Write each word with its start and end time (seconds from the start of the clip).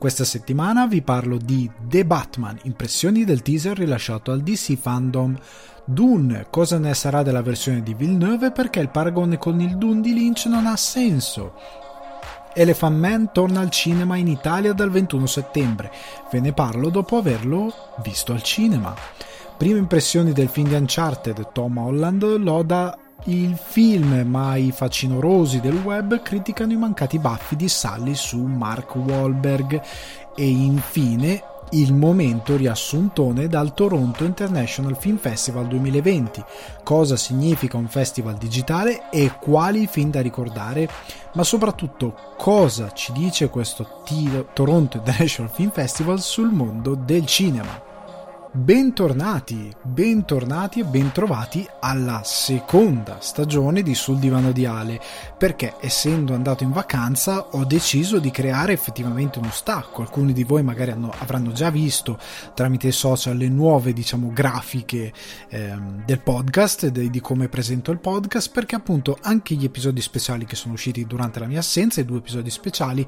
Questa 0.00 0.24
settimana 0.24 0.86
vi 0.86 1.02
parlo 1.02 1.36
di 1.36 1.70
The 1.78 2.06
Batman, 2.06 2.58
impressioni 2.62 3.24
del 3.24 3.42
teaser 3.42 3.76
rilasciato 3.76 4.32
al 4.32 4.40
DC 4.40 4.74
Fandom. 4.78 5.36
Dune, 5.84 6.46
cosa 6.48 6.78
ne 6.78 6.94
sarà 6.94 7.22
della 7.22 7.42
versione 7.42 7.82
di 7.82 7.92
Villeneuve 7.92 8.50
perché 8.50 8.80
il 8.80 8.88
paragone 8.88 9.36
con 9.36 9.60
il 9.60 9.76
Dune 9.76 10.00
di 10.00 10.14
Lynch 10.14 10.46
non 10.46 10.64
ha 10.64 10.74
senso. 10.76 11.52
Elephant 12.54 12.96
Man 12.96 13.30
torna 13.30 13.60
al 13.60 13.68
cinema 13.68 14.16
in 14.16 14.28
Italia 14.28 14.72
dal 14.72 14.88
21 14.88 15.26
settembre. 15.26 15.92
Ve 16.32 16.40
ne 16.40 16.54
parlo 16.54 16.88
dopo 16.88 17.18
averlo 17.18 17.70
visto 18.02 18.32
al 18.32 18.42
cinema. 18.42 18.94
Prime 19.58 19.80
impressioni 19.80 20.32
del 20.32 20.48
film 20.48 20.68
di 20.68 20.76
Uncharted, 20.76 21.52
Tom 21.52 21.76
Holland 21.76 22.38
loda 22.38 22.96
il 23.24 23.56
film, 23.56 24.24
ma 24.26 24.56
i 24.56 24.72
facinorosi 24.72 25.60
del 25.60 25.76
web 25.76 26.22
criticano 26.22 26.72
i 26.72 26.76
mancati 26.76 27.18
baffi 27.18 27.56
di 27.56 27.68
Sally 27.68 28.14
su 28.14 28.38
Mark 28.38 28.94
Wahlberg 28.96 29.80
e 30.34 30.48
infine 30.48 31.42
il 31.72 31.94
momento 31.94 32.56
riassuntone 32.56 33.46
dal 33.46 33.74
Toronto 33.74 34.24
International 34.24 34.96
Film 34.96 35.18
Festival 35.18 35.66
2020. 35.66 36.42
Cosa 36.82 37.16
significa 37.16 37.76
un 37.76 37.88
festival 37.88 38.36
digitale 38.36 39.10
e 39.10 39.32
quali 39.38 39.86
film 39.86 40.10
da 40.10 40.20
ricordare, 40.20 40.88
ma 41.34 41.44
soprattutto 41.44 42.14
cosa 42.36 42.92
ci 42.92 43.12
dice 43.12 43.48
questo 43.50 44.02
Toronto 44.52 44.96
International 44.96 45.52
Film 45.52 45.70
Festival 45.70 46.20
sul 46.20 46.50
mondo 46.50 46.94
del 46.94 47.26
cinema. 47.26 47.89
Bentornati, 48.52 49.72
bentornati 49.80 50.80
e 50.80 50.84
bentrovati 50.84 51.64
alla 51.78 52.22
seconda 52.24 53.18
stagione 53.20 53.80
di 53.80 53.94
Sul 53.94 54.18
Divano 54.18 54.50
di 54.50 54.66
Ale, 54.66 55.00
perché 55.38 55.76
essendo 55.78 56.34
andato 56.34 56.64
in 56.64 56.72
vacanza 56.72 57.46
ho 57.52 57.64
deciso 57.64 58.18
di 58.18 58.32
creare 58.32 58.72
effettivamente 58.72 59.38
uno 59.38 59.52
stacco. 59.52 60.02
Alcuni 60.02 60.32
di 60.32 60.42
voi 60.42 60.64
magari 60.64 60.90
hanno, 60.90 61.12
avranno 61.16 61.52
già 61.52 61.70
visto 61.70 62.18
tramite 62.52 62.88
i 62.88 62.92
social 62.92 63.36
le 63.36 63.48
nuove, 63.48 63.92
diciamo, 63.92 64.32
grafiche 64.32 65.12
ehm, 65.48 66.04
del 66.04 66.20
podcast, 66.20 66.88
de, 66.88 67.08
di 67.08 67.20
come 67.20 67.48
presento 67.48 67.92
il 67.92 68.00
podcast, 68.00 68.50
perché 68.50 68.74
appunto 68.74 69.16
anche 69.22 69.54
gli 69.54 69.64
episodi 69.64 70.00
speciali 70.00 70.44
che 70.44 70.56
sono 70.56 70.74
usciti 70.74 71.06
durante 71.06 71.38
la 71.38 71.46
mia 71.46 71.60
assenza, 71.60 72.00
i 72.00 72.04
due 72.04 72.18
episodi 72.18 72.50
speciali, 72.50 73.06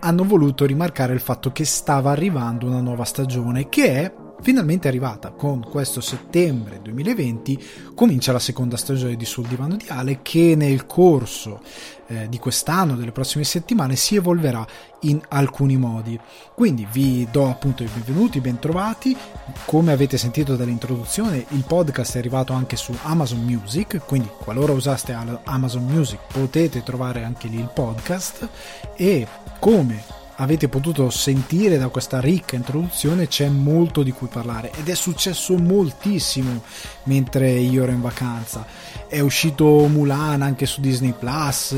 hanno 0.00 0.24
voluto 0.24 0.66
rimarcare 0.66 1.12
il 1.12 1.20
fatto 1.20 1.52
che 1.52 1.64
stava 1.64 2.10
arrivando 2.10 2.66
una 2.66 2.80
nuova 2.80 3.04
stagione 3.04 3.68
che 3.68 3.94
è 3.94 4.28
finalmente 4.40 4.88
arrivata 4.88 5.30
con 5.30 5.60
questo 5.60 6.00
settembre 6.00 6.80
2020 6.82 7.62
comincia 7.94 8.32
la 8.32 8.38
seconda 8.38 8.76
stagione 8.76 9.16
di 9.16 9.24
Sul 9.24 9.46
Divano 9.46 9.76
di 9.76 9.84
Ale 9.88 10.20
che 10.22 10.54
nel 10.56 10.86
corso 10.86 11.60
eh, 12.06 12.28
di 12.28 12.38
quest'anno 12.38 12.96
delle 12.96 13.12
prossime 13.12 13.44
settimane 13.44 13.96
si 13.96 14.16
evolverà 14.16 14.66
in 15.00 15.20
alcuni 15.28 15.76
modi. 15.76 16.18
Quindi 16.54 16.86
vi 16.90 17.26
do 17.30 17.48
appunto 17.48 17.82
i 17.82 17.88
benvenuti 17.92 18.40
bentrovati 18.40 19.16
come 19.64 19.92
avete 19.92 20.16
sentito 20.16 20.56
dall'introduzione 20.56 21.44
il 21.48 21.64
podcast 21.66 22.16
è 22.16 22.18
arrivato 22.18 22.52
anche 22.52 22.76
su 22.76 22.94
Amazon 23.02 23.42
Music 23.44 24.00
quindi 24.06 24.28
qualora 24.38 24.72
usaste 24.72 25.16
Amazon 25.44 25.84
Music 25.86 26.18
potete 26.32 26.82
trovare 26.82 27.22
anche 27.24 27.48
lì 27.48 27.58
il 27.58 27.70
podcast. 27.72 28.48
E 28.96 29.26
come 29.58 30.19
avete 30.40 30.68
potuto 30.68 31.10
sentire 31.10 31.78
da 31.78 31.88
questa 31.88 32.18
ricca 32.18 32.56
introduzione 32.56 33.28
c'è 33.28 33.48
molto 33.48 34.02
di 34.02 34.10
cui 34.10 34.28
parlare 34.28 34.72
ed 34.74 34.88
è 34.88 34.94
successo 34.94 35.56
moltissimo 35.56 36.62
mentre 37.04 37.50
io 37.50 37.82
ero 37.82 37.92
in 37.92 38.00
vacanza. 38.00 38.66
È 39.06 39.20
uscito 39.20 39.66
Mulan 39.86 40.42
anche 40.42 40.66
su 40.66 40.80
Disney 40.80 41.12
Plus 41.12 41.74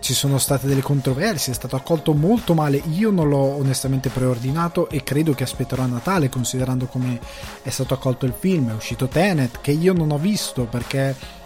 ci 0.00 0.14
sono 0.14 0.38
state 0.38 0.66
delle 0.66 0.80
controversie 0.80 1.52
è 1.52 1.56
stato 1.56 1.76
accolto 1.76 2.14
molto 2.14 2.54
male. 2.54 2.82
Io 2.92 3.10
non 3.10 3.28
l'ho 3.28 3.56
onestamente 3.56 4.08
preordinato 4.08 4.88
e 4.88 5.02
credo 5.02 5.34
che 5.34 5.44
aspetterò 5.44 5.82
a 5.82 5.86
Natale 5.86 6.28
considerando 6.28 6.86
come 6.86 7.20
è 7.62 7.70
stato 7.70 7.94
accolto 7.94 8.24
il 8.24 8.34
film. 8.36 8.70
È 8.70 8.74
uscito 8.74 9.06
Tenet 9.06 9.60
che 9.60 9.72
io 9.72 9.92
non 9.92 10.10
ho 10.10 10.18
visto 10.18 10.64
perché 10.64 11.40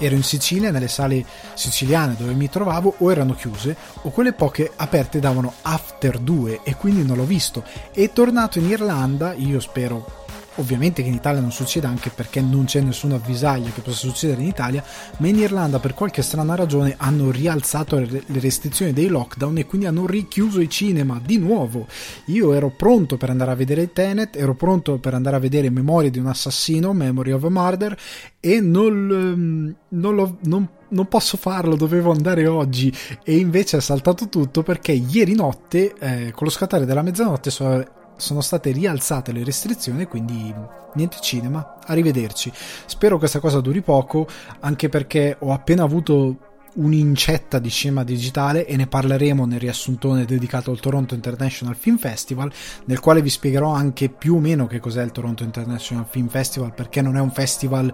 ero 0.00 0.14
in 0.14 0.22
Sicilia, 0.22 0.70
nelle 0.70 0.88
sale 0.88 1.24
siciliane 1.54 2.16
dove 2.18 2.32
mi 2.32 2.48
trovavo, 2.48 2.94
o 2.98 3.10
erano 3.10 3.34
chiuse, 3.34 3.76
o 4.02 4.10
quelle 4.10 4.32
poche 4.32 4.72
aperte 4.74 5.20
davano 5.20 5.52
After 5.62 6.18
2 6.18 6.60
e 6.64 6.74
quindi 6.74 7.04
non 7.04 7.16
l'ho 7.16 7.24
visto. 7.24 7.62
E 7.92 8.12
tornato 8.12 8.58
in 8.58 8.68
Irlanda, 8.68 9.34
io 9.34 9.60
spero 9.60 10.19
ovviamente 10.60 11.02
che 11.02 11.08
in 11.08 11.14
Italia 11.14 11.40
non 11.40 11.50
succeda 11.50 11.88
anche 11.88 12.10
perché 12.10 12.40
non 12.40 12.64
c'è 12.64 12.80
nessuna 12.80 13.16
avvisaglia 13.16 13.70
che 13.70 13.80
possa 13.80 14.08
succedere 14.08 14.42
in 14.42 14.48
Italia, 14.48 14.84
ma 15.18 15.26
in 15.26 15.38
Irlanda 15.38 15.78
per 15.78 15.94
qualche 15.94 16.22
strana 16.22 16.54
ragione 16.54 16.94
hanno 16.98 17.30
rialzato 17.30 17.98
le 17.98 18.22
restrizioni 18.26 18.92
dei 18.92 19.08
lockdown 19.08 19.58
e 19.58 19.66
quindi 19.66 19.86
hanno 19.86 20.06
richiuso 20.06 20.60
i 20.60 20.68
cinema 20.68 21.20
di 21.24 21.38
nuovo. 21.38 21.86
Io 22.26 22.52
ero 22.52 22.70
pronto 22.70 23.16
per 23.16 23.30
andare 23.30 23.50
a 23.50 23.54
vedere 23.54 23.92
Tenet, 23.92 24.36
ero 24.36 24.54
pronto 24.54 24.98
per 24.98 25.14
andare 25.14 25.36
a 25.36 25.40
vedere 25.40 25.70
Memoria 25.70 26.10
di 26.10 26.18
un 26.18 26.26
assassino, 26.26 26.92
Memory 26.92 27.32
of 27.32 27.44
a 27.44 27.50
Murder 27.50 27.98
e 28.38 28.60
non, 28.60 29.10
ehm, 29.10 29.74
non, 29.88 30.14
lo, 30.14 30.36
non 30.44 30.68
non 30.90 31.06
posso 31.06 31.36
farlo, 31.36 31.76
dovevo 31.76 32.10
andare 32.10 32.48
oggi 32.48 32.92
e 33.22 33.36
invece 33.36 33.76
è 33.76 33.80
saltato 33.80 34.28
tutto 34.28 34.64
perché 34.64 34.90
ieri 34.90 35.36
notte, 35.36 35.94
eh, 36.00 36.32
con 36.34 36.46
lo 36.46 36.50
scattare 36.50 36.84
della 36.84 37.02
mezzanotte, 37.02 37.50
so, 37.50 37.84
sono 38.20 38.40
state 38.40 38.70
rialzate 38.70 39.32
le 39.32 39.44
restrizioni, 39.44 40.06
quindi 40.06 40.54
niente 40.94 41.18
cinema, 41.20 41.76
arrivederci. 41.86 42.52
Spero 42.86 43.18
questa 43.18 43.40
cosa 43.40 43.60
duri 43.60 43.80
poco, 43.80 44.26
anche 44.60 44.88
perché 44.88 45.36
ho 45.40 45.52
appena 45.52 45.82
avuto 45.82 46.36
un'incetta 46.72 47.58
di 47.58 47.70
cinema 47.70 48.04
digitale 48.04 48.64
e 48.66 48.76
ne 48.76 48.86
parleremo 48.86 49.44
nel 49.44 49.58
riassuntone 49.58 50.24
dedicato 50.24 50.70
al 50.70 50.80
Toronto 50.80 51.14
International 51.14 51.74
Film 51.74 51.98
Festival, 51.98 52.52
nel 52.84 53.00
quale 53.00 53.22
vi 53.22 53.30
spiegherò 53.30 53.72
anche 53.72 54.08
più 54.08 54.36
o 54.36 54.38
meno 54.38 54.66
che 54.66 54.78
cos'è 54.78 55.02
il 55.02 55.12
Toronto 55.12 55.42
International 55.42 56.06
Film 56.08 56.28
Festival, 56.28 56.72
perché 56.72 57.02
non 57.02 57.16
è 57.16 57.20
un 57.20 57.32
festival 57.32 57.92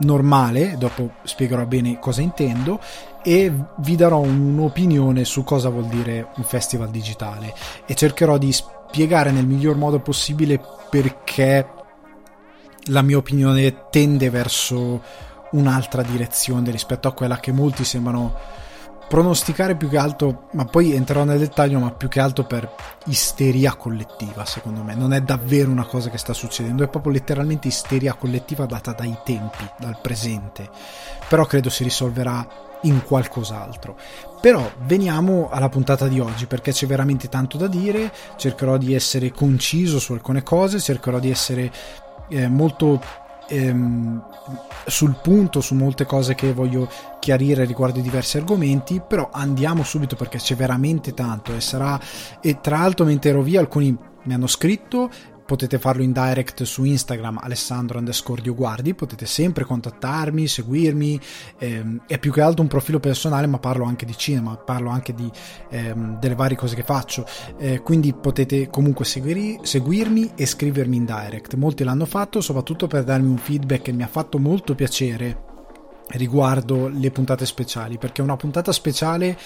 normale, 0.00 0.76
dopo 0.78 1.12
spiegherò 1.22 1.64
bene 1.66 1.98
cosa 1.98 2.20
intendo 2.20 2.80
e 3.22 3.52
vi 3.78 3.94
darò 3.94 4.18
un'opinione 4.18 5.24
su 5.24 5.44
cosa 5.44 5.68
vuol 5.68 5.86
dire 5.86 6.28
un 6.36 6.42
festival 6.42 6.90
digitale 6.90 7.54
e 7.86 7.94
cercherò 7.94 8.36
di 8.36 8.50
spiegare 8.50 8.81
spiegare 8.92 9.30
nel 9.30 9.46
miglior 9.46 9.76
modo 9.76 10.00
possibile 10.00 10.60
perché 10.90 11.66
la 12.88 13.00
mia 13.00 13.16
opinione 13.16 13.88
tende 13.88 14.28
verso 14.28 15.02
un'altra 15.52 16.02
direzione 16.02 16.70
rispetto 16.70 17.08
a 17.08 17.14
quella 17.14 17.40
che 17.40 17.52
molti 17.52 17.84
sembrano 17.84 18.36
pronosticare 19.08 19.76
più 19.76 19.88
che 19.88 19.96
altro, 19.96 20.48
ma 20.52 20.66
poi 20.66 20.94
entrerò 20.94 21.24
nel 21.24 21.38
dettaglio, 21.38 21.78
ma 21.78 21.90
più 21.90 22.08
che 22.08 22.20
altro 22.20 22.44
per 22.44 22.70
isteria 23.06 23.76
collettiva, 23.76 24.44
secondo 24.44 24.82
me. 24.82 24.94
Non 24.94 25.14
è 25.14 25.22
davvero 25.22 25.70
una 25.70 25.86
cosa 25.86 26.10
che 26.10 26.18
sta 26.18 26.34
succedendo, 26.34 26.84
è 26.84 26.88
proprio 26.88 27.12
letteralmente 27.12 27.68
isteria 27.68 28.12
collettiva 28.12 28.66
data 28.66 28.92
dai 28.92 29.16
tempi, 29.24 29.66
dal 29.78 30.00
presente. 30.02 30.68
Però 31.28 31.46
credo 31.46 31.70
si 31.70 31.82
risolverà 31.82 32.46
in 32.82 33.02
qualcos'altro. 33.04 33.96
Però 34.40 34.70
veniamo 34.86 35.48
alla 35.50 35.68
puntata 35.68 36.08
di 36.08 36.20
oggi 36.20 36.46
perché 36.46 36.72
c'è 36.72 36.86
veramente 36.86 37.28
tanto 37.28 37.56
da 37.56 37.66
dire, 37.66 38.12
cercherò 38.36 38.76
di 38.76 38.94
essere 38.94 39.30
conciso 39.30 39.98
su 39.98 40.12
alcune 40.12 40.42
cose, 40.42 40.80
cercherò 40.80 41.18
di 41.18 41.30
essere 41.30 41.70
eh, 42.28 42.48
molto 42.48 43.00
ehm, 43.48 44.22
sul 44.86 45.16
punto 45.22 45.60
su 45.60 45.74
molte 45.74 46.04
cose 46.04 46.34
che 46.34 46.52
voglio 46.52 46.88
chiarire 47.20 47.64
riguardo 47.64 48.00
i 48.00 48.02
diversi 48.02 48.36
argomenti, 48.36 49.00
però 49.06 49.28
andiamo 49.32 49.84
subito 49.84 50.16
perché 50.16 50.38
c'è 50.38 50.56
veramente 50.56 51.14
tanto 51.14 51.54
e 51.54 51.60
sarà 51.60 52.00
e 52.40 52.60
tra 52.60 52.78
l'altro 52.78 53.04
mentre 53.04 53.30
ero 53.30 53.42
via 53.42 53.60
alcuni 53.60 53.96
mi 54.24 54.34
hanno 54.34 54.46
scritto 54.46 55.10
potete 55.44 55.78
farlo 55.78 56.02
in 56.02 56.12
direct 56.12 56.62
su 56.62 56.84
Instagram 56.84 57.38
Alessandro 57.42 57.98
underscore 57.98 58.42
Dioguardi, 58.42 58.94
potete 58.94 59.26
sempre 59.26 59.64
contattarmi, 59.64 60.46
seguirmi, 60.46 61.20
ehm, 61.58 62.02
è 62.06 62.18
più 62.18 62.32
che 62.32 62.40
altro 62.40 62.62
un 62.62 62.68
profilo 62.68 63.00
personale 63.00 63.46
ma 63.46 63.58
parlo 63.58 63.84
anche 63.84 64.06
di 64.06 64.16
cinema, 64.16 64.56
parlo 64.56 64.90
anche 64.90 65.14
di, 65.14 65.30
ehm, 65.70 66.18
delle 66.18 66.34
varie 66.34 66.56
cose 66.56 66.74
che 66.74 66.82
faccio, 66.82 67.26
eh, 67.58 67.80
quindi 67.80 68.12
potete 68.14 68.68
comunque 68.70 69.04
seguiri, 69.04 69.60
seguirmi 69.62 70.32
e 70.34 70.46
scrivermi 70.46 70.96
in 70.96 71.04
direct, 71.04 71.54
molti 71.54 71.84
l'hanno 71.84 72.06
fatto 72.06 72.40
soprattutto 72.40 72.86
per 72.86 73.04
darmi 73.04 73.28
un 73.28 73.38
feedback 73.38 73.82
che 73.82 73.92
mi 73.92 74.02
ha 74.02 74.08
fatto 74.08 74.38
molto 74.38 74.74
piacere 74.74 75.50
riguardo 76.12 76.88
le 76.88 77.10
puntate 77.10 77.46
speciali 77.46 77.98
perché 77.98 78.22
una 78.22 78.36
puntata 78.36 78.72
speciale 78.72 79.36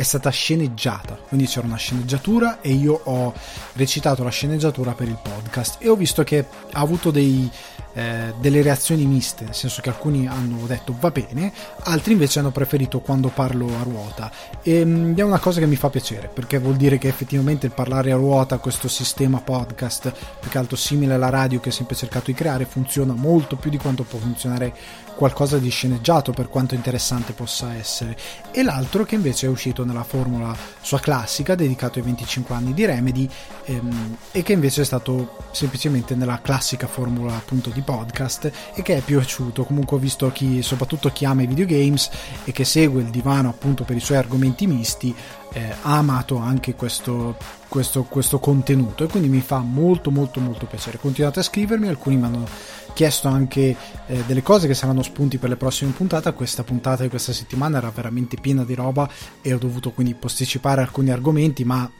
è 0.00 0.02
stata 0.02 0.30
sceneggiata, 0.30 1.14
quindi 1.28 1.46
c'era 1.46 1.66
una 1.66 1.76
sceneggiatura 1.76 2.62
e 2.62 2.70
io 2.72 2.98
ho 3.04 3.34
recitato 3.74 4.24
la 4.24 4.30
sceneggiatura 4.30 4.92
per 4.92 5.08
il 5.08 5.18
podcast 5.20 5.76
e 5.78 5.90
ho 5.90 5.94
visto 5.94 6.24
che 6.24 6.38
ha 6.72 6.80
avuto 6.80 7.10
dei, 7.10 7.50
eh, 7.92 8.32
delle 8.40 8.62
reazioni 8.62 9.04
miste, 9.04 9.44
nel 9.44 9.54
senso 9.54 9.82
che 9.82 9.90
alcuni 9.90 10.26
hanno 10.26 10.64
detto 10.66 10.96
va 10.98 11.10
bene, 11.10 11.52
altri 11.80 12.12
invece 12.12 12.38
hanno 12.38 12.50
preferito 12.50 13.00
quando 13.00 13.28
parlo 13.28 13.66
a 13.78 13.82
ruota. 13.82 14.32
E 14.62 14.82
mh, 14.86 14.90
mm, 14.90 15.16
è 15.18 15.22
una 15.22 15.38
cosa 15.38 15.60
che 15.60 15.66
mi 15.66 15.76
fa 15.76 15.90
piacere 15.90 16.30
perché 16.32 16.58
vuol 16.58 16.76
dire 16.76 16.96
che 16.96 17.08
effettivamente 17.08 17.66
il 17.66 17.72
parlare 17.72 18.10
a 18.10 18.16
ruota, 18.16 18.56
questo 18.56 18.88
sistema 18.88 19.42
podcast, 19.42 20.14
più 20.40 20.48
che 20.48 20.56
altro 20.56 20.76
simile 20.76 21.12
alla 21.12 21.28
radio 21.28 21.60
che 21.60 21.68
ho 21.68 21.72
sempre 21.72 21.94
cercato 21.94 22.30
di 22.30 22.34
creare, 22.34 22.64
funziona 22.64 23.12
molto 23.12 23.56
più 23.56 23.68
di 23.68 23.76
quanto 23.76 24.04
può 24.04 24.18
funzionare 24.18 24.74
qualcosa 25.20 25.58
di 25.58 25.68
sceneggiato 25.68 26.32
per 26.32 26.48
quanto 26.48 26.74
interessante 26.74 27.34
possa 27.34 27.74
essere. 27.74 28.16
E 28.50 28.62
l'altro 28.62 29.04
che 29.04 29.16
invece 29.16 29.44
è 29.44 29.50
uscito 29.50 29.84
nella 29.84 30.02
formula 30.02 30.56
sua 30.80 30.98
classica 30.98 31.54
dedicato 31.54 31.98
ai 31.98 32.06
25 32.06 32.54
anni 32.54 32.72
di 32.72 32.86
Remedy 32.86 33.28
ehm, 33.66 34.16
e 34.32 34.42
che 34.42 34.54
invece 34.54 34.80
è 34.80 34.84
stato 34.86 35.36
semplicemente 35.50 36.14
nella 36.14 36.40
classica 36.40 36.86
formula 36.86 37.34
appunto 37.34 37.68
di 37.68 37.82
podcast 37.82 38.50
e 38.72 38.80
che 38.80 38.96
è 38.96 39.00
piaciuto. 39.02 39.64
Comunque 39.64 39.98
ho 39.98 40.00
visto 40.00 40.32
chi 40.32 40.62
soprattutto 40.62 41.10
chi 41.10 41.26
ama 41.26 41.42
i 41.42 41.46
videogames 41.46 42.08
e 42.44 42.52
che 42.52 42.64
segue 42.64 43.02
il 43.02 43.08
divano 43.08 43.50
appunto 43.50 43.84
per 43.84 43.96
i 43.96 44.00
suoi 44.00 44.16
argomenti 44.16 44.66
misti 44.66 45.14
eh, 45.52 45.74
ha 45.82 45.98
amato 45.98 46.36
anche 46.36 46.74
questo, 46.74 47.36
questo, 47.68 48.04
questo 48.04 48.38
contenuto 48.38 49.04
e 49.04 49.08
quindi 49.08 49.28
mi 49.28 49.40
fa 49.40 49.58
molto 49.58 50.10
molto 50.10 50.40
molto 50.40 50.66
piacere. 50.66 50.98
Continuate 50.98 51.40
a 51.40 51.42
scrivermi 51.42 51.88
alcuni 51.88 52.16
mi 52.16 52.24
hanno 52.24 52.46
chiesto 52.92 53.28
anche 53.28 53.76
eh, 54.06 54.22
delle 54.26 54.42
cose 54.42 54.66
che 54.66 54.74
saranno 54.74 55.02
spunti 55.02 55.38
per 55.38 55.48
le 55.48 55.56
prossime 55.56 55.92
puntate. 55.92 56.32
Questa 56.32 56.64
puntata 56.64 57.02
di 57.02 57.08
questa 57.08 57.32
settimana 57.32 57.78
era 57.78 57.90
veramente 57.90 58.36
piena 58.40 58.64
di 58.64 58.74
roba 58.74 59.08
e 59.40 59.52
ho 59.52 59.58
dovuto 59.58 59.90
quindi 59.92 60.14
posticipare 60.14 60.80
alcuni 60.80 61.10
argomenti, 61.10 61.64
ma 61.64 61.90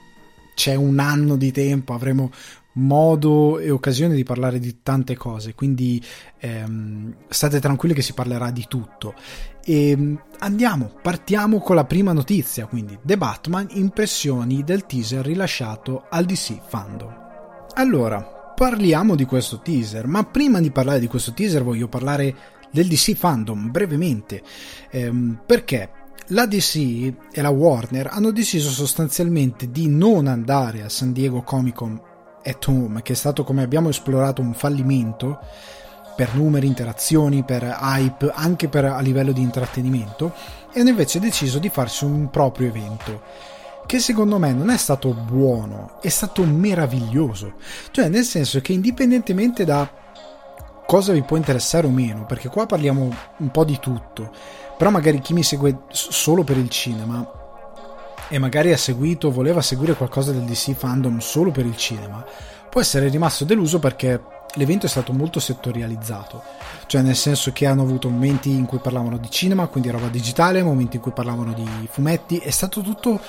c'è 0.55 0.75
un 0.75 0.99
anno 0.99 1.37
di 1.37 1.53
tempo, 1.53 1.95
avremo 1.95 2.31
modo 2.73 3.59
e 3.59 3.71
occasione 3.71 4.15
di 4.15 4.23
parlare 4.23 4.59
di 4.59 4.79
tante 4.83 5.17
cose, 5.17 5.55
quindi 5.55 6.03
ehm, 6.39 7.15
state 7.29 7.61
tranquilli 7.61 7.95
che 7.95 8.03
si 8.03 8.13
parlerà 8.13 8.51
di 8.51 8.67
tutto. 8.69 9.15
E 9.65 9.91
ehm, 9.91 10.23
andiamo, 10.39 10.93
partiamo 11.03 11.59
con 11.59 11.77
la 11.77 11.85
prima 11.85 12.13
notizia, 12.13 12.67
quindi 12.67 12.99
The 13.03 13.17
Batman, 13.17 13.69
impressioni 13.73 14.63
del 14.63 14.87
teaser 14.87 15.25
rilasciato 15.25 16.05
al 16.09 16.25
DC 16.25 16.61
Fandom. 16.69 17.29
Allora, 17.75 18.40
parliamo 18.61 19.15
di 19.15 19.25
questo 19.25 19.61
teaser, 19.61 20.07
ma 20.07 20.23
prima 20.25 20.61
di 20.61 20.71
parlare 20.71 21.01
di 21.01 21.07
questo 21.07 21.33
teaser 21.33 21.65
voglio 21.65 21.89
parlare 21.89 22.37
del 22.71 22.89
DC 22.89 23.15
Fandom 23.15 23.71
brevemente, 23.71 24.43
ehm, 24.91 25.39
perché? 25.47 25.89
La 26.27 26.45
DC 26.45 26.77
e 27.33 27.41
la 27.41 27.49
Warner 27.49 28.09
hanno 28.09 28.31
deciso 28.33 28.69
sostanzialmente 28.69 29.71
di 29.71 29.89
non 29.89 30.27
andare 30.27 30.83
a 30.83 30.91
San 30.91 31.15
Diego 31.15 31.41
Comic 31.41 31.75
Con 31.75 31.99
at 32.45 32.67
Home, 32.67 33.01
che 33.01 33.15
è 33.15 33.17
stato 33.17 33.45
come 33.45 33.63
abbiamo 33.63 33.89
esplorato 33.89 34.43
un 34.43 34.53
fallimento 34.53 35.39
per 36.15 36.35
numeri, 36.35 36.67
interazioni, 36.67 37.43
per 37.43 37.63
hype, 37.81 38.31
anche 38.31 38.69
per, 38.69 38.85
a 38.85 39.01
livello 39.01 39.33
di 39.33 39.41
intrattenimento, 39.41 40.35
e 40.71 40.81
hanno 40.81 40.91
invece 40.91 41.19
deciso 41.19 41.59
di 41.59 41.71
farsi 41.71 42.05
un 42.05 42.29
proprio 42.29 42.69
evento 42.69 43.23
che 43.91 43.99
secondo 43.99 44.39
me 44.39 44.53
non 44.53 44.71
è 44.71 44.77
stato 44.77 45.13
buono, 45.13 45.99
è 46.01 46.09
stato 46.11 46.45
meraviglioso. 46.45 47.55
Cioè, 47.91 48.09
nel 48.09 48.23
senso 48.23 48.61
che 48.61 48.73
indipendentemente 48.73 49.65
da 49.65 49.91
cosa 50.87 51.13
vi 51.13 51.23
può 51.23 51.37
interessare 51.37 51.89
o 51.89 51.91
meno, 51.91 52.25
perché 52.25 52.49
qua 52.49 52.67
parliamo 52.67 53.13
un 53.39 53.51
po' 53.51 53.65
di 53.65 53.81
tutto, 53.81 54.31
però 54.79 54.91
magari 54.91 55.19
chi 55.19 55.33
mi 55.33 55.43
segue 55.43 55.87
solo 55.89 56.45
per 56.45 56.57
il 56.57 56.69
cinema 56.69 57.29
e 58.29 58.39
magari 58.39 58.73
ha 58.73 58.77
seguito, 58.77 59.33
voleva 59.33 59.61
seguire 59.61 59.97
qualcosa 59.97 60.31
del 60.31 60.45
DC 60.45 60.73
fandom 60.73 61.19
solo 61.19 61.51
per 61.51 61.67
il 61.67 61.77
cinema, 61.77 62.25
può 62.71 62.81
essere 62.81 63.09
rimasto 63.09 63.45
deluso 63.45 63.81
perché 63.81 64.23
l'evento 64.55 64.87
è 64.87 64.89
stato 64.89 65.13
molto 65.13 65.41
settorializzato, 65.41 66.41
cioè 66.87 67.03
nel 67.03 67.17
senso 67.17 67.51
che 67.51 67.67
hanno 67.67 67.83
avuto 67.83 68.09
momenti 68.09 68.51
in 68.51 68.67
cui 68.67 68.79
parlavano 68.79 69.17
di 69.17 69.31
cinema, 69.31 69.67
quindi 69.67 69.91
roba 69.91 70.07
digitale, 70.07 70.63
momenti 70.63 70.95
in 70.95 71.03
cui 71.03 71.11
parlavano 71.11 71.53
di 71.53 71.89
fumetti, 71.91 72.37
è 72.37 72.51
stato 72.51 72.83
tutto 72.83 73.21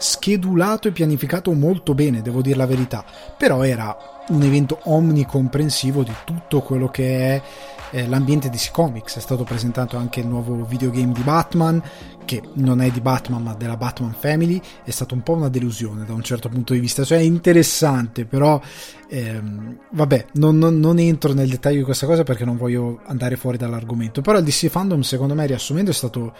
schedulato 0.00 0.88
e 0.88 0.92
pianificato 0.92 1.52
molto 1.52 1.94
bene, 1.94 2.22
devo 2.22 2.40
dire 2.42 2.56
la 2.56 2.66
verità, 2.66 3.04
però 3.36 3.62
era 3.62 3.96
un 4.28 4.42
evento 4.42 4.80
omnicomprensivo 4.84 6.02
di 6.02 6.14
tutto 6.24 6.60
quello 6.60 6.88
che 6.88 7.34
è 7.36 7.42
eh, 7.90 8.06
l'ambiente 8.06 8.48
di 8.48 8.58
Comics. 8.70 9.16
È 9.16 9.20
stato 9.20 9.44
presentato 9.44 9.96
anche 9.96 10.20
il 10.20 10.26
nuovo 10.26 10.64
videogame 10.64 11.12
di 11.12 11.22
Batman, 11.22 11.82
che 12.24 12.42
non 12.54 12.80
è 12.80 12.90
di 12.90 13.00
Batman 13.00 13.42
ma 13.42 13.54
della 13.54 13.76
Batman 13.76 14.14
Family. 14.16 14.60
È 14.84 14.90
stata 14.90 15.14
un 15.14 15.22
po' 15.22 15.34
una 15.34 15.48
delusione 15.48 16.04
da 16.04 16.12
un 16.12 16.22
certo 16.22 16.48
punto 16.48 16.72
di 16.72 16.80
vista, 16.80 17.04
cioè 17.04 17.18
è 17.18 17.22
interessante, 17.22 18.24
però 18.24 18.60
ehm, 19.08 19.78
vabbè, 19.90 20.26
non, 20.34 20.58
non, 20.58 20.78
non, 20.78 20.98
entro 20.98 21.32
nel 21.32 21.48
dettaglio 21.48 21.78
di 21.78 21.84
questa 21.84 22.06
cosa 22.06 22.22
perché 22.22 22.44
non 22.44 22.56
voglio 22.56 23.00
andare 23.06 23.36
fuori 23.36 23.56
dall'argomento. 23.56 24.20
Però 24.20 24.38
il 24.38 24.44
DC 24.44 24.68
Fandom, 24.68 25.00
secondo 25.00 25.34
me, 25.34 25.46
riassumendo, 25.46 25.90
è 25.90 25.94
stato 25.94 26.32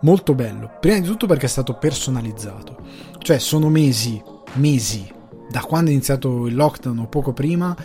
molto 0.00 0.34
bello. 0.34 0.70
Prima 0.80 0.98
di 0.98 1.06
tutto 1.06 1.26
perché 1.26 1.46
è 1.46 1.48
stato 1.48 1.74
personalizzato. 1.74 2.76
Cioè, 3.18 3.38
sono 3.38 3.68
mesi, 3.68 4.22
mesi, 4.54 5.10
da 5.50 5.60
quando 5.60 5.90
è 5.90 5.92
iniziato 5.92 6.46
il 6.46 6.54
lockdown 6.54 6.98
o 6.98 7.06
poco 7.06 7.32
prima, 7.32 7.76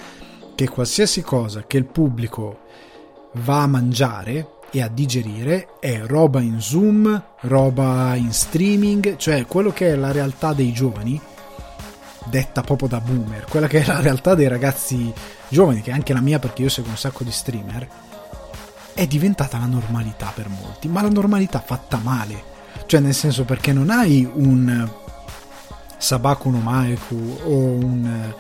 che 0.56 0.68
qualsiasi 0.70 1.22
cosa 1.22 1.64
che 1.66 1.78
il 1.78 1.86
pubblico 1.86 2.60
va 3.34 3.64
a 3.64 3.68
mangiare 3.68 4.48
e 4.70 4.82
a 4.82 4.88
digerire 4.88 5.70
è 5.80 6.02
roba 6.06 6.42
in 6.42 6.60
Zoom, 6.60 7.24
roba 7.42 8.16
in 8.16 8.32
streaming, 8.34 9.18
cioè 9.18 9.46
quello 9.46 9.72
che 9.72 9.92
è 9.92 9.96
la 9.96 10.12
realtà 10.12 10.54
dei 10.54 10.72
giovani, 10.72 11.20
detta 12.26 12.62
proprio 12.62 12.88
da 12.88 13.00
boomer, 13.00 13.46
quella 13.50 13.68
che 13.68 13.82
è 13.82 13.86
la 13.86 14.02
realtà 14.02 14.36
dei 14.36 14.48
ragazzi 14.48 15.14
giovani, 15.48 15.82
che 15.82 15.92
è 15.92 15.94
anche 15.94 16.14
la 16.14 16.22
mia 16.22 16.40
perché 16.40 16.64
io 16.64 16.70
seguo 16.70 16.92
un 16.92 16.98
sacco 16.98 17.24
di 17.24 17.32
streamer, 17.32 17.88
è 18.94 19.08
diventata 19.08 19.58
la 19.58 19.66
normalità 19.66 20.32
per 20.34 20.50
molti, 20.50 20.88
ma 20.88 21.02
la 21.02 21.10
normalità 21.10 21.60
fatta 21.60 21.98
male. 21.98 22.52
Cioè, 22.86 23.00
nel 23.00 23.14
senso, 23.14 23.44
perché 23.44 23.74
non 23.74 23.90
hai 23.90 24.30
un 24.32 24.90
Sabaku 25.98 26.50
no 26.50 26.60
Maeku 26.60 27.40
o 27.46 27.56
un 27.56 28.34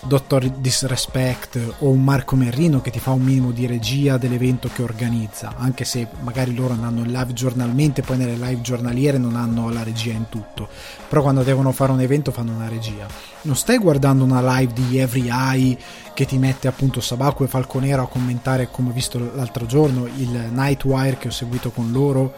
Dottor 0.00 0.48
Disrespect 0.48 1.74
o 1.80 1.88
un 1.88 2.02
Marco 2.04 2.36
Merrino 2.36 2.80
che 2.80 2.90
ti 2.90 3.00
fa 3.00 3.10
un 3.10 3.22
minimo 3.22 3.50
di 3.50 3.66
regia 3.66 4.16
dell'evento 4.16 4.70
che 4.72 4.82
organizza, 4.82 5.54
anche 5.56 5.84
se 5.84 6.06
magari 6.20 6.54
loro 6.54 6.74
andranno 6.74 7.00
in 7.00 7.10
live 7.10 7.32
giornalmente, 7.32 8.02
poi 8.02 8.16
nelle 8.16 8.36
live 8.36 8.60
giornaliere 8.60 9.18
non 9.18 9.34
hanno 9.34 9.70
la 9.70 9.82
regia 9.82 10.12
in 10.12 10.26
tutto, 10.28 10.68
però 11.08 11.22
quando 11.22 11.42
devono 11.42 11.72
fare 11.72 11.92
un 11.92 12.00
evento 12.00 12.30
fanno 12.30 12.52
una 12.52 12.68
regia. 12.68 13.06
Non 13.42 13.56
stai 13.56 13.78
guardando 13.78 14.24
una 14.24 14.58
live 14.58 14.72
di 14.72 14.98
Every 14.98 15.28
Eye 15.28 15.76
che 16.14 16.26
ti 16.26 16.38
mette 16.38 16.68
appunto 16.68 17.00
Sabaku 17.00 17.44
e 17.44 17.48
Falconero 17.48 18.02
a 18.02 18.08
commentare 18.08 18.70
come 18.70 18.90
ho 18.90 18.92
visto 18.92 19.18
l'altro 19.34 19.66
giorno 19.66 20.06
il 20.06 20.50
Nightwire 20.52 21.18
che 21.18 21.28
ho 21.28 21.32
seguito 21.32 21.70
con 21.70 21.90
loro 21.92 22.34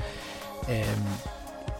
ehm, 0.67 1.05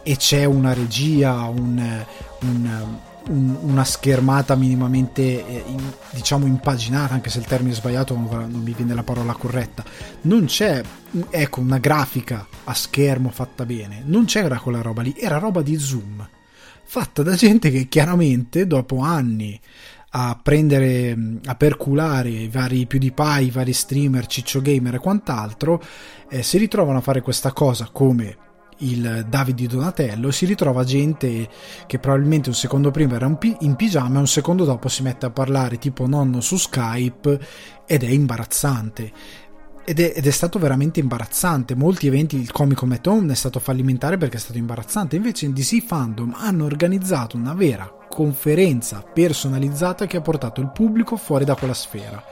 e 0.03 0.15
c'è 0.15 0.45
una 0.45 0.73
regia, 0.73 1.43
un, 1.43 2.05
un 2.41 2.99
un, 3.29 3.57
una 3.61 3.83
schermata 3.83 4.55
minimamente 4.55 5.21
eh, 5.21 5.63
in, 5.67 5.81
diciamo 6.11 6.45
impaginata, 6.45 7.13
anche 7.13 7.29
se 7.29 7.39
il 7.39 7.45
termine 7.45 7.73
è 7.73 7.75
sbagliato 7.75 8.15
non, 8.15 8.27
non, 8.49 8.61
mi 8.61 8.73
viene 8.73 8.93
la 8.93 9.03
parola 9.03 9.33
corretta. 9.33 9.83
Non 10.21 10.45
c'è 10.45 10.81
ecco 11.29 11.59
una 11.59 11.77
grafica 11.77 12.47
a 12.63 12.73
schermo 12.73 13.29
fatta 13.29 13.65
bene, 13.65 14.01
non 14.05 14.25
c'era 14.25 14.59
quella 14.59 14.81
roba 14.81 15.01
lì, 15.01 15.13
era 15.17 15.37
roba 15.37 15.61
di 15.61 15.77
zoom, 15.77 16.27
fatta 16.83 17.23
da 17.23 17.35
gente 17.35 17.69
che 17.71 17.87
chiaramente 17.87 18.65
dopo 18.67 18.99
anni 18.99 19.59
a 20.13 20.37
prendere 20.41 21.17
a 21.45 21.55
perculare 21.55 22.29
i 22.29 22.49
vari 22.49 22.85
PewDiePie, 22.85 23.43
i 23.43 23.51
vari 23.51 23.71
streamer, 23.71 24.25
Ciccio 24.25 24.61
Gamer 24.61 24.95
e 24.95 24.99
quant'altro, 24.99 25.81
eh, 26.29 26.43
si 26.43 26.57
ritrovano 26.57 26.97
a 26.97 27.01
fare 27.01 27.21
questa 27.21 27.53
cosa 27.53 27.87
come 27.91 28.49
il 28.81 29.25
Davide 29.27 29.67
Donatello 29.67 30.31
si 30.31 30.45
ritrova 30.45 30.83
gente 30.83 31.49
che 31.85 31.99
probabilmente 31.99 32.49
un 32.49 32.55
secondo 32.55 32.91
prima 32.91 33.15
era 33.15 33.37
in 33.59 33.75
pigiama 33.75 34.17
e 34.17 34.19
un 34.19 34.27
secondo 34.27 34.65
dopo 34.65 34.87
si 34.87 35.03
mette 35.03 35.25
a 35.25 35.31
parlare 35.31 35.77
tipo 35.77 36.07
nonno 36.07 36.41
su 36.41 36.57
Skype 36.57 37.39
ed 37.85 38.03
è 38.03 38.07
imbarazzante. 38.07 39.11
Ed 39.83 39.99
è, 39.99 40.13
ed 40.15 40.27
è, 40.27 40.31
stato 40.31 40.59
veramente 40.59 40.99
imbarazzante. 40.99 41.75
Molti 41.75 42.05
eventi, 42.07 42.37
il 42.37 42.51
Comic 42.51 42.77
Con 42.77 42.99
Home 43.05 43.31
è 43.31 43.35
stato 43.35 43.59
fallimentare 43.59 44.17
perché 44.17 44.37
è 44.37 44.39
stato 44.39 44.59
imbarazzante. 44.59 45.15
Invece 45.15 45.45
in 45.45 45.53
DC 45.53 45.83
Fandom 45.83 46.35
hanno 46.37 46.65
organizzato 46.65 47.35
una 47.35 47.53
vera 47.53 47.91
conferenza 48.07 49.01
personalizzata 49.01 50.05
che 50.05 50.17
ha 50.17 50.21
portato 50.21 50.61
il 50.61 50.69
pubblico 50.71 51.17
fuori 51.17 51.45
da 51.45 51.55
quella 51.55 51.73
sfera 51.73 52.23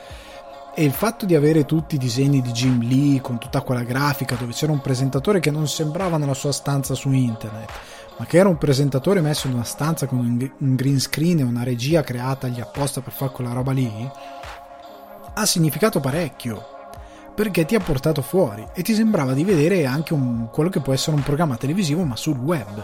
e 0.80 0.86
il 0.86 0.94
fatto 0.94 1.26
di 1.26 1.36
avere 1.36 1.66
tutti 1.66 1.96
i 1.96 1.98
disegni 1.98 2.42
di 2.42 2.52
Jim 2.52 2.80
Lee 2.80 3.20
con 3.20 3.38
tutta 3.38 3.60
quella 3.60 3.84
grafica 3.84 4.36
dove 4.36 4.54
c'era 4.54 4.72
un 4.72 4.80
presentatore 4.80 5.42
che 5.42 5.52
non 5.52 5.68
sembrava 5.68 6.16
nella 6.16 6.34
sua 6.34 6.54
stanza 6.54 6.94
su 6.94 7.12
internet, 7.12 7.70
ma 8.18 8.26
che 8.26 8.38
era 8.38 8.48
un 8.48 8.58
presentatore 8.58 9.20
messo 9.20 9.48
in 9.48 9.56
una 9.56 9.66
stanza 9.66 10.06
con 10.08 10.20
un 10.20 10.76
green 10.78 11.02
screen 11.02 11.40
e 11.40 11.44
una 11.44 11.64
regia 11.64 12.02
creata 12.02 12.48
gli 12.48 12.62
apposta 12.62 13.02
per 13.02 13.12
fare 13.12 13.34
quella 13.34 13.52
roba 13.52 13.74
lì, 13.74 13.92
ha 15.34 15.46
significato 15.46 16.00
parecchio 16.00 16.66
perché 17.36 17.66
ti 17.66 17.76
ha 17.76 17.82
portato 17.82 18.22
fuori 18.22 18.66
e 18.74 18.82
ti 18.82 18.94
sembrava 18.94 19.34
di 19.34 19.44
vedere 19.44 19.86
anche 19.86 20.14
un, 20.14 20.48
quello 20.50 20.70
che 20.70 20.80
può 20.80 20.94
essere 20.94 21.18
un 21.18 21.24
programma 21.24 21.58
televisivo 21.58 22.06
ma 22.06 22.16
sul 22.16 22.38
web. 22.38 22.82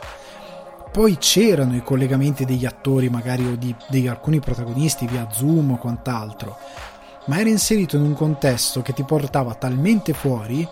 Poi 0.92 1.16
c'erano 1.18 1.78
i 1.78 1.82
collegamenti 1.82 2.44
degli 2.44 2.66
attori 2.66 3.08
magari 3.08 3.46
o 3.46 3.56
di, 3.56 3.74
di 3.88 4.06
alcuni 4.10 4.42
protagonisti 4.42 5.08
via 5.08 5.30
Zoom 5.32 5.72
o 5.72 5.78
quant'altro, 5.78 6.58
ma 7.26 7.40
era 7.40 7.50
inserito 7.50 7.96
in 7.98 8.04
un 8.04 8.14
contesto 8.14 8.82
che 8.82 8.94
ti 8.94 9.04
portava 9.04 9.54
talmente 9.56 10.14
fuori 10.14 10.68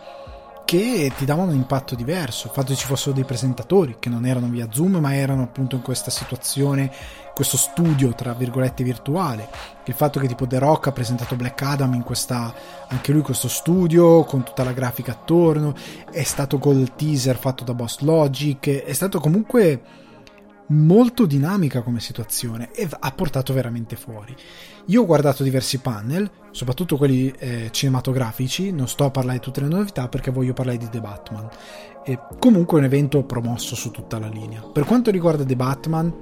che 0.66 1.12
ti 1.16 1.26
davano 1.26 1.52
un 1.52 1.58
impatto 1.58 1.94
diverso. 1.94 2.48
Il 2.48 2.54
fatto 2.54 2.74
che 2.74 2.80
ci 2.80 2.86
fossero 2.86 3.14
dei 3.14 3.26
presentatori 3.26 3.98
che 4.00 4.10
non 4.10 4.26
erano 4.26 4.48
via 4.48 4.70
Zoom, 4.72 4.96
ma 4.96 5.14
erano 5.14 5.44
appunto 5.44 5.76
in 5.76 5.82
questa 5.82 6.10
situazione, 6.10 6.92
questo 7.34 7.58
studio 7.58 8.14
tra 8.14 8.34
virgolette 8.34 8.84
virtuale. 8.84 9.48
Il 9.86 9.94
fatto 9.94 10.20
che 10.20 10.28
tipo 10.28 10.48
The 10.48 10.60
Rock 10.60 10.88
ha 10.88 10.92
presentato 10.92 11.36
Black 11.36 11.62
Adam 11.62 11.94
in 11.94 12.04
questa, 12.04 12.54
anche 12.88 13.12
lui 13.12 13.22
questo 13.22 13.48
studio 13.48 14.24
con 14.24 14.44
tutta 14.44 14.64
la 14.64 14.72
grafica 14.72 15.12
attorno, 15.12 15.76
è 16.10 16.24
stato 16.24 16.58
col 16.58 16.96
teaser 16.96 17.38
fatto 17.38 17.64
da 17.64 17.74
Boss 17.74 18.00
Logic, 18.00 18.84
è 18.84 18.94
stato 18.94 19.20
comunque 19.20 19.82
molto 20.68 21.26
dinamica 21.26 21.82
come 21.82 22.00
situazione 22.00 22.72
e 22.72 22.88
ha 22.90 23.12
portato 23.12 23.54
veramente 23.54 23.96
fuori. 23.96 24.36
Io 24.88 25.02
ho 25.02 25.06
guardato 25.06 25.44
diversi 25.44 25.80
panel, 25.80 26.30
soprattutto 26.52 26.98
quelli 26.98 27.34
eh, 27.38 27.70
cinematografici, 27.72 28.72
non 28.72 28.90
sto 28.90 29.06
a 29.06 29.12
parlare 29.12 29.38
di 29.38 29.44
tutte 29.44 29.62
le 29.62 29.68
novità 29.68 30.10
perché 30.10 30.30
voglio 30.30 30.54
parlare 30.54 30.78
di 30.78 30.90
The 30.90 31.00
Batman. 31.00 31.48
E 32.04 32.20
comunque 32.38 32.78
è 32.78 32.80
un 32.82 32.88
evento 32.88 33.24
promosso 33.24 33.76
su 33.76 33.92
tutta 33.92 34.20
la 34.20 34.28
linea. 34.28 34.62
Per 34.62 34.84
quanto 34.84 35.10
riguarda 35.10 35.46
The 35.46 35.56
Batman, 35.56 36.14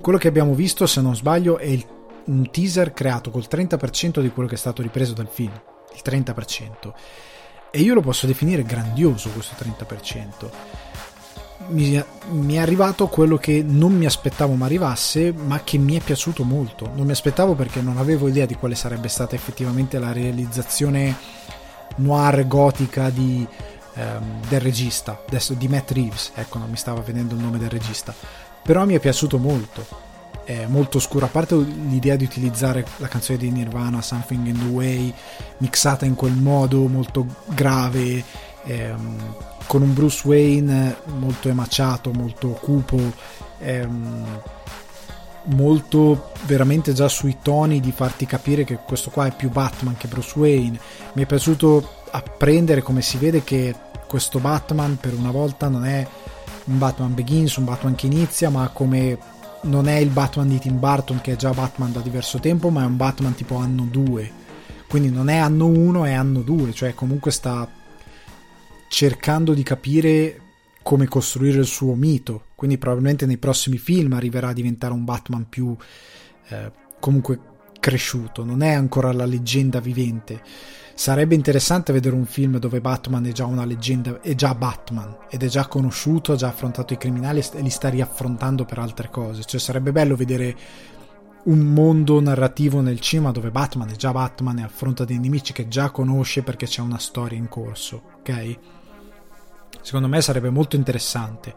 quello 0.00 0.18
che 0.18 0.26
abbiamo 0.26 0.54
visto, 0.54 0.86
se 0.86 1.00
non 1.00 1.14
sbaglio, 1.14 1.58
è 1.58 1.66
il, 1.66 1.86
un 2.24 2.50
teaser 2.50 2.92
creato 2.92 3.30
col 3.30 3.46
30% 3.48 4.20
di 4.20 4.30
quello 4.30 4.48
che 4.48 4.56
è 4.56 4.58
stato 4.58 4.82
ripreso 4.82 5.12
dal 5.12 5.28
film. 5.28 5.52
Il 5.94 6.02
30%. 6.04 6.92
E 7.70 7.80
io 7.80 7.94
lo 7.94 8.00
posso 8.00 8.26
definire 8.26 8.64
grandioso 8.64 9.30
questo 9.30 9.54
30% 9.62 10.85
mi, 11.68 12.54
è 12.54 12.58
arrivato 12.58 13.06
quello 13.08 13.36
che 13.36 13.62
non 13.66 13.92
mi 13.92 14.06
aspettavo 14.06 14.54
mi 14.54 14.62
arrivasse, 14.62 15.32
ma 15.32 15.62
che 15.62 15.78
mi 15.78 15.96
è 15.96 16.00
piaciuto 16.00 16.44
molto. 16.44 16.90
Non 16.94 17.06
mi 17.06 17.12
aspettavo 17.12 17.54
perché 17.54 17.80
non 17.80 17.98
avevo 17.98 18.28
idea 18.28 18.46
di 18.46 18.54
quale 18.54 18.74
sarebbe 18.74 19.08
stata 19.08 19.34
effettivamente 19.34 19.98
la 19.98 20.12
realizzazione 20.12 21.14
noir 21.96 22.46
gotica 22.46 23.10
di, 23.10 23.46
ehm, 23.94 24.40
del 24.48 24.60
regista, 24.60 25.22
adesso 25.26 25.54
di 25.54 25.68
Matt 25.68 25.90
Reeves, 25.90 26.32
ecco, 26.34 26.58
non 26.58 26.70
mi 26.70 26.76
stava 26.76 27.00
vedendo 27.00 27.34
il 27.34 27.40
nome 27.40 27.58
del 27.58 27.70
regista, 27.70 28.14
però 28.62 28.84
mi 28.84 28.94
è 28.94 29.00
piaciuto 29.00 29.38
molto. 29.38 30.04
È 30.44 30.66
molto 30.66 30.98
oscuro, 30.98 31.26
a 31.26 31.28
parte 31.28 31.56
l'idea 31.56 32.14
di 32.14 32.22
utilizzare 32.22 32.86
la 32.98 33.08
canzone 33.08 33.36
di 33.36 33.50
Nirvana, 33.50 34.00
Something 34.00 34.46
in 34.46 34.56
the 34.56 34.66
Way, 34.66 35.12
mixata 35.58 36.04
in 36.04 36.14
quel 36.14 36.34
modo 36.34 36.86
molto 36.86 37.26
grave. 37.46 38.22
Ehm, 38.64 39.16
con 39.66 39.82
un 39.82 39.92
Bruce 39.92 40.26
Wayne 40.26 40.96
molto 41.18 41.48
emaciato, 41.48 42.12
molto 42.12 42.48
cupo, 42.48 42.98
ehm, 43.58 44.40
molto 45.46 46.30
veramente 46.46 46.92
già 46.92 47.08
sui 47.08 47.36
toni 47.42 47.80
di 47.80 47.92
farti 47.92 48.26
capire 48.26 48.64
che 48.64 48.78
questo 48.84 49.10
qua 49.10 49.26
è 49.26 49.34
più 49.34 49.50
Batman 49.50 49.96
che 49.96 50.08
Bruce 50.08 50.38
Wayne. 50.38 50.78
Mi 51.12 51.22
è 51.22 51.26
piaciuto 51.26 51.88
apprendere 52.10 52.82
come 52.82 53.02
si 53.02 53.16
vede 53.18 53.44
che 53.44 53.74
questo 54.06 54.38
Batman 54.38 54.96
per 54.98 55.14
una 55.14 55.30
volta 55.30 55.68
non 55.68 55.84
è 55.84 56.06
un 56.64 56.78
Batman 56.78 57.14
Begins, 57.14 57.56
un 57.56 57.64
Batman 57.64 57.94
che 57.94 58.06
inizia, 58.06 58.50
ma 58.50 58.68
come 58.72 59.18
non 59.62 59.88
è 59.88 59.96
il 59.96 60.10
Batman 60.10 60.48
di 60.48 60.58
Tim 60.58 60.78
Burton 60.78 61.20
che 61.20 61.32
è 61.32 61.36
già 61.36 61.50
Batman 61.50 61.92
da 61.92 62.00
diverso 62.00 62.38
tempo, 62.38 62.70
ma 62.70 62.82
è 62.82 62.86
un 62.86 62.96
Batman 62.96 63.34
tipo 63.34 63.56
anno 63.56 63.86
2. 63.90 64.44
Quindi 64.88 65.10
non 65.10 65.28
è 65.28 65.36
anno 65.36 65.66
1, 65.66 66.04
è 66.04 66.12
anno 66.12 66.40
2, 66.40 66.72
cioè 66.72 66.94
comunque 66.94 67.30
sta 67.30 67.68
cercando 68.88 69.54
di 69.54 69.62
capire 69.62 70.40
come 70.82 71.06
costruire 71.06 71.58
il 71.58 71.66
suo 71.66 71.94
mito. 71.94 72.44
Quindi 72.54 72.78
probabilmente 72.78 73.26
nei 73.26 73.38
prossimi 73.38 73.78
film 73.78 74.12
arriverà 74.12 74.48
a 74.48 74.52
diventare 74.52 74.92
un 74.92 75.04
Batman 75.04 75.48
più 75.48 75.76
eh, 76.48 76.72
comunque 77.00 77.54
cresciuto, 77.80 78.44
non 78.44 78.62
è 78.62 78.72
ancora 78.72 79.12
la 79.12 79.26
leggenda 79.26 79.80
vivente. 79.80 80.40
Sarebbe 80.94 81.34
interessante 81.34 81.92
vedere 81.92 82.14
un 82.14 82.24
film 82.24 82.58
dove 82.58 82.80
Batman 82.80 83.26
è 83.26 83.32
già 83.32 83.44
una 83.44 83.64
leggenda, 83.64 84.20
è 84.22 84.34
già 84.34 84.54
Batman 84.54 85.16
ed 85.28 85.42
è 85.42 85.46
già 85.46 85.66
conosciuto, 85.66 86.32
ha 86.32 86.36
già 86.36 86.48
affrontato 86.48 86.94
i 86.94 86.98
criminali 86.98 87.44
e 87.52 87.60
li 87.60 87.68
sta 87.68 87.88
riaffrontando 87.88 88.64
per 88.64 88.78
altre 88.78 89.10
cose. 89.10 89.42
Cioè 89.44 89.60
sarebbe 89.60 89.92
bello 89.92 90.16
vedere 90.16 90.56
un 91.44 91.58
mondo 91.58 92.20
narrativo 92.20 92.80
nel 92.80 93.00
cinema 93.00 93.30
dove 93.30 93.50
Batman 93.50 93.90
è 93.90 93.96
già 93.96 94.10
Batman 94.10 94.58
e 94.58 94.62
affronta 94.62 95.04
dei 95.04 95.18
nemici 95.18 95.52
che 95.52 95.68
già 95.68 95.90
conosce 95.90 96.42
perché 96.42 96.66
c'è 96.66 96.80
una 96.80 96.98
storia 96.98 97.38
in 97.38 97.48
corso, 97.48 98.02
ok? 98.18 98.58
Secondo 99.80 100.08
me 100.08 100.20
sarebbe 100.20 100.50
molto 100.50 100.76
interessante, 100.76 101.54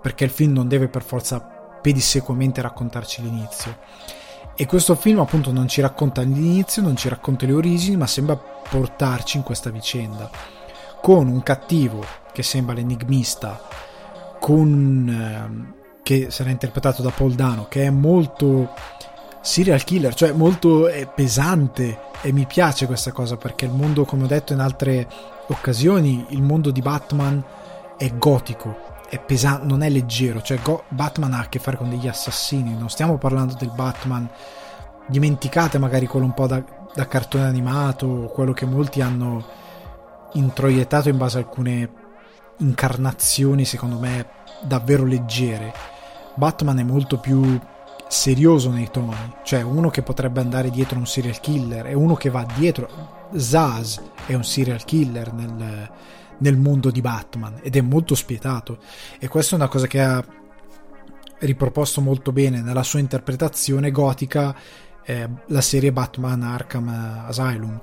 perché 0.00 0.24
il 0.24 0.30
film 0.30 0.52
non 0.52 0.68
deve 0.68 0.88
per 0.88 1.02
forza 1.02 1.40
pedissequamente 1.40 2.60
raccontarci 2.60 3.22
l'inizio. 3.22 3.76
E 4.54 4.66
questo 4.66 4.94
film 4.94 5.18
appunto 5.18 5.50
non 5.50 5.66
ci 5.66 5.80
racconta 5.80 6.22
l'inizio, 6.22 6.82
non 6.82 6.96
ci 6.96 7.08
racconta 7.08 7.46
le 7.46 7.52
origini, 7.52 7.96
ma 7.96 8.06
sembra 8.06 8.36
portarci 8.36 9.38
in 9.38 9.42
questa 9.42 9.70
vicenda. 9.70 10.30
Con 11.00 11.26
un 11.26 11.42
cattivo 11.42 12.04
che 12.32 12.42
sembra 12.42 12.74
l'enigmista, 12.74 13.60
con, 14.38 15.08
eh, 15.08 16.00
che 16.02 16.30
sarà 16.30 16.50
interpretato 16.50 17.02
da 17.02 17.10
Paul 17.10 17.32
Dano, 17.32 17.66
che 17.68 17.84
è 17.84 17.90
molto 17.90 18.72
serial 19.40 19.82
killer, 19.82 20.14
cioè 20.14 20.32
molto 20.32 20.88
eh, 20.88 21.08
pesante 21.12 21.98
e 22.20 22.32
mi 22.32 22.46
piace 22.46 22.86
questa 22.86 23.10
cosa 23.10 23.36
perché 23.36 23.64
il 23.64 23.72
mondo, 23.72 24.04
come 24.04 24.24
ho 24.24 24.28
detto 24.28 24.52
in 24.52 24.60
altre 24.60 25.08
occasioni, 25.48 26.26
il 26.30 26.42
mondo 26.42 26.70
di 26.70 26.80
Batman 26.80 27.42
è 27.96 28.12
gotico, 28.16 28.76
è 29.08 29.18
pesante, 29.18 29.66
non 29.66 29.82
è 29.82 29.88
leggero, 29.88 30.40
cioè 30.42 30.60
Go- 30.62 30.84
Batman 30.88 31.34
ha 31.34 31.40
a 31.40 31.48
che 31.48 31.58
fare 31.58 31.76
con 31.76 31.90
degli 31.90 32.08
assassini, 32.08 32.76
non 32.76 32.88
stiamo 32.88 33.18
parlando 33.18 33.54
del 33.58 33.72
Batman, 33.74 34.28
dimenticate 35.06 35.78
magari 35.78 36.06
quello 36.06 36.26
un 36.26 36.34
po' 36.34 36.46
da, 36.46 36.62
da 36.94 37.06
cartone 37.06 37.44
animato, 37.44 38.30
quello 38.32 38.52
che 38.52 38.66
molti 38.66 39.00
hanno 39.00 39.44
introiettato 40.34 41.08
in 41.08 41.18
base 41.18 41.36
a 41.36 41.40
alcune 41.40 41.90
incarnazioni 42.58 43.64
secondo 43.64 43.98
me 43.98 44.26
davvero 44.62 45.04
leggere. 45.04 45.72
Batman 46.34 46.78
è 46.78 46.82
molto 46.82 47.18
più 47.18 47.58
serioso 48.08 48.70
nei 48.70 48.90
toni, 48.90 49.34
cioè 49.42 49.62
uno 49.62 49.90
che 49.90 50.02
potrebbe 50.02 50.40
andare 50.40 50.70
dietro 50.70 50.98
un 50.98 51.06
serial 51.06 51.40
killer 51.40 51.86
e 51.86 51.94
uno 51.94 52.14
che 52.14 52.30
va 52.30 52.46
dietro. 52.56 53.20
Zaz 53.34 54.00
è 54.26 54.34
un 54.34 54.44
serial 54.44 54.84
killer 54.84 55.32
nel, 55.32 55.90
nel 56.42 56.56
mondo 56.56 56.90
di 56.90 57.00
Batman 57.00 57.60
ed 57.62 57.76
è 57.76 57.80
molto 57.80 58.14
spietato. 58.14 58.78
E 59.18 59.28
questa 59.28 59.54
è 59.54 59.58
una 59.58 59.68
cosa 59.68 59.86
che 59.86 60.00
ha 60.00 60.24
riproposto 61.38 62.00
molto 62.00 62.32
bene 62.32 62.60
nella 62.60 62.82
sua 62.82 63.00
interpretazione 63.00 63.90
gotica 63.90 64.54
eh, 65.04 65.28
la 65.46 65.60
serie 65.60 65.92
Batman 65.92 66.42
Arkham 66.42 67.24
Asylum. 67.26 67.80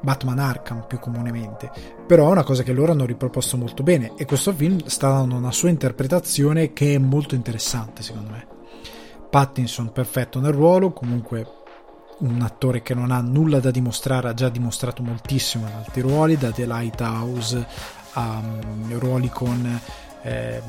Batman 0.00 0.38
Arkham 0.38 0.84
più 0.86 1.00
comunemente. 1.00 1.70
Però 2.06 2.28
è 2.28 2.32
una 2.32 2.44
cosa 2.44 2.62
che 2.62 2.72
loro 2.72 2.92
hanno 2.92 3.04
riproposto 3.04 3.56
molto 3.56 3.82
bene 3.82 4.12
e 4.16 4.24
questo 4.24 4.52
film 4.52 4.84
sta 4.86 5.08
dando 5.08 5.34
una 5.34 5.52
sua 5.52 5.68
interpretazione 5.68 6.72
che 6.72 6.94
è 6.94 6.98
molto 6.98 7.34
interessante 7.34 8.02
secondo 8.02 8.30
me. 8.30 8.46
Pattinson 9.28 9.92
perfetto 9.92 10.40
nel 10.40 10.52
ruolo 10.52 10.92
comunque 10.92 11.57
un 12.18 12.42
attore 12.42 12.82
che 12.82 12.94
non 12.94 13.10
ha 13.10 13.20
nulla 13.20 13.60
da 13.60 13.70
dimostrare, 13.70 14.28
ha 14.28 14.34
già 14.34 14.48
dimostrato 14.48 15.02
moltissimo 15.02 15.66
in 15.66 15.74
altri 15.74 16.00
ruoli, 16.00 16.36
da 16.36 16.50
The 16.50 16.66
Lighthouse 16.66 17.66
a 18.12 18.40
um, 18.42 18.98
ruoli 18.98 19.28
con 19.28 19.80
eh, 20.22 20.60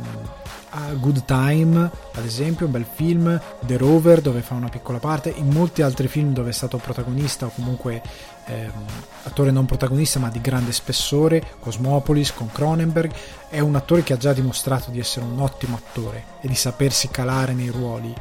a 0.71 0.93
Good 0.93 1.25
Time, 1.25 1.89
ad 2.13 2.23
esempio, 2.23 2.67
un 2.67 2.71
bel 2.71 2.85
film, 2.85 3.41
The 3.61 3.77
Rover 3.77 4.21
dove 4.21 4.41
fa 4.41 4.53
una 4.53 4.69
piccola 4.69 4.99
parte, 4.99 5.33
in 5.35 5.49
molti 5.49 5.81
altri 5.81 6.07
film 6.07 6.33
dove 6.33 6.49
è 6.49 6.53
stato 6.53 6.77
protagonista 6.77 7.47
o 7.47 7.51
comunque 7.53 8.01
eh, 8.45 8.69
attore 9.23 9.49
non 9.49 9.65
protagonista 9.65 10.19
ma 10.19 10.29
di 10.29 10.41
grande 10.41 10.71
spessore, 10.71 11.55
Cosmopolis 11.59 12.33
con 12.33 12.51
Cronenberg, 12.51 13.11
è 13.49 13.59
un 13.59 13.75
attore 13.75 14.03
che 14.03 14.13
ha 14.13 14.17
già 14.17 14.33
dimostrato 14.33 14.91
di 14.91 14.99
essere 14.99 15.25
un 15.25 15.39
ottimo 15.39 15.75
attore 15.75 16.23
e 16.41 16.47
di 16.47 16.55
sapersi 16.55 17.09
calare 17.09 17.53
nei 17.53 17.69
ruoli 17.69 18.13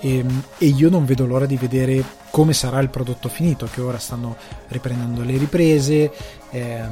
e, 0.00 0.18
ehm, 0.18 0.42
e, 0.58 0.66
io 0.66 0.90
non 0.90 1.04
vedo 1.04 1.26
l'ora 1.26 1.46
di 1.46 1.56
vedere 1.56 2.04
come 2.30 2.52
sarà 2.52 2.78
il 2.80 2.90
prodotto 2.90 3.28
finito 3.28 3.68
che 3.72 3.80
ora 3.80 3.98
stanno 3.98 4.36
riprendendo 4.68 5.22
le 5.22 5.36
riprese 5.36 6.12
eh, 6.50 6.82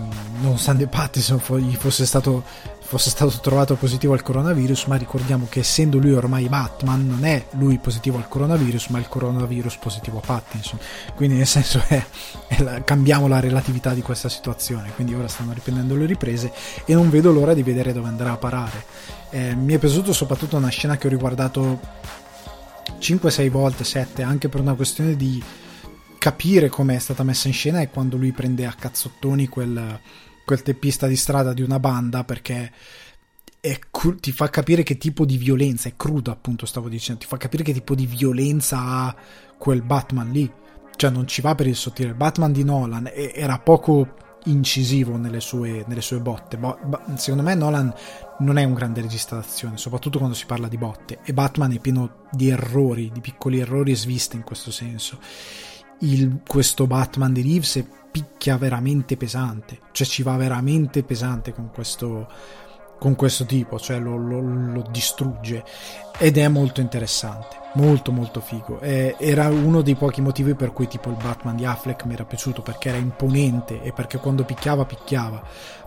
nonostante 0.41 0.87
Pattison 0.87 1.41
gli 1.59 1.75
fosse 1.75 2.07
stato, 2.07 2.43
fosse 2.81 3.11
stato 3.11 3.39
trovato 3.41 3.75
positivo 3.75 4.13
al 4.13 4.23
coronavirus 4.23 4.85
ma 4.85 4.97
ricordiamo 4.97 5.47
che 5.49 5.61
essendo 5.61 5.99
lui 5.99 6.13
ormai 6.13 6.49
Batman 6.49 7.07
non 7.07 7.25
è 7.25 7.47
lui 7.53 7.79
positivo 7.79 8.17
al 8.17 8.29
coronavirus 8.29 8.89
ma 8.89 8.99
il 8.99 9.09
coronavirus 9.09 9.77
positivo 9.77 10.19
a 10.19 10.23
Pattinson 10.27 10.79
quindi 11.15 11.37
nel 11.37 11.47
senso 11.47 11.83
è, 11.87 12.05
è 12.47 12.63
la, 12.63 12.83
cambiamo 12.83 13.29
la 13.29 13.41
relatività 13.41 13.95
di 13.95 14.03
questa 14.03 14.29
situazione. 14.29 14.93
Quindi 14.95 15.15
ora 15.15 15.29
stanno 15.29 15.53
riprendendo 15.53 15.95
le 15.95 16.07
riprese 16.07 16.53
e 16.85 16.95
non 16.95 17.11
vedo 17.11 17.33
l'ora 17.33 17.55
di 17.55 17.63
vedere 17.63 17.93
dove 17.93 18.09
andrà 18.09 18.33
a 18.33 18.37
parare. 18.37 18.85
Eh, 19.31 19.55
mi 19.55 19.75
è 19.75 19.79
piaciuto 19.79 20.13
soprattutto 20.13 20.57
una 20.57 20.69
scena 20.69 20.97
che 20.97 21.07
ho 21.07 21.11
riguardato 21.11 21.81
5-6 22.99 23.51
volte, 23.51 23.85
7, 23.85 24.23
anche 24.23 24.49
per 24.49 24.61
una 24.61 24.75
questione 24.75 25.17
di 25.17 25.43
capire 26.19 26.69
come 26.69 26.97
è 26.97 26.99
stata 26.99 27.23
messa 27.23 27.47
in 27.49 27.55
scena 27.55 27.81
è 27.81 27.91
quando 27.91 28.17
lui 28.17 28.33
prende 28.33 28.67
a 28.67 28.75
cazzottoni 28.77 29.47
quel, 29.47 30.01
quel 30.45 30.63
teppista 30.63 31.07
di 31.07 31.17
strada 31.17 31.53
di 31.53 31.63
una 31.63 31.79
banda 31.79 32.25
perché 32.25 32.73
cru- 33.91 34.21
ti 34.21 34.33
fa 34.33 34.49
capire 34.49 34.83
che 34.83 34.99
tipo 34.99 35.25
di 35.25 35.37
violenza, 35.37 35.89
è 35.89 35.95
crudo 35.97 36.31
appunto 36.31 36.67
stavo 36.67 36.89
dicendo, 36.89 37.21
ti 37.21 37.27
fa 37.27 37.37
capire 37.37 37.63
che 37.63 37.73
tipo 37.73 37.95
di 37.95 38.07
violenza 38.07 38.79
ha 38.79 39.17
quel 39.59 39.83
Batman 39.83 40.31
lì. 40.31 40.51
Cioè 40.97 41.11
non 41.11 41.27
ci 41.27 41.43
va 41.43 41.55
per 41.55 41.67
il 41.67 41.77
sottile. 41.77 42.09
Il 42.09 42.15
Batman 42.15 42.53
di 42.53 42.65
Nolan 42.65 43.11
era 43.13 43.59
poco 43.59 44.15
incisivo 44.47 45.17
nelle 45.17 45.41
sue, 45.41 45.85
nelle 45.87 46.01
sue 46.01 46.19
botte. 46.19 46.57
Bo- 46.57 46.79
secondo 47.15 47.43
me 47.43 47.55
Nolan 47.55 47.93
non 48.39 48.59
è 48.59 48.65
un 48.65 48.75
grande 48.75 49.01
regista 49.01 49.37
d'azione, 49.37 49.77
soprattutto 49.77 50.19
quando 50.19 50.37
si 50.37 50.47
parla 50.47 50.69
di 50.69 50.77
botte. 50.77 51.19
E 51.25 51.33
Batman 51.33 51.73
è 51.73 51.79
pieno 51.79 52.25
di 52.31 52.49
errori, 52.49 53.11
di 53.13 53.21
piccoli 53.21 53.61
errori 53.61 53.93
e 53.93 53.97
sviste 53.97 54.37
in 54.37 54.43
questo 54.43 54.71
senso. 54.71 55.19
Il, 56.01 56.41
questo 56.47 56.87
Batman 56.87 57.33
di 57.33 57.43
Reeves 57.43 57.85
picchia 58.11 58.57
veramente 58.57 59.17
pesante, 59.17 59.79
cioè 59.93 60.07
ci 60.07 60.23
va 60.23 60.37
veramente 60.37 61.03
pesante 61.03 61.53
con 61.53 61.71
questo, 61.71 62.29
con 62.99 63.15
questo 63.15 63.45
tipo, 63.45 63.79
cioè 63.79 63.99
lo, 63.99 64.17
lo, 64.17 64.41
lo, 64.41 64.85
distrugge 64.91 65.65
ed 66.19 66.39
è 66.39 66.49
molto 66.49 66.81
interessante, 66.81 67.57
molto 67.75 68.11
molto 68.13 68.41
figo. 68.41 68.81
E, 68.81 69.17
era 69.19 69.49
uno 69.49 69.83
dei 69.83 69.95
pochi 69.95 70.21
motivi 70.21 70.55
per 70.55 70.73
cui 70.73 70.89
tipo 70.89 71.11
il 71.11 71.17
Batman 71.17 71.57
di 71.57 71.65
Affleck 71.65 72.05
mi 72.05 72.15
era 72.15 72.25
piaciuto 72.25 72.63
perché 72.63 72.89
era 72.89 72.99
imponente 72.99 73.83
e 73.83 73.93
perché 73.93 74.19
quando 74.19 74.45
picchiava 74.45 74.85
picchiava. 74.85 75.43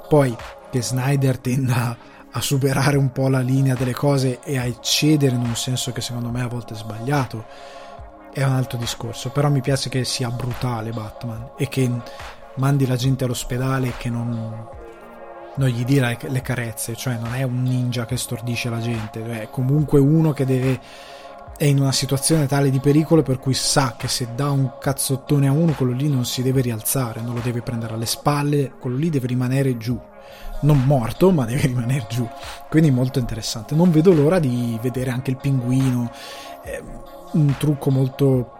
Poi 0.07 0.35
che 0.69 0.81
Snyder 0.81 1.39
tenda 1.39 1.97
a 2.31 2.41
superare 2.41 2.97
un 2.97 3.11
po' 3.11 3.27
la 3.27 3.39
linea 3.39 3.73
delle 3.73 3.93
cose 3.93 4.39
e 4.43 4.57
a 4.57 4.65
eccedere 4.65 5.35
in 5.35 5.41
un 5.41 5.55
senso 5.55 5.91
che 5.91 6.01
secondo 6.01 6.29
me 6.29 6.41
a 6.41 6.47
volte 6.47 6.73
è 6.73 6.77
sbagliato 6.77 7.45
è 8.31 8.43
un 8.43 8.53
altro 8.53 8.77
discorso, 8.77 9.29
però 9.31 9.49
mi 9.49 9.61
piace 9.61 9.89
che 9.89 10.05
sia 10.05 10.29
brutale 10.29 10.91
Batman 10.91 11.51
e 11.57 11.67
che 11.67 11.89
mandi 12.55 12.85
la 12.85 12.95
gente 12.95 13.23
all'ospedale 13.23 13.93
che 13.97 14.09
non, 14.09 14.69
non 15.59 15.67
gli 15.67 15.83
dia 15.83 16.17
le 16.17 16.41
carezze, 16.41 16.95
cioè 16.95 17.17
non 17.17 17.35
è 17.35 17.43
un 17.43 17.61
ninja 17.61 18.05
che 18.05 18.15
stordisce 18.15 18.69
la 18.69 18.79
gente, 18.79 19.41
è 19.41 19.49
comunque 19.51 19.99
uno 19.99 20.31
che 20.31 20.45
deve 20.45 20.79
è 21.57 21.65
in 21.65 21.81
una 21.81 21.91
situazione 21.91 22.47
tale 22.47 22.69
di 22.69 22.79
pericolo 22.79 23.21
per 23.21 23.37
cui 23.37 23.53
sa 23.53 23.95
che 23.97 24.07
se 24.07 24.29
dà 24.33 24.49
un 24.49 24.77
cazzottone 24.79 25.49
a 25.49 25.51
uno 25.51 25.73
quello 25.73 25.91
lì 25.91 26.07
non 26.07 26.23
si 26.23 26.41
deve 26.41 26.61
rialzare, 26.61 27.19
non 27.19 27.35
lo 27.35 27.41
deve 27.41 27.61
prendere 27.61 27.95
alle 27.95 28.05
spalle, 28.05 28.71
quello 28.79 28.95
lì 28.95 29.09
deve 29.09 29.27
rimanere 29.27 29.75
giù. 29.75 29.99
Non 30.61 30.85
morto, 30.85 31.31
ma 31.31 31.43
deve 31.43 31.67
rimanere 31.67 32.05
giù. 32.09 32.25
Quindi 32.69 32.91
molto 32.91 33.19
interessante. 33.19 33.75
Non 33.75 33.91
vedo 33.91 34.13
l'ora 34.13 34.39
di 34.39 34.79
vedere 34.81 35.09
anche 35.09 35.31
il 35.31 35.37
pinguino. 35.37 36.09
Eh, 36.63 36.81
un 37.33 37.55
trucco 37.57 37.91
molto 37.91 38.58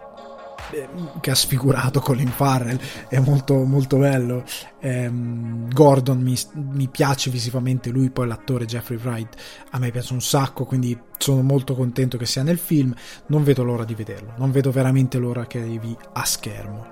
che 1.20 1.30
ha 1.30 1.34
sfigurato 1.34 2.00
Colin 2.00 2.28
Farrell 2.28 2.78
è 3.08 3.18
molto 3.18 3.64
molto 3.64 3.98
bello. 3.98 4.44
Ehm, 4.80 5.72
Gordon 5.72 6.20
mi, 6.20 6.36
mi, 6.54 6.88
piace 6.88 7.30
visivamente 7.30 7.90
lui 7.90 8.10
poi 8.10 8.26
l'attore 8.26 8.64
Jeffrey 8.66 8.98
Wright 8.98 9.36
a 9.70 9.78
me 9.78 9.90
piace 9.90 10.12
un 10.12 10.22
sacco 10.22 10.64
quindi 10.64 10.98
sono 11.18 11.42
molto 11.42 11.74
contento 11.74 12.16
che 12.16 12.26
sia 12.26 12.42
nel 12.42 12.58
film. 12.58 12.94
Non 13.26 13.44
vedo 13.44 13.62
l'ora 13.62 13.84
di 13.84 13.94
vederlo 13.94 14.34
non 14.36 14.50
vedo 14.50 14.70
veramente 14.70 15.18
l'ora 15.18 15.46
che 15.46 15.58
arrivi 15.58 15.96
a 16.12 16.24
schermo. 16.24 16.86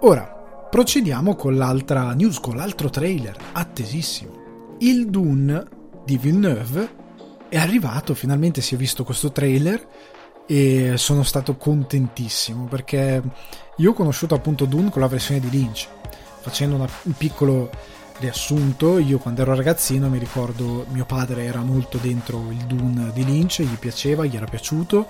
Ora 0.00 0.66
procediamo 0.70 1.34
con 1.34 1.56
l'altra 1.56 2.12
news 2.12 2.40
con 2.40 2.56
l'altro 2.56 2.90
trailer 2.90 3.36
attesissimo. 3.52 4.76
Il 4.78 5.08
Dune 5.08 5.64
di 6.04 6.16
Villeneuve 6.18 7.06
è 7.48 7.56
arrivato 7.56 8.14
finalmente 8.14 8.60
si 8.60 8.74
è 8.74 8.78
visto 8.78 9.04
questo 9.04 9.32
trailer 9.32 9.86
e 10.50 10.94
sono 10.96 11.24
stato 11.24 11.56
contentissimo 11.56 12.64
perché 12.64 13.22
io 13.76 13.90
ho 13.90 13.92
conosciuto 13.92 14.34
appunto 14.34 14.64
Dune 14.64 14.88
con 14.88 15.02
la 15.02 15.06
versione 15.06 15.40
di 15.40 15.50
Lynch 15.50 15.86
facendo 16.40 16.76
una, 16.76 16.88
un 17.02 17.12
piccolo 17.12 17.70
riassunto. 18.18 18.98
Io 18.98 19.18
quando 19.18 19.42
ero 19.42 19.54
ragazzino 19.54 20.08
mi 20.08 20.18
ricordo 20.18 20.86
mio 20.88 21.04
padre 21.04 21.44
era 21.44 21.60
molto 21.60 21.98
dentro 21.98 22.50
il 22.50 22.64
Dune 22.64 23.12
di 23.12 23.24
Lynch 23.24 23.60
gli 23.60 23.76
piaceva, 23.76 24.24
gli 24.24 24.36
era 24.36 24.46
piaciuto. 24.46 25.06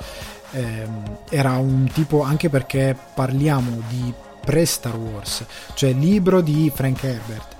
Ehm, 0.52 1.18
era 1.30 1.52
un 1.58 1.88
tipo 1.92 2.22
anche 2.22 2.48
perché 2.48 2.96
parliamo 3.14 3.80
di 3.88 4.12
pre-Star 4.40 4.96
Wars 4.96 5.44
cioè 5.74 5.92
libro 5.92 6.40
di 6.40 6.72
Frank 6.74 7.04
Herbert 7.04 7.56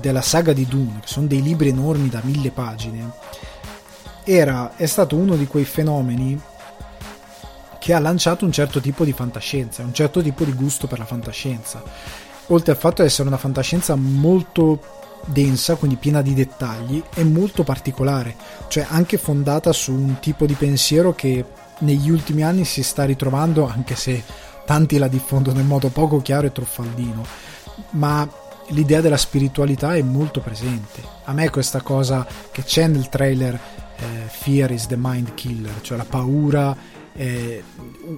della 0.00 0.22
saga 0.22 0.52
di 0.52 0.66
Dune 0.66 0.98
che 1.00 1.06
sono 1.06 1.28
dei 1.28 1.40
libri 1.40 1.68
enormi 1.68 2.08
da 2.08 2.20
mille 2.24 2.50
pagine 2.50 3.12
era, 4.24 4.76
è 4.76 4.86
stato 4.86 5.16
uno 5.16 5.36
di 5.36 5.46
quei 5.46 5.64
fenomeni 5.64 6.38
che 7.80 7.94
ha 7.94 7.98
lanciato 7.98 8.44
un 8.44 8.52
certo 8.52 8.78
tipo 8.78 9.04
di 9.04 9.12
fantascienza, 9.12 9.82
un 9.82 9.94
certo 9.94 10.22
tipo 10.22 10.44
di 10.44 10.52
gusto 10.52 10.86
per 10.86 10.98
la 10.98 11.06
fantascienza. 11.06 11.82
Oltre 12.48 12.72
al 12.72 12.78
fatto 12.78 13.00
di 13.00 13.08
essere 13.08 13.26
una 13.26 13.38
fantascienza 13.38 13.96
molto 13.96 14.80
densa, 15.24 15.76
quindi 15.76 15.96
piena 15.96 16.20
di 16.20 16.34
dettagli, 16.34 17.02
e 17.14 17.24
molto 17.24 17.64
particolare, 17.64 18.36
cioè 18.68 18.86
anche 18.88 19.16
fondata 19.16 19.72
su 19.72 19.92
un 19.92 20.18
tipo 20.20 20.44
di 20.44 20.54
pensiero 20.54 21.14
che 21.14 21.44
negli 21.78 22.10
ultimi 22.10 22.42
anni 22.42 22.64
si 22.64 22.82
sta 22.82 23.04
ritrovando, 23.04 23.66
anche 23.66 23.96
se 23.96 24.22
tanti 24.66 24.98
la 24.98 25.08
diffondono 25.08 25.58
in 25.58 25.66
modo 25.66 25.88
poco 25.88 26.20
chiaro 26.20 26.46
e 26.46 26.52
truffaldino, 26.52 27.24
ma 27.92 28.28
l'idea 28.68 29.00
della 29.00 29.16
spiritualità 29.16 29.94
è 29.94 30.02
molto 30.02 30.40
presente. 30.40 31.02
A 31.24 31.32
me 31.32 31.48
questa 31.48 31.80
cosa 31.80 32.26
che 32.50 32.62
c'è 32.62 32.86
nel 32.88 33.08
trailer 33.08 33.54
eh, 33.96 34.28
Fear 34.28 34.70
is 34.72 34.86
the 34.86 34.96
Mind 34.98 35.32
Killer, 35.34 35.80
cioè 35.80 35.96
la 35.96 36.04
paura 36.04 36.76
eh, 37.20 37.62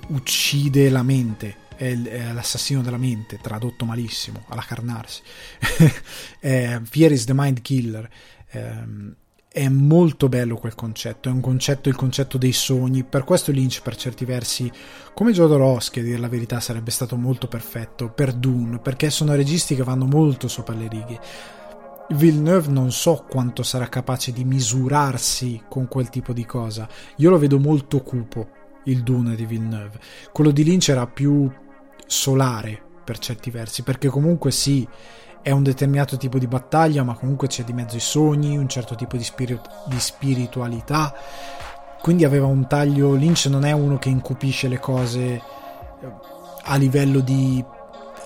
uccide 0.08 0.88
la 0.88 1.02
mente 1.02 1.56
è, 1.74 1.92
l'assassino 2.32 2.82
della 2.82 2.98
mente 2.98 3.38
tradotto 3.42 3.84
malissimo 3.84 4.44
alla 4.48 4.62
carnarsi 4.62 5.22
eh, 6.38 6.80
Fear 6.84 7.10
is 7.10 7.24
the 7.24 7.34
mind 7.34 7.60
killer 7.62 8.08
eh, 8.50 9.20
è 9.54 9.68
molto 9.68 10.30
bello 10.30 10.56
quel 10.56 10.74
concetto, 10.74 11.28
è 11.28 11.32
un 11.32 11.42
concetto, 11.42 11.90
il 11.90 11.94
concetto 11.94 12.38
dei 12.38 12.52
sogni. 12.52 13.04
Per 13.04 13.22
questo 13.22 13.52
Lynch, 13.52 13.82
per 13.82 13.96
certi 13.96 14.24
versi, 14.24 14.72
come 15.12 15.32
Jodorowsky, 15.32 16.00
a 16.00 16.02
dire 16.02 16.16
la 16.16 16.30
verità, 16.30 16.58
sarebbe 16.58 16.90
stato 16.90 17.16
molto 17.16 17.48
perfetto 17.48 18.08
per 18.08 18.32
Dune, 18.32 18.78
perché 18.78 19.10
sono 19.10 19.34
registi 19.34 19.74
che 19.74 19.82
vanno 19.82 20.06
molto 20.06 20.48
sopra 20.48 20.74
le 20.74 20.88
righe. 20.88 21.20
Villeneuve 22.14 22.70
non 22.70 22.92
so 22.92 23.26
quanto 23.28 23.62
sarà 23.62 23.90
capace 23.90 24.32
di 24.32 24.44
misurarsi 24.44 25.64
con 25.68 25.86
quel 25.86 26.08
tipo 26.08 26.32
di 26.32 26.46
cosa. 26.46 26.88
Io 27.16 27.28
lo 27.28 27.38
vedo 27.38 27.58
molto 27.58 28.00
cupo, 28.00 28.48
il 28.84 29.02
Dune 29.02 29.34
di 29.34 29.46
Villeneuve. 29.46 29.98
Quello 30.32 30.50
di 30.50 30.64
Lynch 30.64 30.88
era 30.88 31.06
più 31.06 31.50
solare 32.06 32.80
per 33.04 33.18
certi 33.18 33.50
versi, 33.50 33.82
perché 33.82 34.08
comunque 34.08 34.50
sì, 34.50 34.86
è 35.42 35.50
un 35.50 35.62
determinato 35.62 36.16
tipo 36.16 36.38
di 36.38 36.46
battaglia, 36.46 37.02
ma 37.02 37.14
comunque 37.14 37.48
c'è 37.48 37.64
di 37.64 37.72
mezzo 37.72 37.96
i 37.96 38.00
sogni, 38.00 38.56
un 38.56 38.68
certo 38.68 38.94
tipo 38.94 39.16
di, 39.16 39.24
spiritu- 39.24 39.68
di 39.86 39.98
spiritualità. 39.98 41.14
Quindi 42.00 42.24
aveva 42.24 42.46
un 42.46 42.66
taglio. 42.66 43.14
Lynch 43.14 43.46
non 43.46 43.64
è 43.64 43.72
uno 43.72 43.98
che 43.98 44.08
incupisce 44.08 44.68
le 44.68 44.78
cose 44.78 45.20
eh, 45.20 45.42
a 46.64 46.76
livello 46.76 47.20
di 47.20 47.64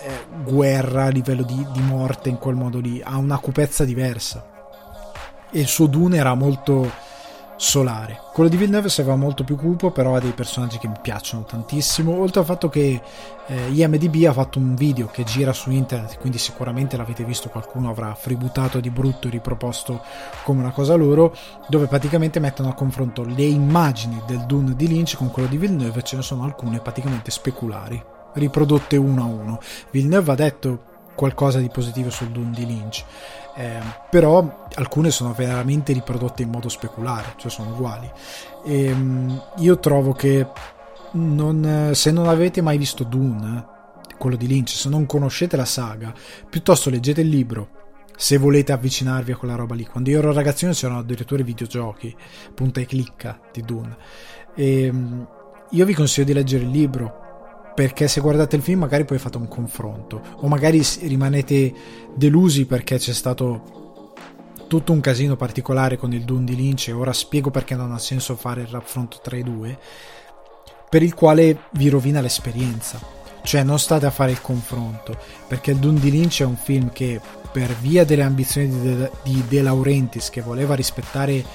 eh, 0.01 0.25
guerra, 0.43 1.05
a 1.05 1.09
livello 1.09 1.43
di, 1.43 1.65
di 1.71 1.81
morte 1.81 2.29
in 2.29 2.37
quel 2.37 2.55
modo 2.55 2.79
lì, 2.79 3.01
ha 3.03 3.17
una 3.17 3.39
cupezza 3.39 3.83
diversa. 3.83 4.47
E 5.49 5.59
il 5.59 5.67
suo 5.67 5.87
Dune 5.87 6.17
era 6.17 6.33
molto 6.33 6.91
solare. 7.57 8.21
Quello 8.31 8.49
di 8.49 8.55
Villeneuve 8.55 8.87
sembrava 8.87 9.19
molto 9.19 9.43
più 9.43 9.55
cupo, 9.55 9.91
però 9.91 10.15
ha 10.15 10.19
dei 10.19 10.31
personaggi 10.31 10.77
che 10.77 10.87
mi 10.87 10.97
piacciono 11.01 11.43
tantissimo, 11.43 12.15
oltre 12.15 12.39
al 12.39 12.45
fatto 12.45 12.69
che 12.69 13.01
eh, 13.47 13.71
IMDB 13.71 14.25
ha 14.27 14.33
fatto 14.33 14.59
un 14.59 14.75
video 14.75 15.07
che 15.07 15.23
gira 15.23 15.51
su 15.53 15.71
internet, 15.71 16.19
quindi 16.19 16.37
sicuramente 16.37 16.95
l'avete 16.95 17.23
visto, 17.23 17.49
qualcuno 17.49 17.89
avrà 17.89 18.13
fributato 18.13 18.79
di 18.79 18.89
brutto 18.89 19.27
e 19.27 19.31
riproposto 19.31 20.01
come 20.43 20.61
una 20.61 20.71
cosa 20.71 20.95
loro, 20.95 21.35
dove 21.67 21.87
praticamente 21.87 22.39
mettono 22.39 22.69
a 22.69 22.73
confronto 22.73 23.23
le 23.23 23.43
immagini 23.43 24.21
del 24.25 24.45
Dune 24.45 24.75
di 24.75 24.87
Lynch 24.87 25.17
con 25.17 25.31
quello 25.31 25.49
di 25.49 25.57
Villeneuve, 25.57 26.03
ce 26.03 26.15
ne 26.15 26.21
sono 26.21 26.43
alcune 26.43 26.79
praticamente 26.79 27.31
speculari, 27.31 28.01
riprodotte 28.33 28.97
uno 28.97 29.21
a 29.21 29.25
uno. 29.25 29.59
Villeneuve 29.91 30.31
ha 30.31 30.35
detto 30.35 30.81
qualcosa 31.15 31.57
di 31.57 31.69
positivo 31.69 32.11
sul 32.11 32.27
Dune 32.27 32.51
di 32.51 32.65
Lynch 32.67 33.03
eh, 33.57 33.79
però 34.11 34.67
alcune 34.75 35.09
sono 35.09 35.33
veramente 35.33 35.91
riprodotte 35.91 36.43
in 36.43 36.49
modo 36.49 36.69
speculare, 36.69 37.33
cioè 37.37 37.49
sono 37.49 37.71
uguali. 37.71 38.09
E, 38.63 38.85
ehm, 38.85 39.43
io 39.57 39.79
trovo 39.79 40.13
che 40.13 40.47
non, 41.13 41.91
se 41.93 42.11
non 42.11 42.27
avete 42.27 42.61
mai 42.61 42.77
visto 42.77 43.03
Dune, 43.03 43.65
quello 44.19 44.35
di 44.35 44.45
Lynch, 44.45 44.69
se 44.69 44.89
non 44.89 45.07
conoscete 45.07 45.57
la 45.57 45.65
saga, 45.65 46.13
piuttosto 46.47 46.91
leggete 46.91 47.21
il 47.21 47.29
libro. 47.29 47.69
Se 48.15 48.37
volete 48.37 48.71
avvicinarvi 48.71 49.31
a 49.31 49.35
quella 49.35 49.55
roba 49.55 49.73
lì, 49.73 49.85
quando 49.85 50.09
io 50.11 50.19
ero 50.19 50.31
ragazzino 50.31 50.71
c'erano 50.71 50.99
addirittura 50.99 51.41
i 51.41 51.45
videogiochi, 51.45 52.15
punta 52.53 52.79
e 52.79 52.85
clicca 52.85 53.39
di 53.51 53.61
Dune. 53.61 53.97
E, 54.53 54.83
ehm, 54.83 55.27
io 55.71 55.85
vi 55.85 55.93
consiglio 55.95 56.27
di 56.27 56.33
leggere 56.33 56.63
il 56.63 56.69
libro 56.69 57.25
perché 57.77 58.07
se 58.07 58.21
guardate 58.21 58.55
il 58.55 58.63
film 58.63 58.79
magari 58.79 59.05
poi 59.05 59.19
fate 59.19 59.37
un 59.37 59.47
confronto 59.47 60.19
o 60.37 60.47
magari 60.47 60.81
rimanete 61.01 61.71
delusi 62.15 62.65
perché 62.65 62.97
c'è 62.97 63.13
stato 63.13 64.15
tutto 64.65 64.93
un 64.93 64.99
casino 64.99 65.35
particolare 65.35 65.95
con 65.95 66.11
il 66.11 66.23
Dune 66.23 66.45
di 66.45 66.55
Lynch 66.55 66.87
e 66.87 66.93
ora 66.93 67.13
spiego 67.13 67.51
perché 67.51 67.75
non 67.75 67.91
ha 67.91 67.99
senso 67.99 68.35
fare 68.35 68.61
il 68.61 68.67
raffronto 68.67 69.19
tra 69.21 69.37
i 69.37 69.43
due 69.43 69.77
per 70.89 71.03
il 71.03 71.13
quale 71.13 71.65
vi 71.73 71.89
rovina 71.89 72.19
l'esperienza. 72.19 72.99
Cioè 73.43 73.61
non 73.61 73.77
state 73.77 74.07
a 74.07 74.11
fare 74.11 74.31
il 74.31 74.41
confronto 74.41 75.15
perché 75.47 75.69
il 75.69 75.77
Dune 75.77 75.99
di 75.99 76.09
Lynch 76.09 76.41
è 76.41 76.45
un 76.45 76.57
film 76.57 76.91
che 76.91 77.21
per 77.51 77.75
via 77.75 78.03
delle 78.05 78.23
ambizioni 78.23 78.69
di 78.69 78.95
De, 78.95 79.11
di 79.21 79.43
De 79.47 79.61
Laurentiis 79.61 80.31
che 80.31 80.41
voleva 80.41 80.73
rispettare 80.73 81.45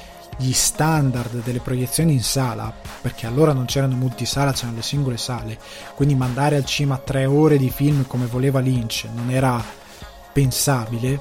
gli 0.42 0.52
standard 0.52 1.42
delle 1.42 1.60
proiezioni 1.60 2.12
in 2.12 2.22
sala, 2.22 2.74
perché 3.00 3.26
allora 3.26 3.52
non 3.52 3.66
c'erano 3.66 3.94
multisala, 3.94 4.52
c'erano 4.52 4.76
le 4.76 4.82
singole 4.82 5.16
sale, 5.16 5.56
quindi 5.94 6.14
mandare 6.14 6.56
al 6.56 6.64
cinema 6.64 6.98
tre 6.98 7.24
ore 7.24 7.56
di 7.58 7.70
film 7.70 8.06
come 8.06 8.26
voleva 8.26 8.58
Lynch 8.58 9.06
non 9.14 9.30
era 9.30 9.62
pensabile, 10.32 11.20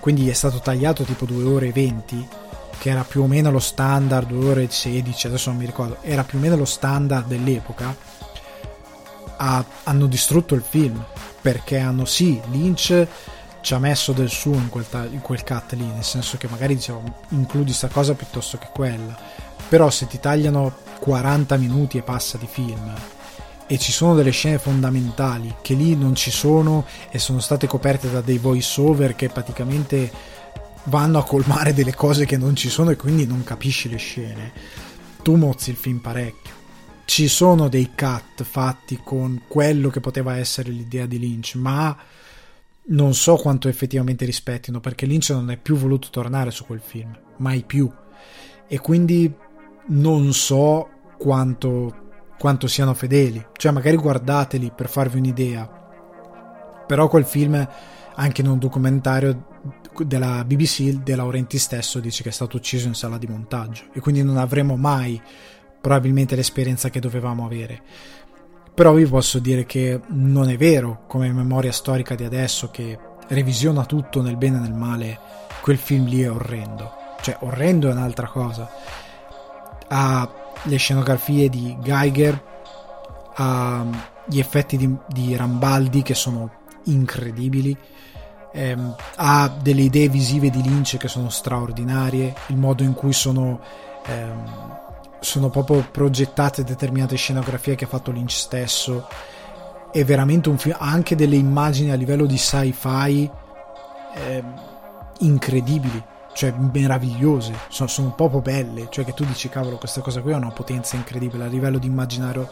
quindi 0.00 0.28
è 0.28 0.32
stato 0.32 0.58
tagliato 0.58 1.04
tipo 1.04 1.26
2 1.26 1.44
ore 1.44 1.68
e 1.68 1.72
20, 1.72 2.28
che 2.78 2.90
era 2.90 3.04
più 3.04 3.22
o 3.22 3.26
meno 3.26 3.50
lo 3.50 3.60
standard, 3.60 4.26
2 4.26 4.48
ore 4.48 4.62
e 4.64 4.70
16, 4.70 5.26
adesso 5.28 5.50
non 5.50 5.58
mi 5.58 5.66
ricordo, 5.66 5.98
era 6.00 6.24
più 6.24 6.38
o 6.38 6.40
meno 6.40 6.56
lo 6.56 6.64
standard 6.64 7.26
dell'epoca, 7.28 7.94
ha, 9.36 9.64
hanno 9.84 10.06
distrutto 10.06 10.54
il 10.54 10.64
film, 10.66 11.02
perché 11.40 11.78
hanno 11.78 12.04
sì, 12.04 12.40
Lynch 12.50 13.06
ci 13.60 13.74
ha 13.74 13.78
messo 13.78 14.12
del 14.12 14.30
suo 14.30 14.54
in 14.54 14.68
quel, 14.68 14.86
in 15.10 15.20
quel 15.20 15.44
cut 15.44 15.72
lì, 15.72 15.84
nel 15.84 16.04
senso 16.04 16.36
che 16.36 16.48
magari 16.48 16.74
diciamo 16.74 17.22
includi 17.30 17.72
sta 17.72 17.88
cosa 17.88 18.14
piuttosto 18.14 18.58
che 18.58 18.68
quella, 18.72 19.16
però 19.68 19.90
se 19.90 20.06
ti 20.06 20.18
tagliano 20.18 20.74
40 20.98 21.56
minuti 21.56 21.98
e 21.98 22.02
passa 22.02 22.38
di 22.38 22.46
film 22.50 22.94
e 23.66 23.78
ci 23.78 23.92
sono 23.92 24.16
delle 24.16 24.32
scene 24.32 24.58
fondamentali 24.58 25.54
che 25.62 25.74
lì 25.74 25.94
non 25.94 26.16
ci 26.16 26.32
sono 26.32 26.84
e 27.08 27.20
sono 27.20 27.38
state 27.38 27.68
coperte 27.68 28.10
da 28.10 28.20
dei 28.20 28.38
voice 28.38 28.80
over 28.80 29.14
che 29.14 29.28
praticamente 29.28 30.10
vanno 30.84 31.18
a 31.18 31.24
colmare 31.24 31.72
delle 31.72 31.94
cose 31.94 32.26
che 32.26 32.36
non 32.36 32.56
ci 32.56 32.68
sono 32.68 32.90
e 32.90 32.96
quindi 32.96 33.26
non 33.26 33.44
capisci 33.44 33.88
le 33.88 33.98
scene, 33.98 34.52
tu 35.22 35.36
mozzi 35.36 35.70
il 35.70 35.76
film 35.76 35.98
parecchio. 35.98 36.54
Ci 37.04 37.28
sono 37.28 37.68
dei 37.68 37.90
cut 37.94 38.42
fatti 38.42 39.00
con 39.04 39.42
quello 39.46 39.88
che 39.88 40.00
poteva 40.00 40.36
essere 40.36 40.70
l'idea 40.70 41.06
di 41.06 41.20
Lynch, 41.20 41.54
ma 41.54 41.96
non 42.90 43.14
so 43.14 43.36
quanto 43.36 43.68
effettivamente 43.68 44.24
rispettino 44.24 44.80
perché 44.80 45.06
Lynch 45.06 45.30
non 45.30 45.50
è 45.50 45.56
più 45.56 45.76
voluto 45.76 46.08
tornare 46.10 46.50
su 46.50 46.64
quel 46.64 46.80
film, 46.80 47.16
mai 47.38 47.62
più. 47.64 47.90
E 48.66 48.78
quindi 48.78 49.32
non 49.88 50.32
so 50.32 50.88
quanto, 51.18 52.10
quanto 52.38 52.66
siano 52.66 52.94
fedeli. 52.94 53.44
Cioè, 53.52 53.72
magari 53.72 53.96
guardateli 53.96 54.72
per 54.74 54.88
farvi 54.88 55.18
un'idea. 55.18 55.68
Però 56.86 57.08
quel 57.08 57.24
film, 57.24 57.68
anche 58.14 58.40
in 58.40 58.48
un 58.48 58.58
documentario 58.58 59.46
della 60.04 60.44
BBC, 60.44 61.02
De 61.02 61.14
Laurenti 61.14 61.58
stesso 61.58 62.00
dice 62.00 62.22
che 62.22 62.30
è 62.30 62.32
stato 62.32 62.56
ucciso 62.56 62.88
in 62.88 62.94
sala 62.94 63.18
di 63.18 63.26
montaggio. 63.26 63.84
E 63.92 64.00
quindi 64.00 64.22
non 64.22 64.36
avremo 64.36 64.76
mai 64.76 65.20
probabilmente 65.80 66.36
l'esperienza 66.36 66.90
che 66.90 67.00
dovevamo 67.00 67.44
avere 67.44 67.82
però 68.74 68.92
vi 68.94 69.06
posso 69.06 69.38
dire 69.38 69.66
che 69.66 70.00
non 70.08 70.48
è 70.48 70.56
vero 70.56 71.02
come 71.06 71.32
memoria 71.32 71.72
storica 71.72 72.14
di 72.14 72.24
adesso 72.24 72.70
che 72.70 72.98
revisiona 73.28 73.84
tutto 73.84 74.22
nel 74.22 74.36
bene 74.36 74.56
e 74.56 74.60
nel 74.60 74.72
male, 74.72 75.18
quel 75.60 75.78
film 75.78 76.06
lì 76.06 76.22
è 76.22 76.30
orrendo. 76.30 76.92
Cioè, 77.20 77.36
orrendo 77.40 77.88
è 77.88 77.92
un'altra 77.92 78.26
cosa. 78.26 78.68
Ha 79.88 80.30
le 80.62 80.76
scenografie 80.76 81.48
di 81.48 81.76
Geiger, 81.80 82.42
ha 83.34 83.84
gli 84.26 84.38
effetti 84.38 84.76
di, 84.76 84.94
di 85.08 85.36
Rambaldi 85.36 86.02
che 86.02 86.14
sono 86.14 86.50
incredibili, 86.84 87.76
ehm, 88.52 88.94
ha 89.16 89.48
delle 89.60 89.82
idee 89.82 90.08
visive 90.08 90.50
di 90.50 90.62
Lynch 90.62 90.96
che 90.96 91.08
sono 91.08 91.28
straordinarie, 91.28 92.34
il 92.48 92.56
modo 92.56 92.82
in 92.82 92.94
cui 92.94 93.12
sono 93.12 93.60
ehm, 94.06 94.78
sono 95.20 95.50
proprio 95.50 95.86
progettate 95.90 96.64
determinate 96.64 97.16
scenografie 97.16 97.74
che 97.74 97.84
ha 97.84 97.88
fatto 97.88 98.10
Lynch 98.10 98.32
stesso. 98.32 99.06
È 99.92 100.04
veramente 100.04 100.48
un 100.48 100.58
film 100.58 100.76
ha 100.78 100.90
anche 100.90 101.16
delle 101.16 101.36
immagini 101.36 101.90
a 101.90 101.96
livello 101.96 102.26
di 102.26 102.36
sci-fi 102.36 103.30
eh, 104.14 104.44
incredibili 105.20 106.04
cioè 106.32 106.52
meravigliose 106.52 107.52
sono, 107.68 107.88
sono, 107.88 108.14
proprio 108.14 108.40
belle. 108.40 108.86
Cioè 108.88 109.04
che 109.04 109.14
tu 109.14 109.24
dici 109.24 109.48
cavolo 109.48 109.76
questa 109.76 110.00
cosa 110.00 110.20
qui 110.20 110.32
ha 110.32 110.36
una 110.36 110.50
potenza 110.50 110.96
incredibile 110.96 111.44
a 111.44 111.48
livello 111.48 111.78
di 111.78 111.86
immaginario 111.86 112.48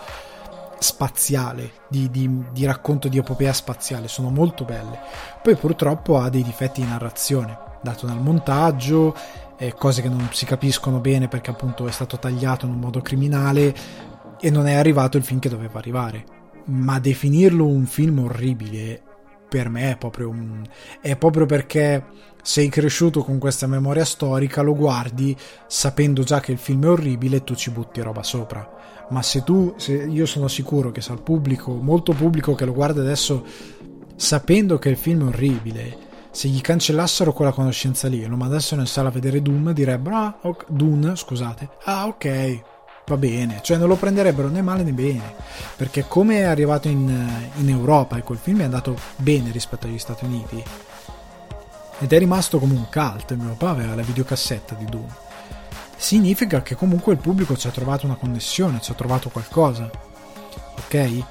spaziale 0.78 1.72
di, 1.88 2.08
di, 2.10 2.44
di 2.52 2.64
racconto 2.64 3.08
di 3.08 3.18
epopea 3.18 3.52
spaziale 3.52 4.08
sono 4.08 4.30
molto 4.30 4.64
belle. 4.64 4.98
Poi 5.42 5.56
purtroppo 5.56 6.18
ha 6.18 6.28
dei 6.28 6.42
difetti 6.42 6.80
di 6.80 6.88
narrazione 6.88 7.66
dato 7.80 8.06
dal 8.06 8.20
montaggio 8.20 9.14
eh, 9.58 9.74
cose 9.74 10.02
che 10.02 10.08
non 10.08 10.28
si 10.32 10.46
capiscono 10.46 11.00
bene 11.00 11.28
perché 11.28 11.50
appunto 11.50 11.86
è 11.86 11.90
stato 11.90 12.18
tagliato 12.18 12.64
in 12.64 12.72
un 12.72 12.78
modo 12.78 13.00
criminale 13.00 13.74
e 14.40 14.50
non 14.50 14.66
è 14.66 14.74
arrivato 14.74 15.16
il 15.16 15.24
film 15.24 15.40
che 15.40 15.48
doveva 15.48 15.78
arrivare. 15.78 16.24
Ma 16.66 16.98
definirlo 16.98 17.66
un 17.66 17.86
film 17.86 18.20
orribile 18.20 19.02
per 19.48 19.68
me 19.68 19.92
è 19.92 19.96
proprio 19.96 20.28
un... 20.28 20.62
è 21.00 21.16
proprio 21.16 21.46
perché 21.46 22.04
sei 22.42 22.68
cresciuto 22.68 23.24
con 23.24 23.38
questa 23.38 23.66
memoria 23.66 24.04
storica, 24.04 24.62
lo 24.62 24.74
guardi 24.74 25.36
sapendo 25.66 26.22
già 26.22 26.40
che 26.40 26.52
il 26.52 26.58
film 26.58 26.84
è 26.84 26.88
orribile 26.88 27.38
e 27.38 27.44
tu 27.44 27.54
ci 27.54 27.70
butti 27.70 28.00
roba 28.00 28.22
sopra. 28.22 29.06
Ma 29.10 29.22
se 29.22 29.42
tu, 29.42 29.74
se 29.76 29.92
io 29.92 30.26
sono 30.26 30.48
sicuro 30.48 30.92
che 30.92 31.00
se 31.00 31.12
al 31.12 31.22
pubblico, 31.22 31.72
molto 31.74 32.12
pubblico 32.12 32.54
che 32.54 32.64
lo 32.64 32.72
guarda 32.72 33.00
adesso 33.00 33.44
sapendo 34.14 34.78
che 34.78 34.90
il 34.90 34.96
film 34.96 35.22
è 35.22 35.28
orribile 35.28 36.06
se 36.30 36.48
gli 36.48 36.60
cancellassero 36.60 37.32
quella 37.32 37.52
conoscenza 37.52 38.08
lì 38.08 38.22
e 38.22 38.26
lo 38.26 38.36
mandassero 38.36 38.80
in 38.80 38.86
sala 38.86 39.08
a 39.08 39.12
vedere 39.12 39.42
Doom 39.42 39.72
direbbero 39.72 40.16
ah, 40.16 40.38
ok, 40.42 40.64
Dune 40.68 41.16
scusate. 41.16 41.68
Ah 41.84 42.06
ok 42.06 42.62
va 43.06 43.16
bene. 43.16 43.60
Cioè 43.62 43.76
non 43.76 43.88
lo 43.88 43.96
prenderebbero 43.96 44.48
né 44.48 44.62
male 44.62 44.82
né 44.82 44.92
bene 44.92 45.34
perché 45.76 46.04
come 46.06 46.38
è 46.38 46.42
arrivato 46.42 46.88
in, 46.88 47.08
in 47.56 47.68
Europa 47.68 48.16
e 48.16 48.22
quel 48.22 48.38
film 48.38 48.60
è 48.60 48.64
andato 48.64 48.96
bene 49.16 49.50
rispetto 49.50 49.86
agli 49.86 49.98
Stati 49.98 50.24
Uniti. 50.24 50.62
Ed 52.00 52.12
è 52.12 52.18
rimasto 52.18 52.58
come 52.58 52.74
un 52.74 52.88
cult 52.90 53.34
mio 53.34 53.54
papà 53.54 53.70
aveva 53.70 53.94
la 53.94 54.02
videocassetta 54.02 54.74
di 54.74 54.84
Doom. 54.84 55.08
Significa 55.96 56.62
che 56.62 56.76
comunque 56.76 57.12
il 57.12 57.18
pubblico 57.18 57.56
ci 57.56 57.66
ha 57.66 57.72
trovato 57.72 58.06
una 58.06 58.14
connessione 58.14 58.80
ci 58.80 58.92
ha 58.92 58.94
trovato 58.94 59.30
qualcosa 59.30 59.90
ok 60.76 61.24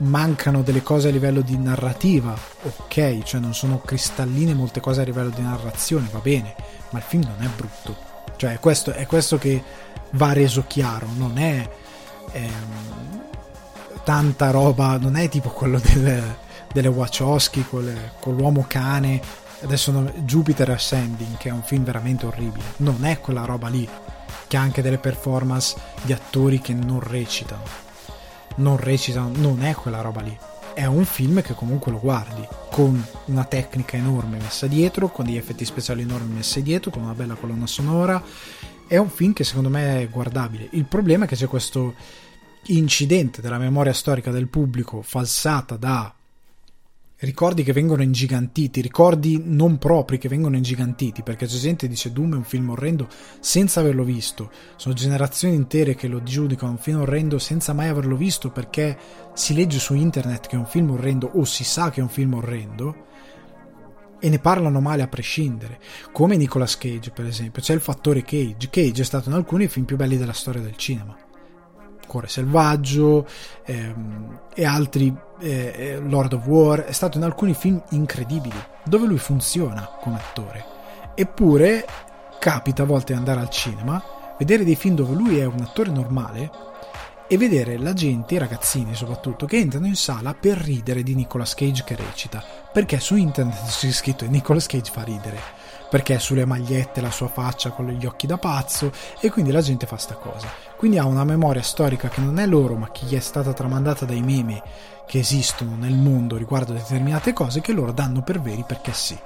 mancano 0.00 0.62
delle 0.62 0.82
cose 0.82 1.08
a 1.08 1.10
livello 1.10 1.40
di 1.40 1.56
narrativa, 1.58 2.36
ok, 2.62 3.22
cioè 3.22 3.40
non 3.40 3.54
sono 3.54 3.80
cristalline 3.80 4.54
molte 4.54 4.80
cose 4.80 5.00
a 5.00 5.04
livello 5.04 5.30
di 5.30 5.42
narrazione, 5.42 6.08
va 6.10 6.20
bene, 6.20 6.54
ma 6.90 6.98
il 6.98 7.04
film 7.04 7.24
non 7.24 7.42
è 7.44 7.48
brutto. 7.54 8.08
Cioè 8.36 8.54
è 8.54 8.58
questo, 8.58 8.92
è 8.92 9.06
questo 9.06 9.36
che 9.36 9.62
va 10.12 10.32
reso 10.32 10.64
chiaro, 10.66 11.06
non 11.14 11.36
è 11.36 11.68
ehm, 12.32 13.22
tanta 14.02 14.50
roba, 14.50 14.96
non 14.96 15.16
è 15.16 15.28
tipo 15.28 15.50
quello 15.50 15.78
del, 15.78 16.36
delle 16.72 16.88
Wachowski 16.88 17.66
con, 17.68 17.94
con 18.20 18.36
l'uomo 18.36 18.64
cane, 18.66 19.20
adesso 19.62 19.92
no, 19.92 20.10
Jupiter 20.24 20.70
Ascending, 20.70 21.36
che 21.36 21.50
è 21.50 21.52
un 21.52 21.62
film 21.62 21.84
veramente 21.84 22.24
orribile, 22.24 22.64
non 22.78 23.04
è 23.04 23.20
quella 23.20 23.44
roba 23.44 23.68
lì, 23.68 23.86
che 24.46 24.56
ha 24.56 24.60
anche 24.60 24.80
delle 24.80 24.98
performance 24.98 25.76
di 26.02 26.14
attori 26.14 26.60
che 26.60 26.72
non 26.72 27.00
recitano 27.00 27.88
non 28.60 28.76
recitano, 28.76 29.32
non 29.36 29.62
è 29.62 29.74
quella 29.74 30.00
roba 30.00 30.20
lì. 30.20 30.36
È 30.72 30.84
un 30.86 31.04
film 31.04 31.42
che 31.42 31.54
comunque 31.54 31.90
lo 31.90 31.98
guardi 31.98 32.46
con 32.70 33.04
una 33.26 33.44
tecnica 33.44 33.96
enorme 33.96 34.38
messa 34.38 34.66
dietro, 34.66 35.08
con 35.08 35.24
degli 35.24 35.36
effetti 35.36 35.64
speciali 35.64 36.02
enormi 36.02 36.34
messi 36.34 36.62
dietro, 36.62 36.90
con 36.90 37.02
una 37.02 37.14
bella 37.14 37.34
colonna 37.34 37.66
sonora. 37.66 38.22
È 38.86 38.96
un 38.96 39.08
film 39.08 39.32
che 39.32 39.44
secondo 39.44 39.68
me 39.68 40.00
è 40.00 40.08
guardabile. 40.08 40.68
Il 40.72 40.84
problema 40.84 41.24
è 41.24 41.28
che 41.28 41.36
c'è 41.36 41.46
questo 41.46 41.94
incidente 42.66 43.40
della 43.40 43.58
memoria 43.58 43.92
storica 43.92 44.30
del 44.30 44.46
pubblico 44.46 45.02
falsata 45.02 45.76
da 45.76 46.14
ricordi 47.20 47.62
che 47.62 47.72
vengono 47.72 48.02
ingigantiti, 48.02 48.80
ricordi 48.80 49.42
non 49.44 49.78
propri 49.78 50.18
che 50.18 50.28
vengono 50.28 50.56
ingigantiti, 50.56 51.22
perché 51.22 51.46
c'è 51.46 51.56
gente 51.58 51.86
che 51.86 51.92
dice 51.92 52.12
Doom 52.12 52.34
è 52.34 52.36
un 52.36 52.44
film 52.44 52.70
orrendo 52.70 53.08
senza 53.40 53.80
averlo 53.80 54.04
visto, 54.04 54.50
sono 54.76 54.94
generazioni 54.94 55.54
intere 55.54 55.94
che 55.94 56.08
lo 56.08 56.22
giudicano 56.22 56.72
un 56.72 56.78
film 56.78 57.00
orrendo 57.00 57.38
senza 57.38 57.72
mai 57.72 57.88
averlo 57.88 58.16
visto 58.16 58.50
perché 58.50 58.96
si 59.34 59.54
legge 59.54 59.78
su 59.78 59.94
internet 59.94 60.46
che 60.46 60.56
è 60.56 60.58
un 60.58 60.66
film 60.66 60.90
orrendo 60.90 61.30
o 61.34 61.44
si 61.44 61.64
sa 61.64 61.90
che 61.90 62.00
è 62.00 62.02
un 62.02 62.08
film 62.08 62.34
orrendo 62.34 63.08
e 64.18 64.28
ne 64.28 64.38
parlano 64.38 64.80
male 64.80 65.02
a 65.02 65.08
prescindere, 65.08 65.80
come 66.12 66.36
Nicolas 66.36 66.76
Cage 66.76 67.10
per 67.10 67.26
esempio, 67.26 67.62
c'è 67.62 67.74
il 67.74 67.80
fattore 67.80 68.22
Cage, 68.22 68.68
Cage 68.70 69.02
è 69.02 69.04
stato 69.04 69.28
in 69.28 69.34
alcuni 69.34 69.68
film 69.68 69.84
più 69.84 69.96
belli 69.96 70.16
della 70.16 70.32
storia 70.32 70.60
del 70.60 70.76
cinema 70.76 71.28
Cuore 72.10 72.26
Selvaggio 72.26 73.24
ehm, 73.64 74.40
e 74.52 74.64
altri, 74.64 75.16
eh, 75.38 75.72
eh, 75.76 76.00
Lord 76.00 76.32
of 76.32 76.44
War, 76.44 76.80
è 76.80 76.90
stato 76.90 77.18
in 77.18 77.22
alcuni 77.22 77.54
film 77.54 77.80
incredibili, 77.90 78.56
dove 78.82 79.06
lui 79.06 79.18
funziona 79.18 79.88
come 80.00 80.16
attore. 80.16 80.64
Eppure 81.14 81.86
capita 82.40 82.82
a 82.82 82.86
volte 82.86 83.14
andare 83.14 83.38
al 83.38 83.48
cinema, 83.48 84.02
vedere 84.36 84.64
dei 84.64 84.74
film 84.74 84.96
dove 84.96 85.14
lui 85.14 85.38
è 85.38 85.44
un 85.44 85.60
attore 85.60 85.92
normale 85.92 86.50
e 87.28 87.38
vedere 87.38 87.78
la 87.78 87.92
gente, 87.92 88.34
i 88.34 88.38
ragazzini 88.38 88.92
soprattutto, 88.96 89.46
che 89.46 89.58
entrano 89.58 89.86
in 89.86 89.94
sala 89.94 90.34
per 90.34 90.56
ridere 90.56 91.04
di 91.04 91.14
Nicolas 91.14 91.54
Cage 91.54 91.84
che 91.84 91.94
recita, 91.94 92.42
perché 92.72 92.98
su 92.98 93.14
internet 93.14 93.66
c'è 93.70 93.92
scritto 93.92 94.26
Nicolas 94.26 94.66
Cage 94.66 94.90
fa 94.90 95.04
ridere, 95.04 95.38
perché 95.90 96.18
sulle 96.20 96.44
magliette 96.44 97.00
la 97.00 97.10
sua 97.10 97.26
faccia 97.26 97.70
con 97.70 97.88
gli 97.88 98.06
occhi 98.06 98.28
da 98.28 98.38
pazzo 98.38 98.92
e 99.18 99.28
quindi 99.28 99.50
la 99.50 99.60
gente 99.60 99.86
fa 99.86 99.96
sta 99.96 100.14
cosa. 100.14 100.46
Quindi 100.76 100.96
ha 100.98 101.04
una 101.04 101.24
memoria 101.24 101.62
storica 101.62 102.08
che 102.08 102.20
non 102.20 102.38
è 102.38 102.46
loro, 102.46 102.76
ma 102.76 102.90
che 102.92 103.04
gli 103.04 103.16
è 103.16 103.20
stata 103.20 103.52
tramandata 103.52 104.04
dai 104.04 104.22
meme 104.22 104.62
che 105.06 105.18
esistono 105.18 105.74
nel 105.74 105.96
mondo 105.96 106.36
riguardo 106.36 106.72
determinate 106.72 107.32
cose 107.32 107.60
che 107.60 107.72
loro 107.72 107.90
danno 107.90 108.22
per 108.22 108.40
veri 108.40 108.64
perché 108.64 108.92
sì. 108.92 109.18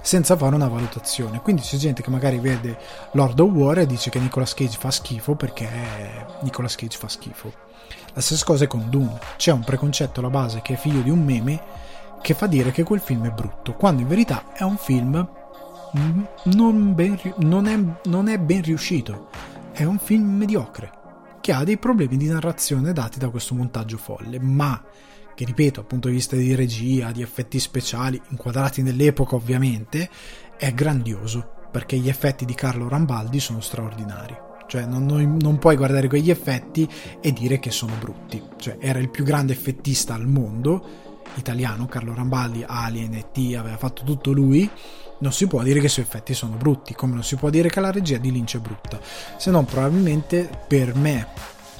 senza 0.00 0.36
fare 0.36 0.54
una 0.54 0.68
valutazione. 0.68 1.42
Quindi 1.42 1.62
c'è 1.62 1.76
gente 1.76 2.00
che 2.00 2.10
magari 2.10 2.38
vede 2.38 2.78
Lord 3.12 3.40
of 3.40 3.50
War 3.50 3.78
e 3.80 3.86
dice 3.86 4.10
che 4.10 4.20
Nicolas 4.20 4.54
Cage 4.54 4.78
fa 4.78 4.92
schifo 4.92 5.34
perché 5.34 5.68
Nicolas 6.42 6.76
Cage 6.76 6.96
fa 6.96 7.08
schifo. 7.08 7.52
La 8.14 8.20
stessa 8.20 8.44
cosa 8.44 8.64
è 8.64 8.68
con 8.68 8.88
Dune. 8.88 9.18
C'è 9.36 9.50
un 9.50 9.64
preconcetto 9.64 10.20
alla 10.20 10.30
base 10.30 10.62
che 10.62 10.74
è 10.74 10.76
figlio 10.76 11.00
di 11.00 11.10
un 11.10 11.24
meme 11.24 11.60
che 12.22 12.34
fa 12.34 12.46
dire 12.46 12.70
che 12.70 12.84
quel 12.84 13.00
film 13.00 13.26
è 13.26 13.30
brutto, 13.30 13.74
quando 13.74 14.00
in 14.00 14.08
verità 14.08 14.44
è 14.54 14.62
un 14.62 14.78
film 14.78 15.28
non, 16.44 16.94
ben, 16.94 17.18
non, 17.38 17.66
è, 17.66 17.78
non 18.08 18.28
è 18.28 18.38
ben 18.38 18.62
riuscito. 18.62 19.28
È 19.72 19.84
un 19.84 19.98
film 19.98 20.36
mediocre 20.36 21.02
che 21.40 21.52
ha 21.52 21.64
dei 21.64 21.76
problemi 21.76 22.16
di 22.16 22.28
narrazione 22.28 22.92
dati 22.92 23.18
da 23.18 23.28
questo 23.28 23.54
montaggio 23.54 23.98
folle, 23.98 24.40
ma 24.40 24.82
che 25.34 25.44
ripeto, 25.44 25.80
dal 25.80 25.88
punto 25.88 26.08
di 26.08 26.14
vista 26.14 26.36
di 26.36 26.54
regia, 26.54 27.10
di 27.10 27.20
effetti 27.20 27.58
speciali, 27.58 28.20
inquadrati 28.28 28.82
nell'epoca 28.82 29.34
ovviamente, 29.34 30.08
è 30.56 30.72
grandioso, 30.72 31.66
perché 31.70 31.96
gli 31.96 32.08
effetti 32.08 32.44
di 32.44 32.54
Carlo 32.54 32.88
Rambaldi 32.88 33.40
sono 33.40 33.60
straordinari. 33.60 34.36
Cioè, 34.66 34.86
non, 34.86 35.04
non, 35.04 35.36
non, 35.38 35.58
puoi 35.58 35.76
guardare 35.76 36.08
quegli 36.08 36.30
effetti 36.30 36.88
e 37.20 37.32
dire 37.32 37.58
che 37.58 37.70
sono 37.70 37.94
brutti. 37.98 38.42
Cioè, 38.56 38.78
era 38.80 38.98
il 38.98 39.10
più 39.10 39.24
grande 39.24 39.52
effettista 39.52 40.14
al 40.14 40.26
mondo, 40.26 40.82
italiano, 41.34 41.86
Carlo 41.86 42.14
Rambaldi, 42.14 42.64
Alien 42.66 43.14
e 43.14 43.26
T, 43.32 43.54
aveva 43.56 43.76
fatto 43.76 44.04
tutto 44.04 44.32
lui. 44.32 44.70
Non 45.24 45.32
si 45.32 45.46
può 45.46 45.62
dire 45.62 45.80
che 45.80 45.86
i 45.86 45.88
suoi 45.88 46.04
effetti 46.04 46.34
sono 46.34 46.56
brutti, 46.56 46.92
come 46.92 47.14
non 47.14 47.24
si 47.24 47.36
può 47.36 47.48
dire 47.48 47.70
che 47.70 47.80
la 47.80 47.90
regia 47.90 48.18
di 48.18 48.30
Lynch 48.30 48.56
è 48.56 48.58
brutta. 48.58 49.00
Se 49.38 49.50
no, 49.50 49.64
probabilmente 49.64 50.50
per 50.68 50.94
me, 50.94 51.28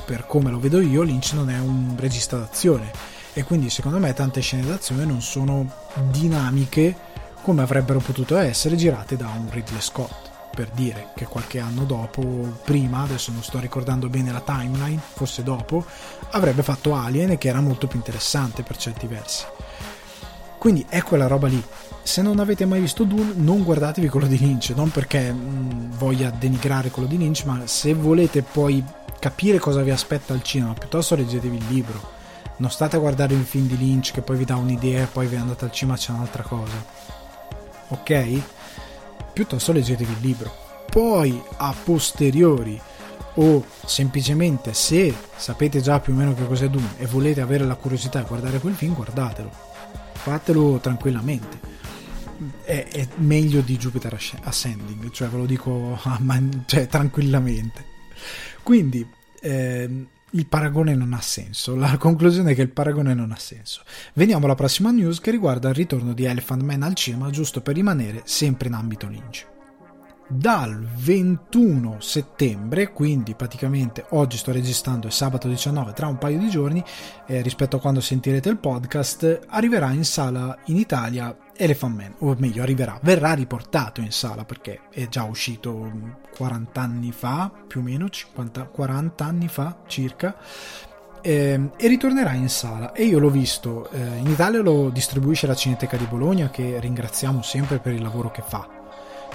per 0.07 0.27
come 0.27 0.51
lo 0.51 0.59
vedo 0.59 0.81
io, 0.81 1.03
Lynch 1.03 1.35
non 1.35 1.51
è 1.51 1.59
un 1.59 1.95
regista 1.99 2.39
d'azione 2.39 2.91
e 3.35 3.45
quindi 3.45 3.69
secondo 3.69 3.99
me 3.99 4.15
tante 4.15 4.41
scene 4.41 4.65
d'azione 4.65 5.05
non 5.05 5.21
sono 5.21 5.71
dinamiche 6.11 6.97
come 7.43 7.61
avrebbero 7.61 7.99
potuto 7.99 8.39
essere 8.39 8.77
girate 8.77 9.15
da 9.15 9.27
un 9.27 9.51
Ridley 9.51 9.83
Scott 9.83 10.31
per 10.55 10.71
dire 10.71 11.09
che 11.15 11.27
qualche 11.27 11.59
anno 11.59 11.85
dopo, 11.85 12.23
prima, 12.65 13.03
adesso 13.03 13.31
non 13.31 13.43
sto 13.43 13.59
ricordando 13.59 14.09
bene 14.09 14.33
la 14.33 14.41
timeline, 14.41 15.03
forse 15.13 15.43
dopo, 15.43 15.85
avrebbe 16.31 16.63
fatto 16.63 16.95
Alien 16.95 17.37
che 17.37 17.49
era 17.49 17.61
molto 17.61 17.89
più 17.89 17.99
interessante 17.99 18.63
per 18.63 18.79
certi 18.79 19.07
versi. 19.07 19.45
Quindi 20.65 20.87
è 20.89 21.03
quella 21.03 21.27
roba 21.27 21.47
lì. 21.47 21.63
Se 22.05 22.23
non 22.23 22.39
avete 22.39 22.65
mai 22.65 22.81
visto 22.81 23.03
Dune, 23.03 23.33
non 23.35 23.65
guardatevi 23.65 24.09
quello 24.09 24.29
di 24.29 24.39
Lynch, 24.39 24.73
non 24.77 24.91
perché 24.91 25.33
mh, 25.33 25.37
mm, 25.37 25.91
voglia 25.97 26.31
denigrare 26.31 26.91
quello 26.91 27.09
di 27.09 27.19
Lynch, 27.19 27.45
ma 27.45 27.67
se 27.67 27.95
volete 27.95 28.43
poi 28.43 28.85
capire 29.19 29.59
cosa 29.59 29.83
vi 29.83 29.91
aspetta 29.91 30.33
al 30.33 30.43
cinema, 30.43 30.75
piuttosto 30.75 31.17
leggetevi 31.17 31.57
il 31.57 31.65
libro 31.69 32.15
non 32.57 32.71
state 32.71 32.97
a 32.97 33.01
guardare 33.01 33.35
un 33.35 33.45
film 33.45 33.67
di 33.67 33.77
Lynch 33.77 34.13
che 34.13 34.23
poi 34.23 34.37
vi 34.37 34.45
dà 34.45 34.57
un'idea 34.57 35.03
e 35.03 35.07
poi 35.07 35.27
vi 35.27 35.37
andate 35.37 35.65
al 35.65 35.73
cinema 35.73 35.97
c'è 35.97 36.13
un'altra 36.13 36.43
cosa. 36.43 36.85
Ok? 37.89 38.41
Piuttosto 39.33 39.73
leggetevi 39.73 40.13
il 40.13 40.19
libro. 40.21 40.55
Poi 40.89 41.43
a 41.57 41.75
posteriori 41.83 42.81
o 43.37 43.65
semplicemente 43.85 44.73
se 44.73 45.13
sapete 45.35 45.81
già 45.81 45.99
più 45.99 46.13
o 46.13 46.17
meno 46.17 46.35
che 46.35 46.47
cos'è 46.47 46.69
Dune 46.69 46.95
e 46.99 47.07
volete 47.07 47.41
avere 47.41 47.65
la 47.65 47.75
curiosità 47.75 48.21
di 48.21 48.27
guardare 48.29 48.61
quel 48.61 48.75
film, 48.75 48.95
guardatelo. 48.95 49.51
Fatelo 50.13 50.79
tranquillamente. 50.79 51.74
È, 52.63 52.87
è 52.91 53.09
meglio 53.17 53.61
di 53.61 53.77
Jupiter 53.77 54.19
Ascending, 54.43 55.11
cioè 55.11 55.29
ve 55.29 55.37
lo 55.37 55.47
dico 55.47 55.99
man- 56.21 56.65
cioè, 56.67 56.87
tranquillamente. 56.87 57.85
Quindi, 58.63 59.07
ehm, 59.41 60.07
il 60.31 60.47
paragone 60.47 60.95
non 60.95 61.13
ha 61.13 61.21
senso. 61.21 61.77
La 61.77 61.97
conclusione 61.97 62.53
è 62.53 62.55
che 62.55 62.63
il 62.63 62.71
paragone 62.71 63.15
non 63.15 63.31
ha 63.31 63.39
senso. 63.39 63.83
Veniamo 64.15 64.47
alla 64.47 64.55
prossima 64.55 64.91
news 64.91 65.21
che 65.21 65.31
riguarda 65.31 65.69
il 65.69 65.75
ritorno 65.75 66.13
di 66.13 66.25
Elephant 66.25 66.63
Man 66.63 66.83
al 66.83 66.95
cinema, 66.95 67.31
giusto 67.31 67.61
per 67.61 67.75
rimanere 67.75 68.23
sempre 68.25 68.69
in 68.69 68.75
ambito 68.75 69.07
Lynch 69.07 69.53
dal 70.27 70.83
21 70.83 72.01
settembre, 72.01 72.93
quindi 72.93 73.35
praticamente 73.35 74.07
oggi 74.11 74.37
sto 74.37 74.53
registrando 74.53 75.07
è 75.07 75.11
sabato 75.11 75.49
19, 75.49 75.93
tra 75.93 76.07
un 76.07 76.19
paio 76.19 76.39
di 76.39 76.49
giorni, 76.49 76.83
eh, 77.27 77.43
rispetto 77.43 77.77
a 77.77 77.81
quando 77.81 78.01
sentirete 78.01 78.49
il 78.49 78.59
podcast, 78.59 79.41
arriverà 79.49 79.93
in 79.93 80.05
sala 80.05 80.57
in 80.67 80.77
Italia 80.77 81.37
Elephant 81.57 81.97
Man, 81.97 82.15
o 82.19 82.35
meglio 82.39 82.63
arriverà, 82.63 82.99
verrà 83.03 83.33
riportato 83.33 84.01
in 84.01 84.11
sala 84.11 84.45
perché 84.45 84.81
è 84.91 85.09
già 85.09 85.25
uscito 85.25 85.91
40 86.37 86.81
anni 86.81 87.13
fa, 87.13 87.51
più 87.67 87.81
o 87.81 87.83
meno 87.83 88.09
50, 88.09 88.65
40 88.65 89.25
anni 89.25 89.49
fa 89.49 89.79
circa, 89.87 90.37
eh, 91.21 91.71
e 91.77 91.89
ritornerà 91.89 92.33
in 92.33 92.49
sala. 92.49 92.93
E 92.93 93.05
io 93.05 93.19
l'ho 93.19 93.31
visto, 93.31 93.91
eh, 93.91 94.17
in 94.17 94.29
Italia 94.29 94.61
lo 94.61 94.91
distribuisce 94.91 95.47
la 95.47 95.55
Cineteca 95.55 95.97
di 95.97 96.07
Bologna 96.07 96.51
che 96.51 96.79
ringraziamo 96.81 97.43
sempre 97.43 97.79
per 97.79 97.93
il 97.93 98.03
lavoro 98.03 98.31
che 98.31 98.43
fa 98.47 98.83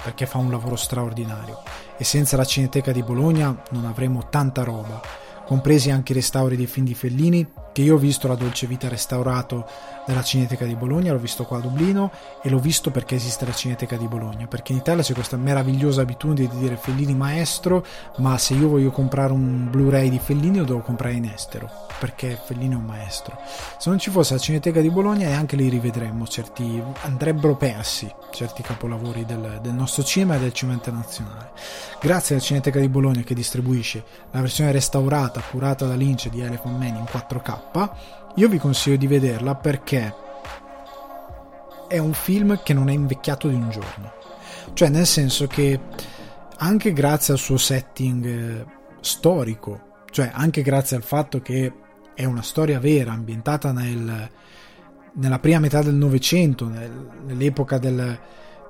perché 0.02 0.26
fa 0.26 0.38
un 0.38 0.50
lavoro 0.50 0.76
straordinario. 0.76 1.62
E 1.96 2.04
senza 2.04 2.36
la 2.36 2.44
Cineteca 2.44 2.92
di 2.92 3.02
Bologna 3.02 3.62
non 3.70 3.84
avremo 3.84 4.28
tanta 4.28 4.64
roba, 4.64 5.00
compresi 5.44 5.90
anche 5.90 6.12
i 6.12 6.14
restauri 6.14 6.56
dei 6.56 6.66
film 6.66 6.86
di 6.86 6.94
Fellini 6.94 7.46
che 7.72 7.82
io 7.82 7.94
ho 7.94 7.98
visto 7.98 8.28
La 8.28 8.34
Dolce 8.34 8.66
Vita 8.66 8.88
restaurato 8.88 9.66
nella 10.06 10.22
Cineteca 10.22 10.64
di 10.64 10.74
Bologna, 10.74 11.12
l'ho 11.12 11.18
visto 11.18 11.44
qua 11.44 11.58
a 11.58 11.60
Dublino 11.60 12.10
e 12.42 12.48
l'ho 12.48 12.58
visto 12.58 12.90
perché 12.90 13.14
esiste 13.14 13.44
la 13.44 13.52
Cineteca 13.52 13.96
di 13.96 14.06
Bologna, 14.06 14.46
perché 14.46 14.72
in 14.72 14.78
Italia 14.78 15.02
c'è 15.02 15.14
questa 15.14 15.36
meravigliosa 15.36 16.02
abitudine 16.02 16.48
di 16.48 16.58
dire 16.58 16.76
Fellini 16.76 17.14
maestro, 17.14 17.84
ma 18.16 18.36
se 18.38 18.54
io 18.54 18.68
voglio 18.68 18.90
comprare 18.90 19.32
un 19.32 19.70
Blu-ray 19.70 20.08
di 20.08 20.18
Fellini 20.18 20.58
lo 20.58 20.64
devo 20.64 20.80
comprare 20.80 21.14
in 21.14 21.24
estero, 21.26 21.70
perché 21.98 22.38
Fellini 22.42 22.74
è 22.74 22.76
un 22.76 22.84
maestro. 22.84 23.38
Se 23.78 23.88
non 23.88 23.98
ci 23.98 24.10
fosse 24.10 24.34
la 24.34 24.40
Cineteca 24.40 24.80
di 24.80 24.90
Bologna 24.90 25.28
e 25.28 25.32
anche 25.32 25.56
lì 25.56 25.68
rivedremmo 25.68 26.26
certi, 26.26 26.82
andrebbero 27.02 27.56
persi 27.56 28.12
certi 28.30 28.62
capolavori 28.62 29.24
del, 29.24 29.60
del 29.62 29.72
nostro 29.72 30.02
cinema 30.02 30.36
e 30.36 30.40
del 30.40 30.52
cinema 30.52 30.76
internazionale. 30.76 31.52
Grazie 32.00 32.34
alla 32.34 32.44
Cineteca 32.44 32.80
di 32.80 32.88
Bologna 32.88 33.22
che 33.22 33.34
distribuisce 33.34 34.02
la 34.30 34.40
versione 34.40 34.72
restaurata, 34.72 35.40
curata 35.40 35.86
da 35.86 35.94
Lynch 35.94 36.28
di 36.28 36.40
Elephant 36.40 36.78
Man 36.78 36.96
in 36.96 37.04
4K, 37.04 37.59
io 38.36 38.48
vi 38.48 38.58
consiglio 38.58 38.96
di 38.96 39.06
vederla 39.06 39.54
perché 39.54 40.14
è 41.88 41.98
un 41.98 42.12
film 42.12 42.62
che 42.62 42.72
non 42.72 42.88
è 42.88 42.92
invecchiato 42.92 43.48
di 43.48 43.54
un 43.54 43.68
giorno. 43.70 44.12
Cioè, 44.74 44.88
nel 44.88 45.06
senso 45.06 45.48
che 45.48 45.80
anche 46.58 46.92
grazie 46.92 47.34
al 47.34 47.40
suo 47.40 47.56
setting 47.56 48.24
eh, 48.26 48.64
storico, 49.00 50.02
cioè 50.10 50.30
anche 50.32 50.62
grazie 50.62 50.96
al 50.96 51.02
fatto 51.02 51.40
che 51.40 51.72
è 52.14 52.24
una 52.24 52.42
storia 52.42 52.78
vera 52.78 53.12
ambientata 53.12 53.72
nel, 53.72 54.30
nella 55.14 55.38
prima 55.40 55.58
metà 55.58 55.82
del 55.82 55.94
Novecento, 55.94 56.68
nel, 56.68 57.08
nell'epoca 57.26 57.78
del, 57.78 58.18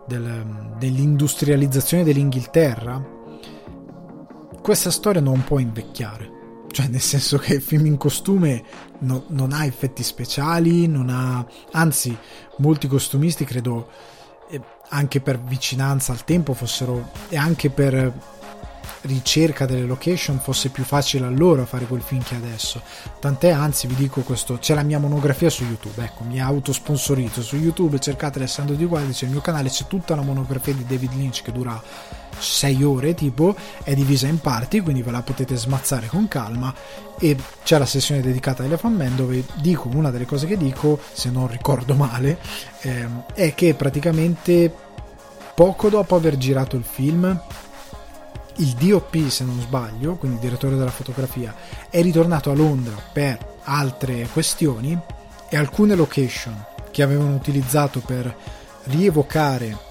del, 0.07 0.75
dell'industrializzazione 0.79 2.05
dell'Inghilterra, 2.05 3.05
questa 4.63 4.91
storia 4.91 5.21
non 5.21 5.45
può 5.45 5.59
invecchiare 5.59 6.39
cioè 6.71 6.87
nel 6.89 7.01
senso 7.01 7.39
che 7.39 7.55
il 7.55 7.63
film 7.63 7.87
in 7.87 7.97
costume 7.97 8.63
no, 9.01 9.25
non 9.29 9.53
ha 9.53 9.65
effetti 9.65 10.03
speciali, 10.03 10.87
non 10.87 11.09
ha, 11.09 11.45
anzi 11.73 12.17
molti 12.59 12.87
costumisti 12.87 13.45
credo 13.45 13.89
eh, 14.51 14.61
anche 14.89 15.21
per 15.21 15.41
vicinanza 15.41 16.13
al 16.13 16.25
tempo 16.25 16.55
fossero 16.55 17.11
e 17.29 17.37
anche 17.37 17.71
per 17.71 18.13
ricerca 19.03 19.65
delle 19.67 19.87
location 19.87 20.41
fosse 20.41 20.69
più 20.69 20.85
facile 20.85 21.27
a 21.27 21.31
loro 21.31 21.65
fare 21.65 21.87
quel 21.87 22.03
film 22.03 22.23
che 22.23 22.35
adesso. 22.35 22.83
Tant'è, 23.19 23.51
anzi, 23.51 23.87
vi 23.87 23.95
dico 23.95 24.21
questo: 24.23 24.59
c'è 24.59 24.75
la 24.75 24.83
mia 24.83 24.99
monografia 24.99 25.51
su 25.51 25.65
YouTube. 25.65 26.03
Ecco, 26.03 26.25
mi 26.25 26.41
autosponsorizzo 26.41 27.43
su 27.43 27.57
YouTube. 27.57 27.99
Cercate 27.99 28.39
Alessandro 28.39 28.75
Di 28.75 28.85
Guardi, 28.85 29.13
c'è 29.13 29.25
il 29.25 29.33
mio 29.33 29.41
canale, 29.41 29.69
c'è 29.69 29.87
tutta 29.87 30.15
la 30.15 30.23
monografia 30.23 30.75
di 30.75 30.85
David 30.85 31.15
Lynch 31.15 31.43
che 31.43 31.53
dura 31.53 31.81
6 32.39 32.83
ore, 32.83 33.15
tipo, 33.15 33.55
è 33.83 33.95
divisa 33.95 34.27
in 34.27 34.39
parti, 34.39 34.81
quindi 34.81 35.03
ve 35.03 35.11
la 35.11 35.23
potete 35.23 35.57
smazzare 35.57 36.07
con 36.07 36.29
calma. 36.29 36.75
E 37.19 37.37
c'è 37.63 37.79
la 37.79 37.87
sessione 37.87 38.23
dedicata 38.23 38.63
a 38.63 38.67
Elephant 38.67 38.97
Man 38.97 39.17
dove 39.17 39.45
dico 39.57 39.89
una 39.93 40.11
delle 40.11 40.27
cose 40.27 40.47
che 40.47 40.57
dico, 40.57 40.99
se 41.13 41.31
non 41.31 41.49
ricordo 41.49 41.95
male, 41.95 42.39
ehm, 42.81 43.25
è 43.35 43.55
che 43.55 43.75
praticamente 43.75 44.73
poco 45.55 45.89
dopo 45.89 46.15
aver 46.15 46.37
girato 46.37 46.77
il 46.77 46.85
film 46.85 47.39
il 48.61 48.75
DOP, 48.75 49.29
se 49.29 49.45
non 49.45 49.59
sbaglio, 49.61 50.17
quindi 50.17 50.37
il 50.37 50.43
direttore 50.43 50.77
della 50.77 50.91
fotografia, 50.91 51.55
è 51.89 52.03
ritornato 52.03 52.51
a 52.51 52.55
Londra 52.55 52.95
per 53.13 53.57
altre 53.63 54.29
questioni 54.33 54.99
e 55.49 55.57
alcune 55.57 55.95
location 55.95 56.67
che 56.91 57.03
avevano 57.03 57.35
utilizzato 57.35 58.01
per 58.01 58.35
rievocare 58.85 59.89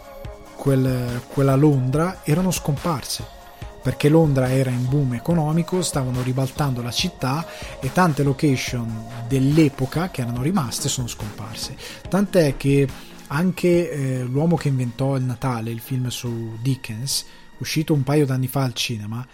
quel, 0.59 1.21
quella 1.29 1.55
Londra 1.55 2.19
erano 2.23 2.51
scomparse 2.51 3.37
perché 3.81 4.09
Londra 4.09 4.51
era 4.51 4.69
in 4.69 4.89
boom 4.89 5.13
economico, 5.13 5.81
stavano 5.81 6.21
ribaltando 6.21 6.81
la 6.81 6.91
città 6.91 7.45
e 7.79 7.93
tante 7.93 8.23
location 8.23 9.05
dell'epoca 9.25 10.09
che 10.09 10.19
erano 10.19 10.41
rimaste 10.41 10.89
sono 10.89 11.07
scomparse. 11.07 11.77
Tant'è 12.09 12.57
che 12.57 12.85
anche 13.27 13.89
eh, 13.89 14.23
L'uomo 14.23 14.57
che 14.57 14.67
inventò 14.67 15.15
il 15.15 15.23
Natale, 15.23 15.71
il 15.71 15.79
film 15.79 16.09
su 16.09 16.57
Dickens, 16.61 17.25
uscito 17.59 17.93
un 17.93 18.03
paio 18.03 18.25
d'anni 18.25 18.47
fa 18.47 18.63
al 18.63 18.73
cinema, 18.73 19.25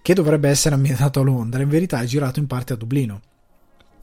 che 0.00 0.14
dovrebbe 0.14 0.48
essere 0.48 0.74
ambientato 0.74 1.20
a 1.20 1.24
Londra, 1.24 1.62
in 1.62 1.68
verità 1.68 2.00
è 2.00 2.06
girato 2.06 2.40
in 2.40 2.46
parte 2.46 2.72
a 2.72 2.76
Dublino. 2.76 3.20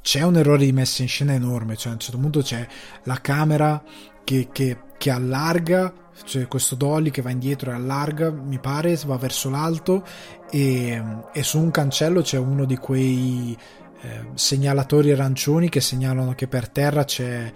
C'è 0.01 0.21
un 0.21 0.37
errore 0.37 0.63
di 0.63 0.71
messa 0.71 1.01
in 1.01 1.07
scena 1.07 1.33
enorme, 1.33 1.75
cioè 1.75 1.89
a 1.89 1.95
un 1.95 1.99
certo 1.99 2.19
punto 2.19 2.41
c'è 2.41 2.65
la 3.03 3.19
camera 3.19 3.83
che, 4.23 4.49
che, 4.51 4.77
che 4.95 5.09
allarga 5.09 6.05
c'è 6.23 6.47
questo 6.47 6.75
dolly 6.75 7.09
che 7.09 7.21
va 7.21 7.29
indietro 7.29 7.71
e 7.71 7.75
allarga, 7.75 8.31
mi 8.31 8.59
pare, 8.59 8.99
va 9.05 9.17
verso 9.17 9.49
l'alto 9.49 10.05
e, 10.49 11.01
e 11.31 11.43
su 11.43 11.59
un 11.59 11.71
cancello 11.71 12.21
c'è 12.21 12.37
uno 12.37 12.65
di 12.65 12.77
quei 12.77 13.57
eh, 14.01 14.25
segnalatori 14.33 15.11
arancioni 15.11 15.69
che 15.69 15.81
segnalano 15.81 16.33
che 16.33 16.47
per 16.47 16.69
terra 16.69 17.03
c'è 17.03 17.51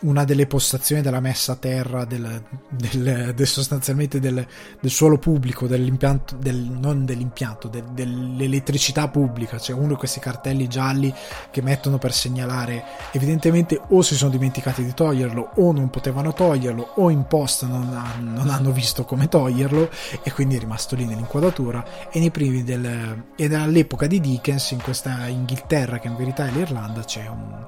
una 0.00 0.24
delle 0.24 0.46
postazioni 0.46 1.02
della 1.02 1.20
messa 1.20 1.52
a 1.52 1.56
terra 1.56 2.04
del, 2.04 2.42
del, 2.68 3.32
del 3.34 3.46
sostanzialmente 3.46 4.20
del, 4.20 4.46
del, 4.80 4.90
suolo 4.90 5.18
pubblico, 5.18 5.66
dell'impianto, 5.66 6.36
del, 6.36 6.56
non 6.56 7.04
dell'impianto, 7.04 7.68
dell'elettricità 7.68 9.08
pubblica, 9.08 9.58
cioè 9.58 9.76
uno 9.76 9.88
di 9.88 9.94
questi 9.94 10.20
cartelli 10.20 10.68
gialli 10.68 11.12
che 11.50 11.62
mettono 11.62 11.98
per 11.98 12.12
segnalare, 12.12 12.84
evidentemente 13.12 13.80
o 13.88 14.02
si 14.02 14.14
sono 14.14 14.30
dimenticati 14.30 14.84
di 14.84 14.94
toglierlo 14.94 15.52
o 15.56 15.72
non 15.72 15.90
potevano 15.90 16.32
toglierlo 16.32 16.92
o 16.96 17.10
in 17.10 17.26
posta 17.26 17.66
non, 17.66 17.88
non 18.20 18.50
hanno 18.50 18.70
visto 18.70 19.04
come 19.04 19.28
toglierlo 19.28 19.90
e 20.22 20.32
quindi 20.32 20.56
è 20.56 20.58
rimasto 20.58 20.94
lì 20.94 21.04
nell'inquadratura 21.04 22.10
e 22.10 22.18
nei 22.18 22.30
primi 22.30 22.62
del, 22.62 23.24
ed 23.36 23.52
all'epoca 23.52 24.06
di 24.06 24.20
Dickens 24.20 24.70
in 24.70 24.82
questa 24.82 25.26
Inghilterra 25.26 25.98
che 25.98 26.08
in 26.08 26.16
verità 26.16 26.46
è 26.46 26.50
l'Irlanda 26.50 27.02
c'è 27.04 27.26
un 27.26 27.66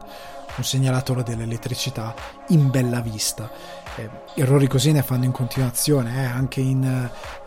un 0.60 0.64
segnalatore 0.64 1.22
dell'elettricità 1.22 2.14
in 2.48 2.70
bella 2.70 3.00
vista. 3.00 3.50
Eh, 3.96 4.08
errori 4.34 4.68
così 4.68 4.92
ne 4.92 5.02
fanno 5.02 5.24
in 5.24 5.32
continuazione, 5.32 6.22
eh, 6.22 6.26
anche 6.26 6.60
in 6.60 6.84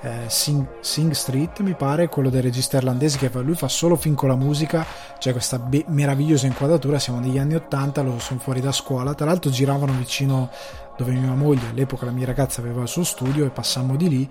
eh, 0.02 0.24
Sing, 0.28 0.82
Sing, 0.82 1.12
Street 1.12 1.60
mi 1.62 1.74
pare, 1.76 2.10
quello 2.10 2.30
del 2.30 2.44
regista 2.44 2.78
irlandese 2.78 3.18
che 3.18 3.30
lui 3.40 3.56
fa 3.56 3.68
solo 3.68 3.96
film 3.96 4.16
con 4.16 4.30
la 4.30 4.36
musica, 4.36 4.86
c'è 5.18 5.32
questa 5.32 5.58
be- 5.58 5.86
meravigliosa 5.88 6.48
inquadratura, 6.48 7.00
siamo 7.00 7.20
negli 7.20 7.38
anni 7.38 7.56
80, 7.56 8.02
lo 8.02 8.20
sono 8.20 8.40
fuori 8.40 8.60
da 8.60 8.72
scuola, 8.72 9.14
tra 9.14 9.26
l'altro 9.26 9.50
giravano 9.50 9.94
vicino 9.94 10.50
dove 10.98 11.14
mia 11.14 11.34
moglie, 11.34 11.70
all'epoca 11.70 12.06
la 12.06 12.12
mia 12.12 12.26
ragazza 12.26 12.62
aveva 12.62 12.82
il 12.82 12.88
suo 12.88 13.04
studio 13.04 13.46
e 13.46 13.50
passammo 13.50 13.96
di 13.96 14.10
lì 14.10 14.30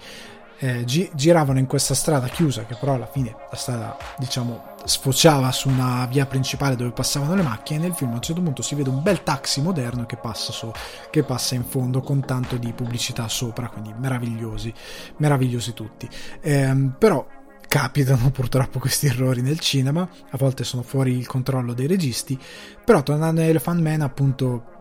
eh, 0.62 0.84
gi- 0.84 1.10
giravano 1.12 1.58
in 1.58 1.66
questa 1.66 1.92
strada 1.92 2.28
chiusa, 2.28 2.64
che 2.64 2.76
però 2.78 2.94
alla 2.94 3.06
fine 3.06 3.34
la 3.50 3.56
strada, 3.56 3.96
diciamo, 4.16 4.76
sfociava 4.84 5.50
su 5.50 5.68
una 5.68 6.06
via 6.06 6.24
principale 6.26 6.76
dove 6.76 6.92
passavano 6.92 7.34
le 7.34 7.42
macchine. 7.42 7.80
E 7.80 7.82
nel 7.82 7.94
film 7.94 8.12
a 8.12 8.14
un 8.14 8.22
certo 8.22 8.40
punto 8.40 8.62
si 8.62 8.76
vede 8.76 8.88
un 8.88 9.02
bel 9.02 9.24
taxi 9.24 9.60
moderno 9.60 10.06
che 10.06 10.16
passa, 10.16 10.52
su, 10.52 10.70
che 11.10 11.24
passa 11.24 11.56
in 11.56 11.64
fondo 11.64 12.00
con 12.00 12.24
tanto 12.24 12.56
di 12.56 12.72
pubblicità 12.72 13.26
sopra, 13.26 13.68
quindi 13.68 13.92
meravigliosi, 13.96 14.72
meravigliosi 15.16 15.74
tutti. 15.74 16.08
Eh, 16.40 16.90
però 16.96 17.26
capitano 17.66 18.30
purtroppo 18.30 18.78
questi 18.78 19.08
errori 19.08 19.42
nel 19.42 19.58
cinema, 19.58 20.08
a 20.30 20.36
volte 20.36 20.62
sono 20.62 20.82
fuori 20.82 21.16
il 21.16 21.26
controllo 21.26 21.72
dei 21.72 21.88
registi, 21.88 22.38
però 22.84 23.02
tornando 23.02 23.40
a 23.40 23.44
Elephant 23.44 23.80
Man 23.80 24.02
appunto 24.02 24.71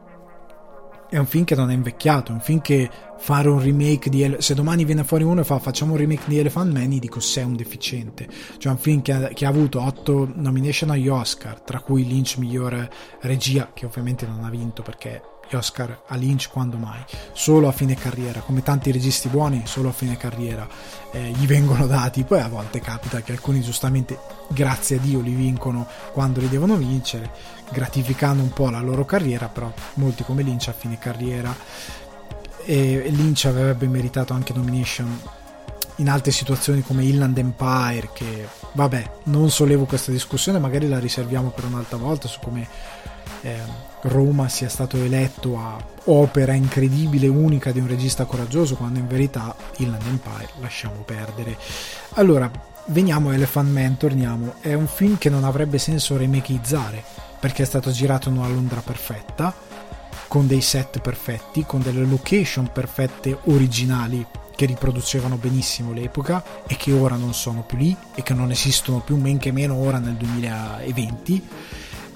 è 1.11 1.17
un 1.17 1.25
film 1.25 1.43
che 1.43 1.55
non 1.55 1.69
è 1.69 1.73
invecchiato, 1.73 2.31
è 2.31 2.35
un 2.35 2.39
film 2.39 2.61
che 2.61 2.89
fare 3.17 3.49
un 3.49 3.61
remake 3.61 4.09
di 4.09 4.23
Ele- 4.23 4.41
se 4.41 4.53
domani 4.53 4.85
viene 4.85 5.03
fuori 5.03 5.25
uno 5.25 5.41
e 5.41 5.43
fa 5.43 5.59
facciamo 5.59 5.91
un 5.91 5.97
remake 5.97 6.23
di 6.25 6.39
Elephant 6.39 6.71
Man, 6.71 6.97
dico 6.99 7.19
se 7.19 7.41
è 7.41 7.43
un 7.43 7.57
deficiente. 7.57 8.29
Cioè 8.57 8.71
un 8.71 8.77
film 8.77 9.01
che 9.01 9.11
ha, 9.11 9.27
che 9.27 9.45
ha 9.45 9.49
avuto 9.49 9.81
8 9.81 10.31
nomination 10.35 10.89
agli 10.89 11.09
Oscar, 11.09 11.59
tra 11.59 11.81
cui 11.81 12.07
Lynch 12.07 12.37
migliore 12.37 12.89
regia, 13.19 13.71
che 13.73 13.85
ovviamente 13.85 14.25
non 14.25 14.45
ha 14.45 14.49
vinto 14.49 14.83
perché 14.83 15.21
gli 15.51 15.55
Oscar 15.55 16.03
a 16.07 16.15
Lynch 16.15 16.49
quando 16.49 16.77
mai, 16.77 17.03
solo 17.33 17.67
a 17.67 17.73
fine 17.73 17.95
carriera, 17.95 18.39
come 18.39 18.63
tanti 18.63 18.91
registi 18.91 19.27
buoni, 19.27 19.63
solo 19.65 19.89
a 19.89 19.91
fine 19.91 20.15
carriera 20.15 20.65
eh, 21.11 21.31
gli 21.31 21.45
vengono 21.45 21.85
dati, 21.87 22.23
poi 22.23 22.39
a 22.39 22.47
volte 22.47 22.79
capita 22.79 23.21
che 23.21 23.33
alcuni 23.33 23.61
giustamente, 23.61 24.17
grazie 24.47 24.95
a 24.95 24.99
Dio, 24.99 25.19
li 25.19 25.33
vincono 25.33 25.85
quando 26.13 26.39
li 26.39 26.47
devono 26.47 26.77
vincere, 26.77 27.31
gratificando 27.71 28.41
un 28.41 28.51
po' 28.51 28.69
la 28.69 28.79
loro 28.79 29.03
carriera, 29.05 29.47
però 29.47 29.71
molti 29.95 30.23
come 30.23 30.41
Lynch 30.41 30.69
a 30.69 30.73
fine 30.73 30.97
carriera. 30.97 31.53
E 32.63 33.09
Lynch 33.09 33.45
avrebbe 33.45 33.87
meritato 33.87 34.33
anche 34.33 34.53
nomination 34.53 35.19
in 35.97 36.09
altre 36.09 36.31
situazioni 36.31 36.81
come 36.81 37.03
Inland 37.03 37.37
Empire 37.37 38.09
che 38.13 38.47
vabbè 38.73 39.11
non 39.25 39.49
sollevo 39.49 39.85
questa 39.85 40.11
discussione 40.11 40.57
magari 40.57 40.87
la 40.87 40.99
riserviamo 40.99 41.49
per 41.49 41.65
un'altra 41.65 41.97
volta 41.97 42.27
su 42.27 42.39
come 42.39 42.67
eh, 43.41 43.59
Roma 44.03 44.49
sia 44.49 44.69
stato 44.69 44.97
eletto 44.97 45.57
a 45.57 45.77
opera 46.05 46.53
incredibile, 46.53 47.27
unica 47.27 47.71
di 47.71 47.79
un 47.79 47.87
regista 47.87 48.25
coraggioso, 48.25 48.75
quando 48.75 48.99
in 48.99 49.07
verità 49.07 49.55
Inland 49.77 50.05
Empire 50.05 50.49
lasciamo 50.59 51.01
perdere. 51.05 51.57
Allora, 52.13 52.51
veniamo 52.87 53.29
a 53.29 53.33
Elephant 53.33 53.69
Man, 53.71 53.97
torniamo. 53.97 54.55
È 54.59 54.73
un 54.73 54.87
film 54.87 55.17
che 55.17 55.29
non 55.29 55.43
avrebbe 55.43 55.77
senso 55.77 56.17
remakizzare, 56.17 57.03
perché 57.39 57.63
è 57.63 57.65
stato 57.65 57.91
girato 57.91 58.29
in 58.29 58.37
una 58.37 58.47
Londra 58.47 58.81
perfetta, 58.81 59.53
con 60.27 60.47
dei 60.47 60.61
set 60.61 60.99
perfetti, 60.99 61.65
con 61.65 61.81
delle 61.81 62.05
location 62.05 62.71
perfette 62.71 63.37
originali 63.45 64.25
che 64.55 64.65
riproducevano 64.65 65.37
benissimo 65.37 65.91
l'epoca 65.91 66.43
e 66.67 66.75
che 66.75 66.91
ora 66.91 67.15
non 67.15 67.33
sono 67.33 67.63
più 67.63 67.77
lì 67.77 67.95
e 68.15 68.21
che 68.21 68.33
non 68.33 68.51
esistono 68.51 68.99
più, 68.99 69.17
men 69.17 69.37
che 69.37 69.51
meno 69.51 69.75
ora 69.75 69.97
nel 69.97 70.15
2020 70.15 71.47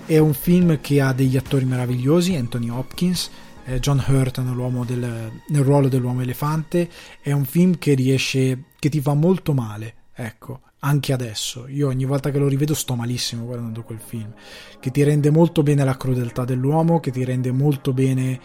è 0.05 0.17
un 0.19 0.33
film 0.33 0.79
che 0.81 1.01
ha 1.01 1.13
degli 1.13 1.35
attori 1.35 1.65
meravigliosi, 1.65 2.35
Anthony 2.35 2.69
Hopkins, 2.69 3.29
eh, 3.65 3.79
John 3.79 4.03
Hurt 4.07 4.39
del, 4.39 5.31
nel 5.47 5.63
ruolo 5.63 5.87
dell'uomo 5.87 6.21
elefante. 6.21 6.89
È 7.19 7.31
un 7.31 7.45
film 7.45 7.77
che 7.77 7.95
riesce, 7.95 8.65
che 8.79 8.89
ti 8.89 9.01
fa 9.01 9.15
molto 9.15 9.53
male, 9.53 9.93
ecco, 10.13 10.61
anche 10.79 11.11
adesso. 11.11 11.67
Io 11.67 11.87
ogni 11.87 12.05
volta 12.05 12.29
che 12.29 12.37
lo 12.37 12.47
rivedo 12.47 12.75
sto 12.75 12.95
malissimo 12.95 13.45
guardando 13.45 13.83
quel 13.83 13.99
film, 13.99 14.31
che 14.79 14.91
ti 14.91 15.01
rende 15.03 15.31
molto 15.31 15.63
bene 15.63 15.83
la 15.83 15.97
crudeltà 15.97 16.45
dell'uomo, 16.45 16.99
che 16.99 17.11
ti 17.11 17.23
rende 17.23 17.51
molto 17.51 17.91
bene 17.91 18.39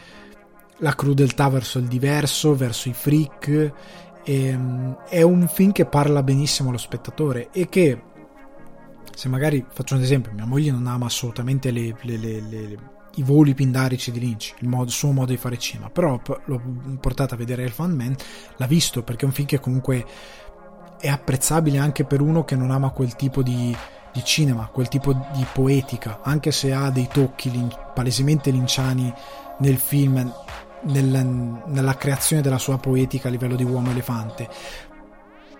la 0.78 0.94
crudeltà 0.94 1.48
verso 1.50 1.78
il 1.78 1.86
diverso, 1.86 2.54
verso 2.54 2.88
i 2.88 2.94
freak. 2.94 3.72
E, 4.24 4.44
ehm, 4.44 4.96
è 5.08 5.20
un 5.20 5.46
film 5.46 5.72
che 5.72 5.84
parla 5.84 6.22
benissimo 6.22 6.70
allo 6.70 6.78
spettatore 6.78 7.50
e 7.52 7.68
che 7.68 8.02
se 9.20 9.28
magari 9.28 9.62
faccio 9.68 9.96
un 9.96 10.00
esempio, 10.00 10.32
mia 10.32 10.46
moglie 10.46 10.70
non 10.70 10.86
ama 10.86 11.04
assolutamente 11.04 11.70
le, 11.70 11.94
le, 12.00 12.16
le, 12.16 12.78
i 13.16 13.22
voli 13.22 13.52
pindarici 13.52 14.10
di 14.10 14.18
Lynch, 14.18 14.54
il, 14.60 14.68
modo, 14.68 14.84
il, 14.84 14.92
suo 14.92 15.12
modo 15.12 15.30
di 15.32 15.36
fare 15.36 15.58
cinema, 15.58 15.90
però 15.90 16.18
l'ho 16.46 16.62
portata 16.98 17.34
a 17.34 17.36
vedere 17.36 17.64
Elephant 17.64 17.94
Man, 17.94 18.16
l'ha 18.56 18.66
visto 18.66 19.02
perché 19.02 19.24
è 19.24 19.26
un 19.26 19.34
film 19.34 19.46
che 19.46 19.60
comunque 19.60 20.06
è 20.98 21.08
apprezzabile 21.08 21.76
anche 21.76 22.06
per 22.06 22.22
uno 22.22 22.44
che 22.44 22.56
non 22.56 22.70
ama 22.70 22.92
quel 22.92 23.14
tipo 23.14 23.42
di, 23.42 23.76
di 24.10 24.24
cinema, 24.24 24.70
quel 24.72 24.88
tipo 24.88 25.12
di 25.12 25.44
poetica, 25.52 26.20
anche 26.22 26.50
se 26.50 26.72
ha 26.72 26.88
dei 26.88 27.08
tocchi 27.12 27.50
lin, 27.50 27.68
palesemente 27.94 28.50
linciani 28.50 29.12
nel 29.58 29.76
film, 29.76 30.32
nel, 30.84 31.60
nella 31.66 31.94
creazione 31.96 32.40
della 32.40 32.56
sua 32.56 32.78
poetica 32.78 33.28
a 33.28 33.30
livello 33.30 33.56
di 33.56 33.64
uomo 33.64 33.90
elefante. 33.90 34.48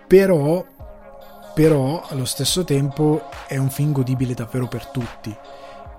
Però 0.07 0.65
però 1.53 2.03
allo 2.07 2.25
stesso 2.25 2.63
tempo 2.63 3.29
è 3.47 3.57
un 3.57 3.69
film 3.69 3.91
godibile 3.91 4.33
davvero 4.33 4.67
per 4.67 4.87
tutti. 4.87 5.35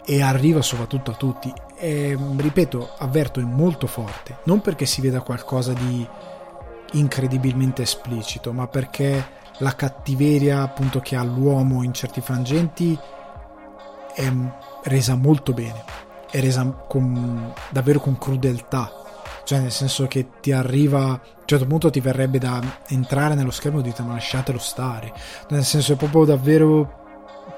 E 0.05 0.21
arriva 0.21 0.63
soprattutto 0.63 1.11
a 1.13 1.15
tutti. 1.15 1.53
E 1.77 2.19
ripeto 2.37 2.95
avverto 2.99 3.41
è 3.41 3.45
molto 3.45 3.87
forte. 3.87 4.39
Non 4.45 4.61
perché 4.61 4.87
si 4.87 5.01
veda 5.01 5.21
qualcosa 5.21 5.73
di 5.73 6.07
incredibilmente 6.95 7.83
esplicito 7.83 8.53
ma 8.53 8.67
perché 8.67 9.41
la 9.59 9.75
cattiveria 9.75 10.63
appunto 10.63 11.01
che 11.01 11.17
ha 11.17 11.23
l'uomo 11.23 11.83
in 11.83 11.95
certi 11.95 12.21
frangenti 12.21 12.99
è 14.15 14.31
resa 14.85 15.15
molto 15.15 15.53
bene. 15.53 15.85
È 16.31 16.41
resa 16.41 16.65
con, 16.89 17.53
davvero 17.71 18.01
con 18.01 18.19
crudeltà 18.19 19.02
cioè 19.45 19.61
nel 19.61 19.73
senso 19.73 20.07
che 20.07 20.29
ti 20.41 20.53
arriva 20.53 21.05
a 21.05 21.11
un 21.11 21.47
certo 21.47 21.67
punto 21.67 21.91
ti 21.91 22.01
verrebbe 22.01 22.39
da 22.39 22.61
entrare 22.89 23.35
nello 23.35 23.51
schermo 23.51 23.81
e 23.81 23.83
dire 23.83 24.03
ma 24.03 24.15
lasciatelo 24.15 24.59
stare. 24.59 25.13
Nel 25.49 25.65
senso 25.65 25.93
è 25.93 25.97
proprio 25.97 26.25
davvero 26.25 27.01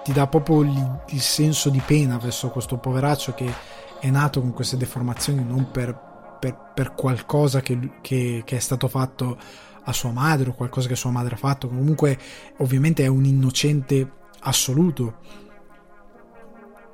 ti 0.02 0.12
dà 0.12 0.26
proprio 0.26 0.62
il, 0.62 1.00
il 1.08 1.20
senso 1.20 1.70
di 1.70 1.80
pena 1.84 2.18
verso 2.18 2.50
questo 2.50 2.76
poveraccio 2.76 3.32
che 3.32 3.52
è 4.00 4.10
nato 4.10 4.40
con 4.40 4.52
queste 4.52 4.76
deformazioni 4.76 5.42
non 5.42 5.70
per, 5.70 5.98
per, 6.38 6.72
per 6.74 6.94
qualcosa 6.94 7.60
che, 7.60 7.78
che, 8.02 8.42
che 8.44 8.56
è 8.56 8.60
stato 8.60 8.86
fatto 8.88 9.38
a 9.84 9.92
sua 9.92 10.10
madre 10.10 10.50
o 10.50 10.54
qualcosa 10.54 10.88
che 10.88 10.96
sua 10.96 11.10
madre 11.10 11.34
ha 11.34 11.38
fatto. 11.38 11.68
Comunque 11.68 12.18
ovviamente 12.58 13.02
è 13.02 13.06
un 13.06 13.24
innocente 13.24 14.10
assoluto. 14.40 15.16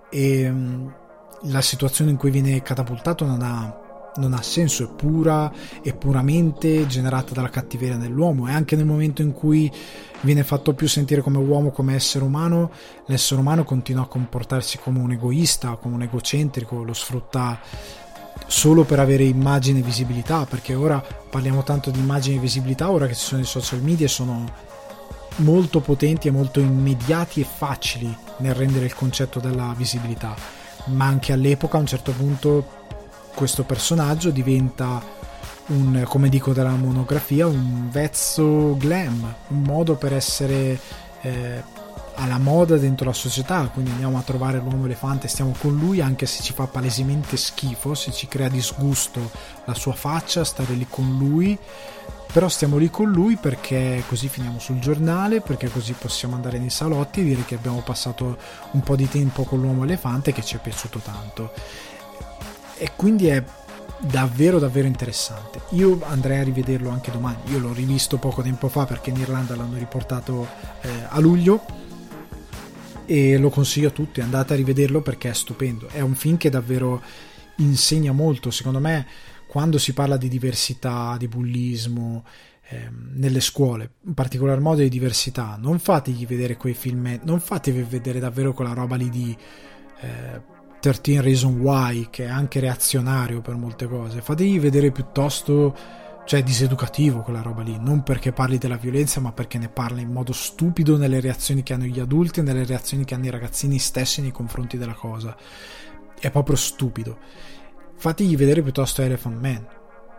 E 0.09 0.53
la 1.43 1.61
situazione 1.63 2.11
in 2.11 2.17
cui 2.17 2.31
viene 2.31 2.63
catapultato 2.63 3.25
non 3.25 3.43
ha 3.43 3.80
non 4.17 4.35
ha 4.35 4.43
senso, 4.43 4.85
è 4.85 4.89
pura 4.89 5.53
e 5.83 5.95
puramente 5.95 6.87
generata 6.87 7.33
dalla 7.35 7.49
cattiveria 7.49 7.97
dell'uomo. 7.97 8.49
E 8.49 8.53
anche 8.53 8.77
nel 8.77 8.87
momento 8.87 9.23
in 9.23 9.33
cui 9.33 9.71
viene 10.23 10.45
fatto 10.45 10.75
più 10.75 10.89
sentire 10.89 11.23
come 11.23 11.39
uomo, 11.39 11.71
come 11.71 11.95
essere 11.95 12.25
umano, 12.25 12.71
l'essere 13.07 13.41
umano 13.41 13.65
continua 13.65 14.03
a 14.03 14.07
comportarsi 14.07 14.79
come 14.79 14.99
un 14.99 15.13
egoista, 15.13 15.77
come 15.77 15.95
un 15.95 16.03
egocentrico, 16.03 16.83
lo 16.83 16.93
sfrutta 16.93 17.59
solo 18.47 18.85
per 18.85 18.99
avere 18.99 19.25
immagine 19.25 19.79
e 19.79 19.83
visibilità, 19.83 20.45
perché 20.45 20.75
ora 20.75 21.03
parliamo 21.31 21.63
tanto 21.63 21.91
di 21.91 21.99
immagine 21.99 22.37
e 22.37 22.41
visibilità, 22.41 22.91
ora 22.91 23.07
che 23.07 23.15
ci 23.15 23.25
sono 23.25 23.43
i 23.43 23.47
social 23.47 23.83
media 23.83 24.09
sono 24.09 24.69
molto 25.37 25.81
potenti 25.81 26.29
e 26.29 26.33
molto 26.33 26.61
immediati 26.61 27.41
e 27.41 27.45
facili 27.45 28.15
nel 28.39 28.55
rendere 28.55 28.87
il 28.87 28.95
concetto 28.95 29.41
della 29.41 29.75
visibilità, 29.77 30.35
ma 30.87 31.07
anche 31.07 31.33
all'epoca 31.33 31.77
a 31.77 31.81
un 31.81 31.87
certo 31.87 32.13
punto 32.13 32.79
questo 33.35 33.65
personaggio 33.65 34.31
diventa 34.31 35.03
un, 35.67 36.05
come 36.07 36.29
dico 36.29 36.53
dalla 36.53 36.71
monografia, 36.71 37.47
un 37.47 37.89
vezzo 37.91 38.77
glam, 38.77 39.35
un 39.49 39.63
modo 39.63 39.95
per 39.95 40.13
essere 40.13 40.79
eh, 41.23 41.63
alla 42.17 42.39
moda 42.39 42.77
dentro 42.77 43.07
la 43.07 43.13
società, 43.13 43.69
quindi 43.73 43.93
andiamo 43.93 44.19
a 44.19 44.23
trovare 44.23 44.59
l'uomo 44.59 44.85
elefante, 44.85 45.29
stiamo 45.29 45.55
con 45.59 45.75
lui 45.75 46.01
anche 46.01 46.27
se 46.27 46.43
ci 46.43 46.53
fa 46.53 46.67
palesemente 46.67 47.37
schifo, 47.37 47.95
se 47.95 48.13
ci 48.13 48.29
crea 48.29 48.49
disgusto 48.49 49.31
la 49.65 49.75
sua 49.75 49.95
faccia, 49.95 50.45
stare 50.45 50.75
lì 50.75 50.87
con 50.89 51.17
lui, 51.19 51.59
però 52.33 52.49
stiamo 52.49 52.77
lì 52.77 52.91
con 52.91 53.11
lui 53.11 53.37
perché 53.37 54.05
così 54.07 54.29
finiamo 54.29 54.59
sul 54.59 54.79
giornale, 54.79 55.41
perché 55.41 55.71
così 55.71 55.95
possiamo 55.95 56.35
andare 56.35 56.59
nei 56.59 56.71
salotti 56.71 57.21
e 57.21 57.25
dire 57.25 57.45
che 57.45 57.55
abbiamo 57.55 57.81
passato 57.81 58.37
un 58.73 58.81
po' 58.81 58.97
di 58.97 59.09
tempo 59.09 59.45
con 59.45 59.61
l'uomo 59.61 59.85
elefante 59.85 60.33
che 60.33 60.43
ci 60.43 60.57
è 60.57 60.59
piaciuto 60.61 60.99
tanto. 60.99 61.53
E 62.83 62.93
quindi 62.97 63.27
è 63.27 63.45
davvero 64.01 64.59
davvero 64.59 64.87
interessante. 64.87 65.61
Io 65.73 66.01
andrei 66.05 66.39
a 66.39 66.45
rivederlo 66.45 66.89
anche 66.89 67.11
domani. 67.11 67.39
Io 67.51 67.59
l'ho 67.59 67.75
rivisto 67.75 68.17
poco 68.17 68.41
tempo 68.41 68.69
fa 68.69 68.87
perché 68.87 69.11
in 69.11 69.17
Irlanda 69.17 69.55
l'hanno 69.55 69.77
riportato 69.77 70.49
eh, 70.81 70.89
a 71.09 71.21
luglio 71.21 71.63
e 73.05 73.37
lo 73.37 73.51
consiglio 73.51 73.89
a 73.89 73.91
tutti, 73.91 74.21
andate 74.21 74.55
a 74.55 74.57
rivederlo 74.57 75.03
perché 75.03 75.29
è 75.29 75.35
stupendo. 75.35 75.89
È 75.89 76.01
un 76.01 76.15
film 76.15 76.39
che 76.39 76.49
davvero 76.49 77.03
insegna 77.57 78.13
molto, 78.13 78.51
secondo 78.51 78.79
me, 78.79 79.07
quando 79.47 79.79
si 79.79 79.93
parla 79.93 80.17
di 80.17 80.29
diversità, 80.29 81.17
di 81.19 81.29
bullismo 81.29 82.25
ehm, 82.69 83.11
nelle 83.17 83.41
scuole, 83.41 83.95
in 84.07 84.15
particolar 84.15 84.61
modo 84.61 84.81
di 84.81 84.89
diversità, 84.89 85.59
non 85.61 85.79
fategli 85.79 86.27
vedere 86.27 86.57
quei 86.57 86.73
film, 86.73 87.21
non 87.25 87.41
fatevi 87.41 87.83
vedere 87.83 88.21
davvero 88.21 88.55
quella 88.55 88.73
roba 88.73 88.97
lì 88.97 89.11
di 89.11 89.37
eh, 90.01 90.41
13 90.81 91.21
Reason 91.21 91.61
Why, 91.61 92.09
che 92.11 92.25
è 92.25 92.29
anche 92.29 92.59
reazionario 92.61 93.41
per 93.41 93.55
molte 93.55 93.87
cose, 93.87 94.23
fategli 94.23 94.59
vedere 94.59 94.91
piuttosto 94.91 95.75
cioè 96.25 96.43
diseducativo 96.43 97.23
quella 97.23 97.43
roba 97.43 97.63
lì, 97.63 97.77
non 97.81 98.03
perché 98.03 98.33
parli 98.33 98.57
della 98.57 98.77
violenza, 98.77 99.21
ma 99.21 99.33
perché 99.33 99.59
ne 99.59 99.69
parla 99.69 100.01
in 100.01 100.13
modo 100.13 100.33
stupido 100.33 100.97
nelle 100.97 101.19
reazioni 101.21 101.63
che 101.63 101.73
hanno 101.73 101.85
gli 101.85 101.99
adulti 101.99 102.41
e 102.41 102.43
nelle 102.43 102.65
reazioni 102.65 103.05
che 103.05 103.15
hanno 103.15 103.27
i 103.27 103.31
ragazzini 103.31 103.79
stessi 103.79 104.21
nei 104.21 104.31
confronti 104.31 104.79
della 104.79 104.95
cosa. 104.95 105.37
È 106.19 106.31
proprio 106.31 106.57
stupido. 106.57 107.19
Fategli 107.97 108.37
vedere 108.37 108.63
piuttosto 108.63 109.03
Elephant 109.03 109.41
Man, 109.41 109.67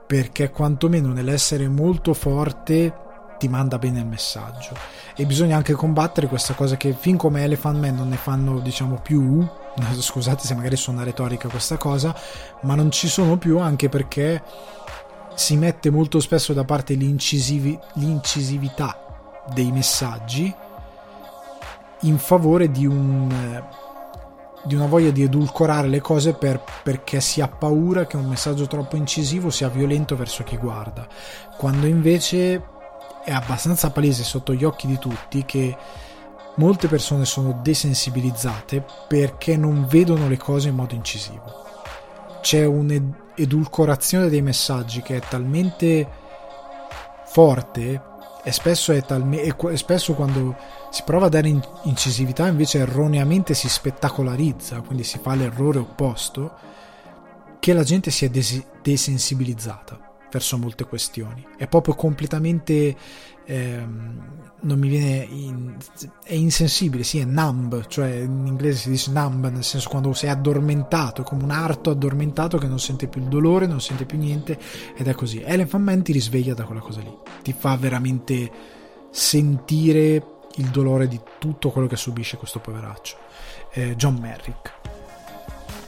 perché 0.06 0.50
quantomeno 0.50 1.14
nell'essere 1.14 1.70
molto 1.70 2.14
forte 2.14 2.94
ti 3.42 3.48
manda 3.48 3.80
bene 3.80 4.02
il 4.02 4.06
messaggio. 4.06 4.76
E 5.16 5.26
bisogna 5.26 5.56
anche 5.56 5.74
combattere 5.74 6.28
questa 6.28 6.54
cosa 6.54 6.78
che 6.78 6.94
fin 6.94 7.18
come 7.18 7.44
Elephant 7.44 7.80
Man 7.80 7.96
non 7.96 8.10
ne 8.10 8.18
fanno, 8.18 8.60
diciamo, 8.60 9.00
più 9.02 9.44
scusate 9.98 10.46
se 10.46 10.54
magari 10.54 10.76
suona 10.76 11.04
retorica 11.04 11.50
questa 11.50 11.78
cosa, 11.78 12.16
ma 12.62 12.76
non 12.76 12.92
ci 12.92 13.08
sono 13.08 13.40
più 13.40 13.58
anche 13.58 13.90
perché 13.90 14.44
si 15.34 15.58
mette 15.58 15.90
molto 15.90 16.20
spesso 16.20 16.54
da 16.54 16.66
parte 16.66 16.94
l'incisivi, 16.94 17.78
l'incisività 17.94 19.42
dei 19.52 19.72
messaggi 19.72 20.54
in 22.02 22.20
favore 22.20 22.70
di, 22.70 22.86
un, 22.86 23.64
di 24.64 24.76
una 24.76 24.86
voglia 24.86 25.10
di 25.10 25.24
edulcorare 25.24 25.88
le 25.88 26.00
cose 26.00 26.34
per, 26.34 26.62
perché 26.84 27.20
si 27.22 27.42
ha 27.42 27.48
paura 27.48 28.06
che 28.06 28.18
un 28.18 28.28
messaggio 28.28 28.68
troppo 28.68 28.98
incisivo 28.98 29.50
sia 29.50 29.68
violento 29.68 30.16
verso 30.16 30.44
chi 30.44 30.58
guarda, 30.58 31.08
quando 31.58 31.88
invece 31.88 32.80
è 33.24 33.32
abbastanza 33.32 33.92
palese 33.92 34.24
sotto 34.24 34.54
gli 34.54 34.64
occhi 34.64 34.88
di 34.88 34.98
tutti 34.98 35.46
che 35.46 35.78
molte 36.56 36.88
persone 36.88 37.26
sono 37.26 37.60
desensibilizzate 37.62 38.86
perché 39.08 39.56
non 39.56 39.86
vedono 39.88 40.28
le 40.28 40.38
cose 40.38 40.70
in 40.70 40.76
modo 40.76 40.96
incisivo. 40.96 41.66
C'è 42.42 42.66
un 42.66 43.14
edulcorazione 43.36 44.30
dei 44.30 44.42
messaggi 44.42 45.02
che 45.02 45.18
è 45.18 45.20
talmente 45.20 46.08
forte 47.26 48.10
e 48.44 48.52
spesso, 48.52 49.00
talme- 49.04 49.42
e 49.42 49.78
spesso 49.78 50.14
quando 50.14 50.56
si 50.90 51.04
prova 51.04 51.28
a 51.28 51.30
dare 51.30 51.48
incisività 51.84 52.48
invece 52.48 52.80
erroneamente 52.80 53.54
si 53.54 53.70
spettacolarizza, 53.70 54.82
quindi 54.82 55.04
si 55.04 55.20
fa 55.20 55.36
l'errore 55.36 55.78
opposto, 55.78 56.58
che 57.60 57.74
la 57.74 57.84
gente 57.84 58.10
si 58.10 58.26
è 58.26 58.30
des- 58.30 58.66
desensibilizzata 58.82 60.11
verso 60.32 60.58
molte 60.58 60.86
questioni. 60.86 61.46
È 61.58 61.68
proprio 61.68 61.94
completamente 61.94 62.96
ehm, 63.46 64.40
non 64.62 64.80
mi 64.80 64.88
viene 64.88 65.28
in, 65.30 65.76
è 66.24 66.34
insensibile, 66.34 67.04
sì, 67.04 67.20
è 67.20 67.26
numb, 67.26 67.88
cioè 67.88 68.10
in 68.12 68.46
inglese 68.46 68.78
si 68.78 68.90
dice 68.90 69.12
numb, 69.12 69.50
nel 69.50 69.64
senso 69.64 69.90
quando 69.90 70.14
sei 70.14 70.30
addormentato, 70.30 71.24
come 71.24 71.44
un 71.44 71.52
arto 71.52 71.90
addormentato 71.90 72.58
che 72.58 72.68
non 72.68 72.80
sente 72.80 73.08
più 73.08 73.22
il 73.22 73.28
dolore, 73.28 73.66
non 73.66 73.82
sente 73.82 74.06
più 74.06 74.18
niente 74.18 74.58
ed 74.96 75.08
è 75.08 75.14
così. 75.14 75.42
Elephant 75.42 75.84
Man 75.84 76.04
ti 76.04 76.12
risveglia 76.12 76.54
da 76.54 76.64
quella 76.64 76.82
cosa 76.82 77.02
lì, 77.02 77.14
ti 77.42 77.54
fa 77.58 77.76
veramente 77.76 78.52
sentire 79.10 80.26
il 80.56 80.68
dolore 80.68 81.08
di 81.08 81.20
tutto 81.40 81.70
quello 81.72 81.88
che 81.88 81.96
subisce 81.96 82.38
questo 82.38 82.60
poveraccio. 82.60 83.18
Eh, 83.74 83.96
John 83.96 84.16
Merrick. 84.16 84.91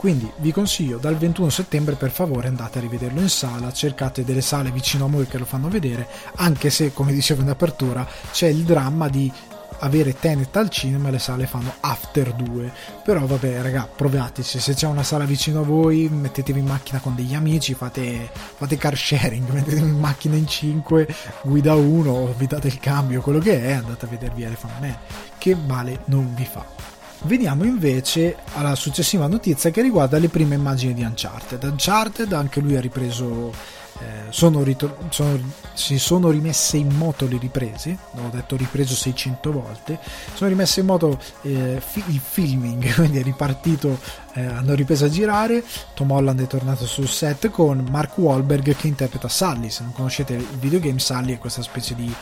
Quindi 0.03 0.29
vi 0.39 0.51
consiglio 0.51 0.97
dal 0.97 1.15
21 1.15 1.49
settembre 1.49 1.95
per 1.95 2.11
favore 2.11 2.49
andate 2.49 2.77
a 2.77 2.81
rivederlo 2.81 3.21
in 3.21 3.29
sala, 3.29 3.71
cercate 3.71 4.25
delle 4.25 4.41
sale 4.41 4.69
vicino 4.69 5.05
a 5.05 5.07
voi 5.07 5.27
che 5.27 5.37
lo 5.37 5.45
fanno 5.45 5.69
vedere, 5.69 6.05
anche 6.35 6.69
se 6.69 6.91
come 6.91 7.13
dicevo 7.13 7.41
in 7.41 7.47
apertura 7.47 8.05
c'è 8.33 8.47
il 8.47 8.63
dramma 8.63 9.07
di 9.07 9.31
avere 9.79 10.13
Tenet 10.13 10.53
al 10.57 10.67
cinema 10.67 11.07
e 11.07 11.11
le 11.11 11.19
sale 11.19 11.47
fanno 11.47 11.75
After 11.79 12.33
2 12.33 12.73
però 13.01 13.25
vabbè 13.25 13.61
raga 13.61 13.87
provateci. 13.87 14.59
Se 14.59 14.73
c'è 14.73 14.87
una 14.87 15.03
sala 15.03 15.23
vicino 15.23 15.61
a 15.61 15.63
voi 15.63 16.09
mettetevi 16.09 16.59
in 16.59 16.65
macchina 16.65 16.99
con 16.99 17.15
degli 17.15 17.33
amici 17.33 17.73
fate, 17.73 18.29
fate 18.33 18.75
car 18.75 18.97
sharing 18.97 19.47
mettetevi 19.51 19.87
in 19.87 19.99
macchina 19.99 20.35
in 20.35 20.47
5 20.47 21.15
guida 21.43 21.75
1 21.75 22.33
vi 22.37 22.47
date 22.47 22.67
il 22.67 22.77
cambio 22.77 23.21
quello 23.21 23.39
che 23.39 23.63
è 23.63 23.71
andate 23.71 24.03
a 24.03 24.09
vedervi 24.09 24.43
Elephant 24.43 24.79
Man 24.81 24.97
che 25.37 25.55
male 25.55 26.01
non 26.07 26.35
vi 26.35 26.43
fa 26.43 26.92
Veniamo 27.25 27.63
invece 27.63 28.35
alla 28.55 28.75
successiva 28.75 29.27
notizia 29.27 29.69
che 29.69 29.81
riguarda 29.81 30.17
le 30.17 30.27
prime 30.27 30.55
immagini 30.55 30.93
di 30.93 31.03
Uncharted. 31.03 31.63
Uncharted 31.63 32.33
anche 32.33 32.59
lui 32.59 32.75
ha 32.75 32.81
ripreso, 32.81 33.53
eh, 33.99 34.25
sono 34.27 34.61
ritor- 34.61 34.97
sono, 35.07 35.39
si 35.73 35.99
sono 35.99 36.29
rimesse 36.31 36.75
in 36.75 36.89
moto 36.89 37.25
le 37.25 37.37
riprese, 37.37 37.97
ho 38.17 38.29
detto 38.29 38.57
ripreso 38.57 38.93
600 38.93 39.51
volte, 39.53 39.99
sono 40.33 40.49
rimesse 40.49 40.81
in 40.81 40.85
moto 40.85 41.17
eh, 41.43 41.81
fi- 41.85 42.03
il 42.07 42.19
filming, 42.19 42.91
quindi 42.93 43.19
è 43.19 43.23
ripartito, 43.23 43.99
eh, 44.33 44.43
hanno 44.43 44.73
ripreso 44.73 45.05
a 45.05 45.09
girare, 45.09 45.63
Tom 45.93 46.11
Holland 46.11 46.41
è 46.41 46.47
tornato 46.47 46.85
sul 46.85 47.07
set 47.07 47.49
con 47.49 47.87
Mark 47.89 48.17
Wahlberg 48.17 48.75
che 48.75 48.87
interpreta 48.87 49.29
Sully, 49.29 49.69
se 49.69 49.83
non 49.83 49.93
conoscete 49.93 50.33
il 50.33 50.45
videogame 50.59 50.99
Sully 50.99 51.35
è 51.35 51.39
questa 51.39 51.61
specie 51.61 51.95
di 51.95 52.13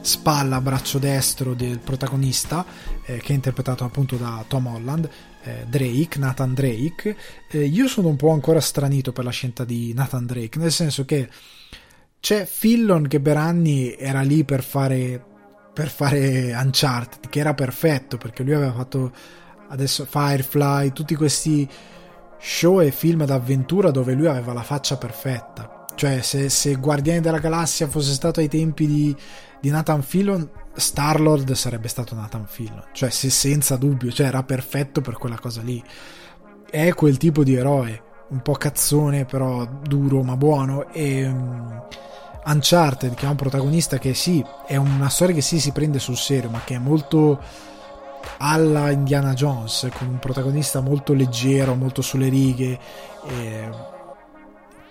spalla, 0.00 0.60
braccio 0.60 0.98
destro 0.98 1.54
del 1.54 1.78
protagonista, 1.78 2.64
eh, 3.04 3.18
che 3.18 3.32
è 3.32 3.34
interpretato 3.34 3.84
appunto 3.84 4.16
da 4.16 4.44
Tom 4.46 4.66
Holland, 4.66 5.08
eh, 5.42 5.64
Drake, 5.68 6.18
Nathan 6.18 6.54
Drake. 6.54 7.16
Eh, 7.50 7.64
io 7.64 7.88
sono 7.88 8.08
un 8.08 8.16
po' 8.16 8.30
ancora 8.30 8.60
stranito 8.60 9.12
per 9.12 9.24
la 9.24 9.30
scelta 9.30 9.64
di 9.64 9.92
Nathan 9.94 10.26
Drake, 10.26 10.58
nel 10.58 10.72
senso 10.72 11.04
che 11.04 11.28
c'è 12.20 12.44
Fillon 12.44 13.08
che 13.08 13.20
per 13.20 13.36
anni 13.36 13.96
era 13.96 14.20
lì 14.20 14.44
per 14.44 14.62
fare, 14.62 15.22
per 15.72 15.88
fare 15.88 16.52
Uncharted, 16.54 17.28
che 17.28 17.40
era 17.40 17.54
perfetto 17.54 18.16
perché 18.16 18.42
lui 18.42 18.54
aveva 18.54 18.72
fatto 18.72 19.12
adesso 19.68 20.04
Firefly, 20.04 20.92
tutti 20.92 21.14
questi 21.14 21.68
show 22.38 22.80
e 22.80 22.90
film 22.90 23.24
d'avventura 23.24 23.90
dove 23.90 24.14
lui 24.14 24.26
aveva 24.26 24.52
la 24.52 24.62
faccia 24.62 24.96
perfetta. 24.96 25.86
Cioè, 25.94 26.22
se, 26.22 26.48
se 26.48 26.74
Guardiani 26.76 27.20
della 27.20 27.38
Galassia 27.38 27.86
fosse 27.86 28.12
stato 28.12 28.40
ai 28.40 28.48
tempi 28.48 28.86
di 28.86 29.16
di 29.62 29.70
Nathan 29.70 30.02
Filon 30.02 30.50
Star-Lord 30.74 31.52
sarebbe 31.52 31.88
stato 31.88 32.14
Nathan 32.14 32.46
Filon 32.46 32.84
cioè 32.92 33.10
se, 33.10 33.30
senza 33.30 33.76
dubbio 33.76 34.10
cioè 34.10 34.26
era 34.26 34.42
perfetto 34.42 35.00
per 35.00 35.14
quella 35.14 35.38
cosa 35.38 35.62
lì. 35.62 35.82
È 36.70 36.92
quel 36.94 37.16
tipo 37.18 37.44
di 37.44 37.54
eroe 37.54 38.02
un 38.28 38.40
po' 38.40 38.54
cazzone 38.54 39.24
però 39.24 39.66
duro 39.66 40.22
ma 40.22 40.36
buono 40.36 40.88
e 40.90 41.26
um, 41.26 41.82
Uncharted 42.44 43.14
che 43.14 43.26
ha 43.26 43.30
un 43.30 43.36
protagonista 43.36 43.98
che 43.98 44.14
sì 44.14 44.44
è 44.66 44.76
una 44.76 45.08
storia 45.08 45.34
che 45.34 45.42
sì 45.42 45.60
si 45.60 45.70
prende 45.72 45.98
sul 45.98 46.16
serio 46.16 46.50
ma 46.50 46.62
che 46.64 46.74
è 46.74 46.78
molto 46.78 47.40
alla 48.38 48.90
Indiana 48.90 49.34
Jones 49.34 49.88
con 49.96 50.08
un 50.08 50.18
protagonista 50.18 50.80
molto 50.80 51.12
leggero 51.12 51.74
molto 51.74 52.02
sulle 52.02 52.28
righe 52.28 52.78
eh, 53.26 53.70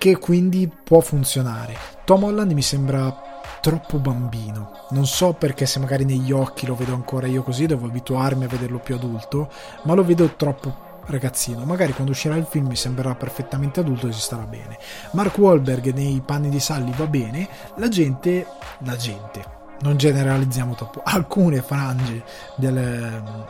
che 0.02 0.18
quindi 0.18 0.68
può 0.68 1.00
funzionare. 1.00 1.78
Tom 2.06 2.24
Holland 2.24 2.52
mi 2.54 2.64
sembra 2.64 3.31
troppo 3.62 4.00
bambino. 4.00 4.88
Non 4.90 5.06
so 5.06 5.34
perché 5.34 5.66
se 5.66 5.80
magari 5.80 6.04
negli 6.04 6.32
occhi 6.32 6.66
lo 6.66 6.76
vedo 6.76 6.94
ancora 6.94 7.28
io 7.28 7.44
così, 7.44 7.68
devo 7.68 7.86
abituarmi 7.86 8.44
a 8.44 8.48
vederlo 8.48 8.80
più 8.80 8.96
adulto, 8.96 9.50
ma 9.84 9.94
lo 9.94 10.04
vedo 10.04 10.34
troppo 10.36 10.90
ragazzino. 11.06 11.64
Magari 11.64 11.94
quando 11.94 12.12
uscirà 12.12 12.36
il 12.36 12.46
film 12.46 12.68
mi 12.68 12.76
sembrerà 12.76 13.16
perfettamente 13.16 13.80
adulto 13.80 14.08
e 14.08 14.12
si 14.12 14.20
starà 14.20 14.44
bene. 14.44 14.78
Mark 15.12 15.38
Wahlberg 15.38 15.94
nei 15.94 16.22
panni 16.26 16.50
di 16.50 16.60
Sally 16.60 16.92
va 16.96 17.08
bene, 17.08 17.48
la 17.76 17.88
gente, 17.88 18.46
la 18.80 18.96
gente, 18.96 19.44
non 19.82 19.96
generalizziamo 19.96 20.76
troppo, 20.76 21.02
alcune 21.06 21.62
frange 21.62 22.24
del 22.56 23.50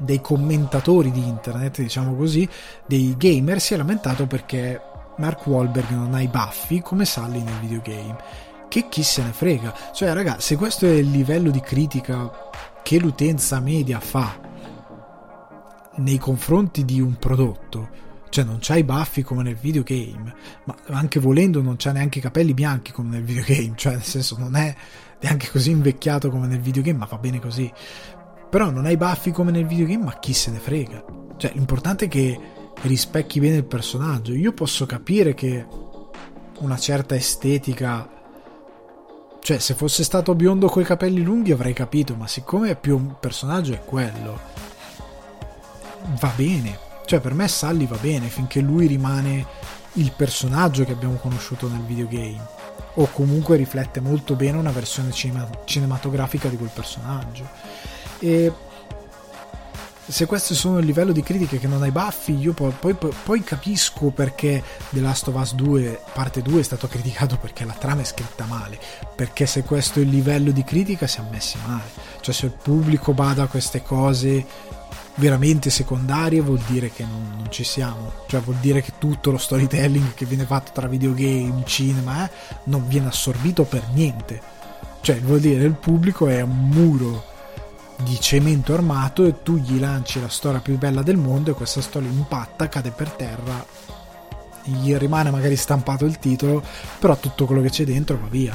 dei 0.00 0.20
commentatori 0.20 1.10
di 1.10 1.26
internet, 1.26 1.80
diciamo 1.80 2.14
così, 2.14 2.48
dei 2.86 3.16
gamer 3.18 3.60
si 3.60 3.74
è 3.74 3.76
lamentato 3.76 4.28
perché 4.28 4.80
Mark 5.16 5.44
Wahlberg 5.44 5.90
non 5.90 6.14
ha 6.14 6.20
i 6.20 6.28
baffi 6.28 6.80
come 6.80 7.04
Sally 7.04 7.42
nel 7.42 7.58
videogame. 7.58 8.16
Che 8.68 8.88
chi 8.88 9.02
se 9.02 9.22
ne 9.22 9.32
frega? 9.32 9.74
Cioè, 9.94 10.12
raga, 10.12 10.40
se 10.40 10.56
questo 10.56 10.84
è 10.84 10.90
il 10.90 11.10
livello 11.10 11.50
di 11.50 11.60
critica 11.60 12.30
che 12.82 12.98
l'utenza 12.98 13.60
media 13.60 13.98
fa 13.98 14.38
nei 15.96 16.18
confronti 16.18 16.84
di 16.84 17.00
un 17.00 17.16
prodotto, 17.16 17.88
cioè 18.28 18.44
non 18.44 18.58
c'ha 18.60 18.76
i 18.76 18.84
baffi 18.84 19.22
come 19.22 19.42
nel 19.42 19.56
videogame, 19.56 20.34
ma 20.64 20.76
anche 20.88 21.18
volendo 21.18 21.62
non 21.62 21.76
c'ha 21.78 21.92
neanche 21.92 22.18
i 22.18 22.22
capelli 22.22 22.52
bianchi 22.52 22.92
come 22.92 23.08
nel 23.10 23.24
videogame, 23.24 23.72
cioè 23.74 23.92
nel 23.94 24.02
senso 24.02 24.36
non 24.38 24.54
è 24.54 24.74
neanche 25.20 25.48
così 25.50 25.70
invecchiato 25.70 26.28
come 26.28 26.46
nel 26.46 26.60
videogame, 26.60 26.98
ma 26.98 27.06
va 27.06 27.16
bene 27.16 27.40
così. 27.40 27.72
Però 28.50 28.70
non 28.70 28.84
hai 28.84 28.96
baffi 28.98 29.30
come 29.30 29.50
nel 29.50 29.66
videogame, 29.66 30.04
ma 30.04 30.18
chi 30.18 30.34
se 30.34 30.50
ne 30.50 30.58
frega? 30.58 31.04
Cioè 31.38 31.52
l'importante 31.54 32.04
è 32.04 32.08
che 32.08 32.38
rispecchi 32.82 33.40
bene 33.40 33.56
il 33.56 33.64
personaggio. 33.64 34.32
Io 34.32 34.52
posso 34.52 34.84
capire 34.84 35.32
che 35.32 35.66
una 36.58 36.78
certa 36.78 37.14
estetica 37.14 38.08
cioè 39.40 39.58
se 39.58 39.74
fosse 39.74 40.04
stato 40.04 40.34
biondo 40.34 40.68
coi 40.68 40.84
capelli 40.84 41.22
lunghi 41.22 41.52
avrei 41.52 41.72
capito, 41.72 42.14
ma 42.14 42.26
siccome 42.26 42.76
più 42.76 42.96
un 42.96 43.14
personaggio 43.18 43.72
è 43.72 43.84
quello 43.84 44.66
va 46.16 46.32
bene. 46.34 46.86
Cioè, 47.04 47.20
per 47.20 47.34
me 47.34 47.48
Sully 47.48 47.86
va 47.86 47.96
bene 47.96 48.28
finché 48.28 48.60
lui 48.60 48.86
rimane 48.86 49.46
il 49.94 50.12
personaggio 50.12 50.84
che 50.84 50.92
abbiamo 50.92 51.14
conosciuto 51.14 51.68
nel 51.68 51.82
videogame. 51.82 52.56
O 52.94 53.08
comunque 53.12 53.56
riflette 53.56 54.00
molto 54.00 54.34
bene 54.34 54.58
una 54.58 54.70
versione 54.70 55.12
cinema- 55.12 55.48
cinematografica 55.64 56.48
di 56.48 56.56
quel 56.56 56.70
personaggio. 56.72 57.48
E 58.18 58.52
se 60.10 60.24
questo 60.24 60.54
sono 60.54 60.78
il 60.78 60.86
livello 60.86 61.12
di 61.12 61.22
critiche 61.22 61.58
che 61.58 61.66
non 61.66 61.82
hai 61.82 61.90
baffi, 61.90 62.34
io 62.34 62.54
poi, 62.54 62.72
poi, 62.72 62.96
poi, 62.96 63.44
capisco 63.44 64.08
perché 64.08 64.62
The 64.88 65.00
Last 65.00 65.28
of 65.28 65.34
Us 65.34 65.54
2 65.54 66.00
parte 66.14 66.40
2 66.40 66.60
è 66.60 66.62
stato 66.62 66.88
criticato 66.88 67.36
perché 67.40 67.66
la 67.66 67.74
trama 67.74 68.00
è 68.00 68.04
scritta 68.04 68.46
male. 68.46 68.78
Perché 69.14 69.44
se 69.44 69.64
questo 69.64 69.98
è 69.98 70.02
il 70.02 70.08
livello 70.08 70.50
di 70.50 70.64
critica 70.64 71.06
si 71.06 71.18
è 71.18 71.22
messi 71.30 71.58
male. 71.66 71.90
Cioè 72.20 72.34
se 72.34 72.46
il 72.46 72.52
pubblico 72.52 73.12
bada 73.12 73.42
a 73.42 73.48
queste 73.48 73.82
cose 73.82 74.46
veramente 75.16 75.68
secondarie 75.68 76.40
vuol 76.40 76.62
dire 76.66 76.90
che 76.90 77.04
non, 77.04 77.34
non, 77.36 77.50
ci 77.50 77.64
siamo 77.64 78.12
cioè 78.28 78.40
vuol 78.40 78.58
dire 78.58 78.80
che 78.80 78.92
tutto 78.98 79.32
lo 79.32 79.36
storytelling 79.36 80.14
che 80.14 80.24
viene 80.26 80.44
fatto 80.44 80.70
tra 80.72 80.86
videogame, 80.86 81.64
cinema 81.64 82.24
eh, 82.24 82.30
non 82.64 82.86
viene 82.86 83.08
assorbito 83.08 83.64
per 83.64 83.82
niente 83.92 84.40
cioè 85.00 85.18
vuol 85.20 85.40
dire 85.40 85.58
che 85.58 85.66
il 85.66 85.74
pubblico 85.74 86.28
è 86.28 86.40
un 86.40 86.68
muro 86.68 87.27
di 88.02 88.18
cemento 88.20 88.74
armato 88.74 89.24
e 89.24 89.42
tu 89.42 89.56
gli 89.56 89.78
lanci 89.78 90.20
la 90.20 90.28
storia 90.28 90.60
più 90.60 90.78
bella 90.78 91.02
del 91.02 91.16
mondo 91.16 91.50
e 91.50 91.54
questa 91.54 91.80
storia 91.80 92.08
impatta, 92.08 92.68
cade 92.68 92.90
per 92.90 93.10
terra 93.10 93.66
gli 94.68 94.94
rimane 94.96 95.30
magari 95.30 95.56
stampato 95.56 96.04
il 96.04 96.18
titolo 96.18 96.62
però 96.98 97.18
tutto 97.18 97.46
quello 97.46 97.62
che 97.62 97.70
c'è 97.70 97.84
dentro 97.84 98.18
va 98.18 98.28
via. 98.28 98.54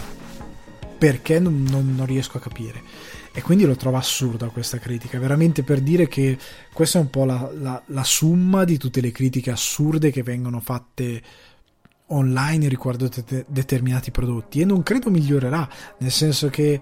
Perché 0.98 1.40
non, 1.40 1.64
non, 1.64 1.96
non 1.96 2.06
riesco 2.06 2.38
a 2.38 2.42
capire. 2.42 2.82
E 3.34 3.42
quindi 3.42 3.66
lo 3.66 3.76
trovo 3.76 3.98
assurda 3.98 4.48
questa 4.50 4.78
critica, 4.78 5.20
veramente 5.20 5.64
per 5.64 5.82
dire 5.82 6.08
che 6.08 6.38
questa 6.72 7.00
è 7.00 7.02
un 7.02 7.10
po' 7.10 7.26
la, 7.26 7.52
la, 7.54 7.82
la 7.88 8.04
summa 8.04 8.64
di 8.64 8.78
tutte 8.78 9.02
le 9.02 9.12
critiche 9.12 9.52
assurde 9.52 10.12
che 10.12 10.24
vengono 10.24 10.60
fatte 10.60 11.22
online 12.08 12.68
riguardo 12.70 13.10
te- 13.10 13.44
determinati 13.48 14.12
prodotti. 14.12 14.62
E 14.62 14.66
non 14.66 14.84
credo 14.84 15.10
migliorerà, 15.10 15.68
nel 15.98 16.12
senso 16.12 16.50
che 16.50 16.80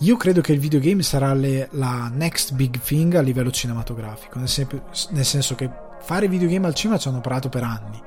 io 0.00 0.16
credo 0.16 0.40
che 0.40 0.52
il 0.52 0.60
videogame 0.60 1.02
sarà 1.02 1.34
le, 1.34 1.68
la 1.72 2.10
next 2.12 2.54
big 2.54 2.78
thing 2.80 3.14
a 3.14 3.20
livello 3.20 3.50
cinematografico, 3.50 4.38
nel, 4.38 4.48
sen- 4.48 4.82
nel 5.10 5.24
senso 5.24 5.54
che 5.54 5.70
fare 6.00 6.26
videogame 6.26 6.66
al 6.66 6.74
cinema 6.74 6.98
ci 6.98 7.08
hanno 7.08 7.20
provato 7.20 7.50
per 7.50 7.62
anni, 7.62 8.00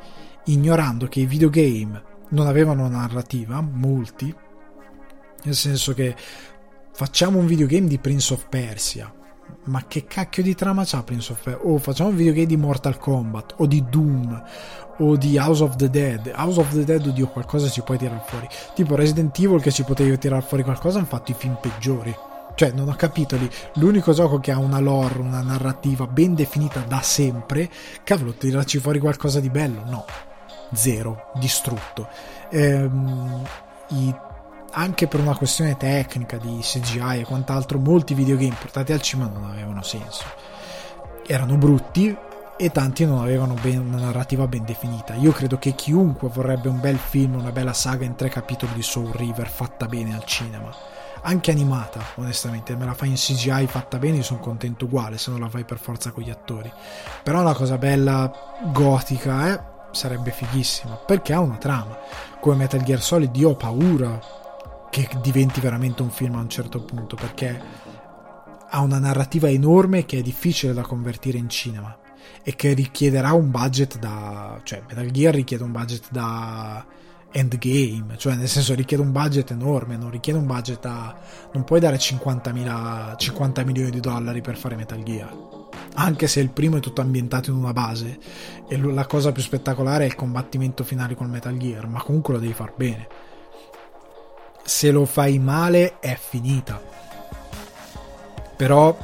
ignorando 0.46 1.08
che 1.08 1.20
i 1.20 1.28
videogame 1.28 2.04
non 2.30 2.48
avevano 2.48 2.88
narrativa, 2.88 3.62
molti, 3.62 4.34
nel 5.44 5.56
senso 5.56 5.94
che 5.94 6.16
facciamo 6.94 7.38
un 7.38 7.46
videogame 7.46 7.88
di 7.88 8.00
Prince 8.00 8.34
of 8.34 8.48
Persia. 8.50 9.14
Ma 9.66 9.86
che 9.88 10.06
cacchio 10.06 10.44
di 10.44 10.56
trama 10.56 10.84
c'ha 10.86 11.04
Prince 11.04 11.32
of 11.32 11.42
Persia? 11.42 11.66
O 11.66 11.78
facciamo 11.78 12.10
un 12.10 12.16
videogame 12.18 12.46
di 12.46 12.58
Mortal 12.58 12.98
Kombat, 12.98 13.56
o 13.58 13.66
di 13.66 13.84
Doom, 13.90 14.44
o 14.98 15.16
di 15.16 15.38
House 15.38 15.64
of 15.64 15.78
the 15.78 15.90
Dead. 15.90 16.32
House 16.36 16.60
of 16.60 16.74
the 16.74 16.84
Dead, 16.84 17.06
oddio, 17.06 17.28
qualcosa 17.28 17.70
ci 17.70 17.82
puoi 17.82 17.98
tirare 17.98 18.24
fuori. 18.26 18.48
Tipo 18.76 18.96
Resident 18.96 19.38
Evil 19.40 19.62
che 19.62 19.72
ci 19.72 19.84
potevi 19.84 20.18
tirare 20.18 20.42
fuori 20.42 20.64
qualcosa, 20.64 20.98
hanno 20.98 21.08
fatto 21.08 21.32
i 21.32 21.36
film 21.36 21.58
peggiori. 21.62 22.14
Cioè, 22.56 22.72
non 22.72 22.90
ho 22.90 22.96
capito 22.96 23.36
lì. 23.38 23.50
L'unico 23.76 24.12
gioco 24.12 24.40
che 24.40 24.52
ha 24.52 24.60
una 24.60 24.80
lore, 24.80 25.20
una 25.20 25.42
narrativa 25.42 26.08
ben 26.08 26.36
definita 26.36 26.82
da 26.82 27.02
sempre, 27.02 27.70
cavolo, 28.04 28.34
tirarci 28.34 28.80
fuori 28.80 29.00
qualcosa 29.00 29.40
di 29.40 29.50
bello? 29.50 29.84
No. 29.86 30.06
Zero. 30.74 31.32
Distrutto. 31.36 32.08
Ehm, 32.50 33.44
I 33.90 34.14
anche 34.76 35.08
per 35.08 35.20
una 35.20 35.36
questione 35.36 35.78
tecnica 35.78 36.38
di 36.38 36.60
CGI 36.60 37.20
e 37.20 37.26
quant'altro, 37.26 37.78
molti 37.78 38.14
videogame 38.14 38.56
portati 38.60 38.92
al 38.92 39.02
cinema 39.02 39.30
non 39.30 39.50
avevano 39.50 39.84
senso. 39.84 40.24
Erano 41.26 41.58
brutti 41.58 42.16
e 42.58 42.72
tanti 42.72 43.06
non 43.06 43.20
avevano 43.20 43.56
ben, 43.62 43.80
una 43.80 44.06
narrativa 44.06 44.48
ben 44.48 44.66
definita. 44.66 45.14
Io 45.14 45.32
credo 45.32 45.58
che 45.60 45.74
chiunque 45.74 46.30
vorrebbe 46.30 46.70
un 46.70 46.80
bel 46.80 46.98
film, 46.98 47.36
una 47.36 47.52
bella 47.52 47.74
saga 47.74 48.06
in 48.06 48.16
tre 48.16 48.30
capitoli 48.30 48.74
di 48.74 48.82
Soul 48.82 49.12
River 49.12 49.48
fatta 49.48 49.86
bene 49.86 50.16
al 50.16 50.26
cinema, 50.26 50.74
anche 51.22 51.52
animata, 51.52 52.02
onestamente, 52.16 52.76
me 52.76 52.86
la 52.86 52.94
fai 52.96 53.10
in 53.10 53.16
CGI 53.16 53.68
fatta 53.68 54.00
bene, 54.00 54.24
sono 54.24 54.40
contento 54.40 54.86
uguale 54.86 55.18
se 55.18 55.30
non 55.30 55.40
la 55.40 55.50
fai 55.50 55.66
per 55.66 55.78
forza 55.78 56.12
con 56.12 56.24
gli 56.24 56.32
attori. 56.32 56.72
Però 57.22 57.40
una 57.40 57.54
cosa 57.54 57.78
bella, 57.78 58.32
gotica, 58.72 59.54
eh, 59.54 59.60
sarebbe 59.92 60.32
fighissima, 60.32 60.96
perché 60.96 61.34
ha 61.34 61.40
una 61.40 61.58
trama. 61.58 61.98
Come 62.40 62.56
Metal 62.56 62.82
Gear 62.82 63.02
Solid 63.02 63.36
io 63.36 63.52
ho 63.52 63.56
paura 63.56 64.42
che 64.94 65.10
diventi 65.24 65.60
veramente 65.60 66.04
un 66.04 66.12
film 66.12 66.36
a 66.36 66.40
un 66.40 66.50
certo 66.50 66.84
punto 66.84 67.16
perché 67.16 67.60
ha 68.70 68.80
una 68.80 69.00
narrativa 69.00 69.50
enorme 69.50 70.06
che 70.06 70.20
è 70.20 70.22
difficile 70.22 70.72
da 70.72 70.84
convertire 70.84 71.40
in 71.40 71.50
cinema 71.50 71.98
e 72.44 72.56
che 72.56 72.74
richiederà 72.74 73.34
un 73.34 73.50
budget 73.50 73.98
da 73.98 74.62
cioè 74.62 74.84
Metal 74.88 75.10
Gear 75.10 75.34
richiede 75.34 75.64
un 75.64 75.72
budget 75.72 76.12
da 76.12 76.86
endgame 77.32 78.18
cioè 78.18 78.36
nel 78.36 78.48
senso 78.48 78.76
richiede 78.76 79.02
un 79.02 79.12
budget 79.12 79.50
enorme 79.50 79.98
non 79.98 80.12
richiede 80.12 80.38
un 80.38 80.46
budget 80.46 80.82
da 80.82 81.18
non 81.54 81.64
puoi 81.64 81.80
dare 81.80 81.98
50, 81.98 83.16
50 83.18 83.64
milioni 83.64 83.90
di 83.90 84.00
dollari 84.00 84.42
per 84.42 84.58
fare 84.58 84.76
Metal 84.76 85.02
Gear. 85.02 85.36
Anche 85.96 86.28
se 86.28 86.40
il 86.40 86.52
primo 86.52 86.78
è 86.78 86.82
tutto 86.82 87.02
ambientato 87.02 87.50
in 87.50 87.58
una 87.58 87.74
base 87.74 88.20
e 88.68 88.78
la 88.78 89.08
cosa 89.08 89.32
più 89.32 89.42
spettacolare 89.42 90.04
è 90.04 90.08
il 90.08 90.14
combattimento 90.14 90.84
finale 90.84 91.16
con 91.16 91.32
Metal 91.32 91.58
Gear 91.58 91.88
ma 91.88 92.04
comunque 92.04 92.36
lo 92.36 92.40
devi 92.40 92.54
far 92.54 92.74
bene 92.76 93.23
se 94.64 94.92
lo 94.92 95.06
fai 95.06 95.40
male 95.40 96.00
è 96.00 96.18
finita. 96.20 96.82
Però 98.56 98.98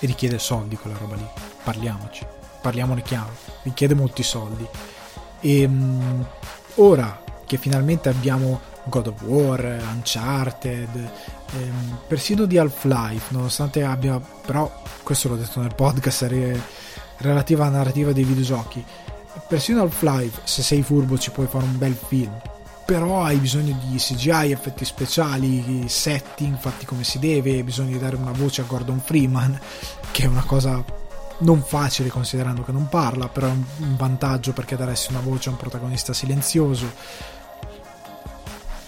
richiede 0.00 0.38
soldi 0.38 0.76
quella 0.76 0.96
roba 0.96 1.16
lì, 1.16 1.26
parliamoci, 1.62 2.26
parliamone 2.60 3.02
chiaro, 3.02 3.32
richiede 3.62 3.94
molti 3.94 4.22
soldi. 4.22 4.66
E 5.40 5.64
um, 5.64 6.24
ora 6.76 7.22
che 7.44 7.56
finalmente 7.56 8.08
abbiamo 8.08 8.60
God 8.84 9.08
of 9.08 9.22
War, 9.22 9.82
Uncharted, 9.92 11.10
ehm, 11.52 11.98
persino 12.06 12.44
di 12.44 12.58
Half-Life, 12.58 13.32
nonostante 13.34 13.82
abbia, 13.82 14.20
però 14.20 14.82
questo 15.02 15.28
l'ho 15.28 15.36
detto 15.36 15.60
nel 15.60 15.74
podcast, 15.74 16.22
re, 16.22 16.60
relativa 17.18 17.66
alla 17.66 17.78
narrativa 17.78 18.12
dei 18.12 18.24
videogiochi, 18.24 18.84
persino 19.48 19.82
Half-Life, 19.82 20.42
se 20.44 20.62
sei 20.62 20.82
furbo 20.82 21.18
ci 21.18 21.30
puoi 21.30 21.46
fare 21.46 21.64
un 21.64 21.76
bel 21.76 21.94
film, 21.94 22.32
però 22.90 23.22
hai 23.22 23.36
bisogno 23.36 23.78
di 23.86 23.98
CGI, 23.98 24.50
effetti 24.50 24.84
speciali, 24.84 25.88
setting 25.88 26.58
fatti 26.58 26.84
come 26.84 27.04
si 27.04 27.20
deve, 27.20 27.62
di 27.62 27.98
dare 28.00 28.16
una 28.16 28.32
voce 28.32 28.62
a 28.62 28.64
Gordon 28.64 28.98
Freeman, 28.98 29.56
che 30.10 30.24
è 30.24 30.26
una 30.26 30.42
cosa 30.42 30.84
non 31.38 31.62
facile 31.62 32.08
considerando 32.08 32.64
che 32.64 32.72
non 32.72 32.88
parla, 32.88 33.28
però 33.28 33.46
è 33.46 33.50
un 33.50 33.94
vantaggio 33.96 34.52
perché 34.52 34.74
daresti 34.74 35.12
una 35.12 35.20
voce 35.20 35.48
a 35.48 35.52
un 35.52 35.58
protagonista 35.58 36.12
silenzioso. 36.12 36.92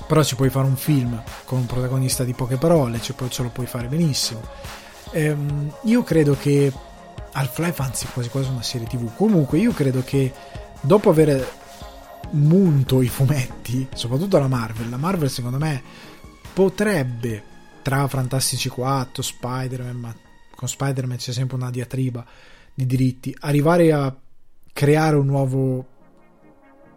Però 0.09 0.25
ci 0.25 0.35
puoi 0.35 0.51
fare 0.51 0.67
un 0.67 0.77
film 0.77 1.23
con 1.45 1.59
un 1.59 1.67
protagonista 1.67 2.25
di 2.25 2.33
poche 2.33 2.57
parole, 2.57 3.01
ce 3.01 3.15
lo 3.17 3.51
puoi 3.51 3.67
fare 3.67 3.87
benissimo. 3.87 4.41
Ehm, 5.13 5.73
io 5.83 6.03
credo 6.03 6.37
che 6.37 6.73
Half-Life, 7.31 7.81
anzi 7.81 8.09
quasi 8.13 8.29
quasi 8.31 8.49
una 8.49 8.63
serie 8.63 8.89
tv, 8.89 9.15
comunque 9.15 9.59
io 9.59 9.71
credo 9.71 10.03
che 10.05 10.33
dopo 10.81 11.09
aver 11.09 11.61
munto 12.33 13.03
i 13.03 13.09
fumetti, 13.09 13.87
soprattutto 13.95 14.39
la 14.39 14.49
Marvel. 14.49 14.89
La 14.89 14.97
Marvel, 14.97 15.31
secondo 15.31 15.59
me, 15.59 15.83
potrebbe 16.53 17.51
tra 17.83 18.07
Fantastici 18.09 18.69
4, 18.69 19.23
Spider-Man, 19.23 19.97
ma 19.97 20.15
con 20.55 20.69
Spider-Man 20.69 21.17
c'è 21.17 21.33
sempre 21.33 21.57
una 21.57 21.71
diatriba 21.71 22.25
di 22.75 22.87
diritti, 22.87 23.37
arrivare 23.41 23.93
a 23.93 24.15
creare 24.73 25.17
un 25.17 25.27
nuovo 25.27 25.87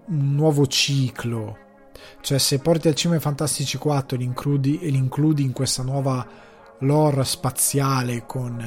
un 0.07 0.35
nuovo 0.35 0.67
ciclo. 0.67 1.57
Cioè, 2.21 2.37
se 2.37 2.59
porti 2.59 2.87
al 2.87 2.95
cinema 2.95 3.19
i 3.19 3.21
Fantastici 3.21 3.77
4 3.77 4.15
e 4.15 4.19
li 4.19 4.25
includi, 4.25 4.79
e 4.79 4.89
li 4.89 4.97
includi 4.97 5.43
in 5.43 5.51
questa 5.51 5.83
nuova 5.83 6.25
lore 6.79 7.23
spaziale 7.23 8.25
con, 8.25 8.59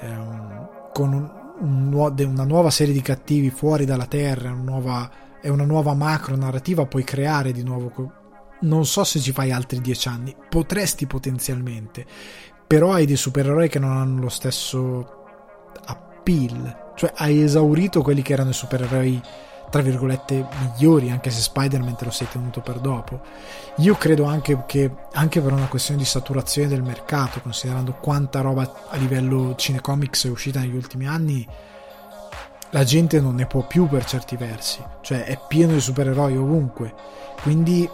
ehm, 0.00 0.68
con 0.92 1.12
un, 1.12 1.30
un, 1.58 2.14
una 2.18 2.44
nuova 2.44 2.70
serie 2.70 2.92
di 2.92 3.02
cattivi 3.02 3.50
fuori 3.50 3.84
dalla 3.84 4.06
Terra, 4.06 4.52
una 4.52 4.62
nuova 4.62 5.10
è 5.46 5.48
una 5.48 5.64
nuova 5.64 5.94
macro 5.94 6.34
narrativa, 6.34 6.86
puoi 6.86 7.04
creare 7.04 7.52
di 7.52 7.62
nuovo. 7.62 8.12
Non 8.62 8.84
so 8.84 9.04
se 9.04 9.20
ci 9.20 9.30
fai 9.30 9.52
altri 9.52 9.80
dieci 9.80 10.08
anni, 10.08 10.34
potresti 10.48 11.06
potenzialmente, 11.06 12.04
però 12.66 12.92
hai 12.92 13.06
dei 13.06 13.16
supereroi 13.16 13.68
che 13.68 13.78
non 13.78 13.96
hanno 13.96 14.22
lo 14.22 14.28
stesso 14.28 15.24
appeal, 15.84 16.94
cioè 16.96 17.12
hai 17.14 17.42
esaurito 17.42 18.02
quelli 18.02 18.22
che 18.22 18.32
erano 18.32 18.50
i 18.50 18.54
supereroi 18.54 19.22
tra 19.70 19.82
virgolette 19.82 20.46
migliori 20.60 21.10
anche 21.10 21.30
se 21.30 21.40
Spider-Man 21.40 21.96
te 21.96 22.04
lo 22.04 22.12
sei 22.12 22.28
tenuto 22.30 22.60
per 22.60 22.78
dopo 22.78 23.20
io 23.78 23.96
credo 23.96 24.22
anche 24.22 24.62
che 24.64 24.88
anche 25.12 25.40
per 25.40 25.52
una 25.52 25.66
questione 25.66 25.98
di 25.98 26.06
saturazione 26.06 26.68
del 26.68 26.84
mercato 26.84 27.40
considerando 27.40 27.94
quanta 27.94 28.42
roba 28.42 28.86
a 28.88 28.96
livello 28.96 29.56
cinecomics 29.56 30.26
è 30.26 30.30
uscita 30.30 30.60
negli 30.60 30.76
ultimi 30.76 31.08
anni 31.08 31.44
la 32.70 32.84
gente 32.84 33.20
non 33.20 33.34
ne 33.34 33.46
può 33.46 33.66
più 33.66 33.88
per 33.88 34.04
certi 34.04 34.36
versi 34.36 34.82
cioè 35.06 35.22
è 35.22 35.38
pieno 35.46 35.72
di 35.72 35.80
supereroi 35.80 36.36
ovunque. 36.36 36.92
Quindi 37.40 37.88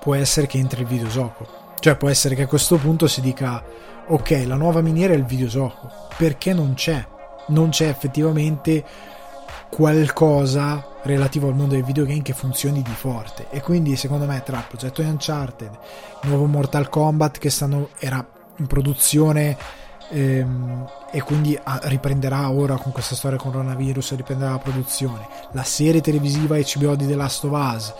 può 0.00 0.14
essere 0.14 0.46
che 0.46 0.56
entri 0.56 0.80
il 0.80 0.86
videogioco. 0.86 1.46
Cioè 1.78 1.96
può 1.96 2.08
essere 2.08 2.34
che 2.34 2.44
a 2.44 2.46
questo 2.46 2.78
punto 2.78 3.06
si 3.06 3.20
dica 3.20 3.62
ok 4.06 4.44
la 4.46 4.54
nuova 4.54 4.80
miniera 4.80 5.12
è 5.12 5.16
il 5.16 5.26
videogioco. 5.26 5.90
Perché 6.16 6.54
non 6.54 6.72
c'è? 6.72 7.06
Non 7.48 7.68
c'è 7.68 7.88
effettivamente 7.88 8.82
qualcosa 9.68 10.94
relativo 11.02 11.48
al 11.48 11.54
mondo 11.54 11.74
dei 11.74 11.82
videogame 11.82 12.22
che 12.22 12.32
funzioni 12.32 12.80
di 12.80 12.94
forte. 12.94 13.48
E 13.50 13.60
quindi 13.60 13.94
secondo 13.96 14.24
me 14.24 14.42
tra 14.42 14.56
il 14.56 14.64
progetto 14.66 15.02
di 15.02 15.08
Uncharted 15.08 15.70
il 16.22 16.28
nuovo 16.30 16.46
Mortal 16.46 16.88
Kombat 16.88 17.36
che 17.36 17.50
stanno, 17.50 17.90
era 17.98 18.26
in 18.56 18.66
produzione 18.66 19.84
ehm, 20.10 20.86
e 21.10 21.22
quindi 21.22 21.58
ah, 21.62 21.80
riprenderà 21.84 22.50
ora 22.50 22.76
con 22.76 22.92
questa 22.92 23.14
storia 23.14 23.38
coronavirus 23.38 24.16
riprenderà 24.16 24.52
la 24.52 24.58
produzione. 24.58 25.28
La 25.52 25.62
serie 25.62 26.00
televisiva 26.00 26.56
HBO 26.56 26.94
di 26.94 27.06
The 27.06 27.14
Last 27.14 27.44
of 27.44 27.52
Us. 27.52 27.94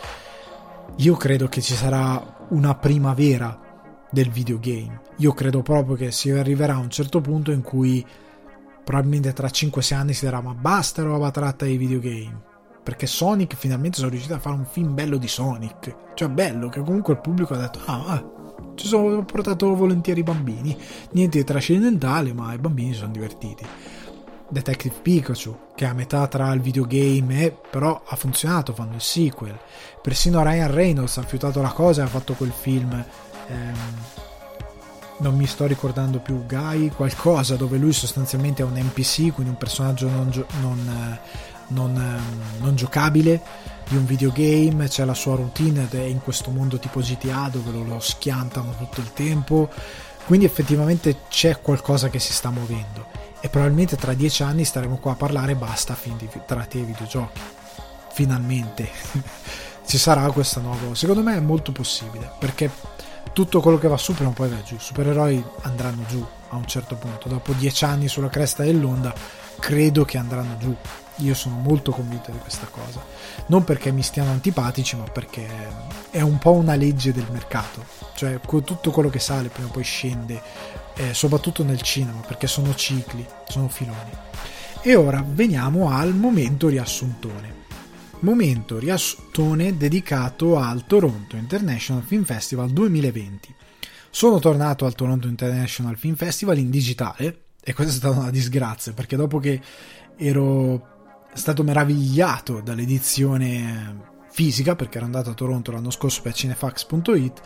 Io 0.96 1.16
credo 1.16 1.48
che 1.48 1.60
ci 1.60 1.74
sarà 1.74 2.46
una 2.50 2.74
primavera 2.74 3.58
del 4.10 4.30
videogame. 4.30 5.00
Io 5.16 5.32
credo 5.32 5.62
proprio 5.62 5.96
che 5.96 6.10
si 6.10 6.30
arriverà 6.30 6.74
a 6.74 6.78
un 6.78 6.90
certo 6.90 7.20
punto 7.20 7.50
in 7.50 7.62
cui 7.62 8.04
probabilmente 8.84 9.32
tra 9.32 9.48
5-6 9.48 9.94
anni 9.94 10.12
si 10.12 10.24
dirà 10.24 10.40
ma 10.40 10.54
basta 10.54 11.02
roba 11.02 11.30
tratta 11.30 11.64
dei 11.64 11.76
videogame. 11.76 12.42
Perché 12.82 13.06
Sonic 13.06 13.56
finalmente 13.56 13.98
sono 13.98 14.10
riuscito 14.10 14.34
a 14.34 14.38
fare 14.38 14.54
un 14.54 14.64
film 14.64 14.94
bello 14.94 15.16
di 15.16 15.26
Sonic. 15.26 16.12
Cioè 16.14 16.28
bello 16.28 16.68
che 16.68 16.80
comunque 16.80 17.14
il 17.14 17.20
pubblico 17.20 17.54
ha 17.54 17.58
detto 17.58 17.80
ah, 17.86 18.04
ah 18.06 18.35
ci 18.76 18.86
sono 18.86 19.24
portato 19.24 19.74
volentieri 19.74 20.20
i 20.20 20.22
bambini. 20.22 20.76
Niente 21.12 21.38
di 21.38 21.44
trascendentale 21.44 22.32
ma 22.32 22.52
i 22.52 22.58
bambini 22.58 22.94
sono 22.94 23.12
divertiti. 23.12 23.66
Detective 24.48 24.94
Pikachu 25.02 25.56
che 25.74 25.84
è 25.84 25.88
a 25.88 25.92
metà 25.92 26.28
tra 26.28 26.52
il 26.52 26.60
videogame 26.60 27.42
e 27.42 27.56
però 27.70 28.00
ha 28.06 28.16
funzionato 28.16 28.72
fanno 28.72 28.94
il 28.94 29.00
sequel. 29.00 29.58
Persino 30.00 30.42
Ryan 30.42 30.70
Reynolds 30.70 31.16
ha 31.16 31.22
fiutato 31.22 31.60
la 31.60 31.72
cosa 31.72 32.02
e 32.02 32.04
ha 32.04 32.08
fatto 32.08 32.34
quel 32.34 32.52
film 32.52 33.04
ehm, 33.48 33.74
non 35.18 35.34
mi 35.34 35.46
sto 35.46 35.66
ricordando 35.66 36.18
più 36.18 36.44
Guy, 36.46 36.90
qualcosa 36.90 37.56
dove 37.56 37.78
lui 37.78 37.92
sostanzialmente 37.92 38.62
è 38.62 38.66
un 38.66 38.74
NPC, 38.74 39.32
quindi 39.32 39.52
un 39.52 39.56
personaggio 39.56 40.08
non, 40.08 40.30
non, 40.60 40.78
eh, 40.88 41.55
non, 41.68 41.96
eh, 41.96 42.60
non, 42.62 42.74
giocabile 42.76 43.40
di 43.88 43.96
un 43.96 44.04
videogame, 44.04 44.88
c'è 44.88 45.04
la 45.04 45.14
sua 45.14 45.36
routine 45.36 45.82
ed 45.84 45.94
è 45.94 46.02
in 46.02 46.20
questo 46.20 46.50
mondo 46.50 46.78
tipo 46.78 47.00
GTA 47.00 47.48
dove 47.50 47.70
lo, 47.70 47.84
lo 47.84 48.00
schiantano 48.00 48.74
tutto 48.76 49.00
il 49.00 49.12
tempo, 49.12 49.68
quindi 50.26 50.44
effettivamente 50.44 51.22
c'è 51.28 51.60
qualcosa 51.60 52.08
che 52.08 52.18
si 52.18 52.32
sta 52.32 52.50
muovendo 52.50 53.06
e 53.40 53.48
probabilmente 53.48 53.96
tra 53.96 54.12
dieci 54.12 54.42
anni 54.42 54.64
staremo 54.64 54.96
qua 54.96 55.12
a 55.12 55.16
parlare 55.16 55.54
basta 55.54 55.94
fin 55.94 56.16
di 56.16 56.28
tratti 56.46 56.78
dei 56.78 56.86
videogiochi. 56.86 57.40
Finalmente 58.12 58.88
ci 59.86 59.98
sarà 59.98 60.30
questa 60.32 60.60
nuova... 60.60 60.94
Secondo 60.94 61.22
me 61.22 61.36
è 61.36 61.40
molto 61.40 61.70
possibile 61.70 62.30
perché 62.38 62.70
tutto 63.32 63.60
quello 63.60 63.78
che 63.78 63.88
va 63.88 63.96
su 63.98 64.14
prima 64.14 64.30
o 64.30 64.32
poi 64.32 64.48
va 64.48 64.62
giù. 64.62 64.74
I 64.74 64.80
supereroi 64.80 65.44
andranno 65.62 66.04
giù 66.08 66.26
a 66.48 66.56
un 66.56 66.66
certo 66.66 66.96
punto. 66.96 67.28
Dopo 67.28 67.52
dieci 67.52 67.84
anni 67.84 68.08
sulla 68.08 68.28
cresta 68.28 68.62
dell'onda, 68.62 69.14
credo 69.58 70.04
che 70.04 70.18
andranno 70.18 70.56
giù. 70.58 70.74
Io 71.16 71.34
sono 71.34 71.56
molto 71.56 71.90
convinto 71.92 72.30
di 72.30 72.38
questa 72.38 72.66
cosa. 72.66 73.02
Non 73.46 73.64
perché 73.64 73.90
mi 73.90 74.02
stiano 74.02 74.30
antipatici, 74.30 74.96
ma 74.96 75.04
perché 75.04 75.46
è 76.10 76.20
un 76.20 76.38
po' 76.38 76.52
una 76.52 76.74
legge 76.74 77.12
del 77.12 77.26
mercato. 77.30 77.84
Cioè, 78.14 78.40
tutto 78.40 78.90
quello 78.90 79.08
che 79.08 79.18
sale 79.18 79.48
prima 79.48 79.68
o 79.68 79.72
poi 79.72 79.84
scende, 79.84 80.42
eh, 80.94 81.14
soprattutto 81.14 81.62
nel 81.62 81.80
cinema, 81.80 82.20
perché 82.20 82.46
sono 82.46 82.74
cicli, 82.74 83.26
sono 83.48 83.68
filoni. 83.68 84.10
E 84.82 84.94
ora 84.94 85.24
veniamo 85.26 85.90
al 85.90 86.14
momento 86.14 86.68
riassuntone 86.68 87.64
momento 88.20 88.78
riassuntone 88.78 89.76
dedicato 89.76 90.56
al 90.56 90.86
Toronto 90.86 91.36
International 91.36 92.02
Film 92.02 92.24
Festival 92.24 92.70
2020. 92.70 93.54
Sono 94.10 94.38
tornato 94.38 94.86
al 94.86 94.94
Toronto 94.94 95.28
International 95.28 95.98
Film 95.98 96.14
Festival 96.14 96.58
in 96.58 96.70
digitale 96.70 97.40
e 97.62 97.74
questa 97.74 97.92
è 97.92 97.96
stata 97.96 98.18
una 98.18 98.30
disgrazia 98.30 98.92
perché 98.92 99.16
dopo 99.16 99.38
che 99.38 99.60
ero 100.16 100.95
stato 101.36 101.62
meravigliato 101.62 102.60
dall'edizione 102.60 104.14
fisica 104.30 104.74
perché 104.74 104.98
ero 104.98 105.06
andato 105.06 105.30
a 105.30 105.34
Toronto 105.34 105.72
l'anno 105.72 105.90
scorso 105.90 106.22
per 106.22 106.34
cinefax.it 106.34 107.40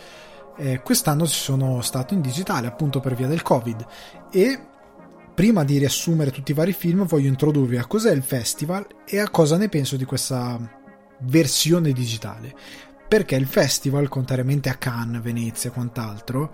eh, 0.57 0.81
quest'anno 0.83 1.27
ci 1.27 1.39
sono 1.39 1.81
stato 1.83 2.15
in 2.15 2.21
digitale 2.21 2.67
appunto 2.67 3.01
per 3.01 3.15
via 3.15 3.27
del 3.27 3.43
covid 3.43 3.87
e 4.31 4.67
prima 5.41 5.65
di 5.65 5.79
riassumere 5.79 6.31
tutti 6.31 6.51
i 6.51 6.55
vari 6.55 6.75
film, 6.75 7.07
voglio 7.07 7.29
introdurvi 7.29 7.79
a 7.79 7.87
cos'è 7.87 8.13
il 8.13 8.23
festival 8.23 8.87
e 9.07 9.21
a 9.21 9.31
cosa 9.31 9.57
ne 9.57 9.71
penso 9.71 9.97
di 9.97 10.05
questa 10.05 10.61
versione 11.21 11.93
digitale. 11.93 12.55
Perché 13.09 13.37
il 13.37 13.47
festival, 13.47 14.09
contrariamente 14.09 14.69
a 14.69 14.75
Cannes, 14.75 15.23
Venezia 15.23 15.71
e 15.71 15.73
quant'altro, 15.73 16.53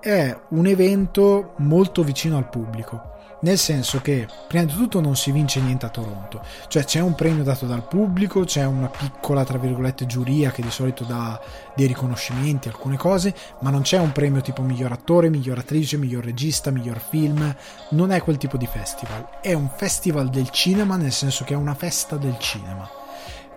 è 0.00 0.38
un 0.50 0.66
evento 0.66 1.54
molto 1.58 2.04
vicino 2.04 2.36
al 2.36 2.48
pubblico 2.48 3.18
nel 3.40 3.58
senso 3.58 4.00
che 4.00 4.26
prima 4.46 4.64
di 4.64 4.72
tutto 4.72 5.00
non 5.00 5.16
si 5.16 5.30
vince 5.30 5.60
niente 5.60 5.86
a 5.86 5.90
Toronto, 5.90 6.42
cioè 6.68 6.84
c'è 6.84 7.00
un 7.00 7.14
premio 7.14 7.42
dato 7.42 7.66
dal 7.66 7.86
pubblico, 7.86 8.44
c'è 8.44 8.64
una 8.64 8.88
piccola 8.88 9.44
tra 9.44 9.58
virgolette 9.58 10.06
giuria 10.06 10.50
che 10.50 10.62
di 10.62 10.70
solito 10.70 11.04
dà 11.04 11.40
dei 11.74 11.86
riconoscimenti, 11.86 12.68
alcune 12.68 12.96
cose, 12.96 13.34
ma 13.60 13.70
non 13.70 13.82
c'è 13.82 13.98
un 13.98 14.12
premio 14.12 14.40
tipo 14.40 14.62
miglior 14.62 14.92
attore, 14.92 15.30
miglior 15.30 15.58
attrice, 15.58 15.96
miglior 15.96 16.24
regista, 16.24 16.70
miglior 16.70 17.00
film, 17.00 17.54
non 17.90 18.10
è 18.10 18.20
quel 18.20 18.36
tipo 18.36 18.56
di 18.56 18.66
festival, 18.66 19.40
è 19.40 19.52
un 19.52 19.70
festival 19.74 20.28
del 20.28 20.50
cinema 20.50 20.96
nel 20.96 21.12
senso 21.12 21.44
che 21.44 21.54
è 21.54 21.56
una 21.56 21.74
festa 21.74 22.16
del 22.16 22.36
cinema. 22.38 22.88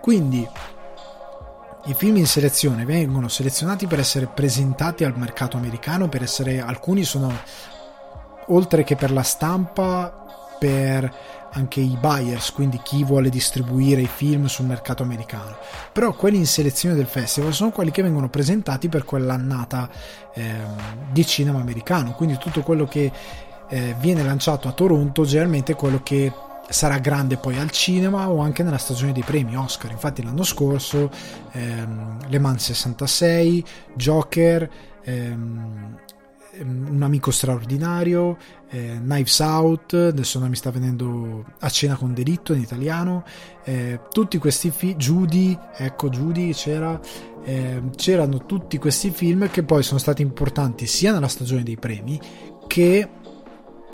Quindi 0.00 0.46
i 1.86 1.94
film 1.94 2.16
in 2.16 2.26
selezione 2.26 2.86
vengono 2.86 3.28
selezionati 3.28 3.86
per 3.86 3.98
essere 3.98 4.26
presentati 4.26 5.04
al 5.04 5.18
mercato 5.18 5.58
americano, 5.58 6.08
per 6.08 6.22
essere 6.22 6.60
alcuni 6.60 7.04
sono 7.04 7.30
oltre 8.48 8.84
che 8.84 8.96
per 8.96 9.12
la 9.12 9.22
stampa, 9.22 10.56
per 10.58 11.12
anche 11.54 11.80
i 11.80 11.96
buyers, 12.00 12.52
quindi 12.52 12.80
chi 12.82 13.04
vuole 13.04 13.28
distribuire 13.28 14.00
i 14.00 14.08
film 14.12 14.46
sul 14.46 14.66
mercato 14.66 15.02
americano. 15.02 15.56
Però 15.92 16.12
quelli 16.14 16.36
in 16.36 16.46
selezione 16.46 16.94
del 16.94 17.06
festival 17.06 17.52
sono 17.52 17.70
quelli 17.70 17.90
che 17.90 18.02
vengono 18.02 18.28
presentati 18.28 18.88
per 18.88 19.04
quell'annata 19.04 19.88
eh, 20.34 20.52
di 21.12 21.24
cinema 21.24 21.60
americano, 21.60 22.12
quindi 22.12 22.38
tutto 22.38 22.62
quello 22.62 22.86
che 22.86 23.10
eh, 23.68 23.94
viene 23.98 24.22
lanciato 24.22 24.68
a 24.68 24.72
Toronto 24.72 25.24
generalmente 25.24 25.72
è 25.72 25.76
quello 25.76 26.02
che 26.02 26.32
sarà 26.68 26.98
grande 26.98 27.36
poi 27.36 27.58
al 27.58 27.70
cinema 27.70 28.28
o 28.30 28.40
anche 28.40 28.62
nella 28.62 28.78
stagione 28.78 29.12
dei 29.12 29.22
premi 29.22 29.56
Oscar. 29.56 29.90
Infatti 29.90 30.22
l'anno 30.22 30.44
scorso 30.44 31.10
ehm, 31.52 32.18
Le 32.28 32.38
Mans 32.38 32.64
66, 32.64 33.64
Joker, 33.94 34.68
ehm, 35.02 35.98
un 36.60 37.02
amico 37.02 37.30
straordinario, 37.30 38.36
eh, 38.70 38.98
Knives 39.00 39.38
Out, 39.40 39.94
adesso 39.94 40.38
non 40.38 40.48
mi 40.48 40.56
sta 40.56 40.70
venendo 40.70 41.44
a 41.60 41.68
cena 41.68 41.96
con 41.96 42.14
delitto 42.14 42.52
in 42.52 42.60
italiano, 42.60 43.24
eh, 43.64 44.00
tutti 44.10 44.38
questi 44.38 44.70
film, 44.70 44.96
Judy, 44.96 45.58
ecco 45.76 46.08
Judy 46.08 46.52
c'era, 46.52 47.00
eh, 47.44 47.82
c'erano 47.96 48.46
tutti 48.46 48.78
questi 48.78 49.10
film 49.10 49.50
che 49.50 49.62
poi 49.62 49.82
sono 49.82 49.98
stati 49.98 50.22
importanti 50.22 50.86
sia 50.86 51.12
nella 51.12 51.28
stagione 51.28 51.62
dei 51.62 51.76
premi 51.76 52.20
che 52.66 53.08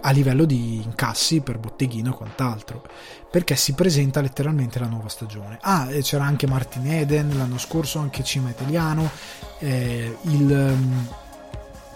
a 0.02 0.10
livello 0.12 0.46
di 0.46 0.76
incassi 0.82 1.40
per 1.42 1.58
botteghino 1.58 2.10
e 2.10 2.16
quant'altro 2.16 2.82
perché 3.30 3.54
si 3.54 3.74
presenta 3.74 4.22
letteralmente 4.22 4.78
la 4.78 4.86
nuova 4.86 5.08
stagione. 5.08 5.58
Ah 5.60 5.88
c'era 6.00 6.24
anche 6.24 6.46
Martin 6.46 6.90
Eden 6.90 7.36
l'anno 7.36 7.58
scorso 7.58 7.98
anche 7.98 8.24
Cima 8.24 8.48
Italiano 8.48 9.10
eh, 9.58 10.16
il 10.22 11.08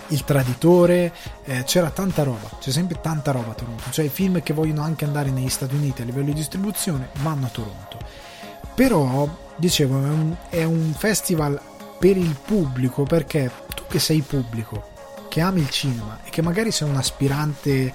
il 0.09 0.25
Traditore, 0.25 1.13
eh, 1.45 1.65
c'era 1.65 1.91
tanta 1.91 2.23
roba, 2.23 2.51
c'è 2.61 2.71
sempre 2.71 3.01
tanta 3.01 3.33
roba 3.33 3.53
a 3.53 3.55
Toronto, 3.55 3.91
cioè 3.91 4.05
i 4.05 4.11
film 4.11 4.43
che 4.43 4.53
vogliono 4.53 4.83
anche 4.83 5.05
andare 5.05 5.31
negli 5.31 5.49
Stati 5.49 5.75
Uniti 5.75 6.03
a 6.03 6.05
livello 6.05 6.27
di 6.27 6.35
distribuzione 6.35 7.09
vanno 7.23 7.47
a 7.47 7.49
Toronto. 7.49 7.99
Però, 8.75 9.29
dicevo, 9.57 10.05
è 10.05 10.09
un, 10.09 10.37
è 10.49 10.65
un 10.65 10.93
festival 10.97 11.61
per 11.99 12.17
il 12.17 12.37
pubblico 12.45 13.05
perché 13.05 13.51
tu 13.75 13.85
che 13.89 13.99
sei 13.99 14.21
pubblico, 14.21 14.91
che 15.29 15.41
ami 15.41 15.61
il 15.61 15.71
cinema 15.71 16.19
e 16.25 16.31
che 16.31 16.43
magari 16.43 16.71
sei 16.71 16.89
un 16.89 16.97
aspirante 16.97 17.93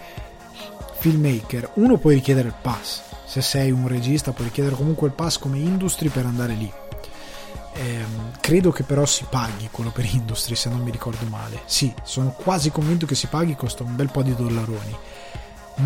filmmaker, 0.99 1.72
uno 1.76 1.97
puoi 1.97 2.16
richiedere 2.16 2.47
il 2.47 2.55
pass, 2.60 3.01
se 3.26 3.41
sei 3.41 3.72
un 3.72 3.88
regista 3.88 4.32
puoi 4.32 4.47
richiedere 4.47 4.76
comunque 4.76 5.07
il 5.07 5.14
pass 5.14 5.38
come 5.38 5.57
industry 5.57 6.10
per 6.10 6.26
andare 6.26 6.53
lì 6.53 6.72
eh, 7.74 8.05
credo 8.39 8.72
che 8.72 8.84
però 8.84 9.05
si 9.05 9.26
paghi 9.30 9.70
quello 9.72 9.91
per 9.91 10.05
industry 10.05 10.55
se 10.55 10.70
non 10.70 10.82
mi 10.82 10.91
ricordo 10.91 11.26
male. 11.30 11.61
Sì 11.65 11.93
sono 12.03 12.32
quasi 12.32 12.72
convinto 12.72 13.05
che 13.05 13.15
si 13.15 13.28
paghi 13.28 13.55
costa 13.55 13.84
un 13.84 13.95
bel 13.95 14.09
po' 14.09 14.24
di 14.24 14.36
dollaroni. 14.36 14.97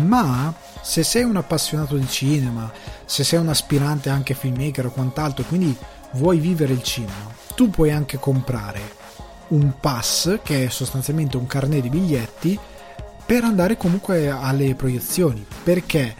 Ma 0.06 0.52
se 0.82 1.02
sei 1.02 1.22
un 1.22 1.36
appassionato 1.36 1.96
di 1.96 2.08
cinema 2.08 2.70
se 3.04 3.22
sei 3.22 3.38
un 3.38 3.48
aspirante 3.48 4.10
anche 4.10 4.34
filmmaker 4.34 4.86
o 4.86 4.90
quant'altro 4.90 5.44
quindi 5.44 5.76
vuoi 6.12 6.38
vivere 6.38 6.72
il 6.72 6.82
cinema 6.82 7.32
tu 7.54 7.70
puoi 7.70 7.92
anche 7.92 8.18
comprare 8.18 9.02
un 9.48 9.74
pass 9.78 10.40
che 10.42 10.64
è 10.64 10.68
sostanzialmente 10.68 11.36
un 11.36 11.46
carnet 11.46 11.82
di 11.82 11.88
biglietti 11.88 12.58
per 13.24 13.44
andare 13.44 13.76
comunque 13.76 14.28
alle 14.28 14.74
proiezioni. 14.74 15.44
Perché 15.62 16.14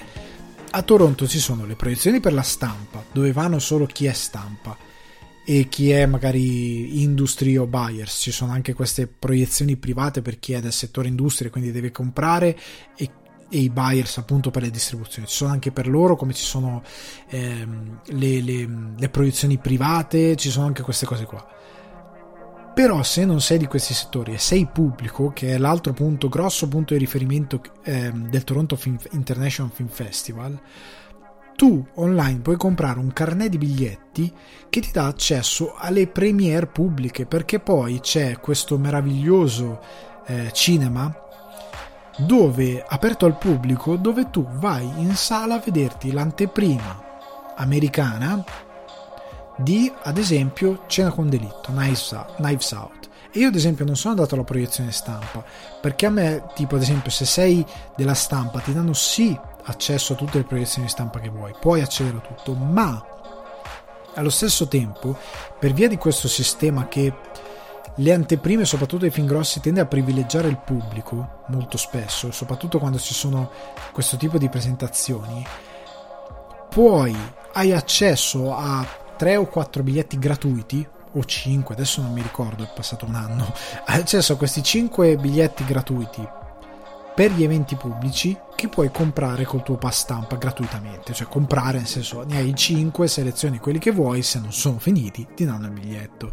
a 0.71 0.83
Toronto 0.83 1.27
ci 1.27 1.39
sono 1.39 1.65
le 1.65 1.77
proiezioni 1.77 2.21
per 2.21 2.33
la 2.33 2.43
stampa 2.43 3.03
dove 3.12 3.33
vanno 3.33 3.59
solo 3.59 3.87
chi 3.87 4.07
è 4.07 4.12
stampa 4.12 4.77
e 5.45 5.69
chi 5.69 5.91
è 5.91 6.07
magari 6.07 7.03
industry 7.03 7.57
o 7.57 7.67
buyers 7.67 8.19
ci 8.19 8.31
sono 8.31 8.53
anche 8.53 8.73
queste 8.73 9.07
proiezioni 9.07 9.77
private 9.77 10.23
per 10.23 10.39
chi 10.39 10.55
è 10.55 10.61
del 10.61 10.73
settore 10.73 11.09
industria 11.09 11.51
quindi 11.51 11.71
deve 11.71 11.91
comprare 11.91 12.59
e 12.97 13.11
e 13.55 13.59
i 13.59 13.71
buyers 13.71 14.19
appunto 14.19 14.51
per 14.51 14.63
le 14.63 14.71
distribuzioni. 14.71 15.29
Ci 15.29 15.37
sono 15.37 15.53
anche 15.53 15.71
per 15.71 15.87
loro 15.87 16.17
come 16.17 16.33
ci 16.35 16.45
sono 16.45 16.83
ehm, 17.29 18.01
le, 18.07 18.41
le, 18.41 18.69
le 18.97 19.09
proiezioni 19.09 19.59
private, 19.59 20.35
ci 20.35 20.51
sono 20.51 20.67
anche 20.67 20.83
queste 20.83 21.07
cose 21.07 21.25
qua. 21.25 21.47
Però 22.75 23.03
se 23.05 23.25
non 23.25 23.41
sei 23.41 23.59
di 23.59 23.67
questi 23.67 23.95
settori 23.95 24.33
e 24.33 24.39
sei 24.39 24.67
pubblico, 24.67 25.31
che 25.33 25.55
è 25.55 25.59
l'altro 25.59 25.93
punto, 25.93 26.29
grosso 26.29 26.67
punto 26.67 26.93
di 26.95 26.99
riferimento 26.99 27.61
eh, 27.85 28.11
del 28.13 28.43
Toronto 28.43 28.75
Film, 28.75 28.99
International 29.13 29.71
Film 29.73 29.89
Festival, 29.89 30.61
tu 31.57 31.85
online 31.95 32.41
puoi 32.41 32.57
comprare 32.57 32.99
un 32.99 33.13
carnet 33.13 33.49
di 33.49 33.59
biglietti 33.59 34.33
che 34.69 34.81
ti 34.81 34.91
dà 34.93 35.07
accesso 35.07 35.75
alle 35.77 36.07
premiere 36.09 36.67
pubbliche, 36.67 37.27
perché 37.27 37.61
poi 37.61 38.01
c'è 38.01 38.39
questo 38.41 38.79
meraviglioso 38.79 39.81
eh, 40.27 40.51
cinema 40.53 41.15
dove 42.17 42.85
aperto 42.87 43.27
al 43.27 43.39
pubblico 43.39 43.97
dove 43.97 44.31
tu 44.31 44.47
vai 44.59 44.89
in 44.99 45.15
sala 45.17 45.57
a 45.57 45.63
vederti 45.65 46.13
l'anteprima 46.13 47.03
americana 47.57 48.45
di 49.57 49.91
ad 50.03 50.19
esempio 50.19 50.85
Cena 50.87 51.11
con 51.11 51.29
delitto 51.29 51.73
Knives 51.73 52.13
Out. 52.73 53.09
E 53.33 53.41
io 53.41 53.49
ad 53.49 53.55
esempio 53.55 53.85
non 53.85 53.97
sono 53.97 54.15
andato 54.15 54.35
alla 54.35 54.45
proiezione 54.45 54.93
stampa 54.93 55.45
perché 55.81 56.07
a 56.07 56.11
me 56.11 56.45
tipo 56.55 56.77
ad 56.77 56.83
esempio 56.83 57.11
se 57.11 57.25
sei 57.25 57.65
della 57.97 58.15
stampa 58.15 58.61
ti 58.61 58.73
danno 58.73 58.93
sì 58.93 59.37
accesso 59.65 60.12
a 60.12 60.17
tutte 60.17 60.39
le 60.39 60.45
proiezioni 60.45 60.89
stampa 60.89 61.21
che 61.21 61.29
vuoi 61.29 61.55
puoi 61.59 61.81
accedere 61.81 62.19
a 62.19 62.21
tutto 62.21 62.55
ma 62.55 63.05
allo 64.15 64.31
stesso 64.31 64.69
tempo 64.69 65.17
per 65.59 65.73
via 65.73 65.89
di 65.89 65.97
questo 65.97 66.29
sistema 66.29 66.89
che 66.89 67.12
le 67.99 68.12
anteprime, 68.12 68.65
soprattutto 68.65 69.03
dei 69.03 69.11
film 69.11 69.27
grossi, 69.27 69.61
tende 69.61 69.81
a 69.81 69.87
privilegiare 69.87 70.49
il 70.49 70.59
pubblico 70.59 71.43
molto 71.47 71.77
spesso, 71.77 72.33
soprattutto 72.33 72.81
quando 72.81 72.99
ci 72.99 73.15
sono 73.15 73.51
questo 73.93 74.17
tipo 74.17 74.37
di 74.37 74.49
presentazioni. 74.49 75.47
Poi 76.71 77.17
hai 77.53 77.73
accesso 77.73 78.53
a 78.53 78.85
3 79.17 79.37
o 79.37 79.47
4 79.47 79.83
biglietti 79.85 80.19
gratuiti 80.19 80.85
o 81.12 81.25
5, 81.25 81.75
adesso 81.75 82.03
non 82.03 82.12
mi 82.12 82.21
ricordo, 82.21 82.65
è 82.65 82.71
passato 82.75 83.05
un 83.05 83.15
anno. 83.15 83.53
Hai 83.87 84.01
accesso 84.01 84.33
a 84.33 84.37
questi 84.37 84.65
5 84.65 85.17
biglietti 85.17 85.65
gratuiti 85.65 86.29
per 87.15 87.31
gli 87.31 87.45
eventi 87.45 87.77
pubblici 87.77 88.37
che 88.57 88.69
puoi 88.69 88.91
comprare 88.91 89.45
col 89.45 89.62
tuo 89.62 89.77
pass 89.77 90.01
stampa 90.01 90.37
gratuitamente, 90.37 91.12
cioè 91.12 91.29
comprare 91.29 91.79
nel 91.79 91.87
senso 91.87 92.25
ne 92.25 92.39
hai 92.39 92.55
5, 92.55 93.07
selezioni 93.07 93.59
quelli 93.59 93.79
che 93.79 93.93
vuoi, 93.93 94.23
se 94.23 94.41
non 94.41 94.53
sono 94.53 94.79
finiti 94.79 95.27
ti 95.35 95.45
danno 95.45 95.67
il 95.67 95.73
biglietto. 95.73 96.33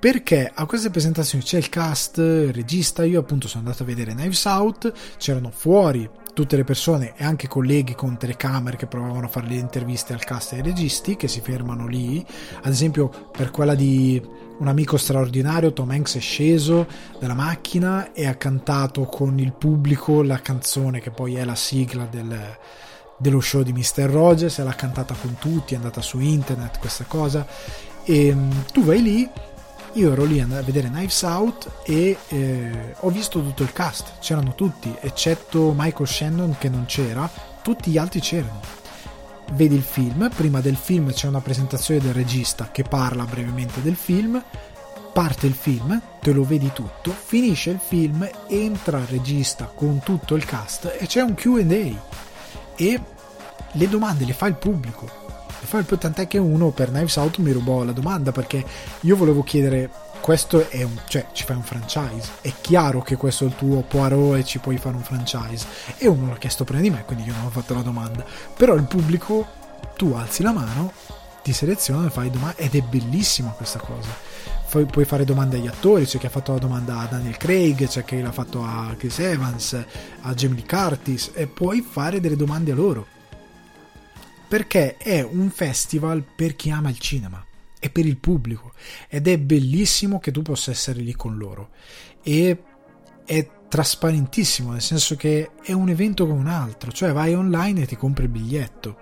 Perché 0.00 0.50
a 0.52 0.66
queste 0.66 0.90
presentazioni 0.90 1.44
c'è 1.44 1.58
il 1.58 1.68
cast, 1.68 2.16
il 2.16 2.52
regista, 2.52 3.04
io 3.04 3.20
appunto 3.20 3.46
sono 3.46 3.62
andato 3.62 3.84
a 3.84 3.86
vedere 3.86 4.14
Knives 4.14 4.44
Out, 4.46 4.92
c'erano 5.16 5.52
fuori 5.52 6.10
tutte 6.34 6.56
le 6.56 6.64
persone 6.64 7.14
e 7.16 7.22
anche 7.22 7.46
colleghi 7.46 7.94
con 7.94 8.16
telecamere 8.16 8.76
che 8.76 8.86
provavano 8.86 9.26
a 9.26 9.28
fare 9.28 9.46
le 9.46 9.54
interviste 9.54 10.12
al 10.12 10.24
cast 10.24 10.54
e 10.54 10.56
ai 10.56 10.62
registi 10.62 11.14
che 11.14 11.28
si 11.28 11.40
fermano 11.40 11.86
lì, 11.86 12.24
ad 12.62 12.72
esempio 12.72 13.28
per 13.30 13.52
quella 13.52 13.76
di 13.76 14.20
un 14.62 14.68
amico 14.68 14.96
straordinario, 14.96 15.72
Tom 15.72 15.90
Hanks 15.90 16.16
è 16.16 16.20
sceso 16.20 16.86
dalla 17.18 17.34
macchina 17.34 18.12
e 18.12 18.28
ha 18.28 18.36
cantato 18.36 19.02
con 19.06 19.40
il 19.40 19.52
pubblico 19.52 20.22
la 20.22 20.40
canzone 20.40 21.00
che 21.00 21.10
poi 21.10 21.34
è 21.34 21.44
la 21.44 21.56
sigla 21.56 22.06
del, 22.08 22.56
dello 23.18 23.40
show 23.40 23.62
di 23.62 23.72
Mr. 23.72 24.08
Rogers, 24.08 24.62
l'ha 24.62 24.74
cantata 24.74 25.14
con 25.20 25.34
tutti, 25.40 25.74
è 25.74 25.76
andata 25.78 26.00
su 26.00 26.20
internet 26.20 26.78
questa 26.78 27.02
cosa 27.08 27.44
e 28.04 28.32
mm, 28.32 28.50
tu 28.72 28.84
vai 28.84 29.02
lì 29.02 29.28
io 29.94 30.12
ero 30.12 30.24
lì 30.24 30.40
a 30.40 30.46
vedere 30.46 30.88
Knives 30.88 31.22
Out 31.22 31.70
e 31.84 32.16
eh, 32.28 32.94
ho 33.00 33.10
visto 33.10 33.42
tutto 33.42 33.64
il 33.64 33.72
cast, 33.72 34.20
c'erano 34.20 34.54
tutti, 34.54 34.94
eccetto 35.00 35.74
Michael 35.76 36.08
Shannon 36.08 36.56
che 36.56 36.68
non 36.68 36.84
c'era, 36.86 37.28
tutti 37.62 37.90
gli 37.90 37.98
altri 37.98 38.20
c'erano. 38.20 38.81
Vedi 39.50 39.74
il 39.74 39.82
film, 39.82 40.30
prima 40.34 40.60
del 40.60 40.76
film 40.76 41.12
c'è 41.12 41.28
una 41.28 41.40
presentazione 41.40 42.00
del 42.00 42.14
regista 42.14 42.70
che 42.70 42.84
parla 42.84 43.24
brevemente 43.24 43.82
del 43.82 43.96
film, 43.96 44.42
parte 45.12 45.46
il 45.46 45.52
film, 45.52 46.00
te 46.20 46.32
lo 46.32 46.42
vedi 46.42 46.70
tutto, 46.72 47.10
finisce 47.12 47.70
il 47.70 47.80
film, 47.84 48.28
entra 48.48 48.98
il 48.98 49.06
regista 49.06 49.66
con 49.66 50.00
tutto 50.02 50.34
il 50.34 50.44
cast 50.46 50.96
e 50.98 51.06
c'è 51.06 51.20
un 51.20 51.34
QA 51.34 51.60
e 52.76 53.00
le 53.72 53.88
domande 53.88 54.24
le 54.24 54.32
fa 54.32 54.46
il 54.46 54.54
pubblico. 54.54 55.20
Tant'è 55.98 56.26
che 56.26 56.38
uno 56.38 56.70
per 56.70 56.90
Knives 56.90 57.16
Out 57.16 57.38
mi 57.38 57.52
rubò 57.52 57.82
la 57.84 57.92
domanda 57.92 58.32
perché 58.32 58.64
io 59.00 59.16
volevo 59.16 59.42
chiedere 59.42 59.90
questo 60.22 60.70
è 60.70 60.84
un 60.84 60.96
cioè 61.08 61.26
ci 61.32 61.44
fai 61.44 61.56
un 61.56 61.64
franchise. 61.64 62.30
È 62.40 62.52
chiaro 62.60 63.02
che 63.02 63.16
questo 63.16 63.44
è 63.44 63.48
il 63.48 63.56
tuo 63.56 63.82
Poirot 63.82 64.38
e 64.38 64.44
ci 64.44 64.60
puoi 64.60 64.78
fare 64.78 64.94
un 64.94 65.02
franchise. 65.02 65.66
E 65.98 66.06
uno 66.06 66.28
l'ha 66.28 66.38
chiesto 66.38 66.64
prima 66.64 66.80
di 66.80 66.90
me 66.90 67.04
quindi 67.04 67.24
io 67.24 67.34
non 67.34 67.46
ho 67.46 67.50
fatto 67.50 67.74
la 67.74 67.82
domanda. 67.82 68.24
Però 68.56 68.74
il 68.74 68.84
pubblico 68.84 69.46
tu 69.96 70.12
alzi 70.12 70.42
la 70.42 70.52
mano 70.52 70.92
ti 71.42 71.52
seleziona 71.52 72.06
e 72.06 72.10
fai 72.10 72.30
domande 72.30 72.62
ed 72.62 72.74
è 72.76 72.80
bellissima 72.82 73.50
questa 73.50 73.80
cosa. 73.80 74.08
Poi 74.70 74.86
puoi 74.86 75.04
fare 75.04 75.24
domande 75.24 75.56
agli 75.56 75.66
attori 75.66 76.06
c'è 76.06 76.18
chi 76.18 76.26
ha 76.26 76.30
fatto 76.30 76.52
la 76.52 76.58
domanda 76.58 77.00
a 77.00 77.06
Daniel 77.06 77.36
Craig 77.36 77.86
c'è 77.88 78.04
chi 78.04 78.22
l'ha 78.22 78.32
fatto 78.32 78.62
a 78.64 78.94
Chris 78.96 79.18
Evans 79.18 79.84
a 80.20 80.32
Jamie 80.34 80.64
Curtis 80.64 81.32
e 81.34 81.48
puoi 81.48 81.82
fare 81.82 82.20
delle 82.20 82.36
domande 82.36 82.70
a 82.70 82.76
loro. 82.76 83.06
Perché 84.46 84.96
è 84.98 85.20
un 85.20 85.50
festival 85.50 86.22
per 86.22 86.54
chi 86.54 86.70
ama 86.70 86.90
il 86.90 86.98
cinema 86.98 87.44
e 87.84 87.90
per 87.90 88.06
il 88.06 88.18
pubblico. 88.18 88.74
Ed 89.08 89.26
è 89.26 89.36
bellissimo 89.38 90.20
che 90.20 90.30
tu 90.30 90.40
possa 90.42 90.70
essere 90.70 91.00
lì 91.00 91.14
con 91.14 91.36
loro. 91.36 91.70
E 92.22 92.62
è 93.24 93.48
trasparentissimo 93.68 94.70
nel 94.70 94.80
senso 94.80 95.16
che 95.16 95.50
è 95.60 95.72
un 95.72 95.88
evento 95.88 96.24
come 96.24 96.38
un 96.38 96.46
altro. 96.46 96.92
Cioè 96.92 97.12
vai 97.12 97.34
online 97.34 97.82
e 97.82 97.86
ti 97.86 97.96
compri 97.96 98.26
il 98.26 98.30
biglietto. 98.30 98.96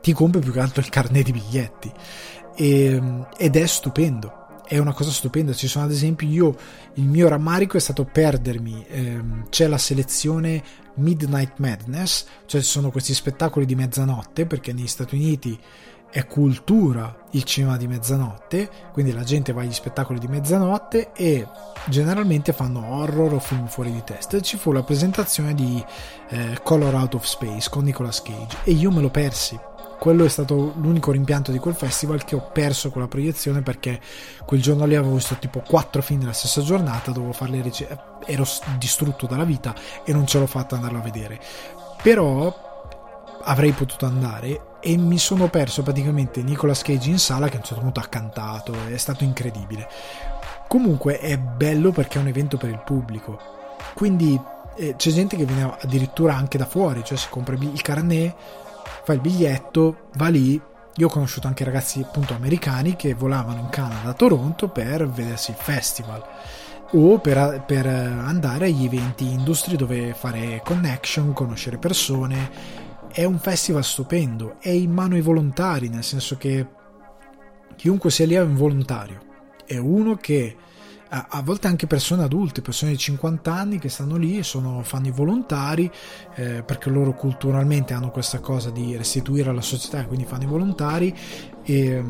Ti 0.00 0.12
compri 0.12 0.40
più 0.40 0.52
che 0.52 0.60
altro 0.60 0.80
il 0.82 0.88
carnet 0.88 1.24
di 1.24 1.32
biglietti. 1.32 1.92
E, 2.54 3.26
ed 3.36 3.56
è 3.56 3.66
stupendo. 3.66 4.62
È 4.64 4.78
una 4.78 4.92
cosa 4.92 5.10
stupenda. 5.10 5.52
Ci 5.52 5.66
sono 5.66 5.86
ad 5.86 5.90
esempio 5.90 6.28
io, 6.28 6.56
il 6.94 7.08
mio 7.08 7.26
rammarico 7.26 7.76
è 7.76 7.80
stato 7.80 8.04
perdermi, 8.04 8.86
ehm, 8.86 9.48
c'è 9.48 9.66
la 9.66 9.78
selezione 9.78 10.62
Midnight 10.94 11.58
Madness, 11.58 12.24
cioè 12.46 12.62
sono 12.62 12.92
questi 12.92 13.14
spettacoli 13.14 13.66
di 13.66 13.74
mezzanotte, 13.74 14.46
perché 14.46 14.72
negli 14.72 14.86
Stati 14.86 15.16
Uniti 15.16 15.58
è 16.16 16.26
cultura 16.26 17.14
il 17.32 17.42
cinema 17.42 17.76
di 17.76 17.86
mezzanotte, 17.86 18.70
quindi 18.90 19.12
la 19.12 19.22
gente 19.22 19.52
va 19.52 19.60
agli 19.60 19.72
spettacoli 19.74 20.18
di 20.18 20.26
mezzanotte 20.28 21.12
e 21.12 21.46
generalmente 21.88 22.54
fanno 22.54 22.86
horror 22.86 23.34
o 23.34 23.38
film 23.38 23.66
fuori 23.66 23.92
di 23.92 24.02
testa. 24.02 24.40
Ci 24.40 24.56
fu 24.56 24.72
la 24.72 24.82
presentazione 24.82 25.52
di 25.52 25.84
eh, 26.30 26.58
Color 26.62 26.94
Out 26.94 27.16
of 27.16 27.24
Space 27.26 27.68
con 27.68 27.84
Nicolas 27.84 28.22
Cage 28.22 28.56
e 28.64 28.70
io 28.70 28.90
me 28.90 29.02
lo 29.02 29.10
persi 29.10 29.60
quello 29.98 30.24
è 30.24 30.28
stato 30.28 30.72
l'unico 30.76 31.10
rimpianto 31.10 31.52
di 31.52 31.58
quel 31.58 31.74
festival 31.74 32.24
che 32.24 32.34
ho 32.34 32.48
perso 32.50 32.90
con 32.90 33.02
la 33.02 33.08
proiezione 33.08 33.60
perché 33.60 34.00
quel 34.46 34.62
giorno 34.62 34.86
lì 34.86 34.94
avevo 34.94 35.16
visto 35.16 35.36
tipo 35.38 35.60
quattro 35.60 36.00
film 36.00 36.20
nella 36.20 36.32
stessa 36.32 36.62
giornata, 36.62 37.10
dovevo 37.10 37.32
farle 37.32 37.60
ric- 37.60 37.96
ero 38.24 38.46
distrutto 38.78 39.26
dalla 39.26 39.44
vita 39.44 39.74
e 40.02 40.14
non 40.14 40.26
ce 40.26 40.38
l'ho 40.38 40.46
fatta 40.46 40.76
andarlo 40.76 40.98
a 40.98 41.02
vedere. 41.02 41.38
Però 42.02 42.64
avrei 43.42 43.72
potuto 43.72 44.06
andare 44.06 44.75
e 44.86 44.96
mi 44.96 45.18
sono 45.18 45.48
perso 45.48 45.82
praticamente 45.82 46.44
Nicolas 46.44 46.82
Cage 46.82 47.10
in 47.10 47.18
sala 47.18 47.48
che 47.48 47.56
a 47.56 47.58
un 47.58 47.64
certo 47.64 47.82
punto 47.82 47.98
ha 47.98 48.04
cantato, 48.04 48.72
è 48.88 48.96
stato 48.96 49.24
incredibile. 49.24 49.88
Comunque 50.68 51.18
è 51.18 51.36
bello 51.36 51.90
perché 51.90 52.18
è 52.18 52.20
un 52.20 52.28
evento 52.28 52.56
per 52.56 52.70
il 52.70 52.80
pubblico. 52.84 53.36
Quindi 53.94 54.40
eh, 54.76 54.94
c'è 54.96 55.10
gente 55.10 55.36
che 55.36 55.44
viene 55.44 55.76
addirittura 55.80 56.36
anche 56.36 56.56
da 56.56 56.66
fuori, 56.66 57.02
cioè 57.02 57.18
si 57.18 57.26
compra 57.28 57.56
il 57.56 57.82
carnet 57.82 58.34
fa 59.02 59.12
il 59.12 59.20
biglietto, 59.20 60.10
va 60.14 60.28
lì. 60.28 60.60
Io 60.98 61.06
ho 61.06 61.10
conosciuto 61.10 61.48
anche 61.48 61.64
ragazzi 61.64 62.00
appunto 62.00 62.34
americani 62.34 62.94
che 62.94 63.14
volavano 63.14 63.58
in 63.58 63.68
Canada 63.68 64.10
a 64.10 64.14
Toronto 64.14 64.68
per 64.68 65.08
vedersi 65.08 65.50
il 65.50 65.56
festival 65.58 66.24
o 66.92 67.18
per, 67.18 67.64
per 67.66 67.86
andare 67.86 68.66
agli 68.66 68.84
eventi 68.84 69.32
industry 69.32 69.74
dove 69.74 70.14
fare 70.14 70.62
connection, 70.64 71.32
conoscere 71.32 71.76
persone 71.76 72.85
è 73.16 73.24
un 73.24 73.38
festival 73.38 73.82
stupendo, 73.82 74.56
è 74.60 74.68
in 74.68 74.92
mano 74.92 75.14
ai 75.14 75.22
volontari, 75.22 75.88
nel 75.88 76.04
senso 76.04 76.36
che 76.36 76.66
chiunque 77.74 78.10
sia 78.10 78.26
lì 78.26 78.34
è 78.34 78.42
un 78.42 78.54
volontario, 78.54 79.20
è 79.64 79.78
uno 79.78 80.16
che 80.16 80.54
a, 81.08 81.40
volte 81.42 81.66
anche 81.66 81.86
persone 81.86 82.24
adulte, 82.24 82.60
persone 82.60 82.90
di 82.90 82.98
50 82.98 83.50
anni 83.50 83.78
che 83.78 83.88
stanno 83.88 84.16
lì 84.16 84.36
e 84.36 84.42
sono, 84.42 84.82
fanno 84.82 85.06
i 85.06 85.12
volontari 85.12 85.90
eh, 86.34 86.62
perché 86.62 86.90
loro 86.90 87.14
culturalmente 87.14 87.94
hanno 87.94 88.10
questa 88.10 88.40
cosa 88.40 88.68
di 88.68 88.94
restituire 88.98 89.48
alla 89.48 89.62
società 89.62 90.04
quindi 90.04 90.26
fanno 90.26 90.42
i 90.42 90.48
volontari 90.48 91.16
e, 91.62 92.04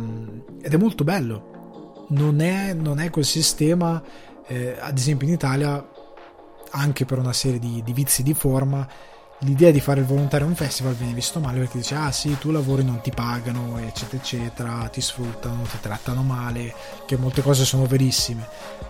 ed 0.60 0.74
è 0.74 0.76
molto 0.76 1.04
bello. 1.04 2.06
Non 2.08 2.40
è, 2.40 2.74
non 2.74 2.98
è 2.98 3.10
quel 3.10 3.24
sistema, 3.24 4.02
eh, 4.44 4.76
ad 4.80 4.98
esempio 4.98 5.28
in 5.28 5.34
Italia, 5.34 5.88
anche 6.70 7.04
per 7.04 7.18
una 7.18 7.32
serie 7.32 7.60
di, 7.60 7.80
di 7.84 7.92
vizi 7.92 8.24
di 8.24 8.34
forma, 8.34 8.88
l'idea 9.40 9.70
di 9.70 9.80
fare 9.80 10.00
il 10.00 10.06
volontario 10.06 10.46
a 10.46 10.48
un 10.48 10.56
festival 10.56 10.94
viene 10.94 11.12
visto 11.12 11.40
male 11.40 11.58
perché 11.58 11.78
dice 11.78 11.94
ah 11.94 12.10
sì 12.10 12.38
tu 12.38 12.50
lavori 12.50 12.82
non 12.82 13.02
ti 13.02 13.10
pagano 13.10 13.78
eccetera 13.78 14.22
eccetera 14.22 14.88
ti 14.88 15.02
sfruttano 15.02 15.62
ti 15.62 15.78
trattano 15.80 16.22
male 16.22 16.74
che 17.04 17.16
molte 17.16 17.42
cose 17.42 17.64
sono 17.64 17.86
verissime. 17.86 18.48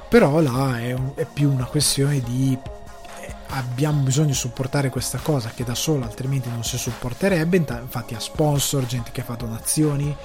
Però 0.09 0.41
là 0.41 0.79
è, 0.79 0.93
un, 0.93 1.13
è 1.17 1.25
più 1.25 1.51
una 1.51 1.65
questione 1.65 2.21
di 2.21 2.57
eh, 3.21 3.35
abbiamo 3.49 4.03
bisogno 4.03 4.29
di 4.29 4.35
supportare 4.35 4.89
questa 4.89 5.19
cosa 5.19 5.51
che 5.51 5.65
da 5.65 5.75
solo 5.75 6.05
altrimenti 6.05 6.49
non 6.49 6.63
si 6.63 6.79
supporterebbe. 6.79 7.57
Infatti 7.57 8.15
ha 8.15 8.21
sponsor 8.21 8.87
gente 8.87 9.11
che 9.11 9.23
fa 9.23 9.35
donazioni 9.35 10.17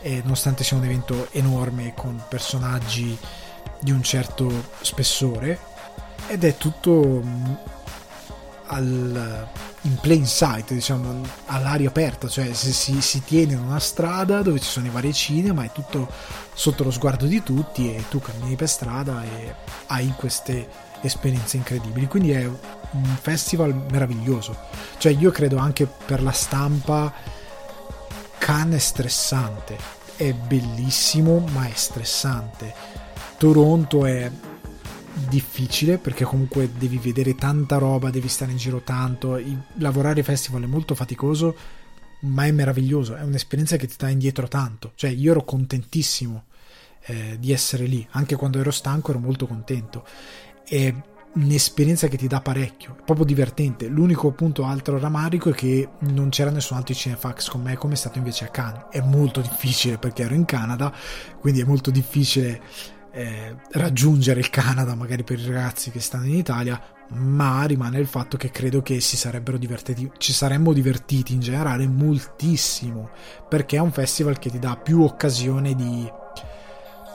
e 0.00 0.20
nonostante 0.22 0.62
sia 0.62 0.76
un 0.76 0.84
evento 0.84 1.28
enorme 1.32 1.92
con 1.94 2.22
personaggi 2.28 3.18
di 3.80 3.90
un 3.90 4.02
certo 4.02 4.68
spessore 4.80 5.58
ed 6.28 6.44
è 6.44 6.56
tutto 6.56 7.22
al, 8.66 9.48
in 9.82 9.96
plain 9.96 10.26
sight, 10.26 10.72
diciamo, 10.72 11.22
all'aria 11.46 11.88
aperta, 11.88 12.28
cioè 12.28 12.52
si, 12.52 12.72
si, 12.72 13.00
si, 13.00 13.22
tiene 13.22 13.54
in 13.54 13.60
una 13.60 13.78
strada 13.78 14.42
dove 14.42 14.60
ci 14.60 14.68
sono 14.68 14.86
i 14.86 14.90
vari 14.90 15.12
cinema, 15.12 15.64
è 15.64 15.72
tutto 15.72 16.08
sotto 16.52 16.84
lo 16.84 16.90
sguardo 16.90 17.26
di 17.26 17.42
tutti 17.42 17.94
e 17.94 18.04
tu 18.08 18.20
cammini 18.20 18.56
per 18.56 18.68
strada 18.68 19.22
e 19.24 19.54
hai 19.86 20.12
queste 20.16 20.68
esperienze 21.02 21.56
incredibili. 21.56 22.06
Quindi 22.06 22.32
è 22.32 22.44
un 22.44 23.16
festival 23.20 23.74
meraviglioso. 23.90 24.56
Cioè 24.98 25.12
io 25.12 25.30
credo 25.30 25.58
anche 25.58 25.86
per 25.86 26.22
la 26.22 26.32
stampa 26.32 27.12
Cannes 28.38 28.80
è 28.80 28.84
stressante, 28.84 29.76
è 30.16 30.32
bellissimo 30.32 31.44
ma 31.52 31.66
è 31.66 31.72
stressante. 31.74 32.72
Toronto 33.36 34.06
è 34.06 34.30
difficile 35.28 35.98
perché 35.98 36.24
comunque 36.24 36.70
devi 36.76 36.98
vedere 36.98 37.34
tanta 37.34 37.78
roba, 37.78 38.10
devi 38.10 38.28
stare 38.28 38.52
in 38.52 38.58
giro 38.58 38.82
tanto, 38.82 39.40
lavorare 39.78 40.20
ai 40.20 40.24
festival 40.24 40.62
è 40.62 40.66
molto 40.66 40.94
faticoso, 40.94 41.56
ma 42.20 42.44
è 42.44 42.50
meraviglioso, 42.52 43.14
è 43.14 43.22
un'esperienza 43.22 43.76
che 43.76 43.86
ti 43.86 43.96
dà 43.98 44.08
indietro 44.08 44.48
tanto, 44.48 44.92
cioè 44.94 45.10
io 45.10 45.30
ero 45.30 45.44
contentissimo 45.44 46.44
eh, 47.06 47.36
di 47.38 47.52
essere 47.52 47.86
lì, 47.86 48.06
anche 48.12 48.36
quando 48.36 48.58
ero 48.58 48.70
stanco 48.70 49.10
ero 49.10 49.20
molto 49.20 49.46
contento, 49.46 50.04
è 50.64 50.94
un'esperienza 51.34 52.08
che 52.08 52.16
ti 52.16 52.26
dà 52.26 52.40
parecchio, 52.40 52.96
è 52.98 53.02
proprio 53.02 53.26
divertente, 53.26 53.88
l'unico 53.88 54.28
appunto 54.28 54.64
altro 54.64 54.98
rammarico 54.98 55.50
è 55.50 55.54
che 55.54 55.88
non 56.00 56.30
c'era 56.30 56.50
nessun 56.50 56.78
altro 56.78 56.94
cinefax 56.94 57.48
con 57.48 57.62
me 57.62 57.76
come 57.76 57.92
è 57.92 57.96
stato 57.96 58.18
invece 58.18 58.46
a 58.46 58.48
Cannes, 58.48 58.86
è 58.90 59.00
molto 59.00 59.40
difficile 59.40 59.98
perché 59.98 60.22
ero 60.22 60.34
in 60.34 60.46
Canada, 60.46 60.92
quindi 61.38 61.60
è 61.60 61.64
molto 61.64 61.90
difficile 61.90 62.60
eh, 63.16 63.56
raggiungere 63.70 64.40
il 64.40 64.50
Canada 64.50 64.94
magari 64.94 65.24
per 65.24 65.38
i 65.38 65.46
ragazzi 65.46 65.90
che 65.90 66.00
stanno 66.00 66.26
in 66.26 66.34
Italia 66.34 66.78
ma 67.08 67.64
rimane 67.64 67.98
il 67.98 68.06
fatto 68.06 68.36
che 68.36 68.50
credo 68.50 68.82
che 68.82 69.00
si 69.00 69.16
sarebbero 69.16 69.56
divertiti 69.56 70.10
ci 70.18 70.34
saremmo 70.34 70.74
divertiti 70.74 71.32
in 71.32 71.40
generale 71.40 71.86
moltissimo 71.86 73.08
perché 73.48 73.76
è 73.76 73.80
un 73.80 73.90
festival 73.90 74.38
che 74.38 74.50
ti 74.50 74.58
dà 74.58 74.76
più 74.76 75.00
occasione 75.02 75.74
di, 75.74 76.06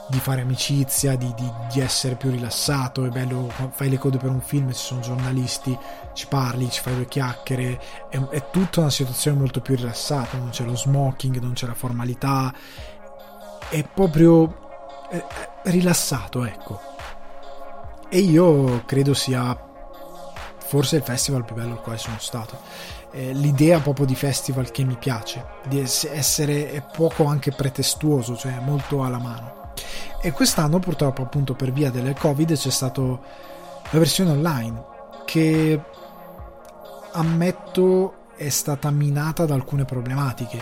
di 0.08 0.18
fare 0.18 0.40
amicizia 0.40 1.14
di, 1.14 1.32
di, 1.36 1.48
di, 1.72 1.78
essere 1.78 2.16
più 2.16 2.30
rilassato 2.30 3.04
è 3.04 3.08
bello 3.08 3.48
fai 3.70 3.88
le 3.88 3.98
code 3.98 4.18
per 4.18 4.30
un 4.30 4.40
film 4.40 4.72
ci 4.72 4.82
sono 4.82 5.02
giornalisti 5.02 5.78
ci 6.14 6.26
parli 6.26 6.68
ci 6.68 6.80
fai 6.80 6.96
due 6.96 7.06
chiacchiere 7.06 7.80
è, 8.10 8.18
è 8.18 8.50
tutta 8.50 8.80
una 8.80 8.90
situazione 8.90 9.38
molto 9.38 9.60
più 9.60 9.76
rilassata 9.76 10.36
non 10.36 10.50
c'è 10.50 10.64
lo 10.64 10.74
smoking 10.74 11.38
non 11.38 11.52
c'è 11.52 11.68
la 11.68 11.74
formalità 11.74 12.52
è 13.68 13.84
proprio 13.84 14.61
rilassato, 15.64 16.44
ecco. 16.44 16.80
E 18.08 18.18
io 18.18 18.84
credo 18.84 19.14
sia 19.14 19.70
forse 20.58 20.96
il 20.96 21.02
festival 21.02 21.44
più 21.44 21.54
bello 21.54 21.72
al 21.72 21.80
quale 21.80 21.98
sono 21.98 22.18
stato. 22.18 22.58
Eh, 23.10 23.32
l'idea 23.32 23.78
proprio 23.80 24.06
di 24.06 24.14
festival 24.14 24.70
che 24.70 24.84
mi 24.84 24.96
piace, 24.96 25.44
di 25.66 25.78
essere 25.80 26.86
poco 26.96 27.26
anche 27.26 27.52
pretestuoso, 27.52 28.36
cioè 28.36 28.58
molto 28.60 29.04
alla 29.04 29.18
mano. 29.18 29.72
E 30.20 30.30
quest'anno 30.32 30.78
purtroppo 30.78 31.22
appunto 31.22 31.54
per 31.54 31.72
via 31.72 31.90
del 31.90 32.14
Covid 32.18 32.54
c'è 32.54 32.70
stata 32.70 33.02
la 33.02 33.98
versione 33.98 34.30
online 34.30 34.84
che 35.24 35.80
ammetto 37.12 38.14
è 38.36 38.48
stata 38.48 38.90
minata 38.90 39.44
da 39.44 39.54
alcune 39.54 39.84
problematiche 39.84 40.60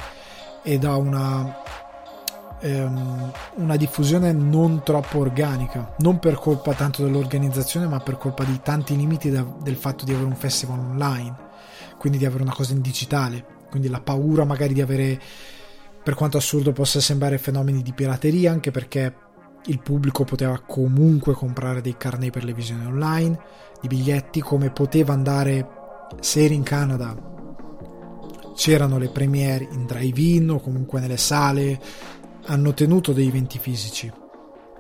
e 0.63 0.79
da 0.79 0.97
una 0.97 1.63
ehm, 2.61 3.33
una 3.57 3.77
diffusione 3.77 4.33
non 4.33 4.83
troppo 4.85 5.19
organica, 5.19 5.95
non 5.99 6.19
per 6.19 6.35
colpa 6.35 6.75
tanto 6.75 7.03
dell'organizzazione, 7.03 7.87
ma 7.87 8.01
per 8.01 8.19
colpa 8.19 8.45
di 8.45 8.61
tanti 8.63 8.97
limiti 8.97 9.31
da, 9.31 9.45
del 9.63 9.77
fatto 9.77 10.05
di 10.05 10.13
avere 10.13 10.27
un 10.27 10.37
festival 10.37 10.79
online, 10.79 11.37
quindi 11.99 12.19
di 12.19 12.27
avere 12.27 12.43
una 12.43 12.55
cosa 12.55 12.73
in 12.73 12.81
digitale, 12.81 13.45
quindi 13.69 13.89
la 13.89 14.01
paura 14.01 14.45
magari 14.45 14.75
di 14.75 14.81
avere, 14.81 15.21
per 16.03 16.15
quanto 16.15 16.37
assurdo 16.37 16.73
possa 16.73 17.01
sembrare, 17.01 17.39
fenomeni 17.39 17.83
di 17.83 17.93
pirateria, 17.93 18.53
anche 18.53 18.71
perché 18.71 19.15
il 19.67 19.81
pubblico 19.81 20.25
poteva 20.25 20.59
comunque 20.67 21.35
comprare 21.35 21.81
dei 21.81 21.97
carnet 21.97 22.31
per 22.31 22.45
le 22.45 22.55
visioni 22.55 22.87
online, 22.87 23.39
di 23.81 23.89
biglietti, 23.89 24.41
come 24.41 24.71
poteva 24.71 25.13
andare 25.13 25.79
se 26.21 26.45
eri 26.45 26.55
in 26.55 26.63
Canada 26.63 27.29
c'erano 28.55 28.99
le 28.99 29.09
premiere 29.09 29.67
in 29.71 29.87
drive-in 29.87 30.51
o 30.51 30.61
comunque 30.61 31.01
nelle 31.01 31.17
sale 31.17 31.81
hanno 32.47 32.75
tenuto 32.75 33.13
dei 33.13 33.29
eventi 33.29 33.59
fisici, 33.59 34.11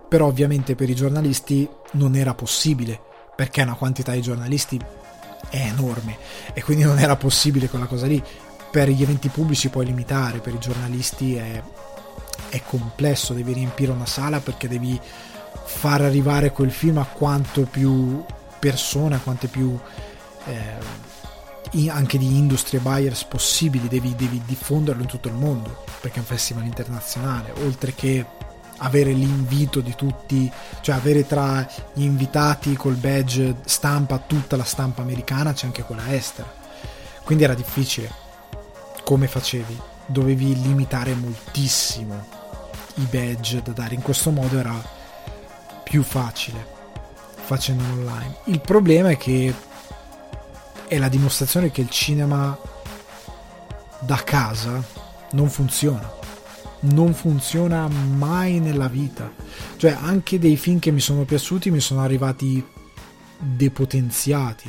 però 0.08 0.26
ovviamente 0.26 0.74
per 0.74 0.90
i 0.90 0.94
giornalisti 0.94 1.68
non 1.92 2.14
era 2.14 2.34
possibile, 2.34 3.00
perché 3.34 3.62
una 3.62 3.74
quantità 3.74 4.12
di 4.12 4.20
giornalisti 4.20 4.80
è 5.48 5.66
enorme 5.66 6.16
e 6.52 6.62
quindi 6.62 6.84
non 6.84 6.98
era 6.98 7.16
possibile 7.16 7.68
quella 7.68 7.86
cosa 7.86 8.06
lì. 8.06 8.22
Per 8.70 8.88
gli 8.88 9.02
eventi 9.02 9.28
pubblici 9.28 9.68
puoi 9.68 9.86
limitare, 9.86 10.38
per 10.38 10.54
i 10.54 10.58
giornalisti 10.58 11.34
è, 11.34 11.62
è 12.50 12.62
complesso, 12.64 13.34
devi 13.34 13.52
riempire 13.52 13.90
una 13.90 14.06
sala 14.06 14.40
perché 14.40 14.68
devi 14.68 14.98
far 15.64 16.02
arrivare 16.02 16.52
quel 16.52 16.70
film 16.70 16.98
a 16.98 17.06
quanto 17.06 17.62
più 17.62 18.24
persone, 18.58 19.16
a 19.16 19.20
quante 19.20 19.48
più... 19.48 19.78
Eh, 20.46 21.08
anche 21.88 22.18
di 22.18 22.36
industrie 22.36 22.80
buyers 22.80 23.24
possibili, 23.24 23.88
devi, 23.88 24.14
devi 24.16 24.42
diffonderlo 24.44 25.02
in 25.02 25.08
tutto 25.08 25.28
il 25.28 25.34
mondo, 25.34 25.84
perché 26.00 26.16
è 26.16 26.20
un 26.20 26.26
festival 26.26 26.64
internazionale, 26.64 27.52
oltre 27.64 27.94
che 27.94 28.24
avere 28.78 29.12
l'invito 29.12 29.80
di 29.80 29.94
tutti, 29.94 30.50
cioè 30.80 30.96
avere 30.96 31.26
tra 31.26 31.66
gli 31.92 32.02
invitati 32.02 32.74
col 32.76 32.94
badge 32.94 33.56
stampa 33.64 34.18
tutta 34.18 34.56
la 34.56 34.64
stampa 34.64 35.02
americana, 35.02 35.52
c'è 35.52 35.66
anche 35.66 35.82
quella 35.82 36.14
estera. 36.14 36.52
Quindi 37.22 37.44
era 37.44 37.54
difficile. 37.54 38.10
Come 39.04 39.26
facevi? 39.28 39.78
Dovevi 40.06 40.60
limitare 40.60 41.14
moltissimo 41.14 42.26
i 42.94 43.06
badge 43.08 43.62
da 43.62 43.72
dare. 43.72 43.94
In 43.94 44.02
questo 44.02 44.30
modo 44.30 44.58
era 44.58 44.74
più 45.84 46.02
facile 46.02 46.78
facendo 47.42 47.82
online. 47.84 48.36
Il 48.44 48.60
problema 48.60 49.10
è 49.10 49.16
che 49.16 49.52
è 50.90 50.98
la 50.98 51.08
dimostrazione 51.08 51.70
che 51.70 51.82
il 51.82 51.88
cinema 51.88 52.58
da 54.00 54.16
casa 54.24 54.84
non 55.30 55.48
funziona. 55.48 56.18
Non 56.80 57.14
funziona 57.14 57.86
mai 57.86 58.58
nella 58.58 58.88
vita. 58.88 59.32
Cioè, 59.76 59.92
anche 59.92 60.40
dei 60.40 60.56
film 60.56 60.80
che 60.80 60.90
mi 60.90 60.98
sono 60.98 61.22
piaciuti 61.22 61.70
mi 61.70 61.78
sono 61.78 62.00
arrivati 62.00 62.66
depotenziati. 63.38 64.68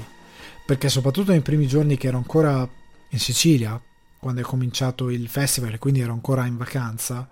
Perché 0.63 0.89
soprattutto 0.89 1.31
nei 1.31 1.41
primi 1.41 1.65
giorni 1.65 1.97
che 1.97 2.09
ero 2.09 2.17
ancora 2.17 2.69
in 3.09 3.19
Sicilia, 3.19 3.81
quando 4.19 4.41
è 4.41 4.43
cominciato 4.43 5.09
il 5.09 5.27
festival 5.27 5.73
e 5.73 5.79
quindi 5.79 6.01
ero 6.01 6.13
ancora 6.13 6.45
in 6.45 6.55
vacanza, 6.55 7.27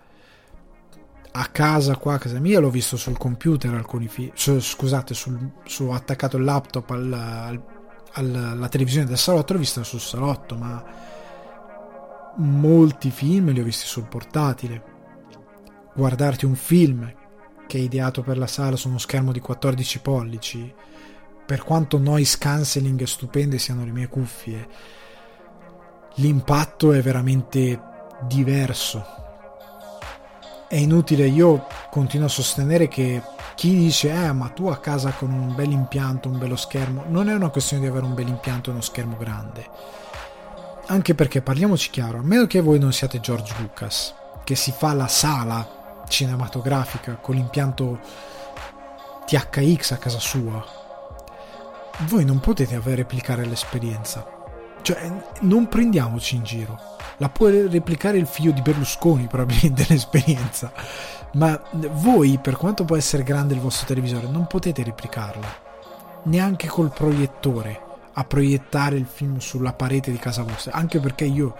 a 1.30 1.46
casa 1.46 1.94
qua 1.94 2.14
a 2.14 2.18
casa 2.18 2.40
mia 2.40 2.58
l'ho 2.58 2.70
visto 2.70 2.96
sul 2.96 3.16
computer 3.16 3.72
alcuni 3.72 4.08
film 4.08 4.32
scusate 4.34 5.14
sul, 5.14 5.38
su 5.64 5.88
attaccato 5.90 6.36
il 6.36 6.42
laptop 6.42 6.90
al, 6.90 7.12
al 7.12 7.62
alla 8.12 8.68
televisione 8.68 9.06
del 9.06 9.18
salotto 9.18 9.52
l'ho 9.52 9.58
vista 9.58 9.82
sul 9.82 10.00
salotto, 10.00 10.56
ma 10.56 10.84
molti 12.36 13.10
film 13.10 13.50
li 13.50 13.60
ho 13.60 13.64
visti 13.64 13.86
sul 13.86 14.06
portatile. 14.08 14.82
Guardarti 15.94 16.44
un 16.44 16.54
film 16.54 17.12
che 17.66 17.78
è 17.78 17.80
ideato 17.80 18.22
per 18.22 18.38
la 18.38 18.46
sala 18.46 18.76
su 18.76 18.88
uno 18.88 18.98
schermo 18.98 19.32
di 19.32 19.40
14 19.40 20.00
pollici, 20.00 20.74
per 21.46 21.62
quanto 21.62 21.98
noise 21.98 22.38
cancelling 22.38 23.02
stupende 23.04 23.58
siano 23.58 23.84
le 23.84 23.92
mie 23.92 24.08
cuffie, 24.08 24.68
l'impatto 26.14 26.92
è 26.92 27.00
veramente 27.00 27.80
diverso. 28.22 29.29
È 30.70 30.76
inutile, 30.76 31.26
io 31.26 31.66
continuo 31.90 32.26
a 32.26 32.30
sostenere 32.30 32.86
che 32.86 33.20
chi 33.56 33.74
dice 33.74 34.12
eh 34.12 34.32
ma 34.32 34.50
tu 34.50 34.68
a 34.68 34.78
casa 34.78 35.10
con 35.10 35.32
un 35.32 35.52
bel 35.52 35.72
impianto, 35.72 36.28
un 36.28 36.38
bello 36.38 36.54
schermo, 36.54 37.02
non 37.08 37.28
è 37.28 37.34
una 37.34 37.48
questione 37.48 37.82
di 37.82 37.88
avere 37.88 38.04
un 38.04 38.14
bel 38.14 38.28
impianto 38.28 38.70
e 38.70 38.74
uno 38.74 38.80
schermo 38.80 39.16
grande. 39.16 39.68
Anche 40.86 41.16
perché 41.16 41.42
parliamoci 41.42 41.90
chiaro, 41.90 42.18
a 42.18 42.22
meno 42.22 42.46
che 42.46 42.60
voi 42.60 42.78
non 42.78 42.92
siate 42.92 43.18
George 43.18 43.52
Lucas, 43.58 44.14
che 44.44 44.54
si 44.54 44.70
fa 44.70 44.94
la 44.94 45.08
sala 45.08 46.04
cinematografica 46.06 47.16
con 47.16 47.34
l'impianto 47.34 47.98
THX 49.26 49.90
a 49.90 49.96
casa 49.96 50.20
sua, 50.20 50.64
voi 52.06 52.24
non 52.24 52.38
potete 52.38 52.76
avere 52.76 52.98
replicare 52.98 53.44
l'esperienza. 53.44 54.39
Cioè, 54.82 55.10
non 55.40 55.68
prendiamoci 55.68 56.36
in 56.36 56.42
giro. 56.42 56.78
La 57.18 57.28
può 57.28 57.48
replicare 57.48 58.18
il 58.18 58.26
figlio 58.26 58.52
di 58.52 58.62
Berlusconi, 58.62 59.26
probabilmente, 59.26 59.84
l'esperienza. 59.88 60.72
Ma 61.32 61.60
voi, 61.72 62.38
per 62.38 62.56
quanto 62.56 62.84
può 62.84 62.96
essere 62.96 63.22
grande 63.22 63.54
il 63.54 63.60
vostro 63.60 63.86
televisore, 63.86 64.26
non 64.26 64.46
potete 64.46 64.82
replicarla. 64.82 65.68
Neanche 66.24 66.66
col 66.66 66.92
proiettore 66.92 67.88
a 68.14 68.24
proiettare 68.24 68.96
il 68.96 69.06
film 69.06 69.38
sulla 69.38 69.72
parete 69.72 70.10
di 70.10 70.18
casa 70.18 70.42
vostra. 70.42 70.72
Anche 70.72 70.98
perché 70.98 71.24
io. 71.24 71.56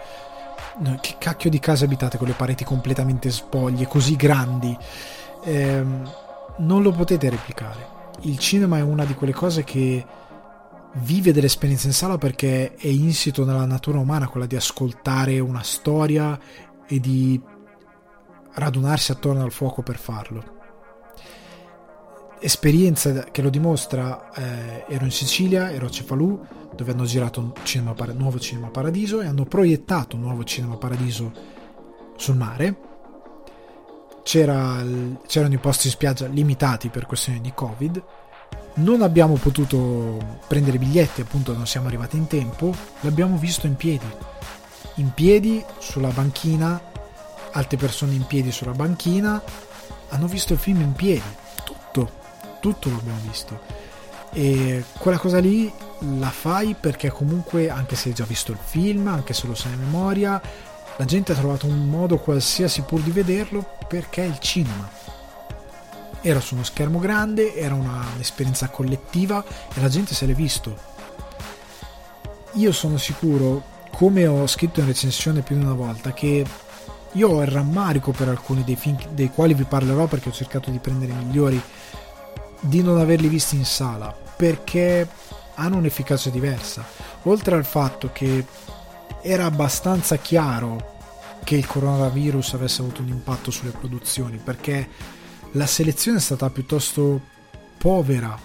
Che 1.01 1.15
cacchio 1.17 1.49
di 1.49 1.59
casa 1.59 1.85
abitate 1.85 2.17
con 2.17 2.27
le 2.27 2.33
pareti 2.33 2.63
completamente 2.63 3.29
spoglie, 3.29 3.87
così 3.87 4.15
grandi? 4.15 4.75
Ehm, 5.43 6.09
non 6.57 6.81
lo 6.81 6.91
potete 6.91 7.29
replicare. 7.29 7.99
Il 8.21 8.37
cinema 8.37 8.77
è 8.77 8.81
una 8.81 9.05
di 9.05 9.13
quelle 9.13 9.33
cose 9.33 9.63
che 9.63 10.05
vive 10.95 11.31
dell'esperienza 11.31 11.87
in 11.87 11.93
sala 11.93 12.17
perché 12.17 12.75
è 12.75 12.87
insito 12.87 13.45
nella 13.45 13.65
natura 13.65 13.99
umana 13.99 14.27
quella 14.27 14.45
di 14.45 14.55
ascoltare 14.55 15.39
una 15.39 15.63
storia 15.63 16.37
e 16.85 16.99
di 16.99 17.39
radunarsi 18.53 19.11
attorno 19.11 19.43
al 19.43 19.51
fuoco 19.51 19.81
per 19.81 19.97
farlo. 19.97 20.59
Esperienza 22.39 23.25
che 23.25 23.41
lo 23.41 23.49
dimostra, 23.49 24.31
eh, 24.33 24.85
ero 24.89 25.05
in 25.05 25.11
Sicilia, 25.11 25.71
ero 25.71 25.85
a 25.85 25.89
Cefalù, 25.89 26.43
dove 26.75 26.91
hanno 26.91 27.05
girato 27.05 27.39
un 27.39 27.53
cinema, 27.63 27.93
nuovo 28.13 28.39
Cinema 28.39 28.69
Paradiso 28.69 29.21
e 29.21 29.27
hanno 29.27 29.45
proiettato 29.45 30.15
un 30.15 30.23
nuovo 30.23 30.43
Cinema 30.43 30.75
Paradiso 30.77 31.31
sul 32.17 32.35
mare. 32.35 32.89
C'era, 34.23 34.83
c'erano 35.27 35.53
i 35.53 35.59
posti 35.59 35.87
in 35.87 35.93
spiaggia 35.93 36.27
limitati 36.27 36.89
per 36.89 37.05
questioni 37.05 37.41
di 37.41 37.51
Covid 37.53 38.03
non 38.75 39.01
abbiamo 39.01 39.35
potuto 39.35 40.39
prendere 40.47 40.77
biglietti, 40.77 41.21
appunto 41.21 41.53
non 41.53 41.67
siamo 41.67 41.87
arrivati 41.87 42.17
in 42.17 42.27
tempo, 42.27 42.73
l'abbiamo 43.01 43.37
visto 43.37 43.67
in 43.67 43.75
piedi. 43.75 44.05
In 44.95 45.13
piedi 45.13 45.63
sulla 45.79 46.09
banchina, 46.09 46.79
altre 47.51 47.77
persone 47.77 48.13
in 48.13 48.25
piedi 48.25 48.51
sulla 48.51 48.71
banchina, 48.71 49.41
hanno 50.09 50.27
visto 50.27 50.53
il 50.53 50.59
film 50.59 50.81
in 50.81 50.93
piedi, 50.93 51.21
tutto, 51.63 52.11
tutto 52.59 52.89
l'abbiamo 52.89 53.19
visto. 53.27 53.59
E 54.33 54.83
quella 54.97 55.17
cosa 55.17 55.39
lì 55.39 55.71
la 56.19 56.29
fai 56.29 56.75
perché 56.79 57.09
comunque, 57.09 57.69
anche 57.69 57.95
se 57.95 58.09
hai 58.09 58.15
già 58.15 58.23
visto 58.23 58.51
il 58.51 58.59
film, 58.63 59.07
anche 59.07 59.33
se 59.33 59.47
lo 59.47 59.55
sai 59.55 59.73
a 59.73 59.77
memoria, 59.77 60.41
la 60.95 61.05
gente 61.05 61.31
ha 61.33 61.35
trovato 61.35 61.65
un 61.65 61.89
modo 61.89 62.17
qualsiasi 62.17 62.81
pur 62.81 63.01
di 63.01 63.11
vederlo 63.11 63.77
perché 63.87 64.23
è 64.23 64.27
il 64.27 64.39
cinema 64.39 64.99
era 66.21 66.39
su 66.39 66.53
uno 66.53 66.63
schermo 66.63 66.99
grande, 66.99 67.55
era 67.55 67.73
un'esperienza 67.73 68.69
collettiva 68.69 69.43
e 69.73 69.81
la 69.81 69.89
gente 69.89 70.13
se 70.13 70.25
l'è 70.25 70.33
visto. 70.33 70.89
Io 72.53 72.71
sono 72.71 72.97
sicuro, 72.97 73.63
come 73.91 74.27
ho 74.27 74.45
scritto 74.47 74.79
in 74.79 74.87
recensione 74.87 75.41
più 75.41 75.57
di 75.57 75.63
una 75.63 75.73
volta, 75.73 76.13
che 76.13 76.45
io 77.13 77.29
ho 77.29 77.41
il 77.41 77.47
rammarico 77.47 78.11
per 78.11 78.29
alcuni 78.29 78.63
dei 78.63 78.75
film 78.75 78.97
dei 79.09 79.29
quali 79.29 79.53
vi 79.53 79.63
parlerò 79.63 80.05
perché 80.05 80.29
ho 80.29 80.33
cercato 80.33 80.69
di 80.69 80.79
prendere 80.79 81.11
i 81.11 81.15
migliori, 81.15 81.61
di 82.59 82.81
non 82.81 82.99
averli 82.99 83.27
visti 83.27 83.55
in 83.55 83.65
sala, 83.65 84.15
perché 84.35 85.07
hanno 85.55 85.77
un'efficacia 85.77 86.29
diversa. 86.29 86.85
Oltre 87.23 87.55
al 87.55 87.65
fatto 87.65 88.09
che 88.13 88.45
era 89.21 89.45
abbastanza 89.45 90.17
chiaro 90.17 90.89
che 91.43 91.55
il 91.55 91.65
coronavirus 91.65 92.53
avesse 92.53 92.81
avuto 92.81 93.01
un 93.01 93.09
impatto 93.09 93.51
sulle 93.51 93.71
produzioni, 93.71 94.37
perché 94.37 94.87
la 95.53 95.65
selezione 95.65 96.17
è 96.17 96.21
stata 96.21 96.49
piuttosto 96.49 97.21
povera. 97.77 98.37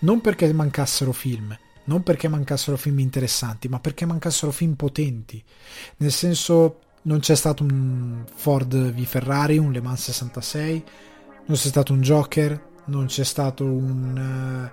Non 0.00 0.20
perché 0.20 0.52
mancassero 0.52 1.12
film, 1.12 1.56
non 1.84 2.02
perché 2.02 2.28
mancassero 2.28 2.76
film 2.76 2.98
interessanti, 2.98 3.68
ma 3.68 3.80
perché 3.80 4.04
mancassero 4.04 4.52
film 4.52 4.74
potenti. 4.74 5.42
Nel 5.98 6.12
senso, 6.12 6.80
non 7.02 7.20
c'è 7.20 7.34
stato 7.34 7.62
un 7.62 8.24
Ford 8.34 8.92
v 8.92 9.04
Ferrari, 9.04 9.56
un 9.56 9.72
Le 9.72 9.80
Mans 9.80 10.02
66, 10.02 10.84
non 11.46 11.56
c'è 11.56 11.68
stato 11.68 11.92
un 11.92 12.00
Joker, 12.02 12.64
non 12.86 13.06
c'è 13.06 13.24
stato 13.24 13.64
un, 13.64 14.70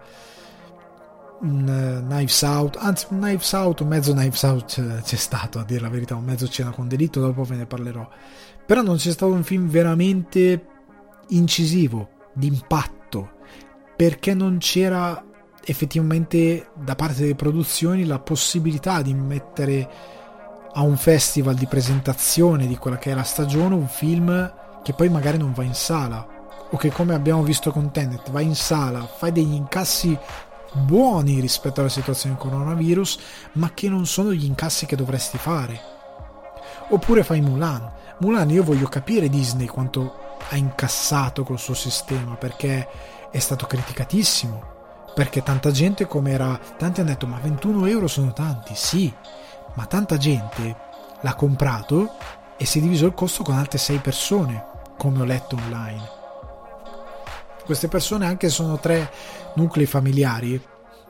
uh, 1.39 1.45
un 1.45 2.01
uh, 2.01 2.05
Knives 2.05 2.41
Out, 2.41 2.77
anzi 2.79 3.05
un 3.09 3.19
Knives 3.19 3.51
Out, 3.53 3.79
un 3.79 3.87
mezzo 3.87 4.13
Knives 4.13 4.43
Out 4.43 5.01
c'è 5.03 5.15
stato, 5.15 5.59
a 5.59 5.63
dire 5.63 5.79
la 5.79 5.89
verità, 5.89 6.15
un 6.15 6.25
mezzo 6.25 6.47
cena 6.49 6.71
con 6.71 6.89
delitto, 6.89 7.21
dopo 7.21 7.43
ve 7.43 7.55
ne 7.55 7.65
parlerò. 7.65 8.07
Però 8.65 8.81
non 8.81 8.97
c'è 8.97 9.11
stato 9.11 9.31
un 9.31 9.43
film 9.43 9.69
veramente 9.69 10.72
incisivo, 11.29 12.09
d'impatto, 12.33 13.31
perché 13.95 14.33
non 14.33 14.57
c'era 14.59 15.23
effettivamente 15.65 16.69
da 16.75 16.95
parte 16.95 17.21
delle 17.21 17.35
produzioni 17.35 18.05
la 18.05 18.19
possibilità 18.19 19.01
di 19.01 19.13
mettere 19.13 19.89
a 20.73 20.81
un 20.81 20.97
festival 20.97 21.55
di 21.55 21.67
presentazione 21.67 22.67
di 22.67 22.77
quella 22.77 22.97
che 22.97 23.11
è 23.11 23.13
la 23.13 23.23
stagione 23.23 23.75
un 23.75 23.87
film 23.87 24.53
che 24.83 24.93
poi 24.93 25.07
magari 25.09 25.37
non 25.37 25.53
va 25.53 25.63
in 25.63 25.75
sala 25.75 26.27
o 26.69 26.77
che 26.77 26.91
come 26.91 27.13
abbiamo 27.13 27.43
visto 27.43 27.71
con 27.71 27.91
Tenet 27.91 28.31
va 28.31 28.41
in 28.41 28.55
sala, 28.55 29.05
fai 29.05 29.31
degli 29.31 29.53
incassi 29.53 30.17
buoni 30.73 31.39
rispetto 31.39 31.79
alla 31.79 31.89
situazione 31.89 32.35
del 32.35 32.43
coronavirus 32.43 33.19
ma 33.53 33.71
che 33.73 33.87
non 33.87 34.07
sono 34.07 34.33
gli 34.33 34.45
incassi 34.45 34.85
che 34.85 34.95
dovresti 34.95 35.37
fare. 35.37 35.79
Oppure 36.89 37.23
fai 37.23 37.41
Mulan. 37.41 37.91
Mulan 38.19 38.49
io 38.49 38.63
voglio 38.63 38.87
capire 38.87 39.29
Disney 39.29 39.67
quanto 39.67 40.32
ha 40.49 40.55
incassato 40.55 41.43
col 41.43 41.59
suo 41.59 41.73
sistema 41.73 42.35
perché 42.35 42.87
è 43.31 43.39
stato 43.39 43.65
criticatissimo. 43.65 44.71
Perché 45.13 45.43
tanta 45.43 45.71
gente 45.71 46.07
come 46.07 46.31
era. 46.31 46.59
Tanti 46.77 46.99
hanno 47.01 47.09
detto: 47.09 47.27
Ma 47.27 47.37
21 47.39 47.85
euro 47.85 48.07
sono 48.07 48.33
tanti, 48.33 48.73
sì, 48.75 49.13
ma 49.75 49.85
tanta 49.85 50.17
gente 50.17 50.75
l'ha 51.21 51.35
comprato 51.35 52.15
e 52.57 52.65
si 52.65 52.79
è 52.79 52.81
diviso 52.81 53.05
il 53.05 53.13
costo 53.13 53.43
con 53.43 53.55
altre 53.55 53.77
6 53.77 53.97
persone, 53.99 54.65
come 54.97 55.21
ho 55.21 55.25
letto 55.25 55.55
online. 55.55 56.21
Queste 57.65 57.87
persone 57.87 58.25
anche 58.25 58.49
sono 58.49 58.79
tre 58.79 59.11
nuclei 59.55 59.85
familiari, 59.85 60.61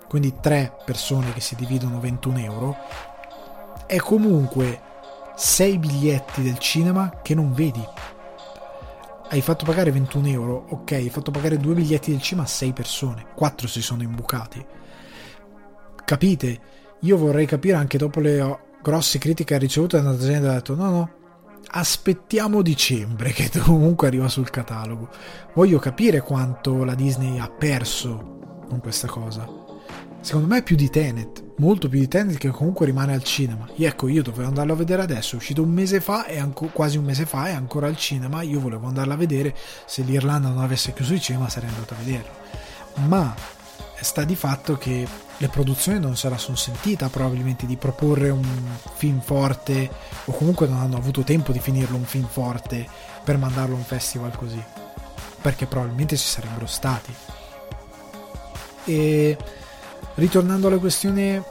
quindi 0.07 0.35
tre 0.39 0.75
persone 0.85 1.33
che 1.33 1.41
si 1.41 1.55
dividono 1.55 1.99
21 1.99 2.39
euro, 2.39 2.77
è 3.85 3.97
comunque 3.97 4.81
6 5.35 5.77
biglietti 5.79 6.43
del 6.43 6.59
cinema 6.59 7.19
che 7.21 7.33
non 7.33 7.53
vedi 7.53 7.83
hai 9.29 9.41
fatto 9.41 9.65
pagare 9.65 9.91
21 9.91 10.27
euro, 10.27 10.65
ok, 10.69 10.91
hai 10.93 11.09
fatto 11.09 11.31
pagare 11.31 11.57
due 11.57 11.73
biglietti 11.73 12.11
del 12.11 12.21
cinema 12.21 12.45
a 12.45 12.49
6 12.49 12.73
persone, 12.73 13.25
4 13.35 13.67
si 13.67 13.81
sono 13.81 14.03
imbucati. 14.03 14.63
Capite? 16.05 16.61
Io 16.99 17.17
vorrei 17.17 17.45
capire 17.45 17.75
anche 17.75 17.97
dopo 17.97 18.19
le 18.19 18.59
grosse 18.81 19.17
critiche 19.17 19.57
ricevute 19.57 20.01
da 20.01 20.17
gente 20.17 20.47
ha 20.47 20.53
detto 20.53 20.75
no 20.75 20.89
no, 20.89 21.11
aspettiamo 21.67 22.61
dicembre 22.61 23.31
che 23.31 23.49
comunque 23.59 24.07
arriva 24.07 24.27
sul 24.27 24.49
catalogo. 24.49 25.09
Voglio 25.53 25.79
capire 25.79 26.21
quanto 26.21 26.83
la 26.83 26.95
Disney 26.95 27.39
ha 27.39 27.49
perso 27.49 28.61
con 28.67 28.79
questa 28.79 29.07
cosa. 29.07 29.62
Secondo 30.23 30.47
me 30.47 30.63
più 30.63 30.77
di 30.77 30.89
Tenet 30.89 31.43
molto 31.57 31.89
più 31.89 31.99
di 31.99 32.07
Tenet 32.07 32.37
che 32.37 32.49
comunque 32.49 32.85
rimane 32.85 33.13
al 33.13 33.23
cinema. 33.23 33.67
E 33.75 33.85
ecco, 33.85 34.07
io 34.07 34.23
dovevo 34.23 34.47
andarlo 34.47 34.73
a 34.73 34.77
vedere 34.77 35.01
adesso, 35.01 35.35
è 35.35 35.37
uscito 35.37 35.61
un 35.61 35.69
mese 35.69 35.99
fa, 35.99 36.25
e 36.25 36.39
anco, 36.39 36.67
quasi 36.67 36.97
un 36.97 37.03
mese 37.03 37.25
fa, 37.25 37.47
è 37.47 37.51
ancora 37.51 37.87
al 37.87 37.97
cinema, 37.97 38.41
io 38.41 38.59
volevo 38.59 38.87
andarlo 38.87 39.13
a 39.13 39.17
vedere, 39.17 39.55
se 39.85 40.01
l'Irlanda 40.01 40.47
non 40.47 40.63
avesse 40.63 40.93
chiuso 40.93 41.13
il 41.13 41.21
cinema 41.21 41.49
sarei 41.49 41.69
andato 41.69 41.93
a 41.93 41.97
vederlo. 41.97 42.31
Ma 43.07 43.35
sta 43.99 44.23
di 44.23 44.35
fatto 44.35 44.77
che 44.77 45.07
le 45.37 45.47
produzioni 45.47 45.99
non 45.99 46.15
se 46.15 46.29
la 46.29 46.37
sono 46.37 46.55
sentita 46.55 47.09
probabilmente 47.09 47.65
di 47.65 47.75
proporre 47.75 48.29
un 48.29 48.45
film 48.95 49.19
forte 49.21 49.89
o 50.25 50.31
comunque 50.33 50.67
non 50.67 50.79
hanno 50.79 50.97
avuto 50.97 51.21
tempo 51.21 51.51
di 51.51 51.59
finirlo 51.59 51.97
un 51.97 52.03
film 52.03 52.27
forte 52.27 52.87
per 53.23 53.37
mandarlo 53.37 53.75
a 53.75 53.77
un 53.77 53.83
festival 53.83 54.35
così 54.35 54.61
perché 55.41 55.65
probabilmente 55.65 56.17
ci 56.17 56.27
sarebbero 56.27 56.65
stati 56.65 57.13
e 58.85 59.37
ritornando 60.15 60.67
alla 60.67 60.77
questione 60.77 61.43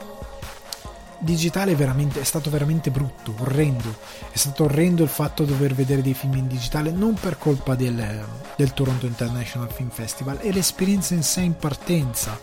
digitale 1.19 1.75
veramente, 1.75 2.19
è 2.19 2.23
stato 2.23 2.49
veramente 2.49 2.91
brutto, 2.91 3.33
orrendo. 3.39 3.95
È 4.29 4.37
stato 4.37 4.65
orrendo 4.65 5.03
il 5.03 5.09
fatto 5.09 5.43
di 5.43 5.51
dover 5.51 5.73
vedere 5.73 6.01
dei 6.01 6.13
film 6.13 6.35
in 6.35 6.47
digitale, 6.47 6.91
non 6.91 7.13
per 7.13 7.37
colpa 7.37 7.75
del, 7.75 8.25
del 8.55 8.73
Toronto 8.73 9.05
International 9.05 9.71
Film 9.71 9.89
Festival, 9.89 10.37
è 10.37 10.51
l'esperienza 10.51 11.13
in 11.13 11.23
sé 11.23 11.41
in 11.41 11.55
partenza. 11.55 12.39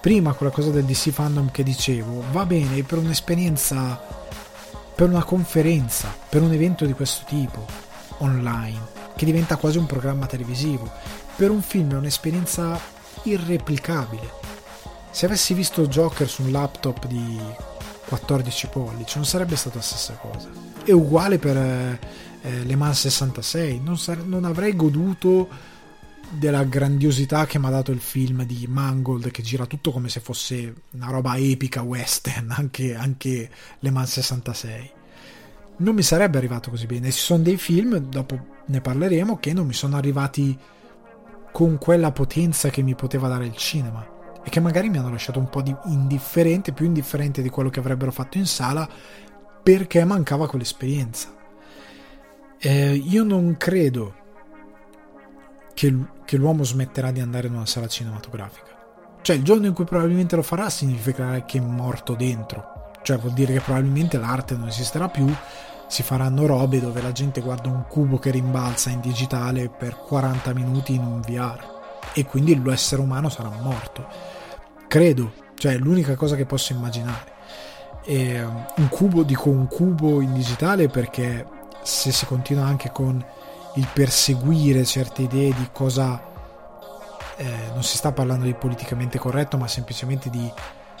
Prima 0.00 0.34
quella 0.34 0.52
cosa 0.52 0.70
del 0.70 0.84
DC 0.84 1.10
Fandom 1.10 1.50
che 1.50 1.62
dicevo, 1.62 2.22
va 2.30 2.46
bene 2.46 2.82
per 2.82 2.98
un'esperienza 2.98 4.24
per 4.96 5.10
una 5.10 5.24
conferenza, 5.24 6.08
per 6.26 6.40
un 6.40 6.52
evento 6.52 6.86
di 6.86 6.94
questo 6.94 7.26
tipo, 7.26 7.66
online, 8.18 8.80
che 9.14 9.26
diventa 9.26 9.56
quasi 9.56 9.76
un 9.76 9.84
programma 9.84 10.24
televisivo. 10.24 10.90
Per 11.36 11.50
un 11.50 11.60
film 11.60 11.92
è 11.92 11.96
un'esperienza 11.96 12.80
irreplicabile. 13.24 14.45
Se 15.16 15.24
avessi 15.24 15.54
visto 15.54 15.86
Joker 15.86 16.28
su 16.28 16.42
un 16.42 16.50
laptop 16.50 17.06
di 17.06 17.40
14 18.06 18.66
pollici 18.66 19.16
non 19.16 19.24
sarebbe 19.24 19.56
stata 19.56 19.76
la 19.76 19.82
stessa 19.82 20.12
cosa. 20.12 20.50
È 20.84 20.92
uguale 20.92 21.38
per 21.38 21.56
eh, 21.56 21.98
Le 22.64 22.76
Mans 22.76 23.00
66, 23.00 23.80
non, 23.80 23.96
sare- 23.96 24.20
non 24.22 24.44
avrei 24.44 24.76
goduto 24.76 25.48
della 26.28 26.64
grandiosità 26.64 27.46
che 27.46 27.58
mi 27.58 27.64
ha 27.64 27.70
dato 27.70 27.92
il 27.92 28.00
film 28.00 28.44
di 28.44 28.66
Mangold 28.68 29.30
che 29.30 29.40
gira 29.40 29.64
tutto 29.64 29.90
come 29.90 30.10
se 30.10 30.20
fosse 30.20 30.74
una 30.90 31.08
roba 31.08 31.38
epica 31.38 31.80
western 31.80 32.50
anche, 32.54 32.94
anche 32.94 33.50
Le 33.78 33.90
Mans 33.90 34.12
66 34.12 34.90
non 35.78 35.94
mi 35.94 36.02
sarebbe 36.02 36.36
arrivato 36.36 36.68
così 36.68 36.84
bene. 36.84 37.10
Ci 37.10 37.20
sono 37.20 37.42
dei 37.42 37.56
film 37.56 37.96
dopo 37.96 38.38
ne 38.66 38.82
parleremo 38.82 39.38
che 39.38 39.54
non 39.54 39.66
mi 39.66 39.72
sono 39.72 39.96
arrivati 39.96 40.54
con 41.52 41.78
quella 41.78 42.12
potenza 42.12 42.68
che 42.68 42.82
mi 42.82 42.94
poteva 42.94 43.28
dare 43.28 43.46
il 43.46 43.56
cinema 43.56 44.12
e 44.46 44.50
che 44.50 44.60
magari 44.60 44.88
mi 44.88 44.98
hanno 44.98 45.10
lasciato 45.10 45.40
un 45.40 45.48
po' 45.48 45.60
di 45.60 45.74
indifferente 45.86 46.72
più 46.72 46.86
indifferente 46.86 47.42
di 47.42 47.50
quello 47.50 47.68
che 47.68 47.80
avrebbero 47.80 48.12
fatto 48.12 48.38
in 48.38 48.46
sala 48.46 48.88
perché 49.60 50.04
mancava 50.04 50.46
quell'esperienza 50.46 51.34
eh, 52.58 52.94
io 52.94 53.22
non 53.22 53.56
credo 53.56 54.14
che, 55.74 55.94
che 56.24 56.36
l'uomo 56.36 56.64
smetterà 56.64 57.10
di 57.10 57.20
andare 57.20 57.48
in 57.48 57.54
una 57.54 57.66
sala 57.66 57.86
cinematografica. 57.86 58.74
Cioè, 59.20 59.36
il 59.36 59.42
giorno 59.42 59.66
in 59.66 59.74
cui 59.74 59.84
probabilmente 59.84 60.36
lo 60.36 60.42
farà 60.42 60.70
significherà 60.70 61.44
che 61.44 61.58
è 61.58 61.60
morto 61.60 62.14
dentro. 62.14 62.92
Cioè, 63.02 63.18
vuol 63.18 63.34
dire 63.34 63.52
che 63.54 63.60
probabilmente 63.60 64.18
l'arte 64.18 64.56
non 64.56 64.68
esisterà 64.68 65.08
più, 65.08 65.32
si 65.88 66.02
faranno 66.02 66.46
robe 66.46 66.80
dove 66.80 67.00
la 67.02 67.12
gente 67.12 67.40
guarda 67.40 67.68
un 67.68 67.84
cubo 67.88 68.18
che 68.18 68.30
rimbalza 68.30 68.90
in 68.90 69.00
digitale 69.00 69.68
per 69.68 69.96
40 69.96 70.52
minuti 70.54 70.94
in 70.94 71.02
un 71.02 71.20
VR 71.20 71.74
e 72.14 72.24
quindi 72.24 72.60
l'essere 72.60 73.02
umano 73.02 73.28
sarà 73.28 73.50
morto. 73.50 74.06
Credo, 74.88 75.32
cioè 75.56 75.72
è 75.74 75.78
l'unica 75.78 76.14
cosa 76.14 76.36
che 76.36 76.46
posso 76.46 76.72
immaginare. 76.72 77.34
E, 78.04 78.42
um, 78.42 78.66
un 78.76 78.88
cubo, 78.88 79.22
dico 79.22 79.48
un 79.50 79.66
cubo 79.66 80.20
in 80.20 80.32
digitale 80.32 80.88
perché 80.88 81.44
se 81.82 82.12
si 82.12 82.26
continua 82.26 82.64
anche 82.64 82.90
con 82.92 83.24
il 83.74 83.88
perseguire 83.92 84.84
certe 84.84 85.22
idee 85.22 85.52
di 85.52 85.68
cosa 85.72 86.34
eh, 87.36 87.70
non 87.72 87.82
si 87.82 87.96
sta 87.96 88.12
parlando 88.12 88.44
di 88.44 88.54
politicamente 88.54 89.18
corretto 89.18 89.56
ma 89.56 89.68
semplicemente 89.68 90.30
di 90.30 90.50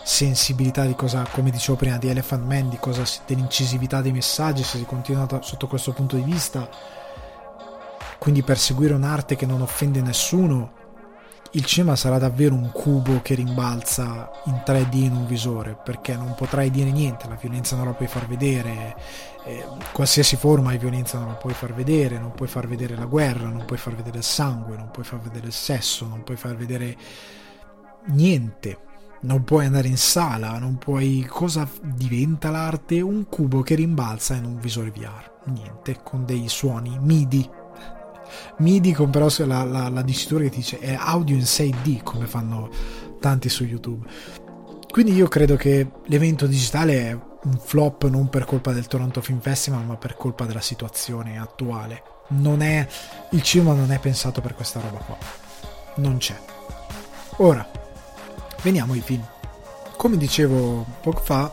sensibilità 0.02 0.84
di 0.84 0.94
cosa 0.94 1.26
come 1.30 1.50
dicevo 1.50 1.76
prima 1.76 1.96
di 1.96 2.08
Elephant 2.08 2.44
Man 2.44 2.68
di 2.68 2.76
cosa 2.78 3.02
dell'incisività 3.26 4.02
dei 4.02 4.12
messaggi 4.12 4.62
se 4.62 4.78
si 4.78 4.84
continua 4.84 5.26
sotto 5.40 5.66
questo 5.66 5.92
punto 5.92 6.16
di 6.16 6.22
vista 6.22 6.68
quindi 8.18 8.42
perseguire 8.42 8.94
un'arte 8.94 9.34
che 9.34 9.46
non 9.46 9.62
offende 9.62 10.00
nessuno 10.02 10.75
il 11.56 11.64
cinema 11.64 11.96
sarà 11.96 12.18
davvero 12.18 12.54
un 12.54 12.70
cubo 12.70 13.22
che 13.22 13.34
rimbalza 13.34 14.30
in 14.44 14.62
3D 14.64 14.94
in 14.96 15.12
un 15.12 15.26
visore 15.26 15.74
perché 15.82 16.14
non 16.14 16.34
potrai 16.34 16.70
dire 16.70 16.90
niente, 16.90 17.26
la 17.28 17.38
violenza 17.40 17.76
non 17.76 17.86
la 17.86 17.94
puoi 17.94 18.08
far 18.08 18.26
vedere, 18.26 18.94
eh, 19.44 19.64
qualsiasi 19.90 20.36
forma 20.36 20.72
di 20.72 20.76
violenza 20.76 21.18
non 21.18 21.28
la 21.28 21.34
puoi 21.34 21.54
far 21.54 21.72
vedere, 21.72 22.18
non 22.18 22.32
puoi 22.32 22.48
far 22.48 22.68
vedere 22.68 22.94
la 22.94 23.06
guerra, 23.06 23.48
non 23.48 23.64
puoi 23.64 23.78
far 23.78 23.94
vedere 23.94 24.18
il 24.18 24.24
sangue, 24.24 24.76
non 24.76 24.90
puoi 24.90 25.06
far 25.06 25.18
vedere 25.20 25.46
il 25.46 25.52
sesso, 25.54 26.06
non 26.06 26.22
puoi 26.24 26.36
far 26.36 26.56
vedere 26.56 26.94
niente. 28.08 28.80
Non 29.18 29.44
puoi 29.44 29.64
andare 29.64 29.88
in 29.88 29.96
sala, 29.96 30.58
non 30.58 30.76
puoi. 30.76 31.24
Cosa 31.26 31.66
diventa 31.82 32.50
l'arte? 32.50 33.00
Un 33.00 33.28
cubo 33.28 33.62
che 33.62 33.74
rimbalza 33.74 34.34
in 34.34 34.44
un 34.44 34.60
visore 34.60 34.90
VR. 34.90 35.32
Niente, 35.46 36.00
con 36.04 36.26
dei 36.26 36.48
suoni 36.48 36.98
MIDI 37.00 37.48
MIDI 38.58 38.92
con 38.92 39.10
però 39.10 39.28
la, 39.38 39.64
la, 39.64 39.88
la 39.88 40.02
dicitura 40.02 40.44
che 40.44 40.50
dice 40.50 40.78
è 40.78 40.96
audio 40.98 41.34
in 41.34 41.42
6D 41.42 42.02
come 42.02 42.26
fanno 42.26 42.68
tanti 43.20 43.48
su 43.48 43.64
YouTube. 43.64 44.06
Quindi 44.90 45.12
io 45.14 45.28
credo 45.28 45.56
che 45.56 45.90
l'evento 46.06 46.46
digitale 46.46 47.10
è 47.10 47.18
un 47.46 47.58
flop 47.58 48.08
non 48.08 48.28
per 48.28 48.44
colpa 48.44 48.72
del 48.72 48.86
Toronto 48.86 49.20
Film 49.20 49.40
Festival 49.40 49.84
ma 49.84 49.96
per 49.96 50.16
colpa 50.16 50.44
della 50.46 50.60
situazione 50.60 51.38
attuale. 51.38 52.02
Non 52.28 52.60
è, 52.62 52.86
il 53.30 53.42
cinema 53.42 53.74
non 53.74 53.92
è 53.92 53.98
pensato 53.98 54.40
per 54.40 54.54
questa 54.54 54.80
roba 54.80 54.98
qua. 54.98 55.16
Non 55.96 56.16
c'è. 56.16 56.36
Ora, 57.36 57.68
veniamo 58.62 58.94
ai 58.94 59.00
film. 59.00 59.24
Come 59.96 60.16
dicevo 60.16 60.84
poco 61.00 61.20
fa, 61.20 61.52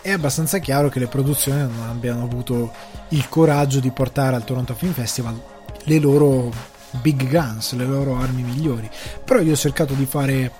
è 0.00 0.12
abbastanza 0.12 0.58
chiaro 0.58 0.88
che 0.88 0.98
le 0.98 1.08
produzioni 1.08 1.60
non 1.60 1.88
abbiano 1.88 2.22
avuto 2.22 2.72
il 3.08 3.28
coraggio 3.28 3.80
di 3.80 3.90
portare 3.90 4.36
al 4.36 4.44
Toronto 4.44 4.74
Film 4.74 4.92
Festival 4.92 5.40
le 5.88 5.98
loro 5.98 6.52
big 7.00 7.28
guns, 7.28 7.72
le 7.72 7.84
loro 7.84 8.16
armi 8.16 8.42
migliori. 8.42 8.88
Però 9.24 9.40
io 9.40 9.52
ho 9.52 9.56
cercato 9.56 9.94
di 9.94 10.06
fare 10.06 10.52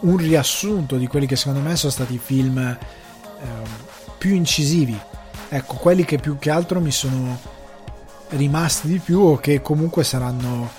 un 0.00 0.16
riassunto 0.16 0.96
di 0.96 1.06
quelli 1.06 1.26
che 1.26 1.36
secondo 1.36 1.60
me 1.60 1.76
sono 1.76 1.92
stati 1.92 2.14
i 2.14 2.20
film 2.22 2.58
eh, 2.58 2.76
più 4.18 4.34
incisivi. 4.34 4.98
Ecco, 5.48 5.74
quelli 5.74 6.04
che 6.04 6.18
più 6.18 6.38
che 6.38 6.50
altro 6.50 6.80
mi 6.80 6.90
sono 6.90 7.38
rimasti 8.30 8.88
di 8.88 8.98
più 8.98 9.20
o 9.20 9.36
che 9.36 9.62
comunque 9.62 10.04
saranno 10.04 10.70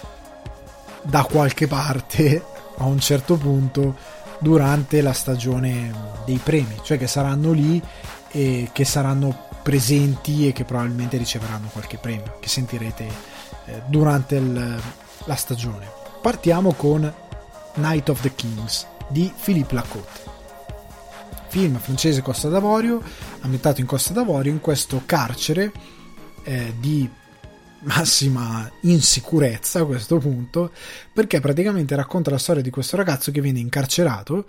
da 1.01 1.23
qualche 1.23 1.67
parte 1.67 2.43
a 2.77 2.85
un 2.85 2.99
certo 2.99 3.35
punto 3.35 3.95
durante 4.39 5.01
la 5.01 5.13
stagione 5.13 5.91
dei 6.25 6.39
premi, 6.41 6.77
cioè 6.83 6.97
che 6.97 7.07
saranno 7.07 7.51
lì 7.51 7.81
e 8.31 8.69
che 8.71 8.85
saranno 8.85 9.47
presenti 9.63 10.47
e 10.47 10.53
che 10.53 10.63
probabilmente 10.63 11.17
riceveranno 11.17 11.67
qualche 11.71 11.97
premio, 11.97 12.37
che 12.39 12.47
sentirete 12.47 13.07
eh, 13.69 13.81
durante 13.87 14.35
il, 14.35 14.81
la 15.25 15.35
stagione. 15.35 15.87
Partiamo 16.21 16.73
con 16.73 17.11
Night 17.75 18.09
of 18.09 18.21
the 18.21 18.33
Kings 18.33 18.87
di 19.07 19.31
Philippe 19.41 19.73
Lacotte. 19.73 20.27
Film 21.47 21.77
francese 21.79 22.21
Costa 22.21 22.49
d'Avorio, 22.49 23.01
ambientato 23.41 23.79
in 23.79 23.87
Costa 23.87 24.13
d'Avorio, 24.13 24.51
in 24.51 24.59
questo 24.59 25.01
carcere 25.05 25.71
eh, 26.43 26.73
di 26.79 27.09
massima 27.81 28.69
insicurezza 28.81 29.79
a 29.79 29.85
questo 29.85 30.17
punto, 30.17 30.71
perché 31.13 31.39
praticamente 31.39 31.95
racconta 31.95 32.29
la 32.29 32.37
storia 32.37 32.61
di 32.61 32.69
questo 32.69 32.97
ragazzo 32.97 33.31
che 33.31 33.41
viene 33.41 33.59
incarcerato 33.59 34.45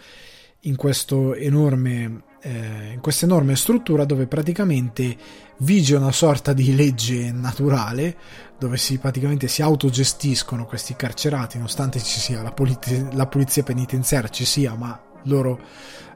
in 0.61 0.77
questo 0.77 1.35
enorme 1.35 2.23
eh, 2.43 2.93
in 2.95 3.01
questa 3.01 3.26
enorme 3.26 3.57
struttura 3.57 4.05
dove 4.05 4.26
praticamente 4.26 5.16
vige 5.59 5.97
una 5.97 6.12
sorta 6.12 6.53
di 6.53 6.74
legge 6.74 7.30
naturale 7.32 8.16
dove 8.59 8.76
si 8.76 8.99
praticamente 8.99 9.47
si 9.47 9.62
autogestiscono 9.62 10.64
questi 10.64 10.97
carcerati 10.97 11.57
nonostante 11.57 12.00
ci 12.00 12.18
sia 12.18 12.42
la, 12.42 12.53
polizia, 12.53 13.08
la 13.12 13.26
polizia 13.26 13.62
penitenziaria 13.62 14.29
ci 14.30 14.45
sia 14.45 14.75
ma 14.75 14.99
loro 15.25 15.61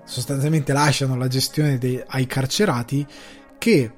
sostanzialmente 0.04 0.72
lasciano 0.72 1.16
la 1.16 1.28
gestione 1.28 1.78
dei, 1.78 2.02
ai 2.06 2.26
carcerati 2.26 3.06
che 3.58 3.92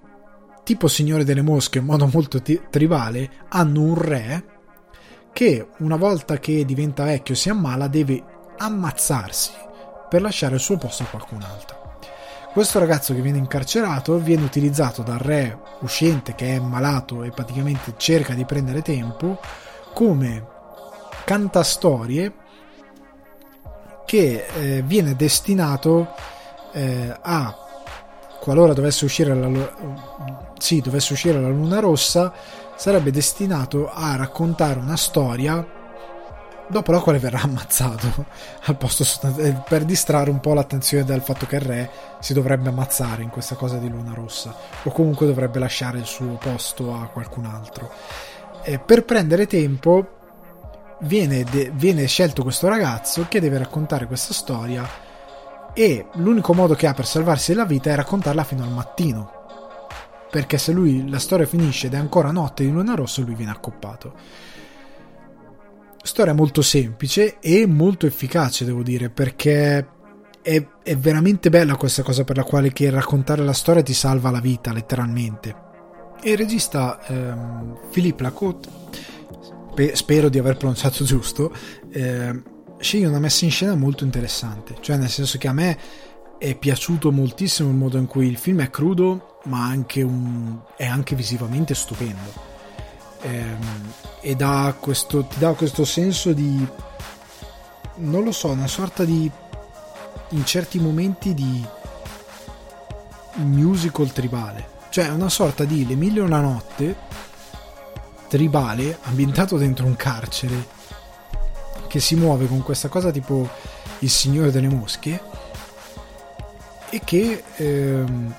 tipo 0.64 0.88
Signore 0.88 1.24
delle 1.24 1.42
Mosche 1.42 1.78
in 1.78 1.84
modo 1.84 2.08
molto 2.12 2.42
t- 2.42 2.68
tribale 2.70 3.30
hanno 3.50 3.82
un 3.82 3.94
re 3.94 4.44
che 5.32 5.68
una 5.78 5.96
volta 5.96 6.38
che 6.38 6.64
diventa 6.64 7.04
vecchio 7.04 7.34
e 7.34 7.36
si 7.36 7.50
ammala 7.50 7.86
deve 7.86 8.24
ammazzarsi 8.58 9.52
per 10.08 10.22
lasciare 10.22 10.54
il 10.54 10.60
suo 10.60 10.76
posto 10.76 11.04
a 11.04 11.06
qualcun 11.06 11.42
altro 11.42 11.85
questo 12.56 12.78
ragazzo 12.78 13.12
che 13.12 13.20
viene 13.20 13.36
incarcerato 13.36 14.16
viene 14.16 14.42
utilizzato 14.42 15.02
dal 15.02 15.18
re 15.18 15.58
uscente 15.80 16.34
che 16.34 16.56
è 16.56 16.58
malato 16.58 17.22
e 17.22 17.28
praticamente 17.28 17.92
cerca 17.98 18.32
di 18.32 18.46
prendere 18.46 18.80
tempo 18.80 19.38
come 19.92 20.42
cantastorie 21.26 22.32
che 24.06 24.46
eh, 24.46 24.82
viene 24.86 25.14
destinato 25.14 26.14
eh, 26.72 27.14
a 27.20 27.54
qualora 28.40 28.72
dovesse 28.72 29.04
uscire 29.04 29.34
la, 29.34 29.74
sì, 30.56 30.80
dovesse 30.80 31.12
uscire 31.12 31.38
la 31.38 31.50
luna 31.50 31.78
rossa 31.78 32.32
sarebbe 32.74 33.10
destinato 33.10 33.92
a 33.92 34.16
raccontare 34.16 34.80
una 34.80 34.96
storia 34.96 35.75
dopo 36.68 36.92
la 36.92 37.00
quale 37.00 37.18
verrà 37.18 37.42
ammazzato 37.42 38.26
al 38.64 38.76
posto 38.76 39.04
eh, 39.38 39.54
per 39.68 39.84
distrarre 39.84 40.30
un 40.30 40.40
po' 40.40 40.54
l'attenzione 40.54 41.04
dal 41.04 41.22
fatto 41.22 41.46
che 41.46 41.56
il 41.56 41.62
re 41.62 41.90
si 42.20 42.32
dovrebbe 42.32 42.68
ammazzare 42.68 43.22
in 43.22 43.30
questa 43.30 43.54
cosa 43.54 43.76
di 43.78 43.88
luna 43.88 44.14
rossa 44.14 44.54
o 44.82 44.90
comunque 44.90 45.26
dovrebbe 45.26 45.58
lasciare 45.58 45.98
il 45.98 46.06
suo 46.06 46.34
posto 46.34 46.94
a 46.94 47.06
qualcun 47.06 47.44
altro. 47.46 47.90
E 48.62 48.78
per 48.78 49.04
prendere 49.04 49.46
tempo 49.46 50.14
viene, 51.00 51.44
de- 51.44 51.70
viene 51.74 52.06
scelto 52.06 52.42
questo 52.42 52.68
ragazzo 52.68 53.26
che 53.28 53.40
deve 53.40 53.58
raccontare 53.58 54.06
questa 54.06 54.32
storia 54.32 54.88
e 55.72 56.06
l'unico 56.14 56.54
modo 56.54 56.74
che 56.74 56.86
ha 56.86 56.94
per 56.94 57.06
salvarsi 57.06 57.52
la 57.52 57.66
vita 57.66 57.90
è 57.90 57.94
raccontarla 57.94 58.44
fino 58.44 58.62
al 58.62 58.70
mattino 58.70 59.34
perché 60.30 60.58
se 60.58 60.72
lui 60.72 61.08
la 61.08 61.18
storia 61.18 61.46
finisce 61.46 61.86
ed 61.86 61.94
è 61.94 61.98
ancora 61.98 62.30
notte 62.30 62.64
di 62.64 62.70
luna 62.70 62.94
rossa 62.94 63.20
lui 63.20 63.34
viene 63.34 63.52
accoppato 63.52 64.14
storia 66.06 66.32
molto 66.32 66.62
semplice 66.62 67.38
e 67.40 67.66
molto 67.66 68.06
efficace, 68.06 68.64
devo 68.64 68.82
dire, 68.82 69.10
perché 69.10 69.86
è, 70.40 70.66
è, 70.82 70.96
veramente 70.96 71.50
bella 71.50 71.76
questa 71.76 72.02
cosa 72.02 72.24
per 72.24 72.36
la 72.36 72.44
quale 72.44 72.72
che 72.72 72.88
raccontare 72.88 73.44
la 73.44 73.52
storia 73.52 73.82
ti 73.82 73.92
salva 73.92 74.30
la 74.30 74.40
vita, 74.40 74.72
letteralmente. 74.72 75.64
E 76.22 76.30
il 76.30 76.36
regista 76.38 77.04
ehm, 77.06 77.78
Philippe 77.90 78.22
Lacote, 78.22 78.68
spero 79.92 80.28
di 80.28 80.38
aver 80.38 80.56
pronunciato 80.56 81.02
giusto, 81.04 81.52
eh, 81.90 82.42
sceglie 82.78 83.06
una 83.06 83.18
messa 83.18 83.44
in 83.44 83.50
scena 83.50 83.74
molto 83.74 84.04
interessante, 84.04 84.76
cioè 84.80 84.96
nel 84.96 85.10
senso 85.10 85.36
che 85.36 85.48
a 85.48 85.52
me 85.52 85.78
è 86.38 86.54
piaciuto 86.54 87.10
moltissimo 87.10 87.70
il 87.70 87.74
modo 87.74 87.98
in 87.98 88.06
cui 88.06 88.28
il 88.28 88.36
film 88.36 88.62
è 88.62 88.70
crudo, 88.70 89.40
ma 89.44 89.64
anche 89.64 90.02
un, 90.02 90.58
è 90.76 90.86
anche 90.86 91.14
visivamente 91.14 91.74
stupendo. 91.74 92.54
Ehm, 93.26 93.92
e 94.20 94.36
dà 94.36 94.74
questo, 94.78 95.24
ti 95.24 95.38
dà 95.38 95.52
questo 95.52 95.84
senso 95.84 96.32
di, 96.32 96.66
non 97.96 98.22
lo 98.22 98.32
so, 98.32 98.48
una 98.48 98.68
sorta 98.68 99.04
di, 99.04 99.30
in 100.30 100.44
certi 100.44 100.78
momenti 100.78 101.34
di 101.34 101.64
musical 103.34 104.12
tribale, 104.12 104.68
cioè 104.90 105.08
una 105.08 105.28
sorta 105.28 105.64
di 105.64 105.86
Le 105.86 105.96
mille 105.96 106.20
e 106.20 106.22
una 106.22 106.40
notte 106.40 106.96
tribale 108.28 108.98
ambientato 109.02 109.56
dentro 109.56 109.86
un 109.86 109.96
carcere 109.96 110.74
che 111.86 112.00
si 112.00 112.16
muove 112.16 112.46
con 112.46 112.62
questa 112.62 112.88
cosa 112.88 113.10
tipo 113.10 113.48
il 114.00 114.10
Signore 114.10 114.50
delle 114.50 114.68
Mosche 114.68 115.20
e 116.90 117.00
che 117.04 117.42
ehm, 117.56 118.34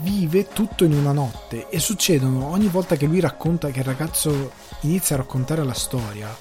vive 0.00 0.48
tutto 0.48 0.84
in 0.84 0.92
una 0.92 1.12
notte 1.12 1.68
e 1.68 1.78
succedono 1.78 2.48
ogni 2.48 2.68
volta 2.68 2.96
che 2.96 3.06
lui 3.06 3.20
racconta 3.20 3.68
che 3.70 3.80
il 3.80 3.84
ragazzo 3.84 4.52
inizia 4.80 5.16
a 5.16 5.18
raccontare 5.18 5.64
la 5.64 5.74
storia. 5.74 6.34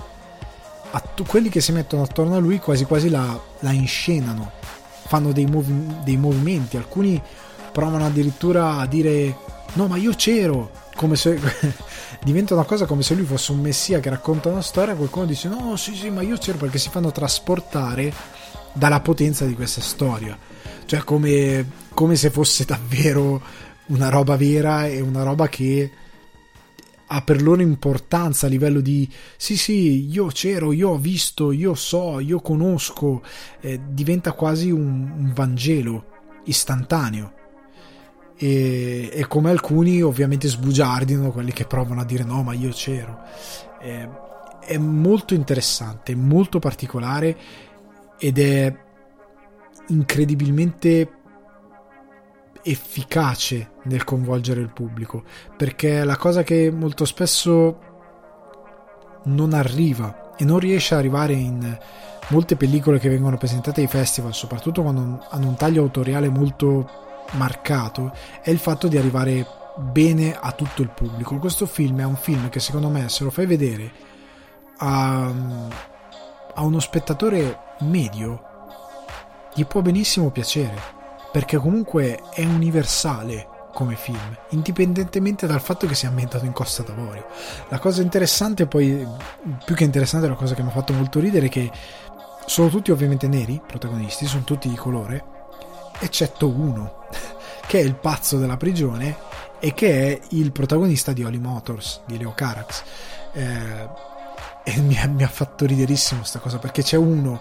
A 0.92 1.00
t- 1.00 1.26
quelli 1.26 1.50
che 1.50 1.62
si 1.62 1.72
mettono 1.72 2.04
attorno 2.04 2.36
a 2.36 2.40
lui 2.40 2.60
quasi 2.60 2.86
quasi 2.86 3.10
la, 3.10 3.40
la 3.60 3.72
inscenano. 3.72 4.52
Fanno 5.08 5.32
dei, 5.32 5.46
movi- 5.46 5.96
dei 6.04 6.18
movimenti. 6.18 6.78
Alcuni 6.78 7.22
provano 7.72 8.06
addirittura 8.06 8.78
a 8.78 8.86
dire 8.86 9.36
no 9.74 9.88
ma 9.88 9.98
io 9.98 10.14
c'ero 10.16 10.72
come 10.96 11.16
se 11.16 11.40
diventa 12.24 12.54
una 12.56 12.64
cosa 12.64 12.86
come 12.86 13.04
se 13.04 13.14
lui 13.14 13.26
fosse 13.26 13.52
un 13.52 13.60
messia 13.60 14.00
che 14.00 14.10
racconta 14.10 14.50
una 14.50 14.64
storia 14.64 14.96
qualcuno 14.96 15.26
dice 15.26 15.48
no 15.48 15.76
sì 15.76 15.94
sì 15.94 16.10
ma 16.10 16.22
io 16.22 16.38
c'ero 16.38 16.58
perché 16.58 16.80
si 16.80 16.90
fanno 16.90 17.12
trasportare 17.12 18.12
dalla 18.78 19.00
potenza 19.00 19.46
di 19.46 19.56
questa 19.56 19.82
storia. 19.82 20.38
Cioè 20.86 21.04
come, 21.04 21.66
come 21.98 22.16
se 22.16 22.30
fosse 22.30 22.64
davvero 22.64 23.42
una 23.88 24.10
roba 24.10 24.38
vera 24.38 24.86
e 24.86 25.02
una 25.02 25.24
roba 25.24 25.48
che 25.48 25.92
ha 27.08 27.22
per 27.24 27.42
loro 27.42 27.64
importanza 27.64 28.46
a 28.46 28.50
livello 28.50 28.82
di 28.82 29.12
sì 29.36 29.58
sì 29.58 30.08
io 30.08 30.28
c'ero, 30.28 30.72
io 30.74 30.90
ho 30.90 30.98
visto, 31.00 31.52
io 31.52 31.74
so, 31.74 32.20
io 32.20 32.40
conosco, 32.40 33.24
eh, 33.62 33.80
diventa 33.90 34.34
quasi 34.34 34.70
un, 34.70 35.12
un, 35.18 35.32
Vangelo 35.34 36.42
istantaneo. 36.44 37.34
E, 38.38 39.10
e, 39.12 39.26
come 39.26 39.50
alcuni 39.50 40.00
ovviamente 40.04 40.48
sbugiardino 40.48 41.32
quelli 41.32 41.52
che 41.52 41.66
provano 41.66 42.02
a 42.02 42.06
dire 42.06 42.24
no 42.24 42.44
ma 42.44 42.54
io 42.54 42.70
c'ero. 42.70 43.24
Eh, 43.82 44.08
è 44.60 44.78
molto 44.78 45.34
interessante, 45.34 46.14
molto 46.14 46.60
particolare 46.60 47.36
ed 48.20 48.38
è 48.38 48.86
incredibilmente 49.88 51.17
efficace 52.70 53.72
nel 53.84 54.04
coinvolgere 54.04 54.62
il 54.62 54.72
pubblico 54.72 55.24
perché 55.56 56.04
la 56.04 56.18
cosa 56.18 56.44
che 56.44 56.72
molto 56.72 57.06
spesso 57.06 57.80
non 59.24 59.54
arriva 59.54 60.36
e 60.38 60.46
non 60.46 60.60
riesce 60.60 60.94
ad 60.94 61.00
arrivare 61.00 61.34
in 61.34 61.78
molte 62.30 62.56
pellicole 62.56 63.00
che 63.00 63.10
vengono 63.10 63.38
presentate 63.38 63.82
ai 63.82 63.88
festival 63.88 64.34
soprattutto 64.34 64.82
quando 64.82 65.26
hanno 65.30 65.48
un 65.48 65.56
taglio 65.56 65.82
autoriale 65.82 66.30
molto 66.30 66.90
marcato 67.34 68.14
è 68.42 68.50
il 68.50 68.60
fatto 68.60 68.88
di 68.88 68.98
arrivare 68.98 69.46
bene 69.78 70.36
a 70.36 70.52
tutto 70.54 70.82
il 70.82 70.90
pubblico. 70.90 71.38
Questo 71.38 71.66
film 71.66 72.00
è 72.00 72.06
un 72.06 72.16
film 72.16 72.50
che 72.50 72.60
secondo 72.60 72.90
me 72.90 73.10
se 73.10 73.24
lo 73.24 73.30
fai 73.30 73.46
vedere 73.46 73.92
a, 74.78 75.34
a 76.54 76.62
uno 76.64 76.80
spettatore 76.80 77.60
medio 77.80 78.44
gli 79.54 79.66
può 79.66 79.82
benissimo 79.82 80.30
piacere, 80.30 80.97
perché 81.32 81.58
comunque 81.58 82.22
è 82.34 82.44
universale 82.44 83.56
come 83.74 83.96
film, 83.96 84.36
indipendentemente 84.50 85.46
dal 85.46 85.62
fatto 85.62 85.86
che 85.86 85.94
sia 85.94 86.10
ambientato 86.10 86.46
in 86.46 86.52
Costa 86.52 86.82
d'Avorio. 86.82 87.28
La 87.70 87.78
cosa 87.78 88.02
interessante, 88.02 88.66
poi, 88.66 89.08
più 89.64 89.76
che 89.76 89.84
interessante, 89.84 90.28
la 90.28 90.34
cosa 90.34 90.56
che 90.56 90.64
mi 90.64 90.70
ha 90.70 90.72
fatto 90.72 90.94
molto 90.94 91.20
ridere 91.20 91.46
è 91.46 91.50
che 91.50 91.72
sono 92.48 92.70
tutti 92.70 92.90
ovviamente 92.90 93.28
neri, 93.28 93.62
protagonisti, 93.64 94.26
sono 94.26 94.44
tutti 94.44 94.68
di 94.68 94.76
colore, 94.76 95.24
eccetto 96.00 96.50
uno, 96.50 97.06
che 97.68 97.80
è 97.80 97.84
il 97.84 97.94
pazzo 97.94 98.40
della 98.40 98.58
prigione 98.58 99.16
e 99.60 99.74
che 99.76 100.08
è 100.08 100.20
il 100.30 100.52
protagonista 100.52 101.14
di 101.14 101.24
Holly 101.24 101.38
Motors, 101.40 102.02
di 102.06 102.18
Leo 102.18 102.34
Carax. 102.34 102.84
Eh, 103.34 104.16
e 104.64 104.82
mi 104.82 105.00
ha, 105.00 105.08
mi 105.08 105.24
ha 105.24 105.30
fatto 105.30 105.66
riderissimo 105.66 106.20
questa 106.22 106.40
cosa 106.40 106.58
perché 106.58 106.82
c'è 106.82 106.98
uno 106.98 107.40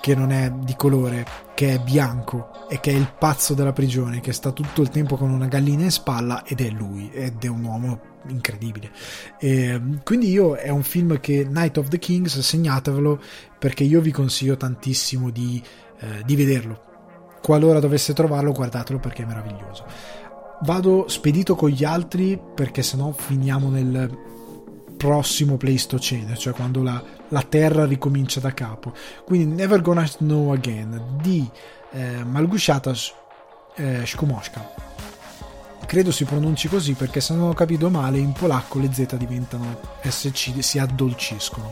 che 0.00 0.14
non 0.14 0.32
è 0.32 0.50
di 0.50 0.74
colore, 0.76 1.26
che 1.54 1.74
è 1.74 1.78
bianco 1.78 2.66
e 2.68 2.80
che 2.80 2.90
è 2.90 2.94
il 2.94 3.12
pazzo 3.18 3.54
della 3.54 3.72
prigione, 3.72 4.20
che 4.20 4.32
sta 4.32 4.50
tutto 4.50 4.80
il 4.80 4.88
tempo 4.88 5.16
con 5.16 5.30
una 5.30 5.46
gallina 5.46 5.84
in 5.84 5.90
spalla 5.90 6.44
ed 6.44 6.60
è 6.60 6.70
lui, 6.70 7.10
ed 7.12 7.44
è 7.44 7.48
un 7.48 7.64
uomo 7.64 8.00
incredibile. 8.28 8.90
E 9.38 9.80
quindi 10.02 10.30
io 10.30 10.54
è 10.54 10.70
un 10.70 10.82
film 10.82 11.20
che 11.20 11.46
Night 11.48 11.76
of 11.76 11.88
the 11.88 11.98
Kings, 11.98 12.38
segnatevelo 12.38 13.20
perché 13.58 13.84
io 13.84 14.00
vi 14.00 14.10
consiglio 14.10 14.56
tantissimo 14.56 15.30
di, 15.30 15.62
eh, 15.98 16.22
di 16.24 16.36
vederlo. 16.36 16.88
Qualora 17.42 17.80
dovesse 17.80 18.12
trovarlo, 18.12 18.52
guardatelo 18.52 18.98
perché 18.98 19.22
è 19.22 19.26
meraviglioso. 19.26 19.84
Vado 20.62 21.08
spedito 21.08 21.54
con 21.54 21.70
gli 21.70 21.84
altri 21.84 22.38
perché 22.54 22.82
sennò 22.82 23.12
finiamo 23.12 23.70
nel 23.70 24.28
prossimo 24.96 25.56
Pleistocene, 25.56 26.36
cioè 26.36 26.52
quando 26.52 26.82
la, 26.82 27.02
la 27.30 27.42
Terra 27.42 27.84
ricomincia 27.84 28.40
da 28.40 28.52
capo. 28.52 28.92
Quindi 29.24 29.54
Never 29.54 29.80
Gonna 29.80 30.06
Snow 30.06 30.52
Again 30.52 31.18
di 31.20 31.48
eh, 31.92 32.24
Malgushatas 32.24 33.12
eh, 33.76 34.04
Shkumoshka. 34.04 34.88
Credo 35.86 36.12
si 36.12 36.24
pronunci 36.24 36.68
così 36.68 36.92
perché 36.92 37.20
se 37.20 37.34
non 37.34 37.48
ho 37.48 37.52
capito 37.52 37.90
male 37.90 38.18
in 38.18 38.32
polacco 38.32 38.78
le 38.78 38.92
Z 38.92 39.16
diventano 39.16 39.80
SC, 40.02 40.62
si 40.62 40.78
addolciscono. 40.78 41.70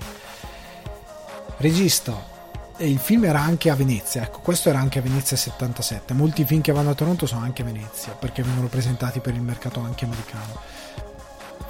Regista. 1.58 2.36
Il 2.80 2.98
film 2.98 3.24
era 3.24 3.40
anche 3.40 3.70
a 3.70 3.74
Venezia, 3.74 4.22
ecco, 4.22 4.38
questo 4.38 4.68
era 4.68 4.78
anche 4.78 5.00
a 5.00 5.02
Venezia 5.02 5.36
77. 5.36 6.14
Molti 6.14 6.44
film 6.44 6.60
che 6.60 6.70
vanno 6.70 6.90
a 6.90 6.94
Toronto 6.94 7.26
sono 7.26 7.42
anche 7.42 7.62
a 7.62 7.64
Venezia 7.64 8.12
perché 8.12 8.44
vengono 8.44 8.68
presentati 8.68 9.18
per 9.18 9.34
il 9.34 9.42
mercato 9.42 9.80
anche 9.80 10.04
americano 10.04 10.60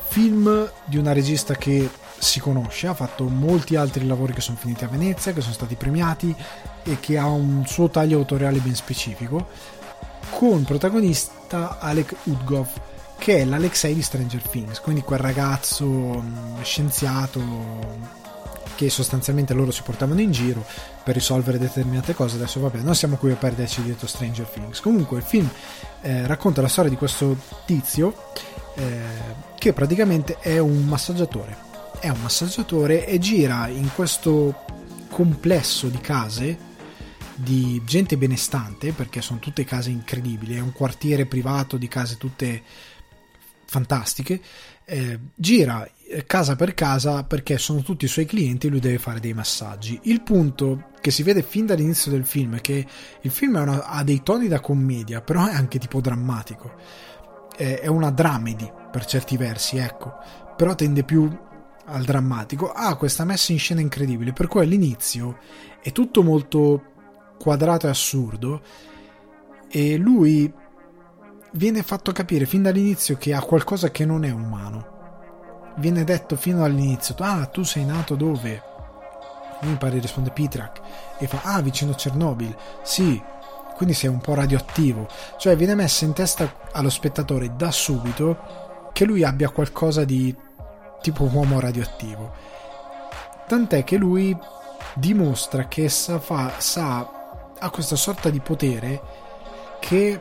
film 0.09 0.69
di 0.85 0.97
una 0.97 1.13
regista 1.13 1.55
che 1.55 1.89
si 2.19 2.41
conosce, 2.41 2.87
ha 2.87 2.95
fatto 2.95 3.25
molti 3.25 3.77
altri 3.77 4.07
lavori 4.07 4.33
che 4.33 4.41
sono 4.41 4.57
finiti 4.57 4.85
a 4.85 4.89
Venezia, 4.89 5.33
che 5.33 5.41
sono 5.41 5.55
stati 5.55 5.75
premiati 5.77 6.35
e 6.83 6.99
che 7.01 7.19
ha 7.19 7.27
un 7.27 7.65
suo 7.67 7.89
taglio 7.89 8.19
autoriale 8.19 8.59
ben 8.59 8.75
specifico, 8.75 9.49
con 10.31 10.65
protagonista 10.65 11.79
Alec 11.79 12.15
Udgov, 12.25 12.69
che 13.19 13.39
è 13.39 13.45
l'Alexei 13.45 13.95
di 13.95 14.03
Stranger 14.03 14.43
Things, 14.43 14.81
quindi 14.81 15.03
quel 15.03 15.19
ragazzo 15.19 15.87
mm, 15.87 16.63
scienziato 16.63 18.17
che 18.75 18.91
sostanzialmente 18.91 19.55
loro 19.55 19.73
si 19.73 19.83
portavano 19.83 20.21
in 20.21 20.31
giro 20.31 20.65
per 21.03 21.15
risolvere 21.15 21.59
determinate 21.59 22.15
cose. 22.15 22.37
Adesso 22.37 22.61
vabbè, 22.61 22.79
non 22.79 22.95
siamo 22.95 23.17
qui 23.17 23.33
a 23.33 23.35
perderci 23.35 23.83
dietro 23.83 24.07
Stranger 24.07 24.47
Things. 24.47 24.81
Comunque 24.81 25.17
il 25.17 25.25
film 25.25 25.51
eh, 26.03 26.27
racconta 26.29 26.63
la 26.63 26.69
storia 26.69 26.89
di 26.89 26.97
questo 26.97 27.37
tizio 27.65 28.15
eh, 28.77 29.01
che 29.59 29.73
praticamente 29.73 30.39
è 30.39 30.59
un 30.59 30.85
massaggiatore. 30.85 31.68
È 32.01 32.09
un 32.09 32.23
massaggiatore 32.23 33.07
e 33.07 33.19
gira 33.19 33.67
in 33.67 33.91
questo 33.93 34.65
complesso 35.11 35.89
di 35.89 35.99
case 35.99 36.57
di 37.35 37.83
gente 37.85 38.17
benestante, 38.17 38.93
perché 38.93 39.21
sono 39.21 39.41
tutte 39.41 39.65
case 39.65 39.91
incredibili, 39.91 40.55
è 40.55 40.61
un 40.61 40.73
quartiere 40.73 41.27
privato 41.27 41.77
di 41.77 41.89
case 41.89 42.17
tutte 42.17 42.63
fantastiche, 43.65 44.41
eh, 44.85 45.19
gira 45.35 45.89
eh, 46.09 46.25
casa 46.25 46.55
per 46.55 46.73
casa 46.75 47.25
perché 47.25 47.59
sono 47.59 47.83
tutti 47.83 48.05
i 48.05 48.09
suoi 48.09 48.27
clienti 48.27 48.69
e 48.69 48.71
lui 48.71 48.81
deve 48.81 48.99
fare 48.99 49.19
dei 49.19 49.35
massaggi. 49.35 49.99
Il 50.05 50.23
punto 50.23 50.91
che 51.01 51.11
si 51.11 51.25
vede 51.25 51.43
fin 51.43 51.67
dall'inizio 51.67 52.13
del 52.13 52.25
film 52.25 52.57
è 52.57 52.61
che 52.61 52.87
il 53.23 53.31
film 53.31 53.57
una, 53.57 53.87
ha 53.87 54.05
dei 54.05 54.23
toni 54.23 54.47
da 54.47 54.61
commedia, 54.61 55.21
però 55.21 55.47
è 55.47 55.53
anche 55.53 55.79
tipo 55.79 56.01
drammatico. 56.01 56.75
È, 57.57 57.81
è 57.81 57.89
una 57.89 58.13
dramedy 58.13 58.71
per 58.91 59.05
certi 59.05 59.37
versi, 59.37 59.79
ecco, 59.79 60.13
però 60.57 60.77
tende 60.77 61.03
più 61.03 61.47
al 61.89 62.05
drammatico. 62.05 62.71
Ha 62.71 62.97
questa 62.97 63.25
messa 63.25 63.53
in 63.53 63.59
scena 63.59 63.81
incredibile, 63.81 64.33
per 64.33 64.47
cui 64.47 64.63
all'inizio 64.63 65.39
è 65.81 65.93
tutto 65.93 66.23
molto 66.23 66.83
quadrato 67.39 67.87
e 67.87 67.91
assurdo 67.91 68.63
e 69.69 69.97
lui 69.97 70.53
viene 71.53 71.83
fatto 71.83 72.13
capire 72.13 72.47
fin 72.47 72.63
dall'inizio 72.63 73.17
che 73.17 73.35
ha 73.35 73.41
qualcosa 73.41 73.91
che 73.91 74.05
non 74.05 74.25
è 74.25 74.31
umano. 74.31 74.97
Viene 75.77 76.05
detto 76.05 76.37
fino 76.37 76.65
all'inizio, 76.65 77.15
ah, 77.19 77.47
tu 77.47 77.63
sei 77.63 77.85
nato 77.85 78.15
dove? 78.17 78.69
mi 79.61 79.77
pare 79.77 79.99
risponde 79.99 80.31
Pitrak 80.31 80.81
e 81.19 81.27
fa 81.27 81.41
ah 81.43 81.61
vicino 81.61 81.93
a 81.93 81.95
Chernobyl 81.95 82.57
sì 82.83 83.21
quindi 83.75 83.95
sei 83.95 84.11
un 84.11 84.21
po' 84.21 84.35
radioattivo 84.35 85.09
cioè 85.37 85.57
viene 85.57 85.75
messa 85.75 86.05
in 86.05 86.13
testa 86.13 86.55
allo 86.73 86.91
spettatore 86.91 87.55
da 87.57 87.71
subito 87.71 88.91
che 88.93 89.05
lui 89.05 89.25
abbia 89.25 89.51
qualcosa 89.51 90.05
di 90.05 90.35
tipo 91.01 91.25
uomo 91.25 91.61
radioattivo 91.61 92.33
tant'è 93.49 93.83
che 93.83 93.97
lui 93.97 94.37
dimostra 94.95 95.67
che 95.67 95.89
sa, 95.89 96.21
fa, 96.21 96.53
sa 96.59 97.11
ha 97.59 97.71
questa 97.71 97.97
sorta 97.97 98.31
di 98.31 98.41
potere 98.41 99.01
che 99.81 100.21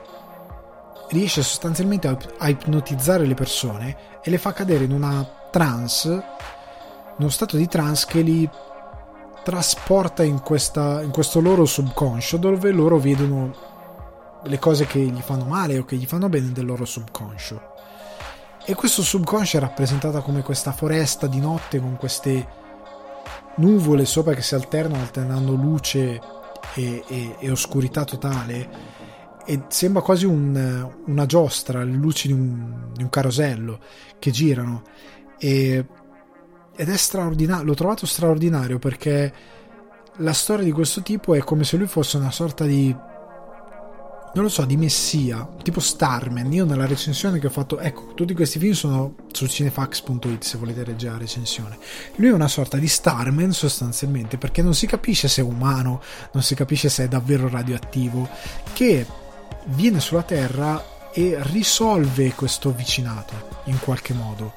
riesce 1.10 1.44
sostanzialmente 1.44 2.18
a 2.38 2.50
ipnotizzare 2.50 3.26
le 3.26 3.34
persone 3.34 3.98
e 4.22 4.30
le 4.30 4.38
fa 4.38 4.54
cadere 4.54 4.86
in 4.86 4.92
una 4.92 5.26
trance, 5.52 6.10
in 6.10 7.16
uno 7.18 7.30
stato 7.30 7.58
di 7.58 7.68
trance 7.68 8.06
che 8.08 8.22
li 8.22 8.50
trasporta 9.44 10.24
in, 10.24 10.42
questa, 10.42 11.02
in 11.02 11.12
questo 11.12 11.40
loro 11.40 11.66
subconscio 11.66 12.38
dove 12.38 12.72
loro 12.72 12.98
vedono 12.98 13.66
le 14.44 14.60
cose 14.60 14.86
che 14.86 15.00
gli 15.00 15.22
fanno 15.22 15.46
male 15.46 15.78
o 15.78 15.86
che 15.86 15.96
gli 15.96 16.06
fanno 16.06 16.30
bene 16.30 16.52
del 16.52 16.66
loro 16.66 16.86
subconscio. 16.86 17.76
E 18.70 18.76
questo 18.76 19.02
subconscio 19.02 19.56
è 19.56 19.60
rappresentato 19.62 20.22
come 20.22 20.42
questa 20.42 20.74
foresta 20.74 21.26
di 21.26 21.40
notte 21.40 21.80
con 21.80 21.96
queste 21.96 22.46
nuvole 23.56 24.04
sopra 24.04 24.34
che 24.34 24.42
si 24.42 24.56
alternano, 24.56 25.02
alternando 25.02 25.54
luce 25.54 26.20
e, 26.74 27.02
e, 27.08 27.36
e 27.40 27.50
oscurità 27.50 28.04
totale. 28.04 28.70
E 29.46 29.62
sembra 29.70 30.02
quasi 30.02 30.26
un, 30.26 30.86
una 31.06 31.26
giostra, 31.26 31.82
le 31.86 31.94
luci 31.94 32.28
di 32.28 32.34
un, 32.34 32.90
di 32.92 33.04
un 33.04 33.10
carosello 33.10 33.80
che 34.20 34.32
girano. 34.32 34.82
E, 35.40 35.86
ed 36.76 36.90
è 36.90 36.98
straordinario, 36.98 37.64
l'ho 37.64 37.74
trovato 37.74 38.06
straordinario 38.06 38.80
perché 38.80 39.34
la 40.18 40.34
storia 40.34 40.66
di 40.66 40.74
questo 40.74 41.02
tipo 41.04 41.36
è 41.36 41.40
come 41.40 41.64
se 41.64 41.78
lui 41.78 41.88
fosse 41.88 42.18
una 42.18 42.32
sorta 42.32 42.66
di 42.66 42.94
non 44.34 44.44
lo 44.44 44.50
so, 44.50 44.66
di 44.66 44.78
messia, 44.78 45.48
tipo 45.64 45.80
Starman. 45.80 46.52
Io 46.54 46.66
nella 46.66 46.86
recensione 46.86 47.40
che 47.40 47.48
ho 47.48 47.52
fatto, 47.52 47.80
ecco, 47.80 48.14
tutti 48.14 48.34
questi 48.34 48.60
film 48.60 48.74
sono 48.74 49.16
su 49.32 49.48
cinefax.it 49.48 50.44
se 50.44 50.58
volete 50.58 50.86
leggere 50.86 51.14
la 51.14 51.18
recensione. 51.18 51.78
Lui 52.16 52.30
è 52.30 52.34
una 52.34 52.48
sorta 52.48 52.78
di 52.78 52.88
Starman 52.88 53.52
sostanzialmente 53.52 54.38
perché 54.38 54.62
non 54.62 54.74
si 54.74 54.86
capisce 54.86 55.28
se 55.28 55.42
è 55.42 55.44
umano, 55.44 56.02
non 56.34 56.44
si 56.44 56.54
capisce 56.56 56.90
se 56.90 57.06
è 57.06 57.08
davvero 57.08 57.50
radioattivo, 57.50 58.30
che 58.74 59.06
viene 59.66 60.00
sulla 60.00 60.24
Terra 60.24 60.96
e 61.12 61.38
risolve 61.40 62.34
questo 62.34 62.72
vicinato 62.72 63.34
in 63.66 63.80
qualche 63.80 64.14
modo. 64.14 64.54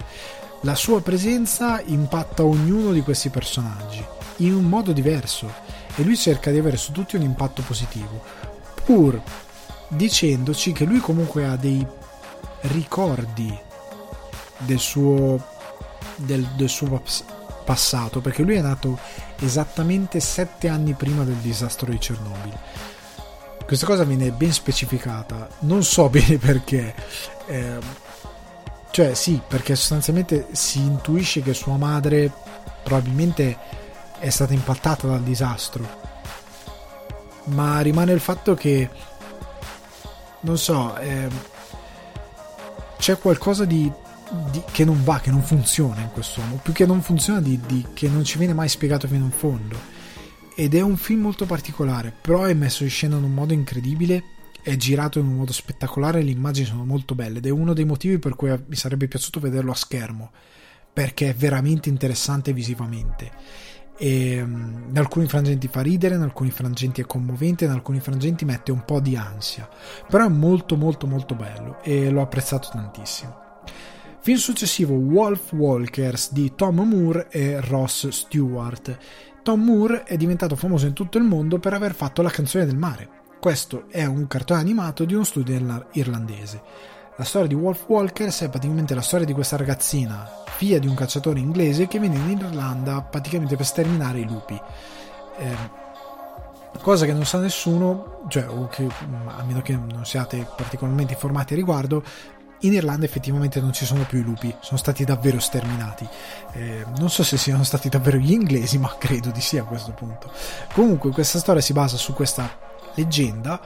La 0.63 0.75
sua 0.75 1.01
presenza 1.01 1.81
impatta 1.81 2.45
ognuno 2.45 2.93
di 2.93 3.01
questi 3.01 3.31
personaggi 3.31 4.05
in 4.39 4.55
un 4.55 4.65
modo 4.65 4.93
diverso 4.93 5.51
e 5.97 6.03
lui 6.03 6.17
cerca 6.17 6.51
di 6.51 6.59
avere 6.59 6.77
su 6.77 6.93
tutti 6.93 7.17
un 7.17 7.23
impatto 7.23 7.63
positivo, 7.63 8.23
pur 8.85 9.21
dicendoci 9.91 10.73
che 10.73 10.85
lui 10.85 11.01
comunque 11.01 11.47
ha 11.47 11.57
dei 11.57 11.87
ricordi 12.63 13.59
del 14.59 14.79
suo, 14.79 15.43
del, 16.17 16.47
del 16.57 16.69
suo 16.69 17.03
passato, 17.65 18.21
perché 18.21 18.43
lui 18.43 18.57
è 18.57 18.61
nato 18.61 18.99
esattamente 19.39 20.21
sette 20.21 20.69
anni 20.69 20.95
prima 20.95 21.25
del 21.25 21.37
disastro 21.37 21.91
di 21.91 21.99
Chernobyl. 21.99 22.59
Questa 23.65 23.87
cosa 23.87 24.05
viene 24.05 24.33
ben 24.33 24.53
specificata, 24.53 25.49
non 25.61 25.83
so 25.83 26.09
bene 26.11 26.39
perché. 26.39 26.95
Eh, 27.47 28.09
cioè 28.91 29.15
sì, 29.15 29.41
perché 29.47 29.77
sostanzialmente 29.77 30.49
si 30.53 30.81
intuisce 30.81 31.43
che 31.43 31.55
sua 31.55 31.77
madre 31.77 32.33
probabilmente 32.83 33.57
è 34.19 34.29
stata 34.31 34.53
impattata 34.53 35.07
dal 35.07 35.23
disastro. 35.23 36.09
Ma 37.45 37.81
rimane 37.81 38.13
il 38.13 38.21
fatto 38.21 38.55
che 38.55 38.89
non 40.41 40.59
so, 40.59 40.97
eh, 40.99 41.29
c'è 42.99 43.19
qualcosa 43.19 43.65
di, 43.65 43.91
di, 44.51 44.63
che 44.71 44.85
non 44.85 45.03
va, 45.05 45.21
che 45.21 45.31
non 45.31 45.43
funziona 45.43 46.01
in 46.01 46.11
quest'uomo, 46.11 46.61
più 46.63 46.73
che 46.73 46.87
non 46.87 47.03
funziona 47.03 47.41
di, 47.41 47.59
di, 47.67 47.87
che 47.93 48.09
non 48.09 48.25
ci 48.25 48.39
viene 48.39 48.55
mai 48.55 48.69
spiegato 48.69 49.07
fino 49.09 49.25
in 49.25 49.31
fondo. 49.31 49.99
Ed 50.55 50.75
è 50.75 50.81
un 50.81 50.97
film 50.97 51.23
molto 51.23 51.47
particolare, 51.47 52.13
però 52.21 52.43
è 52.43 52.55
messo 52.55 52.83
in 52.83 52.91
scena 52.91 53.17
in 53.17 53.23
un 53.23 53.33
modo 53.33 53.53
incredibile, 53.53 54.23
è 54.63 54.77
girato 54.77 55.19
in 55.19 55.27
un 55.27 55.37
modo 55.37 55.53
spettacolare, 55.53 56.23
le 56.23 56.31
immagini 56.31 56.67
sono 56.67 56.85
molto 56.85 57.15
belle 57.15 57.39
ed 57.39 57.47
è 57.47 57.51
uno 57.51 57.73
dei 57.73 57.87
motivi 57.87 58.19
per 58.19 58.35
cui 58.37 58.51
mi 58.67 58.77
sarebbe 58.77 59.09
piaciuto 59.09 59.41
vederlo 59.41 59.71
a 59.71 59.77
schermo, 59.77 60.31
perché 60.93 61.31
è 61.31 61.35
veramente 61.35 61.89
interessante 61.89 62.53
visivamente 62.53 63.70
e 64.03 64.41
um, 64.41 64.87
in 64.89 64.99
alcuni 64.99 65.27
frangenti 65.27 65.69
fa 65.69 65.83
ridere, 65.83 66.15
in 66.15 66.23
alcuni 66.23 66.51
frangenti 66.51 67.03
è 67.03 67.05
commovente, 67.05 67.67
in 67.67 67.71
alcuni 67.71 68.01
frangenti 68.01 68.47
mette 68.47 68.73
un 68.73 68.83
po' 68.87 68.99
di 68.99 69.15
ansia, 69.15 69.69
però 70.09 70.25
è 70.25 70.31
molto 70.31 70.75
molto 70.75 71.07
molto 71.07 71.35
bello 71.35 71.83
e 71.83 72.09
l'ho 72.09 72.23
apprezzato 72.23 72.71
tantissimo. 72.73 73.49
Film 74.23 74.39
successivo 74.39 74.95
Wolf 74.95 75.53
Walkers 75.53 76.33
di 76.33 76.55
Tom 76.55 76.81
Moore 76.81 77.29
e 77.29 77.61
Ross 77.61 78.09
Stewart. 78.09 78.97
Tom 79.43 79.63
Moore 79.63 80.05
è 80.05 80.17
diventato 80.17 80.57
famoso 80.57 80.87
in 80.87 80.95
tutto 80.95 81.19
il 81.19 81.25
mondo 81.25 81.59
per 81.59 81.75
aver 81.75 81.93
fatto 81.93 82.23
La 82.23 82.31
canzone 82.31 82.65
del 82.65 82.79
mare. 82.79 83.09
Questo 83.39 83.85
è 83.91 84.07
un 84.07 84.27
cartone 84.27 84.61
animato 84.61 85.05
di 85.05 85.13
uno 85.13 85.25
studio 85.25 85.87
irlandese. 85.93 86.63
La 87.21 87.27
storia 87.27 87.49
di 87.49 87.55
Wolf 87.55 87.85
Walkers 87.87 88.41
è 88.41 88.49
praticamente 88.49 88.95
la 88.95 89.03
storia 89.03 89.27
di 89.27 89.35
questa 89.35 89.59
ragazzina, 89.59 90.27
figlia 90.57 90.79
di 90.79 90.87
un 90.87 90.95
cacciatore 90.95 91.39
inglese 91.39 91.87
che 91.87 91.99
viene 91.99 92.17
in 92.17 92.31
Irlanda 92.31 93.03
praticamente 93.03 93.57
per 93.57 93.67
sterminare 93.67 94.21
i 94.21 94.25
lupi. 94.25 94.59
Eh, 95.37 95.55
cosa 96.81 97.05
che 97.05 97.13
non 97.13 97.27
sa 97.27 97.39
nessuno, 97.39 98.23
cioè, 98.29 98.49
o 98.49 98.69
che, 98.69 98.89
a 99.27 99.43
meno 99.43 99.61
che 99.61 99.77
non 99.77 100.07
siate 100.07 100.49
particolarmente 100.57 101.13
informati 101.13 101.53
a 101.53 101.57
riguardo, 101.57 102.03
in 102.61 102.73
Irlanda 102.73 103.05
effettivamente 103.05 103.61
non 103.61 103.75
ci 103.75 103.85
sono 103.85 104.05
più 104.05 104.21
i 104.21 104.23
lupi, 104.23 104.57
sono 104.61 104.79
stati 104.79 105.05
davvero 105.05 105.41
sterminati. 105.41 106.09
Eh, 106.53 106.87
non 106.97 107.11
so 107.11 107.23
se 107.23 107.37
siano 107.37 107.65
stati 107.65 107.91
davvero 107.91 108.17
gli 108.17 108.33
inglesi, 108.33 108.79
ma 108.79 108.97
credo 108.97 109.29
di 109.29 109.43
sì 109.43 109.59
a 109.59 109.65
questo 109.65 109.93
punto. 109.93 110.33
Comunque 110.73 111.11
questa 111.11 111.39
storia 111.39 111.61
si 111.61 111.75
basa 111.75 111.99
su 111.99 112.15
questa 112.15 112.49
leggenda 112.95 113.61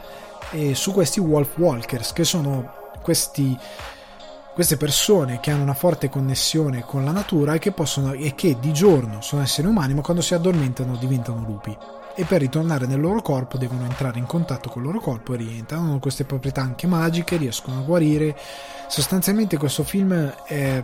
e 0.51 0.75
su 0.75 0.93
questi 0.93 1.21
Wolf 1.21 1.57
Walkers 1.57 2.13
che 2.13 2.25
sono 2.25 2.83
questi, 3.05 3.57
queste 4.55 4.79
persone 4.79 5.39
che 5.41 5.51
hanno 5.51 5.63
una 5.63 5.75
forte 5.75 6.09
connessione 6.09 6.83
con 6.87 7.05
la 7.05 7.13
natura 7.13 7.53
e 7.53 7.59
che, 7.59 7.71
possono, 7.71 8.15
e 8.15 8.35
che 8.35 8.57
di 8.59 8.73
giorno 8.73 9.21
sono 9.21 9.43
esseri 9.43 9.69
umani, 9.69 9.93
ma 9.93 10.01
quando 10.01 10.23
si 10.23 10.33
addormentano 10.33 10.97
diventano 10.97 11.45
lupi. 11.47 11.77
E 12.17 12.25
per 12.25 12.41
ritornare 12.41 12.87
nel 12.87 13.01
loro 13.01 13.21
corpo 13.21 13.59
devono 13.59 13.85
entrare 13.85 14.19
in 14.19 14.27
contatto 14.27 14.71
con 14.71 14.81
il 14.81 14.89
loro 14.89 15.01
corpo 15.01 15.35
e 15.35 15.37
rientrano. 15.37 15.89
Hanno 15.89 15.99
queste 15.99 16.25
proprietà 16.25 16.63
anche 16.63 16.87
magiche, 16.87 17.37
riescono 17.37 17.81
a 17.81 17.83
guarire. 17.83 18.37
Sostanzialmente 18.89 19.59
questo 19.59 19.83
film 19.83 20.15
è 20.47 20.83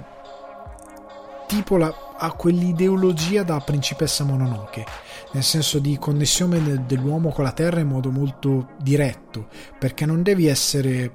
tipo 1.47 1.77
la, 1.79 1.95
ha 2.19 2.33
quell'ideologia 2.33 3.45
da 3.45 3.59
principessa 3.61 4.25
Mononoke, 4.25 4.85
nel 5.33 5.43
senso 5.43 5.79
di 5.79 5.97
connessione 5.99 6.85
dell'uomo 6.85 7.31
con 7.31 7.45
la 7.45 7.53
terra 7.53 7.81
in 7.81 7.89
modo 7.89 8.11
molto 8.11 8.71
diretto, 8.79 9.47
perché 9.79 10.05
non 10.05 10.23
devi 10.23 10.47
essere 10.47 11.13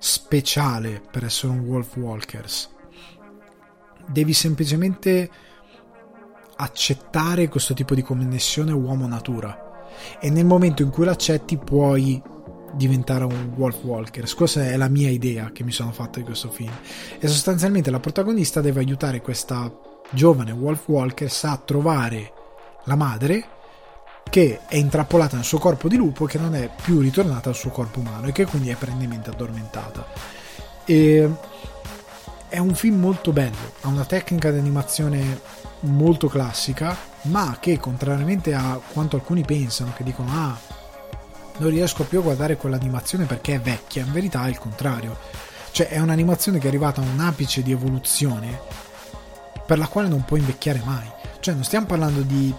speciale 0.00 1.02
per 1.10 1.24
essere 1.24 1.52
un 1.52 1.60
Wolf 1.60 1.96
Walkers. 1.96 2.70
Devi 4.08 4.32
semplicemente 4.32 5.30
accettare 6.56 7.48
questo 7.48 7.74
tipo 7.74 7.94
di 7.94 8.02
connessione 8.02 8.72
uomo-natura 8.72 9.88
e 10.18 10.30
nel 10.30 10.46
momento 10.46 10.82
in 10.82 10.90
cui 10.90 11.04
l'accetti 11.04 11.58
puoi 11.58 12.20
diventare 12.72 13.24
un 13.24 13.52
Wolf 13.56 13.82
Walkers. 13.84 14.34
Questa 14.34 14.64
è 14.64 14.76
la 14.76 14.88
mia 14.88 15.10
idea 15.10 15.50
che 15.52 15.64
mi 15.64 15.72
sono 15.72 15.92
fatto 15.92 16.18
di 16.18 16.24
questo 16.24 16.48
film. 16.48 16.72
E 17.18 17.28
sostanzialmente 17.28 17.90
la 17.90 18.00
protagonista 18.00 18.60
deve 18.60 18.80
aiutare 18.80 19.20
questa 19.20 19.70
giovane 20.10 20.52
Wolf 20.52 20.88
Walkers 20.88 21.44
a 21.44 21.56
trovare 21.58 22.32
la 22.84 22.96
madre 22.96 23.58
che 24.30 24.60
è 24.68 24.76
intrappolata 24.76 25.36
nel 25.36 25.44
suo 25.44 25.58
corpo 25.58 25.88
di 25.88 25.96
lupo 25.96 26.24
e 26.24 26.28
che 26.28 26.38
non 26.38 26.54
è 26.54 26.70
più 26.82 27.00
ritornata 27.00 27.48
al 27.48 27.56
suo 27.56 27.70
corpo 27.70 27.98
umano 27.98 28.28
e 28.28 28.32
che 28.32 28.46
quindi 28.46 28.70
è 28.70 28.76
perennemente 28.76 29.30
addormentata. 29.30 30.06
E 30.84 31.28
è 32.48 32.58
un 32.58 32.74
film 32.74 33.00
molto 33.00 33.32
bello, 33.32 33.74
ha 33.82 33.88
una 33.88 34.04
tecnica 34.04 34.50
di 34.50 34.58
animazione 34.58 35.40
molto 35.80 36.28
classica, 36.28 36.96
ma 37.22 37.58
che 37.60 37.78
contrariamente 37.78 38.54
a 38.54 38.80
quanto 38.92 39.16
alcuni 39.16 39.42
pensano, 39.42 39.92
che 39.96 40.04
dicono 40.04 40.30
ah, 40.32 40.58
non 41.58 41.70
riesco 41.70 42.04
più 42.04 42.20
a 42.20 42.22
guardare 42.22 42.56
quell'animazione 42.56 43.24
perché 43.24 43.54
è 43.54 43.60
vecchia, 43.60 44.04
in 44.04 44.12
verità 44.12 44.46
è 44.46 44.48
il 44.48 44.58
contrario. 44.58 45.16
Cioè 45.72 45.88
è 45.88 45.98
un'animazione 45.98 46.58
che 46.58 46.64
è 46.64 46.68
arrivata 46.68 47.00
a 47.00 47.04
un 47.04 47.20
apice 47.20 47.62
di 47.62 47.72
evoluzione 47.72 48.60
per 49.66 49.78
la 49.78 49.86
quale 49.86 50.08
non 50.08 50.24
può 50.24 50.36
invecchiare 50.36 50.82
mai. 50.84 51.08
Cioè 51.40 51.54
non 51.54 51.64
stiamo 51.64 51.86
parlando 51.86 52.22
di 52.22 52.52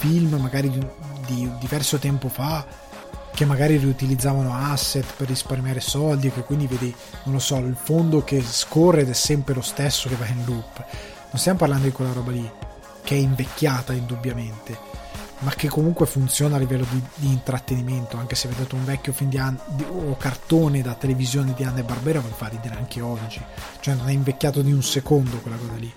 film 0.00 0.34
magari 0.40 0.70
di, 0.70 0.80
di 1.26 1.50
diverso 1.60 1.98
tempo 1.98 2.30
fa 2.30 2.64
che 3.34 3.44
magari 3.44 3.76
riutilizzavano 3.76 4.54
asset 4.54 5.04
per 5.14 5.28
risparmiare 5.28 5.80
soldi 5.80 6.28
e 6.28 6.32
che 6.32 6.42
quindi 6.42 6.66
vedi, 6.66 6.94
non 7.24 7.34
lo 7.34 7.38
so, 7.38 7.56
il 7.58 7.76
fondo 7.80 8.24
che 8.24 8.42
scorre 8.42 9.02
ed 9.02 9.10
è 9.10 9.14
sempre 9.14 9.54
lo 9.54 9.60
stesso 9.60 10.08
che 10.08 10.16
va 10.16 10.26
in 10.26 10.42
loop. 10.46 10.84
Non 11.30 11.38
stiamo 11.38 11.58
parlando 11.58 11.84
di 11.86 11.92
quella 11.92 12.12
roba 12.12 12.32
lì, 12.32 12.50
che 13.02 13.14
è 13.14 13.18
invecchiata 13.18 13.92
indubbiamente, 13.92 14.78
ma 15.40 15.50
che 15.52 15.68
comunque 15.68 16.06
funziona 16.06 16.56
a 16.56 16.58
livello 16.58 16.86
di, 16.90 17.00
di 17.16 17.28
intrattenimento, 17.28 18.16
anche 18.16 18.34
se 18.34 18.48
vedete 18.48 18.74
un 18.74 18.84
vecchio 18.84 19.12
film 19.12 19.30
di, 19.30 19.38
An- 19.38 19.60
di 19.68 19.84
o 19.84 20.16
cartone 20.16 20.82
da 20.82 20.94
televisione 20.94 21.52
di 21.54 21.62
Anne 21.62 21.82
Barbera 21.82 22.20
vi 22.20 22.32
fa 22.34 22.48
ridere 22.48 22.76
anche 22.76 23.00
oggi, 23.02 23.40
cioè 23.80 23.94
non 23.94 24.08
è 24.08 24.12
invecchiato 24.12 24.62
di 24.62 24.72
un 24.72 24.82
secondo 24.82 25.38
quella 25.38 25.56
cosa 25.56 25.74
lì, 25.74 25.92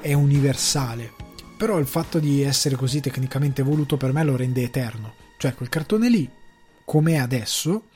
è 0.00 0.12
universale. 0.12 1.19
Però 1.60 1.76
il 1.76 1.86
fatto 1.86 2.18
di 2.18 2.40
essere 2.40 2.74
così 2.74 3.00
tecnicamente 3.00 3.60
evoluto 3.60 3.98
per 3.98 4.14
me 4.14 4.24
lo 4.24 4.34
rende 4.34 4.62
eterno. 4.62 5.12
Cioè 5.36 5.54
quel 5.54 5.68
cartone 5.68 6.08
lì, 6.08 6.26
com'è 6.86 7.16
adesso, 7.16 7.88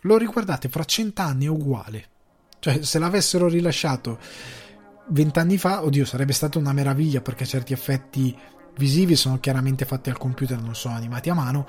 lo 0.00 0.16
riguardate 0.16 0.70
fra 0.70 0.82
cent'anni 0.82 1.44
è 1.44 1.48
uguale. 1.48 2.08
Cioè 2.58 2.82
se 2.82 2.98
l'avessero 2.98 3.48
rilasciato 3.48 4.18
vent'anni 5.08 5.58
fa, 5.58 5.84
oddio, 5.84 6.06
sarebbe 6.06 6.32
stata 6.32 6.56
una 6.56 6.72
meraviglia 6.72 7.20
perché 7.20 7.44
certi 7.44 7.74
effetti 7.74 8.34
visivi 8.78 9.14
sono 9.14 9.38
chiaramente 9.40 9.84
fatti 9.84 10.08
al 10.08 10.16
computer, 10.16 10.58
non 10.58 10.74
sono 10.74 10.94
animati 10.94 11.28
a 11.28 11.34
mano. 11.34 11.66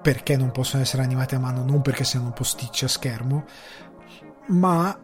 Perché 0.00 0.34
non 0.38 0.50
possono 0.50 0.80
essere 0.80 1.02
animati 1.02 1.34
a 1.34 1.40
mano? 1.40 1.62
Non 1.62 1.82
perché 1.82 2.04
siano 2.04 2.32
posticci 2.32 2.86
a 2.86 2.88
schermo, 2.88 3.44
ma 4.48 4.98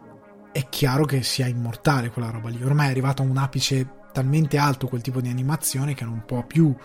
è 0.51 0.67
chiaro 0.69 1.05
che 1.05 1.21
sia 1.21 1.45
immortale 1.45 2.09
quella 2.09 2.31
roba 2.31 2.49
lì. 2.49 2.63
Ormai 2.63 2.87
è 2.87 2.89
arrivato 2.89 3.21
a 3.21 3.25
un 3.25 3.37
apice 3.37 3.97
talmente 4.19 4.57
alto 4.57 4.87
quel 4.87 5.01
tipo 5.01 5.21
di 5.21 5.29
animazione 5.29 5.93
che 5.93 6.03
non 6.03 6.23
può 6.25 6.43
più 6.43 6.75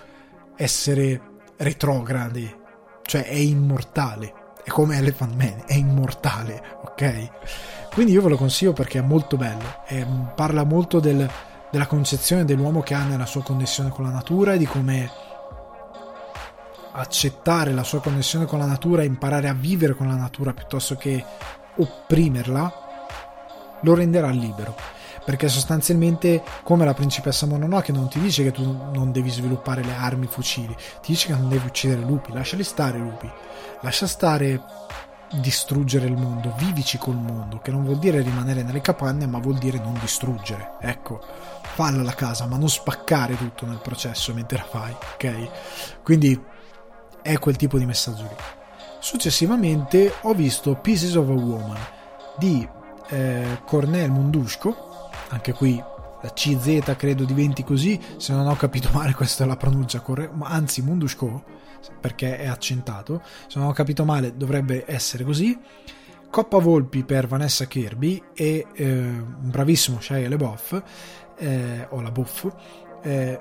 essere 0.54 1.20
retrograde, 1.56 2.60
cioè 3.02 3.24
è 3.24 3.34
immortale. 3.34 4.42
È 4.62 4.70
come 4.70 4.96
Elephant 4.96 5.34
Man, 5.34 5.64
è 5.66 5.74
immortale, 5.74 6.62
ok? 6.82 7.90
Quindi 7.92 8.12
io 8.12 8.22
ve 8.22 8.28
lo 8.28 8.36
consiglio 8.36 8.72
perché 8.72 9.00
è 9.00 9.02
molto 9.02 9.36
bello, 9.36 9.82
e 9.86 10.06
parla 10.36 10.64
molto 10.64 11.00
del, 11.00 11.28
della 11.70 11.86
concezione 11.86 12.44
dell'uomo 12.44 12.82
che 12.82 12.94
ha 12.94 13.02
nella 13.04 13.26
sua 13.26 13.42
connessione 13.42 13.90
con 13.90 14.04
la 14.04 14.12
natura 14.12 14.52
e 14.52 14.58
di 14.58 14.66
come 14.66 15.10
accettare 16.92 17.72
la 17.72 17.82
sua 17.82 18.00
connessione 18.00 18.46
con 18.46 18.60
la 18.60 18.66
natura 18.66 19.02
e 19.02 19.06
imparare 19.06 19.48
a 19.48 19.54
vivere 19.54 19.94
con 19.94 20.06
la 20.06 20.14
natura 20.14 20.54
piuttosto 20.54 20.94
che 20.94 21.24
opprimerla 21.76 22.72
lo 23.82 23.94
renderà 23.94 24.30
libero 24.30 24.76
perché 25.24 25.48
sostanzialmente 25.48 26.42
come 26.62 26.84
la 26.84 26.94
principessa 26.94 27.46
Mononoke 27.46 27.92
non 27.92 28.08
ti 28.08 28.20
dice 28.20 28.42
che 28.42 28.52
tu 28.52 28.62
non 28.92 29.10
devi 29.12 29.30
sviluppare 29.30 29.82
le 29.82 29.94
armi, 29.94 30.24
i 30.24 30.28
fucili, 30.28 30.74
ti 31.00 31.12
dice 31.12 31.28
che 31.28 31.34
non 31.34 31.48
devi 31.48 31.66
uccidere 31.66 32.02
lupi, 32.02 32.32
lasciali 32.32 32.62
stare 32.62 32.98
lupi, 32.98 33.30
lascia 33.80 34.06
stare 34.06 34.60
distruggere 35.40 36.06
il 36.06 36.16
mondo, 36.16 36.54
vivici 36.58 36.98
col 36.98 37.16
mondo, 37.16 37.58
che 37.58 37.70
non 37.70 37.84
vuol 37.84 37.98
dire 37.98 38.20
rimanere 38.20 38.62
nelle 38.62 38.80
capanne, 38.80 39.26
ma 39.26 39.38
vuol 39.38 39.58
dire 39.58 39.78
non 39.78 39.96
distruggere. 40.00 40.74
Ecco, 40.80 41.20
falla 41.62 42.02
la 42.02 42.14
casa, 42.14 42.46
ma 42.46 42.56
non 42.56 42.68
spaccare 42.68 43.36
tutto 43.36 43.66
nel 43.66 43.80
processo 43.82 44.32
mentre 44.34 44.58
la 44.58 44.64
fai, 44.64 44.96
ok? 45.14 46.02
Quindi 46.02 46.40
è 47.22 47.38
quel 47.38 47.56
tipo 47.56 47.78
di 47.78 47.86
messaggio 47.86 48.22
lì. 48.22 48.36
Successivamente 49.00 50.14
ho 50.22 50.34
visto 50.34 50.74
Pieces 50.76 51.14
of 51.14 51.28
a 51.28 51.32
Woman 51.32 51.78
di 52.38 52.66
eh, 53.08 53.60
Cornel 53.64 54.10
Mundushko 54.10 54.92
anche 55.34 55.52
qui 55.52 55.82
la 56.22 56.32
CZ 56.32 56.94
credo 56.96 57.24
diventi 57.24 57.62
così, 57.62 58.00
se 58.16 58.32
non 58.32 58.46
ho 58.46 58.56
capito 58.56 58.88
male 58.92 59.12
questa 59.14 59.44
è 59.44 59.46
la 59.46 59.56
pronuncia 59.56 60.00
corretta, 60.00 60.34
anzi 60.46 60.80
Mundushko 60.80 61.44
perché 62.00 62.38
è 62.38 62.46
accentato, 62.46 63.20
se 63.46 63.58
non 63.58 63.68
ho 63.68 63.72
capito 63.72 64.04
male 64.04 64.36
dovrebbe 64.36 64.84
essere 64.86 65.24
così. 65.24 65.58
Coppa 66.30 66.58
Volpi 66.58 67.04
per 67.04 67.28
Vanessa 67.28 67.66
Kirby 67.66 68.20
e 68.34 68.66
eh, 68.72 68.88
un 68.88 69.50
bravissimo 69.50 70.00
Shia 70.00 70.28
LeBoff 70.28 70.82
eh, 71.38 71.86
o 71.90 72.00
la 72.00 72.10
Buff 72.10 72.48
eh, 73.02 73.40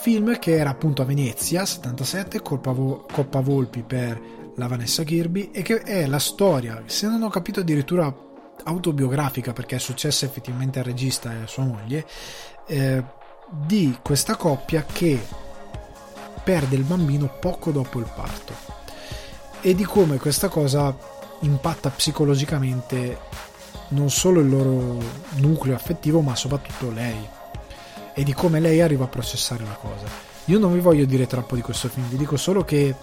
film 0.00 0.38
che 0.38 0.56
era 0.56 0.70
appunto 0.70 1.02
a 1.02 1.04
Venezia 1.04 1.64
77 1.64 2.40
Coppa, 2.40 2.70
Vo- 2.70 3.06
Coppa 3.10 3.40
Volpi 3.40 3.82
per 3.82 4.20
la 4.54 4.68
Vanessa 4.68 5.02
Kirby 5.02 5.50
e 5.50 5.62
che 5.62 5.80
è 5.80 6.06
la 6.06 6.20
storia 6.20 6.82
se 6.86 7.08
non 7.08 7.22
ho 7.22 7.28
capito 7.28 7.58
addirittura 7.58 8.14
autobiografica 8.64 9.52
perché 9.52 9.76
è 9.76 9.78
successa 9.78 10.24
effettivamente 10.24 10.78
al 10.78 10.84
regista 10.84 11.32
e 11.32 11.42
a 11.42 11.46
sua 11.46 11.64
moglie 11.64 12.06
eh, 12.66 13.02
di 13.50 13.98
questa 14.02 14.36
coppia 14.36 14.84
che 14.84 15.18
perde 16.44 16.76
il 16.76 16.82
bambino 16.82 17.30
poco 17.40 17.70
dopo 17.70 17.98
il 17.98 18.10
parto. 18.14 18.54
E 19.60 19.74
di 19.74 19.84
come 19.84 20.18
questa 20.18 20.48
cosa 20.48 20.96
impatta 21.40 21.90
psicologicamente 21.90 23.18
non 23.88 24.10
solo 24.10 24.40
il 24.40 24.48
loro 24.48 24.98
nucleo 25.36 25.74
affettivo 25.74 26.20
ma 26.20 26.34
soprattutto 26.36 26.90
lei. 26.90 27.28
E 28.14 28.22
di 28.22 28.32
come 28.32 28.60
lei 28.60 28.80
arriva 28.80 29.04
a 29.04 29.08
processare 29.08 29.64
la 29.64 29.78
cosa. 29.80 30.06
Io 30.46 30.58
non 30.58 30.72
vi 30.72 30.80
voglio 30.80 31.04
dire 31.04 31.26
troppo 31.26 31.54
di 31.54 31.60
questo 31.60 31.88
film 31.88 32.06
vi 32.08 32.16
dico 32.16 32.36
solo 32.36 32.64
che 32.64 32.94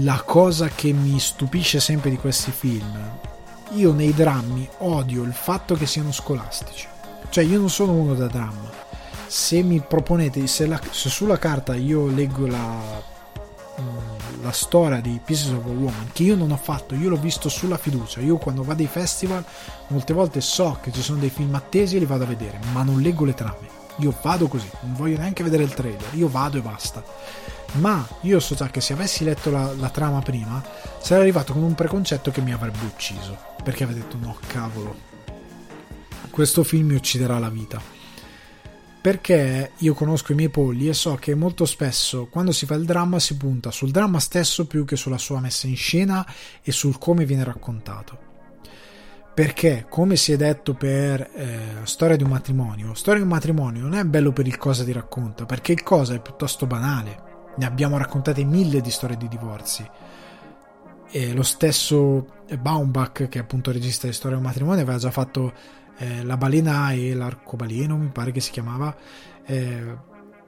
la 0.00 0.22
cosa 0.24 0.68
che 0.68 0.92
mi 0.92 1.18
stupisce 1.18 1.80
sempre 1.80 2.10
di 2.10 2.16
questi 2.16 2.50
film 2.50 3.18
io 3.70 3.92
nei 3.92 4.12
drammi 4.12 4.68
odio 4.78 5.22
il 5.22 5.32
fatto 5.32 5.74
che 5.74 5.86
siano 5.86 6.12
scolastici. 6.12 6.86
Cioè 7.28 7.44
io 7.44 7.58
non 7.58 7.70
sono 7.70 7.92
uno 7.92 8.14
da 8.14 8.26
dramma. 8.26 8.70
Se 9.26 9.62
mi 9.62 9.80
proponete, 9.80 10.46
se, 10.46 10.66
la, 10.66 10.80
se 10.90 11.08
sulla 11.08 11.38
carta 11.38 11.74
io 11.74 12.06
leggo 12.06 12.46
la, 12.46 13.02
mm, 13.80 14.42
la 14.42 14.52
storia 14.52 15.00
di 15.00 15.20
Pieces 15.22 15.48
of 15.48 15.64
a 15.64 15.68
Woman, 15.68 16.10
che 16.12 16.22
io 16.22 16.36
non 16.36 16.52
ho 16.52 16.56
fatto, 16.56 16.94
io 16.94 17.08
l'ho 17.08 17.16
visto 17.16 17.48
sulla 17.48 17.76
fiducia. 17.76 18.20
Io 18.20 18.36
quando 18.36 18.62
vado 18.62 18.82
ai 18.82 18.88
festival, 18.88 19.44
molte 19.88 20.12
volte 20.12 20.40
so 20.40 20.78
che 20.80 20.92
ci 20.92 21.02
sono 21.02 21.18
dei 21.18 21.30
film 21.30 21.54
attesi 21.54 21.96
e 21.96 21.98
li 21.98 22.06
vado 22.06 22.24
a 22.24 22.28
vedere, 22.28 22.60
ma 22.72 22.82
non 22.82 23.00
leggo 23.00 23.24
le 23.24 23.34
trame. 23.34 23.74
Io 23.98 24.14
vado 24.22 24.46
così, 24.46 24.68
non 24.82 24.94
voglio 24.94 25.18
neanche 25.18 25.42
vedere 25.42 25.64
il 25.64 25.72
trailer, 25.72 26.10
io 26.12 26.28
vado 26.28 26.58
e 26.58 26.60
basta 26.60 27.02
ma 27.76 28.06
io 28.22 28.40
so 28.40 28.54
già 28.54 28.68
che 28.68 28.80
se 28.80 28.92
avessi 28.92 29.24
letto 29.24 29.50
la, 29.50 29.72
la, 29.74 29.90
trama 29.90 30.20
prima 30.20 30.62
sarei 31.00 31.22
arrivato 31.22 31.52
con 31.52 31.62
un 31.62 31.74
preconcetto 31.74 32.30
che 32.30 32.40
mi 32.40 32.52
avrebbe 32.52 32.84
ucciso 32.84 33.36
perché 33.62 33.84
avrei 33.84 34.00
detto 34.00 34.16
no 34.20 34.36
cavolo 34.46 35.14
questo 36.36 36.64
film 36.64 36.88
mi 36.88 36.96
ucciderà 36.96 37.38
la 37.38 37.48
vita. 37.48 37.80
Perché 39.00 39.70
io 39.74 39.94
conosco 39.94 40.32
i 40.32 40.34
miei 40.34 40.50
polli 40.50 40.86
e 40.86 40.92
so 40.92 41.14
che 41.14 41.34
molto 41.34 41.64
spesso 41.64 42.26
quando 42.26 42.52
si 42.52 42.66
fa 42.66 42.74
il 42.74 42.84
dramma 42.84 43.18
si 43.18 43.38
punta 43.38 43.70
sul 43.70 43.90
dramma 43.90 44.20
stesso 44.20 44.66
più 44.66 44.84
che 44.84 44.96
sulla 44.96 45.16
sua 45.16 45.40
messa 45.40 45.66
in 45.66 45.76
scena 45.76 46.26
e 46.60 46.72
sul 46.72 46.98
come 46.98 47.24
viene 47.24 47.42
raccontato. 47.42 48.18
Perché 49.32 49.86
come 49.88 50.16
si 50.16 50.32
è 50.32 50.36
detto 50.36 50.74
per 50.74 51.22
eh, 51.34 51.58
storia 51.84 52.16
di 52.16 52.24
un 52.24 52.30
matrimonio 52.30 52.92
storia 52.92 53.20
di 53.20 53.26
un 53.26 53.32
matrimonio 53.32 53.80
non 53.80 53.94
è 53.94 54.04
bello 54.04 54.32
per 54.32 54.46
il 54.46 54.58
cosa 54.58 54.84
ti 54.84 54.92
racconta 54.92 55.46
perché 55.46 55.72
il 55.72 55.82
cosa 55.82 56.14
è 56.14 56.20
piuttosto 56.20 56.66
banale 56.66 57.25
ne 57.56 57.66
abbiamo 57.66 57.98
raccontate 57.98 58.44
mille 58.44 58.80
di 58.80 58.90
storie 58.90 59.16
di 59.16 59.28
divorzi. 59.28 59.88
E 61.08 61.32
lo 61.32 61.42
stesso 61.42 62.26
Baumbach, 62.58 63.28
che 63.28 63.38
è 63.38 63.42
appunto 63.42 63.72
regista 63.72 64.06
di 64.06 64.12
Storia 64.12 64.36
di 64.36 64.42
un 64.42 64.48
matrimonio, 64.48 64.82
aveva 64.82 64.98
già 64.98 65.10
fatto 65.10 65.52
eh, 65.98 66.24
La 66.24 66.36
balena 66.36 66.92
e 66.92 67.14
l'arcobaleno, 67.14 67.96
mi 67.96 68.08
pare 68.08 68.32
che 68.32 68.40
si 68.40 68.50
chiamava, 68.50 68.94
eh, 69.44 69.96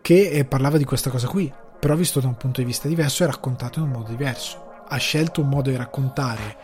che 0.02 0.30
eh, 0.30 0.44
parlava 0.44 0.76
di 0.76 0.84
questa 0.84 1.10
cosa 1.10 1.28
qui, 1.28 1.52
però 1.78 1.94
visto 1.94 2.20
da 2.20 2.26
un 2.26 2.36
punto 2.36 2.60
di 2.60 2.66
vista 2.66 2.88
diverso 2.88 3.22
e 3.22 3.26
raccontato 3.26 3.78
in 3.78 3.86
un 3.86 3.92
modo 3.92 4.10
diverso. 4.10 4.66
Ha 4.88 4.96
scelto 4.96 5.42
un 5.42 5.48
modo 5.48 5.70
di 5.70 5.76
raccontare 5.76 6.56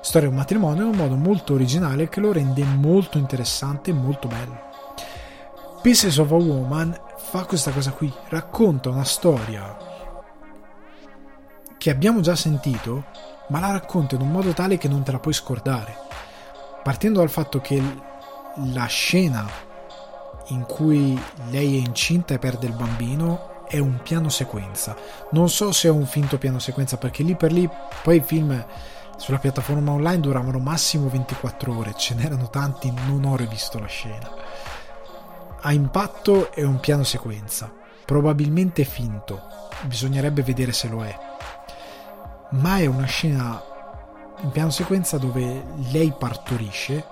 Storia 0.00 0.28
di 0.28 0.34
un 0.34 0.40
matrimonio 0.40 0.84
in 0.84 0.90
un 0.90 0.96
modo 0.96 1.16
molto 1.16 1.54
originale 1.54 2.08
che 2.08 2.20
lo 2.20 2.32
rende 2.32 2.62
molto 2.62 3.18
interessante 3.18 3.90
e 3.90 3.94
molto 3.94 4.28
bello. 4.28 4.64
Pieces 5.82 6.18
of 6.18 6.30
a 6.30 6.34
Woman 6.34 6.96
fa 7.16 7.44
questa 7.44 7.70
cosa 7.70 7.90
qui, 7.90 8.12
racconta 8.28 8.88
una 8.88 9.04
storia 9.04 9.85
che 11.78 11.90
abbiamo 11.90 12.20
già 12.20 12.34
sentito, 12.34 13.04
ma 13.48 13.60
la 13.60 13.72
racconta 13.72 14.14
in 14.14 14.22
un 14.22 14.30
modo 14.30 14.52
tale 14.52 14.78
che 14.78 14.88
non 14.88 15.02
te 15.02 15.12
la 15.12 15.18
puoi 15.18 15.34
scordare. 15.34 15.96
Partendo 16.82 17.20
dal 17.20 17.30
fatto 17.30 17.60
che 17.60 17.82
la 18.72 18.86
scena 18.86 19.48
in 20.48 20.64
cui 20.64 21.20
lei 21.50 21.76
è 21.76 21.86
incinta 21.86 22.34
e 22.34 22.38
perde 22.38 22.66
il 22.66 22.72
bambino 22.72 23.64
è 23.66 23.78
un 23.78 24.00
piano 24.02 24.28
sequenza. 24.28 24.96
Non 25.32 25.48
so 25.48 25.72
se 25.72 25.88
è 25.88 25.90
un 25.90 26.06
finto 26.06 26.38
piano 26.38 26.58
sequenza 26.58 26.96
perché 26.96 27.22
lì 27.22 27.34
per 27.34 27.52
lì 27.52 27.68
poi 28.02 28.16
i 28.16 28.22
film 28.24 28.64
sulla 29.16 29.38
piattaforma 29.38 29.92
online 29.92 30.20
duravano 30.20 30.58
massimo 30.58 31.08
24 31.08 31.76
ore, 31.76 31.94
ce 31.96 32.14
n'erano 32.14 32.48
tanti, 32.50 32.92
non 33.06 33.24
ho 33.24 33.34
rivisto 33.34 33.78
la 33.78 33.86
scena. 33.86 34.30
A 35.62 35.72
impatto 35.72 36.52
è 36.52 36.62
un 36.62 36.78
piano 36.78 37.02
sequenza, 37.02 37.72
probabilmente 38.04 38.84
finto, 38.84 39.42
bisognerebbe 39.86 40.42
vedere 40.42 40.72
se 40.72 40.88
lo 40.88 41.02
è 41.02 41.34
ma 42.50 42.78
è 42.78 42.86
una 42.86 43.06
scena 43.06 43.62
in 44.42 44.50
piano 44.50 44.70
sequenza 44.70 45.18
dove 45.18 45.64
lei 45.90 46.12
partorisce, 46.16 47.04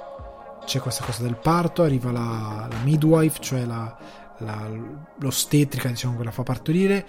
c'è 0.65 0.81
questa 0.81 1.05
cosa 1.05 1.23
del 1.23 1.36
parto, 1.36 1.82
arriva 1.82 2.11
la, 2.11 2.66
la 2.70 2.78
midwife, 2.82 3.40
cioè 3.40 3.65
la, 3.65 3.97
la, 4.39 4.70
l'ostetrica 5.19 5.89
diciamo 5.89 6.16
che 6.16 6.24
la 6.24 6.31
fa 6.31 6.43
partorire 6.43 7.06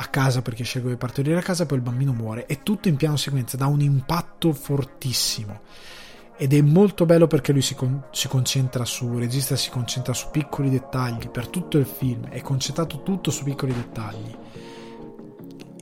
a 0.00 0.06
casa 0.06 0.42
perché 0.42 0.62
sceglie 0.62 0.90
di 0.90 0.96
partorire 0.96 1.38
a 1.38 1.42
casa, 1.42 1.66
poi 1.66 1.78
il 1.78 1.82
bambino 1.82 2.12
muore, 2.12 2.46
è 2.46 2.62
tutto 2.62 2.88
in 2.88 2.96
piano 2.96 3.16
sequenza, 3.16 3.56
da 3.56 3.66
un 3.66 3.80
impatto 3.80 4.52
fortissimo. 4.52 5.60
Ed 6.40 6.54
è 6.54 6.60
molto 6.60 7.04
bello 7.04 7.26
perché 7.26 7.50
lui 7.50 7.62
si, 7.62 7.74
con- 7.74 8.04
si, 8.12 8.28
concentra 8.28 8.84
su 8.84 9.12
il 9.14 9.18
regista 9.18 9.56
si 9.56 9.70
concentra 9.70 10.12
su 10.12 10.28
piccoli 10.30 10.70
dettagli 10.70 11.28
per 11.30 11.48
tutto 11.48 11.78
il 11.78 11.84
film 11.86 12.28
è 12.28 12.40
concentrato 12.42 13.02
tutto 13.02 13.32
su 13.32 13.42
piccoli 13.42 13.74
dettagli. 13.74 14.36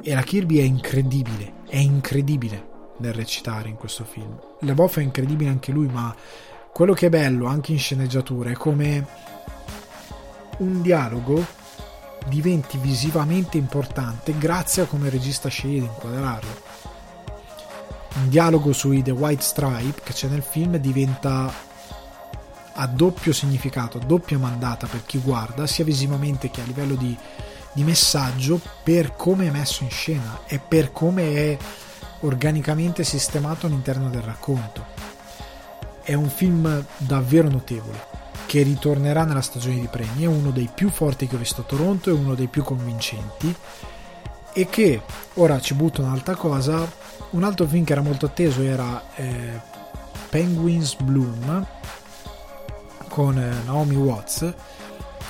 E 0.02 0.14
la 0.14 0.22
Kirby 0.22 0.56
è 0.56 0.62
incredibile 0.62 1.55
è 1.68 1.76
incredibile 1.76 2.74
nel 2.98 3.12
recitare 3.12 3.68
in 3.68 3.76
questo 3.76 4.04
film. 4.04 4.38
La 4.60 4.74
Boff 4.74 4.98
è 4.98 5.02
incredibile 5.02 5.50
anche 5.50 5.72
lui 5.72 5.86
ma 5.86 6.14
quello 6.72 6.92
che 6.92 7.06
è 7.06 7.10
bello 7.10 7.46
anche 7.46 7.72
in 7.72 7.78
sceneggiatura 7.78 8.50
è 8.50 8.54
come 8.54 9.06
un 10.58 10.82
dialogo 10.82 11.44
diventi 12.28 12.76
visivamente 12.78 13.56
importante 13.56 14.36
grazie 14.36 14.82
a 14.82 14.86
come 14.86 15.06
il 15.06 15.12
regista 15.12 15.48
sceglie 15.48 15.80
di 15.80 15.86
inquadrarlo. 15.86 16.64
Un 18.14 18.28
dialogo 18.28 18.72
sui 18.72 19.02
The 19.02 19.10
White 19.10 19.42
Stripe 19.42 20.00
che 20.02 20.12
c'è 20.12 20.28
nel 20.28 20.42
film 20.42 20.76
diventa 20.76 21.52
a 22.78 22.86
doppio 22.86 23.32
significato, 23.32 23.98
a 23.98 24.04
doppia 24.04 24.38
mandata 24.38 24.86
per 24.86 25.04
chi 25.04 25.18
guarda, 25.18 25.66
sia 25.66 25.84
visivamente 25.84 26.50
che 26.50 26.60
a 26.60 26.64
livello 26.64 26.94
di, 26.94 27.16
di 27.76 27.84
messaggio, 27.84 28.58
per 28.82 29.14
come 29.16 29.48
è 29.48 29.50
messo 29.50 29.84
in 29.84 29.90
scena 29.90 30.40
e 30.46 30.58
per 30.58 30.92
come 30.92 31.34
è 31.34 31.58
organicamente 32.20 33.04
sistemato 33.04 33.66
all'interno 33.66 34.08
del 34.08 34.22
racconto. 34.22 34.86
È 36.02 36.14
un 36.14 36.30
film 36.30 36.82
davvero 36.96 37.50
notevole 37.50 38.24
che 38.46 38.62
ritornerà 38.62 39.24
nella 39.24 39.42
stagione 39.42 39.78
di 39.78 39.88
premi, 39.88 40.22
è 40.22 40.26
uno 40.26 40.50
dei 40.52 40.70
più 40.72 40.88
forti 40.88 41.26
che 41.26 41.34
ho 41.34 41.38
visto 41.38 41.60
a 41.60 41.64
Toronto, 41.64 42.08
è 42.08 42.14
uno 42.14 42.34
dei 42.34 42.46
più 42.46 42.62
convincenti 42.62 43.54
e 44.54 44.66
che 44.70 45.02
ora 45.34 45.60
ci 45.60 45.74
butto 45.74 46.00
un'altra 46.00 46.34
cosa 46.34 46.90
un 47.30 47.44
altro 47.44 47.66
film 47.66 47.84
che 47.84 47.92
era 47.92 48.00
molto 48.00 48.24
atteso 48.24 48.62
era 48.62 49.04
eh, 49.16 49.60
Penguins 50.30 50.94
Bloom 50.94 51.66
con 53.08 53.36
eh, 53.36 53.52
Naomi 53.66 53.96
Watts 53.96 54.54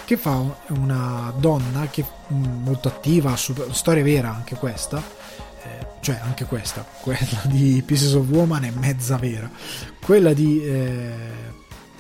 che 0.07 0.16
fa 0.16 0.41
una 0.69 1.35
donna 1.37 1.89
che 1.91 2.05
mm, 2.33 2.62
molto 2.62 2.87
attiva, 2.87 3.37
super, 3.37 3.74
storia 3.74 4.05
vera 4.05 4.33
anche 4.33 4.55
questa, 4.55 5.03
eh, 5.65 5.87
cioè 6.01 6.20
anche 6.23 6.45
questa, 6.45 6.87
quella 7.03 7.43
di 7.43 7.83
Pieces 7.85 8.12
of 8.12 8.28
Woman 8.28 8.65
è 8.65 8.70
mezza 8.70 9.16
vera, 9.16 9.51
quella 10.01 10.33
di 10.33 10.65
eh, 10.65 11.15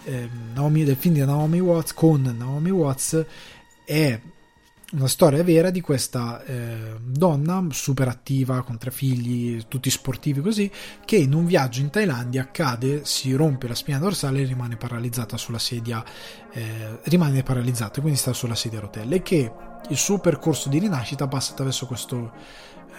eh 0.04 0.28
Naomi, 0.54 0.84
del 0.84 0.94
film 0.94 1.14
di 1.14 1.24
Naomi 1.24 1.58
Watts 1.58 1.92
con 1.94 2.22
Naomi 2.38 2.70
Watts 2.70 3.24
è 3.84 4.20
una 4.92 5.08
storia 5.08 5.42
vera 5.42 5.70
di 5.70 5.80
questa 5.80 6.44
eh, 6.44 6.96
donna 7.00 7.66
super 7.70 8.06
attiva 8.06 8.62
con 8.62 8.78
tre 8.78 8.92
figli, 8.92 9.64
tutti 9.66 9.90
sportivi 9.90 10.40
così, 10.40 10.70
che 11.04 11.16
in 11.16 11.34
un 11.34 11.44
viaggio 11.44 11.80
in 11.80 11.90
Thailandia 11.90 12.50
cade, 12.52 13.04
si 13.04 13.34
rompe 13.34 13.66
la 13.66 13.74
spina 13.74 13.98
dorsale 13.98 14.42
e 14.42 14.44
rimane 14.44 14.76
paralizzata 14.76 15.36
sulla 15.36 15.58
sedia, 15.58 16.04
eh, 16.52 17.00
rimane 17.04 17.42
paralizzata 17.42 17.98
e 17.98 18.00
quindi 18.00 18.18
sta 18.18 18.32
sulla 18.32 18.54
sedia 18.54 18.78
a 18.78 18.82
rotelle 18.82 19.16
e 19.16 19.22
che 19.22 19.52
il 19.88 19.96
suo 19.96 20.18
percorso 20.18 20.68
di 20.68 20.78
rinascita 20.78 21.26
passa 21.26 21.52
attraverso 21.52 21.86
questo 21.86 22.32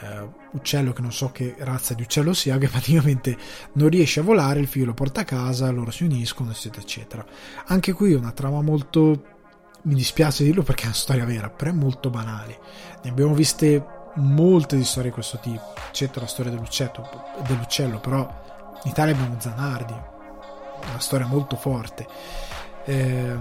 eh, 0.01 0.27
uccello 0.51 0.91
che 0.93 1.01
non 1.01 1.13
so 1.13 1.31
che 1.31 1.55
razza 1.59 1.93
di 1.93 2.01
uccello 2.01 2.33
sia, 2.33 2.57
che 2.57 2.67
praticamente 2.69 3.37
non 3.73 3.87
riesce 3.87 4.19
a 4.19 4.23
volare, 4.23 4.59
il 4.59 4.67
figlio 4.67 4.87
lo 4.87 4.93
porta 4.93 5.21
a 5.21 5.25
casa, 5.25 5.71
loro 5.71 5.91
si 5.91 6.03
uniscono, 6.03 6.51
eccetera, 6.51 6.81
eccetera. 6.81 7.25
Anche 7.67 7.93
qui 7.93 8.13
una 8.13 8.31
trama 8.31 8.61
molto 8.61 9.35
mi 9.83 9.93
dispiace 9.93 10.43
dirlo 10.43 10.63
perché 10.63 10.83
è 10.83 10.87
una 10.87 10.95
storia 10.95 11.25
vera, 11.25 11.49
però 11.49 11.71
è 11.71 11.73
molto 11.73 12.09
banale. 12.09 12.59
Ne 13.03 13.09
abbiamo 13.09 13.33
viste 13.33 13.85
molte 14.15 14.75
di 14.75 14.83
storie 14.83 15.09
di 15.09 15.13
questo 15.15 15.37
tipo, 15.39 15.73
eccetto 15.89 16.19
la 16.19 16.27
storia 16.27 16.51
dell'uccello, 16.51 17.99
però 17.99 18.19
in 18.83 18.91
Italia 18.91 19.13
abbiamo 19.13 19.35
Zanardi, 19.39 19.93
una 19.93 20.99
storia 20.99 21.25
molto 21.25 21.55
forte. 21.55 22.07
Eh, 22.85 23.37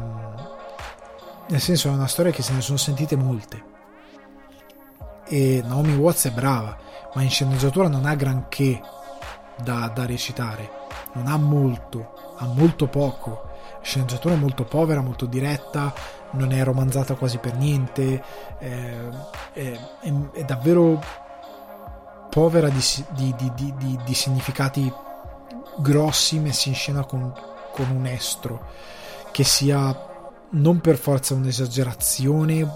nel 1.49 1.61
senso 1.61 1.89
è 1.89 1.93
una 1.93 2.09
storia 2.09 2.33
che 2.33 2.43
se 2.43 2.53
ne 2.53 2.61
sono 2.61 2.79
sentite 2.79 3.17
molte. 3.17 3.75
E 5.29 5.63
Naomi 5.65 5.95
Watts 5.95 6.27
è 6.27 6.31
brava, 6.31 6.77
ma 7.15 7.23
in 7.23 7.31
sceneggiatura 7.31 7.89
non 7.89 8.05
ha 8.07 8.15
granché 8.15 8.81
da, 9.57 9.91
da 9.95 10.07
recitare, 10.07 10.71
non 11.15 11.27
ha 11.27 11.37
molto, 11.37 12.35
ha 12.37 12.47
molto 12.47 12.89
poco. 12.89 13.55
Sceneggiatura 13.83 14.35
molto 14.35 14.65
povera, 14.65 15.01
molto 15.01 15.27
diretta, 15.27 15.95
non 16.37 16.53
è 16.53 16.63
romanzata 16.63 17.15
quasi 17.15 17.39
per 17.39 17.57
niente, 17.57 18.23
è, 18.59 18.95
è, 19.53 19.79
è 20.33 20.45
davvero 20.45 21.03
povera 22.31 22.69
di, 22.69 22.83
di, 23.15 23.35
di, 23.55 23.99
di, 24.05 24.15
significati 24.15 24.93
grossi 25.79 26.39
messi 26.39 26.69
in 26.69 26.75
scena 26.75 27.05
con, 27.05 27.33
con 27.73 27.89
un 27.91 28.05
estro 28.05 28.67
che 29.33 29.43
sia 29.43 30.05
non 30.51 30.81
per 30.81 30.97
forza 30.97 31.33
un'esagerazione 31.33 32.69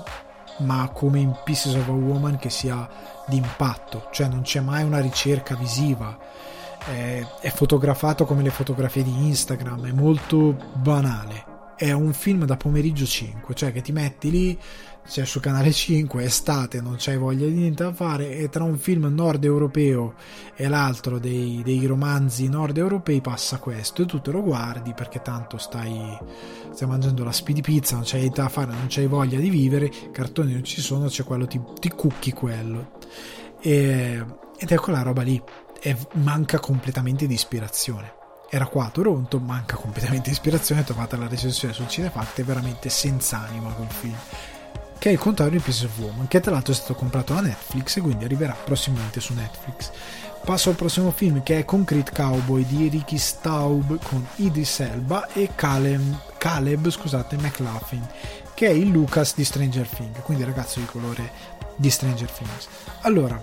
ma 0.60 0.90
come 0.92 1.20
in 1.20 1.36
Pieces 1.44 1.74
of 1.74 1.88
a 1.88 1.92
Woman 1.92 2.38
che 2.38 2.48
sia 2.48 2.88
di 3.26 3.36
impatto 3.36 4.08
cioè 4.12 4.28
non 4.28 4.42
c'è 4.42 4.60
mai 4.60 4.82
una 4.82 5.00
ricerca 5.00 5.54
visiva. 5.54 6.16
È, 6.82 7.26
è 7.40 7.50
fotografato 7.50 8.24
come 8.24 8.42
le 8.42 8.48
fotografie 8.48 9.02
di 9.02 9.26
Instagram 9.26 9.88
è 9.88 9.92
molto 9.92 10.56
banale 10.72 11.49
è 11.80 11.92
un 11.92 12.12
film 12.12 12.44
da 12.44 12.58
pomeriggio 12.58 13.06
5, 13.06 13.54
cioè 13.54 13.72
che 13.72 13.80
ti 13.80 13.90
metti 13.90 14.30
lì, 14.30 14.58
c'è 15.08 15.24
su 15.24 15.40
canale 15.40 15.72
5, 15.72 16.22
estate, 16.22 16.82
non 16.82 16.96
c'hai 16.98 17.16
voglia 17.16 17.46
di 17.46 17.54
niente 17.54 17.84
da 17.84 17.94
fare 17.94 18.36
e 18.36 18.50
tra 18.50 18.64
un 18.64 18.76
film 18.76 19.06
nord 19.06 19.44
europeo 19.44 20.12
e 20.54 20.68
l'altro 20.68 21.18
dei, 21.18 21.62
dei 21.64 21.86
romanzi 21.86 22.50
nord 22.50 22.76
europei 22.76 23.22
passa 23.22 23.56
questo 23.56 24.02
e 24.02 24.04
tu 24.04 24.20
te 24.20 24.30
lo 24.30 24.42
guardi 24.42 24.92
perché 24.92 25.22
tanto 25.22 25.56
stai, 25.56 26.18
stai 26.70 26.86
mangiando 26.86 27.24
la 27.24 27.32
speedy 27.32 27.62
pizza, 27.62 27.94
non 27.94 28.04
c'hai 28.04 28.20
niente 28.20 28.42
da 28.42 28.50
fare, 28.50 28.72
non 28.72 28.86
c'hai 28.90 29.06
voglia 29.06 29.38
di 29.38 29.48
vivere, 29.48 29.90
cartoni 30.12 30.52
non 30.52 30.64
ci 30.64 30.82
sono, 30.82 31.06
c'è 31.06 31.24
quello, 31.24 31.46
ti, 31.46 31.58
ti 31.78 31.88
cucchi 31.88 32.32
quello. 32.32 32.90
E, 33.58 34.22
ed 34.58 34.70
ecco 34.70 34.90
la 34.90 35.00
roba 35.00 35.22
lì, 35.22 35.42
e 35.80 35.96
manca 36.16 36.58
completamente 36.58 37.26
di 37.26 37.32
ispirazione 37.32 38.18
era 38.52 38.66
qua 38.66 38.86
a 38.86 38.90
Toronto, 38.90 39.38
manca 39.38 39.76
completamente 39.76 40.28
di 40.28 40.34
ispirazione, 40.34 40.82
trovate 40.82 41.16
la 41.16 41.28
recensione 41.28 41.72
sul 41.72 41.86
Cinefact, 41.86 42.40
è 42.40 42.44
veramente 42.44 42.88
senza 42.88 43.46
anima 43.46 43.70
quel 43.70 43.88
film. 43.88 44.16
Che 44.98 45.08
è 45.08 45.12
il 45.12 45.18
contrario 45.20 45.58
di 45.58 45.64
Piece 45.64 45.86
of 45.86 45.96
Woman, 45.98 46.26
che 46.26 46.40
tra 46.40 46.50
l'altro 46.50 46.72
è 46.72 46.76
stato 46.76 46.96
comprato 46.96 47.32
da 47.32 47.42
Netflix 47.42 47.96
e 47.96 48.00
quindi 48.00 48.24
arriverà 48.24 48.52
prossimamente 48.52 49.20
su 49.20 49.34
Netflix. 49.34 49.92
Passo 50.44 50.68
al 50.68 50.74
prossimo 50.74 51.12
film 51.12 51.44
che 51.44 51.60
è 51.60 51.64
Concrete 51.64 52.10
Cowboy 52.12 52.66
di 52.66 52.88
Ricky 52.88 53.18
Staub 53.18 54.02
con 54.02 54.26
Idris 54.36 54.80
Elba 54.80 55.28
e 55.28 55.50
Caleb, 55.54 56.34
Caleb 56.36 56.88
scusate, 56.90 57.36
McLaughlin, 57.36 58.04
che 58.54 58.66
è 58.66 58.70
il 58.70 58.88
Lucas 58.88 59.34
di 59.36 59.44
Stranger 59.44 59.86
Things, 59.86 60.18
quindi 60.22 60.42
il 60.42 60.48
ragazzo 60.48 60.80
di 60.80 60.86
colore 60.86 61.30
di 61.76 61.88
Stranger 61.88 62.28
Things. 62.28 62.66
Allora, 63.02 63.40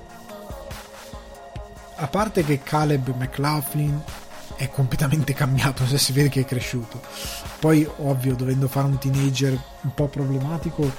a 1.95 2.07
parte 2.07 2.43
che 2.43 2.61
Caleb 2.61 3.15
McLaughlin 3.15 4.03
è 4.57 4.69
completamente 4.69 5.33
cambiato, 5.33 5.85
se 5.85 5.97
si 5.97 6.11
vede 6.11 6.29
che 6.29 6.41
è 6.41 6.45
cresciuto. 6.45 6.99
Poi, 7.59 7.87
ovvio, 7.97 8.35
dovendo 8.35 8.67
fare 8.67 8.87
un 8.87 8.97
teenager 8.97 9.57
un 9.81 9.93
po' 9.93 10.07
problematico, 10.07 10.91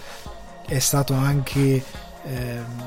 è 0.64 0.78
stato 0.78 1.14
anche 1.14 1.82
ehm, 2.22 2.82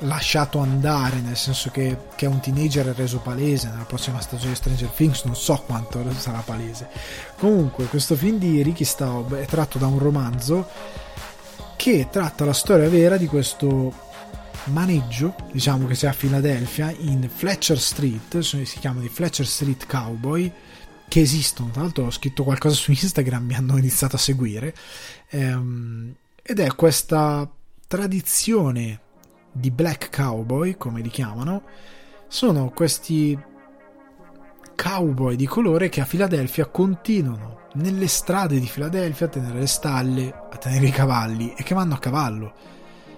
lasciato 0.00 0.58
andare, 0.60 1.20
nel 1.20 1.36
senso 1.36 1.70
che, 1.70 1.96
che 2.14 2.26
è 2.26 2.28
un 2.28 2.40
teenager 2.40 2.86
reso 2.86 3.18
palese. 3.18 3.68
Nella 3.68 3.84
prossima 3.84 4.20
stagione 4.20 4.50
di 4.50 4.56
Stranger 4.56 4.88
Things 4.90 5.24
non 5.24 5.34
so 5.34 5.60
quanto 5.66 6.02
sarà 6.18 6.38
palese. 6.38 6.88
Comunque, 7.36 7.86
questo 7.86 8.14
film 8.14 8.38
di 8.38 8.62
Ricky 8.62 8.84
Staub 8.84 9.34
è 9.34 9.44
tratto 9.46 9.78
da 9.78 9.86
un 9.86 9.98
romanzo 9.98 10.68
che 11.76 12.06
tratta 12.10 12.44
la 12.44 12.52
storia 12.52 12.88
vera 12.88 13.16
di 13.16 13.26
questo 13.26 14.03
maneggio, 14.66 15.34
diciamo 15.52 15.86
che 15.86 15.94
sia 15.94 16.10
a 16.10 16.12
Filadelfia, 16.12 16.94
in 16.98 17.28
Fletcher 17.32 17.78
Street, 17.78 18.38
si 18.38 18.78
chiama 18.78 19.00
di 19.00 19.08
Fletcher 19.08 19.46
Street 19.46 19.86
Cowboy, 19.86 20.50
che 21.08 21.20
esistono, 21.20 21.70
tra 21.70 21.82
l'altro 21.82 22.06
ho 22.06 22.10
scritto 22.10 22.44
qualcosa 22.44 22.74
su 22.74 22.90
Instagram, 22.90 23.44
mi 23.46 23.54
hanno 23.54 23.76
iniziato 23.76 24.16
a 24.16 24.18
seguire, 24.18 24.74
ehm, 25.28 26.14
ed 26.42 26.58
è 26.58 26.74
questa 26.74 27.50
tradizione 27.86 29.00
di 29.52 29.70
black 29.70 30.14
cowboy, 30.14 30.76
come 30.76 31.00
li 31.00 31.10
chiamano, 31.10 31.62
sono 32.26 32.70
questi 32.70 33.38
cowboy 34.74 35.36
di 35.36 35.46
colore 35.46 35.88
che 35.88 36.00
a 36.00 36.04
Filadelfia 36.04 36.66
continuano 36.66 37.68
nelle 37.74 38.08
strade 38.08 38.58
di 38.58 38.66
Filadelfia 38.66 39.26
a 39.26 39.28
tenere 39.28 39.60
le 39.60 39.66
stalle, 39.66 40.32
a 40.50 40.56
tenere 40.56 40.86
i 40.86 40.90
cavalli 40.90 41.54
e 41.56 41.62
che 41.62 41.74
vanno 41.74 41.94
a 41.94 41.98
cavallo 41.98 42.73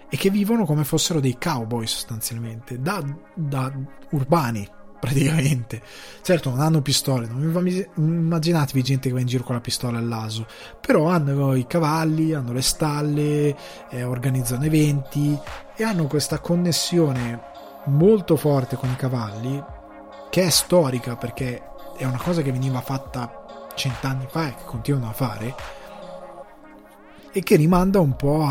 e 0.08 0.16
che 0.16 0.30
vivono 0.30 0.64
come 0.64 0.84
fossero 0.84 1.20
dei 1.20 1.36
cowboy 1.38 1.86
sostanzialmente, 1.86 2.80
da, 2.80 3.02
da 3.34 3.72
urbani 4.10 4.68
praticamente. 4.98 5.82
Certo, 6.22 6.50
non 6.50 6.60
hanno 6.60 6.82
pistole, 6.82 7.26
non 7.28 7.66
immaginatevi 7.96 8.82
gente 8.82 9.08
che 9.08 9.14
va 9.14 9.20
in 9.20 9.26
giro 9.26 9.44
con 9.44 9.54
la 9.54 9.60
pistola 9.60 9.98
al 9.98 10.04
naso, 10.04 10.46
però 10.80 11.08
hanno 11.08 11.54
i 11.54 11.66
cavalli, 11.66 12.32
hanno 12.32 12.52
le 12.52 12.62
stalle, 12.62 13.56
eh, 13.90 14.02
organizzano 14.02 14.64
eventi 14.64 15.38
e 15.76 15.84
hanno 15.84 16.06
questa 16.06 16.40
connessione 16.40 17.54
molto 17.86 18.36
forte 18.36 18.76
con 18.76 18.90
i 18.90 18.96
cavalli 18.96 19.62
che 20.30 20.42
è 20.42 20.50
storica 20.50 21.16
perché 21.16 21.62
è 21.96 22.04
una 22.04 22.18
cosa 22.18 22.42
che 22.42 22.50
veniva 22.50 22.80
fatta 22.80 23.68
cent'anni 23.74 24.26
fa 24.28 24.48
e 24.48 24.54
che 24.54 24.64
continuano 24.64 25.10
a 25.10 25.12
fare 25.12 25.54
e 27.30 27.42
che 27.42 27.56
rimanda 27.56 28.00
un 28.00 28.16
po' 28.16 28.42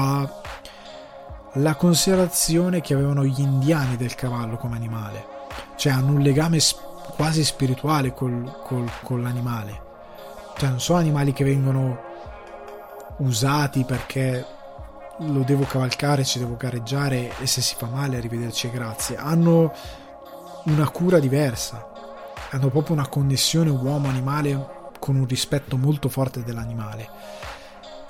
alla 1.56 1.76
considerazione 1.76 2.82
che 2.82 2.94
avevano 2.94 3.24
gli 3.24 3.40
indiani 3.40 3.96
del 3.96 4.14
cavallo 4.14 4.58
come 4.58 4.76
animale. 4.76 5.34
Cioè 5.78 5.94
hanno 5.94 6.12
un 6.12 6.20
legame 6.20 6.60
quasi 7.16 7.44
spirituale 7.44 8.14
col, 8.14 8.62
col, 8.64 8.90
con 9.04 9.22
l'animale. 9.22 9.84
Cioè 10.58 10.70
non 10.70 10.80
sono 10.80 11.00
animali 11.00 11.32
che 11.32 11.44
vengono 11.44 12.14
usati 13.18 13.86
perché 13.86 14.46
lo 15.20 15.44
devo 15.44 15.64
cavalcare, 15.64 16.26
ci 16.26 16.40
devo 16.40 16.58
gareggiare 16.58 17.32
e 17.40 17.48
se 17.48 17.62
si 17.62 17.76
fa 17.78 17.88
male 17.88 18.18
arrivederci 18.18 18.68
e 18.68 18.72
grazie. 18.72 19.16
Hanno 19.16 19.74
una 20.66 20.90
cura 20.90 21.20
diversa, 21.20 21.90
hanno 22.50 22.70
proprio 22.70 22.96
una 22.96 23.08
connessione 23.08 23.70
uomo-animale 23.70 24.74
con 25.00 25.16
un 25.16 25.26
rispetto 25.26 25.78
molto 25.78 26.10
forte 26.10 26.44
dell'animale 26.44 27.45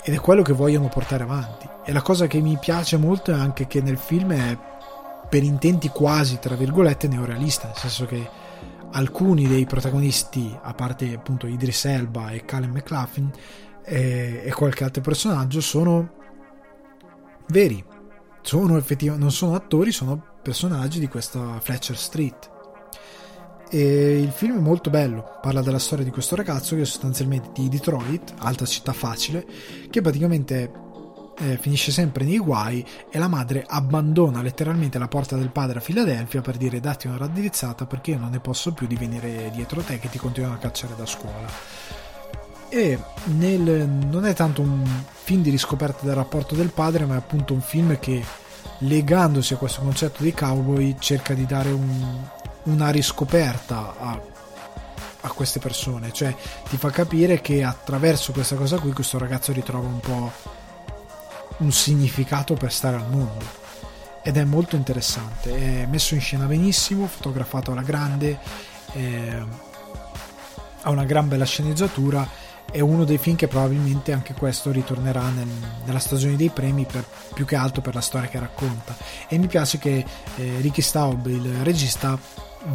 ed 0.08 0.14
è 0.14 0.20
quello 0.20 0.42
che 0.42 0.52
vogliono 0.52 0.86
portare 0.86 1.24
avanti. 1.24 1.68
E 1.84 1.92
la 1.92 2.00
cosa 2.00 2.28
che 2.28 2.40
mi 2.40 2.56
piace 2.60 2.96
molto 2.96 3.32
è 3.32 3.34
anche 3.34 3.66
che 3.66 3.80
nel 3.80 3.98
film 3.98 4.32
è 4.32 4.56
per 5.28 5.42
intenti 5.42 5.88
quasi, 5.88 6.38
tra 6.38 6.54
virgolette, 6.54 7.08
neorealista, 7.08 7.66
nel 7.66 7.76
senso 7.76 8.06
che 8.06 8.30
alcuni 8.92 9.48
dei 9.48 9.66
protagonisti, 9.66 10.56
a 10.62 10.72
parte 10.74 11.12
appunto 11.12 11.48
Idris 11.48 11.86
Elba 11.86 12.30
e 12.30 12.44
Callum 12.44 12.70
McLaughlin 12.70 13.32
e, 13.82 14.42
e 14.44 14.52
qualche 14.52 14.84
altro 14.84 15.02
personaggio, 15.02 15.60
sono 15.60 16.12
veri, 17.48 17.84
sono 18.42 18.76
effettivamente, 18.76 19.24
non 19.24 19.34
sono 19.34 19.56
attori, 19.56 19.90
sono 19.90 20.22
personaggi 20.40 21.00
di 21.00 21.08
questa 21.08 21.58
Fletcher 21.58 21.96
Street. 21.96 22.50
E 23.68 24.20
il 24.20 24.30
film 24.30 24.58
è 24.58 24.60
molto 24.60 24.90
bello, 24.90 25.38
parla 25.40 25.60
della 25.60 25.78
storia 25.78 26.04
di 26.04 26.10
questo 26.10 26.36
ragazzo 26.36 26.76
che 26.76 26.82
è 26.82 26.84
sostanzialmente 26.84 27.50
di 27.52 27.68
Detroit, 27.68 28.34
alta 28.38 28.64
città 28.64 28.92
facile, 28.92 29.44
che 29.90 30.00
praticamente 30.00 30.70
eh, 31.38 31.58
finisce 31.58 31.90
sempre 31.90 32.24
nei 32.24 32.38
guai 32.38 32.84
e 33.10 33.18
la 33.18 33.28
madre 33.28 33.64
abbandona 33.66 34.40
letteralmente 34.40 34.98
la 34.98 35.08
porta 35.08 35.36
del 35.36 35.50
padre 35.50 35.78
a 35.78 35.82
Filadelfia 35.82 36.40
per 36.40 36.56
dire 36.56 36.80
datti 36.80 37.08
una 37.08 37.18
raddrizzata 37.18 37.86
perché 37.86 38.12
io 38.12 38.18
non 38.18 38.30
ne 38.30 38.40
posso 38.40 38.72
più 38.72 38.86
di 38.86 38.96
venire 38.96 39.50
dietro 39.52 39.82
te 39.82 39.98
che 39.98 40.08
ti 40.08 40.18
continuano 40.18 40.54
a 40.54 40.58
cacciare 40.58 40.94
da 40.96 41.04
scuola 41.04 41.96
e 42.68 42.98
nel, 43.36 43.88
non 43.88 44.26
è 44.26 44.34
tanto 44.34 44.60
un 44.60 44.84
film 45.12 45.42
di 45.42 45.50
riscoperta 45.50 46.04
del 46.04 46.14
rapporto 46.14 46.54
del 46.54 46.70
padre, 46.70 47.06
ma 47.06 47.14
è 47.14 47.18
appunto 47.18 47.54
un 47.54 47.60
film 47.60 47.98
che 47.98 48.22
legandosi 48.78 49.54
a 49.54 49.56
questo 49.56 49.80
concetto 49.80 50.22
dei 50.22 50.34
cowboy 50.34 50.96
cerca 50.98 51.32
di 51.34 51.46
dare 51.46 51.70
un, 51.70 52.28
una 52.66 52.90
riscoperta 52.90 53.94
a, 53.98 54.20
a, 55.22 55.30
queste 55.30 55.58
persone, 55.58 56.12
cioè 56.12 56.34
ti 56.68 56.76
fa 56.76 56.90
capire 56.90 57.40
che 57.40 57.62
attraverso 57.62 58.32
questa 58.32 58.54
cosa 58.56 58.78
qui 58.78 58.92
questo 58.92 59.18
ragazzo 59.18 59.52
ritrova 59.52 59.86
un 59.86 60.00
po' 60.00 60.32
un 61.58 61.72
significato 61.72 62.54
per 62.54 62.72
stare 62.72 62.96
al 62.96 63.08
mondo. 63.10 63.64
Ed 64.22 64.36
è 64.36 64.44
molto 64.44 64.74
interessante, 64.74 65.82
è 65.82 65.86
messo 65.86 66.14
in 66.14 66.20
scena 66.20 66.46
benissimo, 66.46 67.06
fotografato 67.06 67.70
alla 67.70 67.82
grande, 67.82 68.38
ha 70.82 70.90
una 70.90 71.04
gran 71.04 71.28
bella 71.28 71.44
sceneggiatura. 71.44 72.44
È 72.68 72.80
uno 72.80 73.04
dei 73.04 73.18
film 73.18 73.36
che 73.36 73.46
probabilmente 73.46 74.12
anche 74.12 74.34
questo 74.34 74.72
ritornerà 74.72 75.28
nel, 75.28 75.48
nella 75.84 76.00
stagione 76.00 76.34
dei 76.34 76.50
premi 76.50 76.84
per, 76.84 77.04
più 77.32 77.44
che 77.44 77.54
altro 77.54 77.80
per 77.80 77.94
la 77.94 78.00
storia 78.00 78.28
che 78.28 78.40
racconta. 78.40 78.96
E 79.28 79.38
mi 79.38 79.46
piace 79.46 79.78
che 79.78 80.04
eh, 80.36 80.56
Ricky 80.60 80.82
Staub 80.82 81.26
il 81.26 81.62
regista 81.62 82.18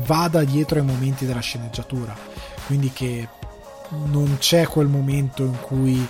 vada 0.06 0.44
dietro 0.44 0.80
ai 0.80 0.86
momenti 0.86 1.26
della 1.26 1.40
sceneggiatura 1.40 2.16
quindi 2.66 2.92
che 2.92 3.28
non 4.06 4.38
c'è 4.40 4.68
quel 4.68 4.88
momento 4.88 5.44
in 5.44 5.60
cui 5.60 6.08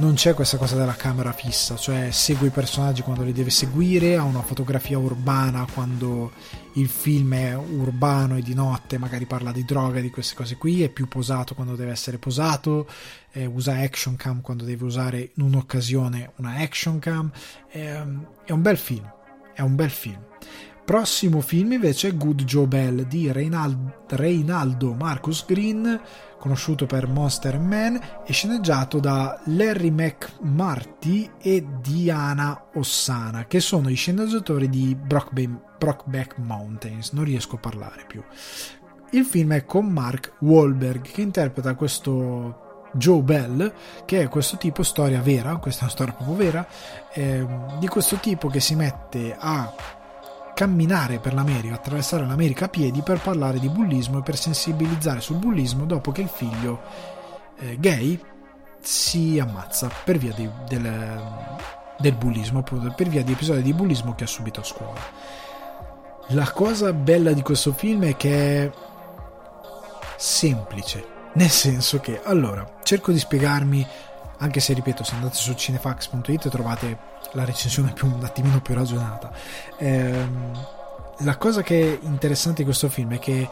non 0.00 0.14
c'è 0.14 0.32
questa 0.32 0.56
cosa 0.56 0.76
della 0.76 0.94
camera 0.94 1.30
fissa, 1.32 1.76
cioè 1.76 2.10
segue 2.10 2.48
i 2.48 2.50
personaggi 2.50 3.02
quando 3.02 3.22
li 3.22 3.32
deve 3.32 3.50
seguire, 3.50 4.16
ha 4.16 4.22
una 4.22 4.40
fotografia 4.40 4.98
urbana 4.98 5.66
quando 5.72 6.32
il 6.74 6.88
film 6.88 7.34
è 7.34 7.54
urbano 7.54 8.38
e 8.38 8.42
di 8.42 8.54
notte, 8.54 8.96
magari 8.96 9.26
parla 9.26 9.52
di 9.52 9.62
droga, 9.62 10.00
di 10.00 10.08
queste 10.08 10.34
cose 10.34 10.56
qui, 10.56 10.82
è 10.82 10.88
più 10.88 11.06
posato 11.06 11.54
quando 11.54 11.76
deve 11.76 11.90
essere 11.90 12.16
posato, 12.16 12.88
eh, 13.32 13.44
usa 13.44 13.74
action 13.78 14.16
cam 14.16 14.40
quando 14.40 14.64
deve 14.64 14.84
usare 14.84 15.32
in 15.34 15.44
un'occasione 15.44 16.32
una 16.36 16.54
action 16.56 16.98
cam, 16.98 17.30
è, 17.68 18.02
è 18.46 18.52
un 18.52 18.62
bel 18.62 18.78
film, 18.78 19.08
è 19.52 19.60
un 19.60 19.74
bel 19.74 19.90
film. 19.90 20.28
Prossimo 20.90 21.40
film 21.40 21.70
invece 21.70 22.08
è 22.08 22.16
Good 22.16 22.42
Joe 22.42 22.66
Bell 22.66 23.02
di 23.02 23.30
Reinaldo, 23.30 24.92
Marcus 24.94 25.46
Green 25.46 26.00
conosciuto 26.36 26.86
per 26.86 27.06
Monster 27.06 27.60
Man 27.60 28.00
e 28.26 28.32
sceneggiato 28.32 28.98
da 28.98 29.40
Larry 29.44 29.90
McMarty 29.90 31.30
e 31.40 31.64
Diana 31.80 32.70
Ossana, 32.74 33.46
che 33.46 33.60
sono 33.60 33.88
i 33.88 33.94
sceneggiatori 33.94 34.68
di 34.68 34.96
Brockback 34.96 36.38
Mountains. 36.38 37.12
Non 37.12 37.22
riesco 37.22 37.54
a 37.54 37.60
parlare 37.60 38.04
più. 38.08 38.20
Il 39.12 39.24
film 39.24 39.52
è 39.52 39.64
con 39.64 39.86
Mark 39.86 40.32
Wahlberg 40.40 41.02
che 41.02 41.20
interpreta 41.20 41.76
questo 41.76 42.88
Joe 42.94 43.22
Bell, 43.22 43.72
che 44.04 44.22
è 44.22 44.28
questo 44.28 44.56
tipo, 44.56 44.82
storia 44.82 45.20
vera, 45.20 45.56
questa 45.58 45.82
è 45.82 45.84
una 45.84 45.92
storia 45.92 46.14
proprio 46.14 46.36
vera, 46.36 46.66
eh, 47.12 47.46
di 47.78 47.86
questo 47.86 48.16
tipo 48.16 48.48
che 48.48 48.58
si 48.58 48.74
mette 48.74 49.36
a 49.38 49.72
camminare 50.60 51.20
per 51.20 51.32
l'America, 51.32 51.76
attraversare 51.76 52.26
l'America 52.26 52.66
a 52.66 52.68
piedi 52.68 53.00
per 53.00 53.18
parlare 53.18 53.58
di 53.58 53.70
bullismo 53.70 54.18
e 54.18 54.22
per 54.22 54.36
sensibilizzare 54.36 55.22
sul 55.22 55.36
bullismo 55.36 55.86
dopo 55.86 56.12
che 56.12 56.20
il 56.20 56.28
figlio 56.28 56.82
eh, 57.60 57.78
gay 57.78 58.22
si 58.78 59.38
ammazza 59.38 59.90
per 60.04 60.18
via 60.18 60.34
di, 60.34 60.46
del, 60.68 61.22
del 61.96 62.12
bullismo, 62.14 62.58
appunto, 62.58 62.92
per 62.94 63.08
via 63.08 63.24
di 63.24 63.32
episodi 63.32 63.62
di 63.62 63.72
bullismo 63.72 64.14
che 64.14 64.24
ha 64.24 64.26
subito 64.26 64.60
a 64.60 64.64
scuola. 64.64 65.00
La 66.28 66.52
cosa 66.52 66.92
bella 66.92 67.32
di 67.32 67.40
questo 67.40 67.72
film 67.72 68.04
è 68.04 68.16
che 68.18 68.64
è 68.64 68.70
semplice, 70.18 71.06
nel 71.36 71.48
senso 71.48 72.00
che, 72.00 72.20
allora, 72.22 72.70
cerco 72.82 73.12
di 73.12 73.18
spiegarmi, 73.18 73.86
anche 74.36 74.60
se 74.60 74.74
ripeto, 74.74 75.04
se 75.04 75.14
andate 75.14 75.36
su 75.36 75.54
cinefax.it 75.54 76.50
trovate 76.50 77.09
la 77.32 77.44
recensione 77.44 77.92
più, 77.92 78.06
un 78.06 78.24
attimino 78.24 78.60
più 78.60 78.74
ragionata. 78.74 79.32
Ehm, 79.78 80.52
la 81.18 81.36
cosa 81.36 81.62
che 81.62 81.98
è 82.00 82.06
interessante 82.06 82.58
di 82.58 82.64
questo 82.64 82.88
film 82.88 83.14
è 83.14 83.18
che 83.18 83.48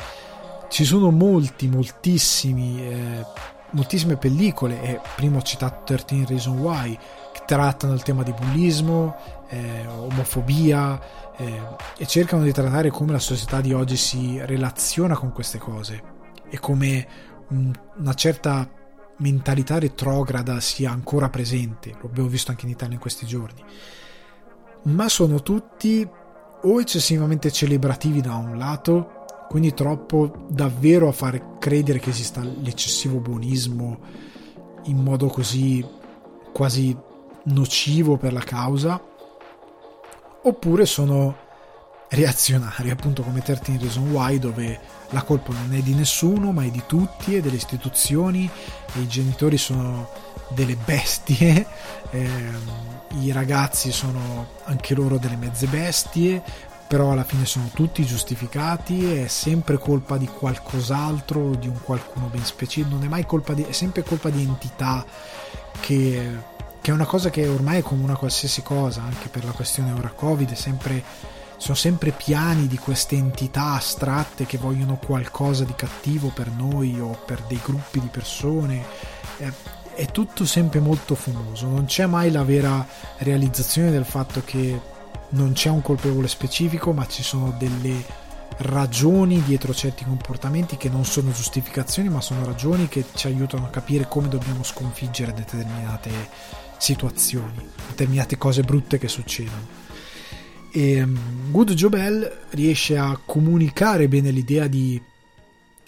ci 0.68 0.84
sono 0.84 1.10
molti, 1.10 1.68
moltissimi, 1.68 2.82
eh, 2.82 3.24
moltissime 3.70 4.16
pellicole, 4.16 4.82
e 4.82 5.00
prima 5.16 5.38
ho 5.38 5.42
citato 5.42 5.82
13 5.84 6.24
Reason 6.26 6.58
Why, 6.58 6.98
che 7.32 7.42
trattano 7.46 7.94
il 7.94 8.02
tema 8.02 8.22
di 8.22 8.32
bullismo, 8.32 9.16
eh, 9.48 9.86
omofobia 9.86 11.00
eh, 11.36 11.60
e 11.96 12.06
cercano 12.06 12.42
di 12.42 12.52
trattare 12.52 12.90
come 12.90 13.12
la 13.12 13.18
società 13.18 13.60
di 13.60 13.72
oggi 13.72 13.96
si 13.96 14.40
relaziona 14.44 15.16
con 15.16 15.32
queste 15.32 15.58
cose 15.58 16.02
e 16.50 16.58
come 16.58 17.06
un, 17.48 17.72
una 17.96 18.14
certa 18.14 18.68
mentalità 19.18 19.78
retrograda 19.78 20.60
sia 20.60 20.90
ancora 20.90 21.28
presente, 21.28 21.96
lo 22.00 22.08
abbiamo 22.08 22.28
visto 22.28 22.50
anche 22.50 22.66
in 22.66 22.72
Italia 22.72 22.94
in 22.94 23.00
questi 23.00 23.26
giorni, 23.26 23.62
ma 24.84 25.08
sono 25.08 25.42
tutti 25.42 26.08
o 26.62 26.80
eccessivamente 26.80 27.50
celebrativi 27.50 28.20
da 28.20 28.34
un 28.34 28.56
lato, 28.58 29.24
quindi 29.48 29.72
troppo 29.74 30.46
davvero 30.48 31.08
a 31.08 31.12
far 31.12 31.58
credere 31.58 31.98
che 31.98 32.10
esista 32.10 32.42
l'eccessivo 32.42 33.18
buonismo 33.18 33.98
in 34.84 34.98
modo 34.98 35.28
così 35.28 35.84
quasi 36.52 36.96
nocivo 37.44 38.16
per 38.16 38.32
la 38.32 38.40
causa, 38.40 39.00
oppure 40.42 40.86
sono 40.86 41.46
reazionari, 42.10 42.90
appunto 42.90 43.22
come 43.22 43.42
13 43.42 43.78
Reason 43.78 44.10
Why, 44.10 44.38
dove 44.38 44.80
la 45.10 45.22
colpa 45.22 45.52
non 45.52 45.74
è 45.74 45.80
di 45.80 45.94
nessuno, 45.94 46.52
ma 46.52 46.64
è 46.64 46.70
di 46.70 46.82
tutti 46.86 47.36
e 47.36 47.40
delle 47.40 47.56
istituzioni, 47.56 48.48
e 48.94 49.00
i 49.00 49.08
genitori 49.08 49.58
sono 49.58 50.10
delle 50.50 50.76
bestie, 50.76 51.66
ehm, 52.10 52.70
i 53.20 53.32
ragazzi 53.32 53.92
sono 53.92 54.48
anche 54.64 54.94
loro 54.94 55.18
delle 55.18 55.36
mezze 55.36 55.66
bestie, 55.66 56.42
però 56.86 57.12
alla 57.12 57.24
fine 57.24 57.44
sono 57.44 57.68
tutti 57.74 58.04
giustificati, 58.06 59.12
è 59.12 59.26
sempre 59.26 59.76
colpa 59.76 60.16
di 60.16 60.26
qualcos'altro, 60.26 61.54
di 61.54 61.68
un 61.68 61.78
qualcuno 61.82 62.28
ben 62.28 62.44
specifico, 62.44 62.94
non 62.94 63.04
è 63.04 63.08
mai 63.08 63.26
colpa 63.26 63.52
di, 63.52 63.62
è 63.62 63.72
sempre 63.72 64.02
colpa 64.02 64.30
di 64.30 64.40
entità 64.40 65.04
che, 65.80 66.30
che 66.80 66.90
è 66.90 66.94
una 66.94 67.04
cosa 67.04 67.28
che 67.28 67.46
ormai 67.46 67.80
è 67.80 67.82
come 67.82 68.04
una 68.04 68.16
qualsiasi 68.16 68.62
cosa, 68.62 69.02
anche 69.02 69.28
per 69.28 69.44
la 69.44 69.52
questione 69.52 69.92
ora 69.92 70.08
Covid, 70.08 70.50
è 70.50 70.54
sempre 70.54 71.04
sono 71.58 71.76
sempre 71.76 72.12
piani 72.12 72.66
di 72.68 72.78
queste 72.78 73.16
entità 73.16 73.74
astratte 73.74 74.46
che 74.46 74.58
vogliono 74.58 74.96
qualcosa 74.96 75.64
di 75.64 75.74
cattivo 75.74 76.30
per 76.32 76.48
noi 76.50 76.98
o 77.00 77.18
per 77.26 77.42
dei 77.42 77.60
gruppi 77.62 78.00
di 78.00 78.08
persone. 78.08 78.84
È, 79.36 79.52
è 79.94 80.06
tutto 80.06 80.46
sempre 80.46 80.78
molto 80.80 81.14
fumoso, 81.14 81.66
non 81.66 81.84
c'è 81.84 82.06
mai 82.06 82.30
la 82.30 82.44
vera 82.44 82.86
realizzazione 83.18 83.90
del 83.90 84.04
fatto 84.04 84.42
che 84.44 84.80
non 85.30 85.52
c'è 85.52 85.68
un 85.68 85.82
colpevole 85.82 86.28
specifico, 86.28 86.92
ma 86.92 87.06
ci 87.06 87.22
sono 87.22 87.54
delle 87.58 88.26
ragioni 88.58 89.42
dietro 89.42 89.74
certi 89.74 90.04
comportamenti 90.04 90.76
che 90.76 90.88
non 90.88 91.04
sono 91.04 91.30
giustificazioni 91.30 92.08
ma 92.08 92.20
sono 92.20 92.44
ragioni 92.44 92.88
che 92.88 93.04
ci 93.14 93.28
aiutano 93.28 93.66
a 93.66 93.70
capire 93.70 94.08
come 94.08 94.28
dobbiamo 94.28 94.64
sconfiggere 94.64 95.32
determinate 95.32 96.10
situazioni, 96.76 97.68
determinate 97.88 98.36
cose 98.38 98.62
brutte 98.62 98.98
che 98.98 99.08
succedono. 99.08 99.77
E 100.70 101.02
um, 101.02 101.50
Good 101.50 101.72
Joe 101.72 101.90
Bell 101.90 102.38
riesce 102.50 102.96
a 102.96 103.18
comunicare 103.24 104.08
bene 104.08 104.30
l'idea 104.30 104.66
di 104.66 105.00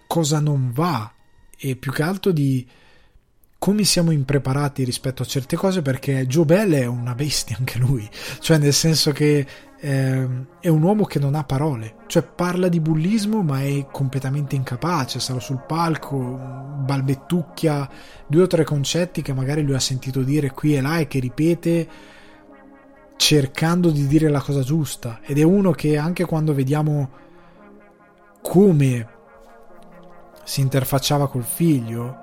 cosa 0.07 0.41
non 0.41 0.71
va 0.73 1.13
e 1.57 1.77
più 1.77 1.93
che 1.93 2.03
altro 2.03 2.33
di 2.33 2.67
come 3.61 3.85
siamo 3.85 4.11
impreparati 4.11 4.85
rispetto 4.85 5.23
a 5.23 5.27
certe 5.27 5.55
cose 5.55 5.83
perché 5.83 6.27
Joe 6.27 6.47
Bell 6.47 6.73
è 6.73 6.87
una 6.87 7.15
bestia 7.15 7.57
anche 7.59 7.79
lui, 7.79 8.09
cioè 8.41 8.57
nel 8.57 8.73
senso 8.73 9.13
che 9.13 9.47
eh, 9.79 10.29
è 10.61 10.69
un 10.69 10.83
uomo 10.83 11.05
che 11.05 11.19
non 11.19 11.35
ha 11.35 11.45
parole, 11.45 11.97
cioè 12.07 12.23
parla 12.23 12.69
di 12.69 12.81
bullismo 12.81 13.43
ma 13.43 13.63
è 13.63 13.87
completamente 13.93 14.57
incapace, 14.57 15.21
sarà 15.21 15.41
sul 15.41 15.63
palco, 15.67 16.17
balbettucchia 16.17 17.87
due 18.27 18.45
o 18.45 18.47
tre 18.47 18.65
concetti 18.65 19.21
che 19.21 19.35
magari 19.35 19.63
lui 19.63 19.75
ha 19.75 19.81
sentito 19.81 20.23
dire 20.23 20.53
qui 20.53 20.75
e 20.75 20.81
là 20.81 20.99
e 20.99 21.07
che 21.07 21.19
ripete 21.19 21.89
cercando 23.21 23.91
di 23.91 24.07
dire 24.07 24.31
la 24.31 24.41
cosa 24.41 24.63
giusta. 24.63 25.21
Ed 25.23 25.39
è 25.39 25.43
uno 25.43 25.73
che 25.73 25.99
anche 25.99 26.25
quando 26.25 26.55
vediamo 26.55 27.11
come 28.41 29.09
si 30.43 30.63
interfacciava 30.63 31.29
col 31.29 31.45
figlio 31.45 32.17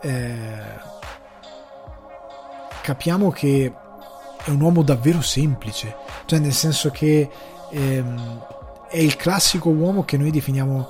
eh, 0.00 0.78
capiamo 2.82 3.30
che 3.30 3.74
è 4.44 4.50
un 4.50 4.60
uomo 4.60 4.82
davvero 4.82 5.20
semplice, 5.20 5.96
cioè 6.24 6.38
nel 6.38 6.52
senso 6.52 6.90
che 6.90 7.28
ehm, 7.70 8.46
è 8.88 8.98
il 8.98 9.16
classico 9.16 9.70
uomo 9.70 10.04
che 10.04 10.16
noi 10.16 10.30
definiamo 10.30 10.88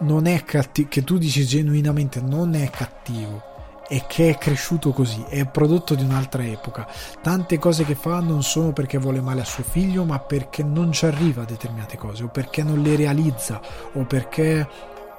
non 0.00 0.26
è 0.26 0.44
cattivo, 0.44 0.88
che 0.90 1.02
tu 1.02 1.16
dici 1.16 1.46
genuinamente 1.46 2.20
non 2.20 2.54
è 2.54 2.68
cattivo 2.68 3.51
e 3.92 4.04
che 4.06 4.30
è 4.30 4.38
cresciuto 4.38 4.90
così, 4.92 5.22
è 5.28 5.44
prodotto 5.44 5.94
di 5.94 6.02
un'altra 6.02 6.42
epoca. 6.46 6.86
Tante 7.20 7.58
cose 7.58 7.84
che 7.84 7.94
fa 7.94 8.20
non 8.20 8.42
sono 8.42 8.72
perché 8.72 8.96
vuole 8.96 9.20
male 9.20 9.42
a 9.42 9.44
suo 9.44 9.62
figlio, 9.62 10.06
ma 10.06 10.18
perché 10.18 10.62
non 10.62 10.92
ci 10.92 11.04
arriva 11.04 11.42
a 11.42 11.44
determinate 11.44 11.98
cose, 11.98 12.24
o 12.24 12.28
perché 12.28 12.62
non 12.62 12.80
le 12.80 12.96
realizza, 12.96 13.60
o 13.92 14.04
perché 14.06 14.66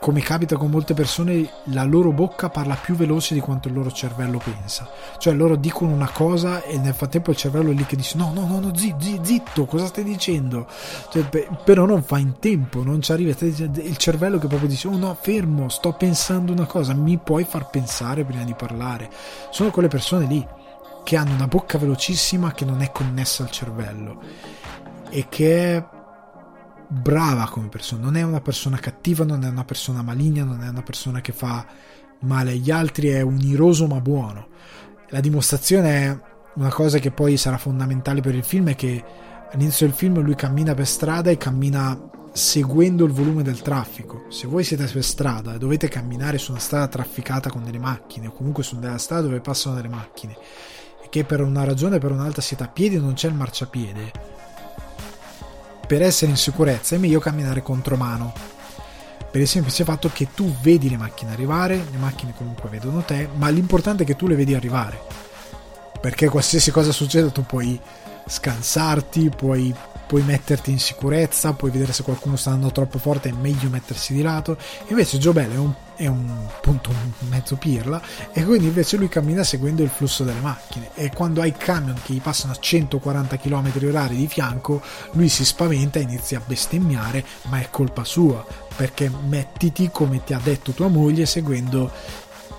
come 0.03 0.19
capita 0.19 0.57
con 0.57 0.69
molte 0.69 0.93
persone, 0.93 1.49
la 1.67 1.85
loro 1.85 2.11
bocca 2.11 2.49
parla 2.49 2.75
più 2.75 2.93
veloce 2.93 3.33
di 3.33 3.39
quanto 3.39 3.69
il 3.69 3.73
loro 3.73 3.89
cervello 3.89 4.37
pensa. 4.37 4.85
Cioè 5.17 5.33
loro 5.33 5.55
dicono 5.55 5.93
una 5.93 6.09
cosa 6.09 6.61
e 6.61 6.77
nel 6.77 6.93
frattempo 6.93 7.31
il 7.31 7.37
cervello 7.37 7.71
è 7.71 7.73
lì 7.73 7.85
che 7.85 7.95
dice 7.95 8.17
no, 8.17 8.33
no, 8.33 8.45
no, 8.45 8.59
no 8.59 8.75
zitto, 8.75 9.23
zitto, 9.23 9.63
cosa 9.63 9.85
stai 9.85 10.03
dicendo? 10.03 10.67
Cioè, 11.09 11.47
però 11.63 11.85
non 11.85 12.03
fa 12.03 12.17
in 12.17 12.37
tempo, 12.39 12.83
non 12.83 13.01
ci 13.01 13.13
arriva. 13.13 13.33
Il 13.39 13.95
cervello 13.95 14.39
che 14.39 14.47
proprio 14.47 14.67
dice 14.67 14.89
oh 14.89 14.97
no, 14.97 15.17
fermo, 15.17 15.69
sto 15.69 15.93
pensando 15.93 16.51
una 16.51 16.65
cosa, 16.65 16.93
mi 16.93 17.17
puoi 17.17 17.45
far 17.45 17.69
pensare 17.69 18.25
prima 18.25 18.43
di 18.43 18.55
parlare. 18.55 19.09
Sono 19.51 19.71
quelle 19.71 19.87
persone 19.87 20.25
lì 20.25 20.45
che 21.05 21.15
hanno 21.15 21.33
una 21.33 21.47
bocca 21.47 21.77
velocissima 21.77 22.51
che 22.51 22.65
non 22.65 22.81
è 22.81 22.91
connessa 22.91 23.43
al 23.43 23.51
cervello 23.51 24.21
e 25.09 25.27
che 25.29 25.77
è 25.77 25.85
brava 26.93 27.49
come 27.49 27.67
persona, 27.67 28.03
non 28.03 28.15
è 28.15 28.21
una 28.21 28.41
persona 28.41 28.77
cattiva, 28.77 29.25
non 29.25 29.43
è 29.43 29.49
una 29.49 29.65
persona 29.65 30.01
maligna, 30.01 30.43
non 30.43 30.63
è 30.63 30.69
una 30.69 30.83
persona 30.83 31.21
che 31.21 31.31
fa 31.31 31.65
male 32.19 32.51
agli 32.51 32.71
altri, 32.71 33.09
è 33.09 33.21
un 33.21 33.39
iroso 33.41 33.87
ma 33.87 33.99
buono. 33.99 34.47
La 35.09 35.19
dimostrazione 35.19 35.89
è 35.89 36.19
una 36.55 36.69
cosa 36.69 36.99
che 36.99 37.11
poi 37.11 37.35
sarà 37.37 37.57
fondamentale 37.57 38.21
per 38.21 38.35
il 38.35 38.43
film, 38.43 38.69
è 38.69 38.75
che 38.75 39.03
all'inizio 39.51 39.87
del 39.87 39.95
film 39.95 40.21
lui 40.21 40.35
cammina 40.35 40.73
per 40.73 40.87
strada 40.87 41.29
e 41.29 41.37
cammina 41.37 42.09
seguendo 42.31 43.05
il 43.05 43.11
volume 43.11 43.43
del 43.43 43.61
traffico. 43.61 44.25
Se 44.29 44.47
voi 44.47 44.63
siete 44.63 44.85
per 44.85 45.03
strada 45.03 45.55
e 45.55 45.57
dovete 45.57 45.87
camminare 45.87 46.37
su 46.37 46.51
una 46.51 46.59
strada 46.59 46.87
trafficata 46.87 47.49
con 47.49 47.63
delle 47.63 47.79
macchine, 47.79 48.27
o 48.27 48.31
comunque 48.31 48.63
su 48.63 48.75
una 48.75 48.97
strada 48.97 49.23
dove 49.23 49.39
passano 49.39 49.75
delle 49.75 49.89
macchine, 49.89 50.35
e 51.03 51.09
che 51.09 51.23
per 51.25 51.41
una 51.41 51.63
ragione 51.63 51.95
o 51.95 51.99
per 51.99 52.11
un'altra 52.11 52.41
siete 52.41 52.63
a 52.63 52.67
piedi 52.67 52.95
e 52.95 52.99
non 52.99 53.13
c'è 53.13 53.27
il 53.27 53.35
marciapiede, 53.35 54.11
per 55.93 56.01
essere 56.01 56.31
in 56.31 56.37
sicurezza 56.37 56.95
è 56.95 56.97
meglio 56.97 57.19
camminare 57.19 57.61
contromano. 57.61 58.33
Per 59.29 59.39
il 59.39 59.47
semplice 59.47 59.83
fatto 59.83 60.09
che 60.11 60.29
tu 60.33 60.51
vedi 60.63 60.89
le 60.89 60.97
macchine 60.97 61.33
arrivare, 61.33 61.75
le 61.75 61.97
macchine 61.99 62.33
comunque 62.35 62.67
vedono 62.67 63.03
te, 63.03 63.29
ma 63.35 63.49
l'importante 63.49 64.01
è 64.01 64.05
che 64.07 64.15
tu 64.15 64.25
le 64.25 64.33
vedi 64.33 64.55
arrivare. 64.55 64.99
Perché 66.01 66.29
qualsiasi 66.29 66.71
cosa 66.71 66.91
succeda 66.91 67.29
tu 67.29 67.45
puoi 67.45 67.79
scansarti, 68.25 69.29
puoi 69.29 69.71
puoi 70.13 70.21
metterti 70.21 70.69
in 70.69 70.77
sicurezza, 70.77 71.53
puoi 71.53 71.71
vedere 71.71 71.91
se 71.91 72.03
qualcuno 72.03 72.35
sta 72.35 72.51
andando 72.51 72.71
troppo 72.71 72.99
forte, 72.99 73.29
è 73.29 73.31
meglio 73.31 73.67
mettersi 73.69 74.13
di 74.13 74.21
lato. 74.21 74.55
Invece 74.89 75.17
Joe 75.17 75.33
Bell 75.33 75.51
è 75.51 75.57
un, 75.57 75.73
è 75.95 76.05
un 76.05 76.29
appunto 76.45 76.91
un 76.91 77.27
mezzo 77.29 77.55
pirla 77.55 77.99
e 78.31 78.43
quindi 78.43 78.67
invece 78.67 78.97
lui 78.97 79.09
cammina 79.09 79.43
seguendo 79.43 79.81
il 79.81 79.89
flusso 79.89 80.23
delle 80.23 80.39
macchine 80.39 80.91
e 80.93 81.09
quando 81.09 81.41
hai 81.41 81.53
camion 81.53 81.99
che 82.03 82.13
gli 82.13 82.21
passano 82.21 82.53
a 82.53 82.57
140 82.59 83.37
km 83.37 83.71
orari 83.87 84.15
di 84.15 84.27
fianco, 84.27 84.83
lui 85.13 85.29
si 85.29 85.43
spaventa 85.43 85.97
e 85.97 86.03
inizia 86.03 86.37
a 86.37 86.43
bestemmiare, 86.45 87.25
ma 87.45 87.59
è 87.59 87.69
colpa 87.71 88.03
sua, 88.03 88.45
perché 88.75 89.09
mettiti 89.09 89.89
come 89.91 90.23
ti 90.23 90.35
ha 90.35 90.39
detto 90.43 90.73
tua 90.73 90.89
moglie 90.89 91.25
seguendo 91.25 91.89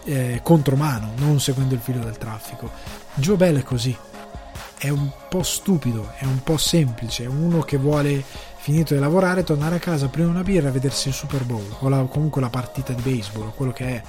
eh, 0.02 0.40
contromano, 0.42 1.12
non 1.18 1.38
seguendo 1.38 1.74
il 1.74 1.80
filo 1.80 2.02
del 2.02 2.18
traffico. 2.18 2.68
Joe 3.14 3.36
Bell 3.36 3.58
è 3.58 3.62
così, 3.62 3.96
è 4.84 4.90
un 4.90 5.10
po' 5.30 5.42
stupido, 5.42 6.12
è 6.18 6.26
un 6.26 6.42
po' 6.42 6.58
semplice, 6.58 7.24
uno 7.24 7.60
che 7.60 7.78
vuole 7.78 8.22
finito 8.58 8.92
di 8.92 9.00
lavorare 9.00 9.42
tornare 9.42 9.76
a 9.76 9.78
casa, 9.78 10.08
prendere 10.08 10.36
una 10.36 10.44
birra 10.44 10.68
e 10.68 10.72
vedersi 10.72 11.08
il 11.08 11.14
Super 11.14 11.44
Bowl 11.44 11.64
o 11.78 11.88
la, 11.88 12.02
comunque 12.02 12.42
la 12.42 12.50
partita 12.50 12.92
di 12.92 13.00
baseball 13.00 13.46
o 13.46 13.52
quello 13.52 13.72
che 13.72 13.86
è. 13.86 14.02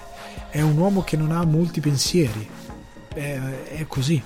È 0.49 0.59
un 0.59 0.77
uomo 0.77 1.01
che 1.05 1.15
non 1.15 1.31
ha 1.31 1.45
molti 1.45 1.79
pensieri, 1.79 2.45
è, 3.13 3.39
è 3.69 3.85
così. 3.87 4.21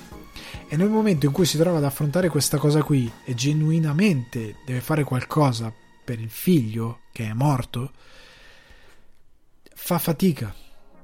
E 0.67 0.75
nel 0.75 0.89
momento 0.89 1.27
in 1.27 1.31
cui 1.31 1.45
si 1.45 1.59
trova 1.59 1.77
ad 1.77 1.83
affrontare 1.83 2.29
questa 2.29 2.57
cosa 2.57 2.81
qui 2.81 3.11
e 3.25 3.35
genuinamente 3.35 4.55
deve 4.65 4.81
fare 4.81 5.03
qualcosa 5.03 5.71
per 6.03 6.19
il 6.19 6.31
figlio 6.31 7.01
che 7.11 7.27
è 7.27 7.33
morto, 7.33 7.91
fa 9.75 9.99
fatica 9.99 10.51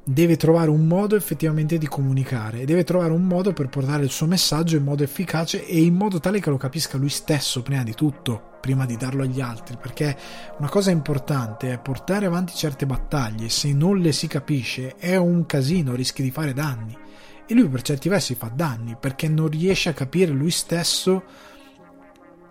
deve 0.07 0.37
trovare 0.37 0.69
un 0.69 0.85
modo 0.85 1.15
effettivamente 1.15 1.79
di 1.79 1.87
comunicare 1.87 2.63
deve 2.65 2.83
trovare 2.83 3.11
un 3.11 3.23
modo 3.23 3.53
per 3.53 3.69
portare 3.69 4.03
il 4.03 4.11
suo 4.11 4.27
messaggio 4.27 4.75
in 4.75 4.83
modo 4.83 5.01
efficace 5.01 5.65
e 5.65 5.81
in 5.81 5.95
modo 5.95 6.19
tale 6.19 6.39
che 6.39 6.51
lo 6.51 6.57
capisca 6.57 6.97
lui 6.97 7.09
stesso 7.09 7.63
prima 7.63 7.81
di 7.81 7.95
tutto, 7.95 8.57
prima 8.61 8.85
di 8.85 8.97
darlo 8.97 9.23
agli 9.23 9.41
altri, 9.41 9.77
perché 9.81 10.15
una 10.59 10.69
cosa 10.69 10.91
importante 10.91 11.71
è 11.71 11.79
portare 11.79 12.27
avanti 12.27 12.53
certe 12.53 12.85
battaglie, 12.85 13.49
se 13.49 13.73
non 13.73 13.97
le 13.97 14.11
si 14.11 14.27
capisce 14.27 14.95
è 14.95 15.15
un 15.15 15.47
casino, 15.47 15.95
rischi 15.95 16.21
di 16.21 16.29
fare 16.29 16.53
danni. 16.53 16.95
E 17.47 17.53
lui 17.55 17.67
per 17.67 17.81
certi 17.81 18.07
versi 18.07 18.35
fa 18.35 18.51
danni 18.53 18.95
perché 18.99 19.27
non 19.27 19.47
riesce 19.47 19.89
a 19.89 19.93
capire 19.93 20.31
lui 20.31 20.51
stesso 20.51 21.23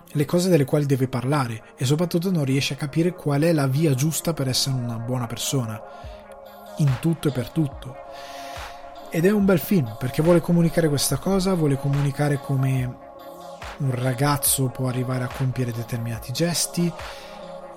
le 0.07 0.25
cose 0.25 0.49
delle 0.49 0.65
quali 0.65 0.87
deve 0.87 1.07
parlare 1.07 1.63
e 1.77 1.85
soprattutto 1.85 2.33
non 2.33 2.45
riesce 2.45 2.75
a 2.75 2.77
capire 2.77 3.15
qual 3.15 3.43
è 3.43 3.53
la 3.53 3.67
via 3.69 3.95
giusta 3.95 4.33
per 4.33 4.49
essere 4.49 4.77
una 4.77 4.99
buona 4.99 5.27
persona 5.27 5.81
in 6.79 6.97
tutto 7.01 7.29
e 7.29 7.33
per 7.33 7.51
tutto. 7.51 7.97
Ed 9.11 9.25
è 9.25 9.31
un 9.31 9.45
bel 9.45 9.61
film 9.61 9.97
perché 9.99 10.23
vuole 10.23 10.41
comunicare 10.41 10.89
questa 10.89 11.17
cosa, 11.17 11.55
vuole 11.55 11.77
comunicare 11.77 12.39
come 12.39 13.03
un 13.77 13.91
ragazzo 13.95 14.69
può 14.69 14.89
arrivare 14.89 15.25
a 15.25 15.31
compiere 15.35 15.73
determinati 15.73 16.33
gesti 16.33 16.93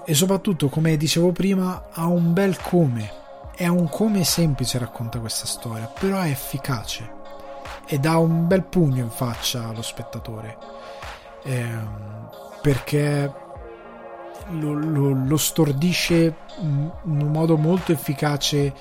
e 0.06 0.14
soprattutto, 0.14 0.70
come 0.70 0.96
dicevo 0.96 1.32
prima, 1.32 1.88
ha 1.92 2.06
un 2.06 2.34
bel 2.34 2.60
come. 2.62 3.26
È 3.54 3.68
un 3.68 3.90
come 3.90 4.24
semplice 4.24 4.78
racconta 4.78 5.20
questa 5.20 5.46
storia, 5.46 5.92
però 6.00 6.22
è 6.22 6.30
efficace 6.30 7.16
e 7.86 7.98
dà 8.00 8.18
un 8.18 8.48
bel 8.48 8.64
pugno 8.64 9.04
in 9.04 9.10
faccia 9.10 9.68
allo 9.68 9.82
spettatore. 9.82 10.58
Eh, 11.44 11.78
perché 12.62 13.32
lo, 14.52 14.74
lo, 14.74 15.10
lo 15.26 15.38
stordisce 15.38 16.36
in 16.62 16.92
un 17.04 17.32
modo 17.32 17.58
molto 17.58 17.92
efficace 17.92 18.74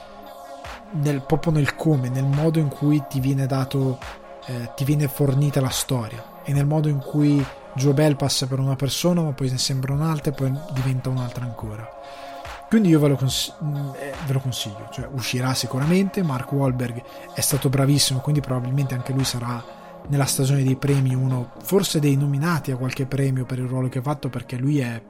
nel, 0.92 1.22
proprio 1.22 1.52
nel 1.52 1.74
come, 1.74 2.08
nel 2.08 2.24
modo 2.24 2.58
in 2.58 2.68
cui 2.68 3.02
ti 3.08 3.20
viene 3.20 3.46
dato, 3.46 3.98
eh, 4.46 4.70
ti 4.74 4.84
viene 4.84 5.08
fornita 5.08 5.60
la 5.60 5.68
storia 5.68 6.42
e 6.44 6.52
nel 6.52 6.66
modo 6.66 6.88
in 6.88 6.98
cui 6.98 7.44
Joe 7.74 7.92
Bell 7.92 8.16
passa 8.16 8.46
per 8.46 8.58
una 8.58 8.76
persona 8.76 9.20
ma 9.20 9.32
poi 9.32 9.50
ne 9.50 9.58
sembra 9.58 9.92
un'altra 9.92 10.30
e 10.30 10.34
poi 10.34 10.52
diventa 10.72 11.08
un'altra 11.08 11.44
ancora. 11.44 11.88
Quindi 12.68 12.88
io 12.88 12.98
ve 12.98 13.08
lo, 13.08 13.16
cons- 13.16 13.54
mm, 13.62 13.90
eh, 13.96 14.12
ve 14.26 14.32
lo, 14.32 14.40
consiglio, 14.40 14.88
cioè 14.90 15.08
uscirà 15.12 15.54
sicuramente, 15.54 16.22
Mark 16.24 16.50
Wahlberg 16.50 17.00
è 17.32 17.40
stato 17.40 17.68
bravissimo, 17.68 18.18
quindi 18.18 18.40
probabilmente 18.40 18.94
anche 18.94 19.12
lui 19.12 19.24
sarà 19.24 19.62
nella 20.08 20.24
stagione 20.24 20.64
dei 20.64 20.74
premi 20.74 21.14
uno, 21.14 21.52
forse 21.62 22.00
dei 22.00 22.16
nominati 22.16 22.72
a 22.72 22.76
qualche 22.76 23.06
premio 23.06 23.44
per 23.44 23.58
il 23.58 23.66
ruolo 23.66 23.88
che 23.88 23.98
ha 23.98 24.02
fatto 24.02 24.28
perché 24.28 24.56
lui 24.56 24.80
è 24.80 25.00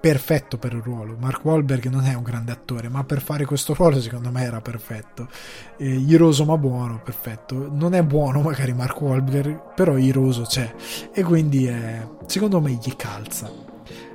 perfetto 0.00 0.58
per 0.58 0.72
il 0.72 0.82
ruolo. 0.82 1.16
Mark 1.18 1.44
Wahlberg 1.44 1.86
non 1.86 2.04
è 2.04 2.14
un 2.14 2.22
grande 2.22 2.52
attore, 2.52 2.88
ma 2.88 3.04
per 3.04 3.20
fare 3.20 3.44
questo 3.44 3.74
ruolo 3.74 4.00
secondo 4.00 4.30
me 4.30 4.42
era 4.42 4.60
perfetto. 4.60 5.28
Eh, 5.76 5.88
iroso 5.88 6.44
ma 6.44 6.56
buono, 6.56 7.00
perfetto. 7.02 7.68
Non 7.72 7.94
è 7.94 8.02
buono 8.02 8.40
magari 8.40 8.72
Mark 8.72 9.00
Wahlberg, 9.00 9.74
però 9.74 9.96
iroso 9.96 10.42
c'è 10.42 10.72
e 11.12 11.22
quindi 11.22 11.66
è, 11.66 12.06
secondo 12.26 12.60
me 12.60 12.72
gli 12.72 12.94
calza. 12.96 13.50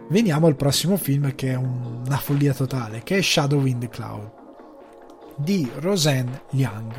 veniamo 0.09 0.47
al 0.47 0.55
prossimo 0.55 0.97
film 0.97 1.33
che 1.35 1.51
è 1.51 1.55
una 1.55 2.17
follia 2.17 2.53
totale, 2.53 3.03
che 3.03 3.17
è 3.17 3.21
Shadow 3.21 3.65
in 3.65 3.79
the 3.79 3.89
Cloud 3.89 4.41
di 5.35 5.69
Roseanne 5.79 6.43
Liang 6.51 6.93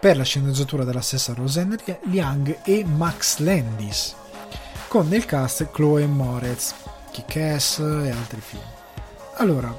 per 0.00 0.16
la 0.16 0.24
sceneggiatura 0.24 0.82
della 0.82 1.02
stessa 1.02 1.34
Roseanne 1.34 1.76
Liang 2.04 2.60
e 2.64 2.84
Max 2.84 3.38
Landis 3.38 4.16
con 4.90 5.06
nel 5.06 5.24
cast 5.24 5.70
Chloe 5.70 6.04
Moretz, 6.06 6.74
Kick-Ass 7.10 7.78
e 7.78 8.10
altri 8.10 8.40
film. 8.40 8.62
Allora, 9.36 9.74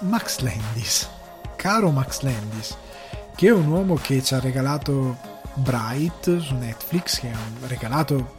Max 0.00 0.38
Landis, 0.38 1.08
caro 1.56 1.90
Max 1.90 2.20
Landis, 2.20 2.76
che 3.34 3.48
è 3.48 3.52
un 3.52 3.66
uomo 3.68 3.94
che 3.94 4.22
ci 4.22 4.34
ha 4.34 4.40
regalato 4.40 5.16
Bright 5.54 6.38
su 6.38 6.54
Netflix, 6.54 7.20
che 7.20 7.28
ha 7.28 7.66
regalato 7.66 8.38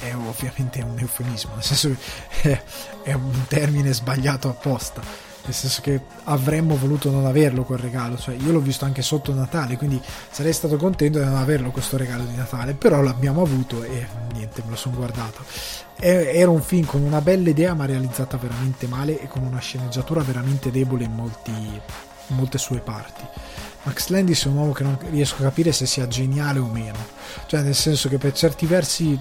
è 0.00 0.14
ovviamente 0.14 0.82
un 0.82 0.98
eufemismo, 0.98 1.54
nel 1.54 1.62
senso 1.62 1.96
che 2.40 2.60
è 3.02 3.12
un 3.12 3.46
termine 3.48 3.92
sbagliato 3.92 4.48
apposta, 4.48 5.02
nel 5.44 5.54
senso 5.54 5.82
che 5.82 6.00
avremmo 6.24 6.76
voluto 6.76 7.10
non 7.10 7.26
averlo 7.26 7.64
quel 7.64 7.78
regalo, 7.78 8.16
cioè 8.16 8.34
io 8.34 8.50
l'ho 8.50 8.60
visto 8.60 8.84
anche 8.84 9.02
sotto 9.02 9.32
Natale, 9.34 9.76
quindi 9.76 10.00
sarei 10.30 10.52
stato 10.52 10.76
contento 10.76 11.18
di 11.18 11.24
non 11.24 11.36
averlo 11.36 11.70
questo 11.70 11.96
regalo 11.96 12.24
di 12.24 12.34
Natale, 12.34 12.74
però 12.74 13.02
l'abbiamo 13.02 13.42
avuto 13.42 13.82
e 13.82 14.06
niente, 14.32 14.62
me 14.64 14.70
lo 14.70 14.76
sono 14.76 14.96
guardato. 14.96 15.44
Era 15.96 16.50
un 16.50 16.62
film 16.62 16.86
con 16.86 17.02
una 17.02 17.20
bella 17.20 17.50
idea 17.50 17.74
ma 17.74 17.84
realizzata 17.84 18.36
veramente 18.36 18.86
male 18.86 19.20
e 19.20 19.28
con 19.28 19.42
una 19.42 19.60
sceneggiatura 19.60 20.22
veramente 20.22 20.70
debole 20.70 21.04
in, 21.04 21.12
molti, 21.12 21.50
in 21.50 22.36
molte 22.36 22.58
sue 22.58 22.78
parti. 22.78 23.22
Max 23.84 24.08
Landis 24.08 24.44
è 24.44 24.48
un 24.48 24.56
uomo 24.56 24.72
che 24.72 24.82
non 24.82 24.98
riesco 25.10 25.36
a 25.36 25.44
capire 25.44 25.70
se 25.72 25.84
sia 25.84 26.08
geniale 26.08 26.58
o 26.58 26.66
meno, 26.66 26.98
cioè 27.46 27.60
nel 27.60 27.74
senso 27.74 28.08
che 28.08 28.16
per 28.16 28.32
certi 28.32 28.64
versi 28.64 29.18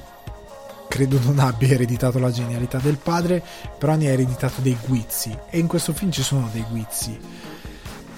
credo 0.93 1.19
non 1.23 1.39
abbia 1.39 1.69
ereditato 1.69 2.19
la 2.19 2.29
genialità 2.29 2.77
del 2.77 2.99
padre, 2.99 3.43
però 3.79 3.95
ne 3.95 4.09
ha 4.09 4.11
ereditato 4.11 4.61
dei 4.61 4.77
guizzi 4.85 5.35
e 5.49 5.57
in 5.57 5.65
questo 5.65 5.91
film 5.91 6.11
ci 6.11 6.21
sono 6.21 6.47
dei 6.53 6.63
guizzi. 6.69 7.17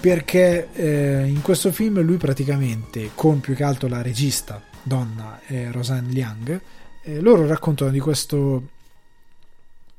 Perché 0.02 0.68
eh, 0.73 1.26
in 1.26 1.41
questo 1.41 1.72
film 1.72 2.02
lui 2.02 2.18
praticamente, 2.18 3.11
con 3.15 3.39
più 3.39 3.56
che 3.56 3.64
altro 3.64 3.88
la 3.88 4.02
regista, 4.02 4.61
donna 4.84 5.39
eh, 5.47 5.72
Roseanne 5.72 6.11
Liang, 6.11 6.61
eh, 7.02 7.22
loro 7.22 7.47
raccontano 7.47 7.91
di 7.91 7.99
questo 8.02 8.68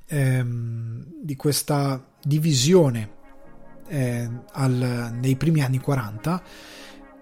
ehm, 0.09 1.05
di 1.23 1.35
questa 1.35 2.05
divisione 2.23 3.11
eh, 3.89 4.29
al, 4.53 5.17
nei 5.19 5.37
primi 5.37 5.63
anni 5.63 5.79
40 5.79 6.43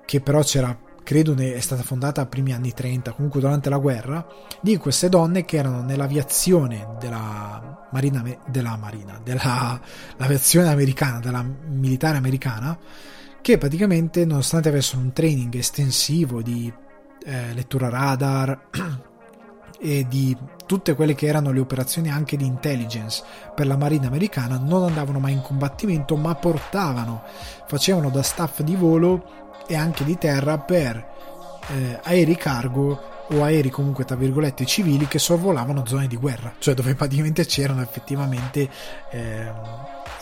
che 0.05 0.21
però 0.21 0.43
c'era 0.43 0.77
credo 1.05 1.37
è 1.37 1.61
stata 1.61 1.83
fondata 1.83 2.23
a 2.23 2.27
primi 2.27 2.53
anni 2.53 2.73
30, 2.73 3.13
comunque 3.13 3.39
durante 3.39 3.69
la 3.69 3.79
guerra, 3.79 4.27
di 4.61 4.77
queste 4.79 5.09
donne 5.09 5.45
che 5.45 5.59
erano 5.59 5.83
nell'aviazione 5.83 6.97
della 6.99 7.87
marina, 7.93 8.25
della 8.47 8.77
marina, 8.77 9.21
dell'aviazione 9.23 10.69
americana, 10.73 11.21
della 11.21 11.45
militare 11.69 12.17
americana, 12.17 12.77
che 13.41 13.59
praticamente 13.59 14.25
nonostante 14.25 14.71
avessero 14.71 15.03
un 15.03 15.13
training 15.13 15.55
estensivo 15.55 16.43
di 16.43 16.73
eh, 17.25 17.53
lettura 17.53 17.91
radar 17.91 18.69
e 19.79 20.07
di 20.09 20.37
tutte 20.67 20.95
quelle 20.95 21.15
che 21.15 21.27
erano 21.27 21.53
le 21.53 21.61
operazioni 21.61 22.11
anche 22.11 22.39
di 22.39 22.47
intelligence 22.47 23.23
per 23.55 23.67
la 23.67 23.77
marina 23.77 24.07
americana, 24.07 24.59
non 24.59 24.85
andavano 24.85 25.21
mai 25.21 25.35
in 25.35 25.43
combattimento, 25.43 26.17
ma 26.17 26.35
portavano, 26.35 27.23
facevano 27.67 28.09
da 28.09 28.23
staff 28.23 28.63
di 28.63 28.75
volo 28.75 29.44
e 29.67 29.77
anche 29.77 30.05
di 30.05 30.17
terra 30.19 30.59
per 30.59 31.13
eh, 31.69 32.01
aerei 32.03 32.37
cargo 32.37 33.13
o 33.31 33.43
aerei 33.43 33.71
comunque 33.71 34.05
tra 34.05 34.17
virgolette 34.17 34.67
civili 34.67 35.07
che 35.07 35.19
sorvolavano 35.19 35.87
zone 35.87 36.07
di 36.07 36.17
guerra, 36.17 36.55
cioè 36.59 36.75
dove 36.75 36.95
praticamente 36.97 37.47
c'erano 37.47 37.83
effettivamente 37.83 38.69
eh, 39.11 39.51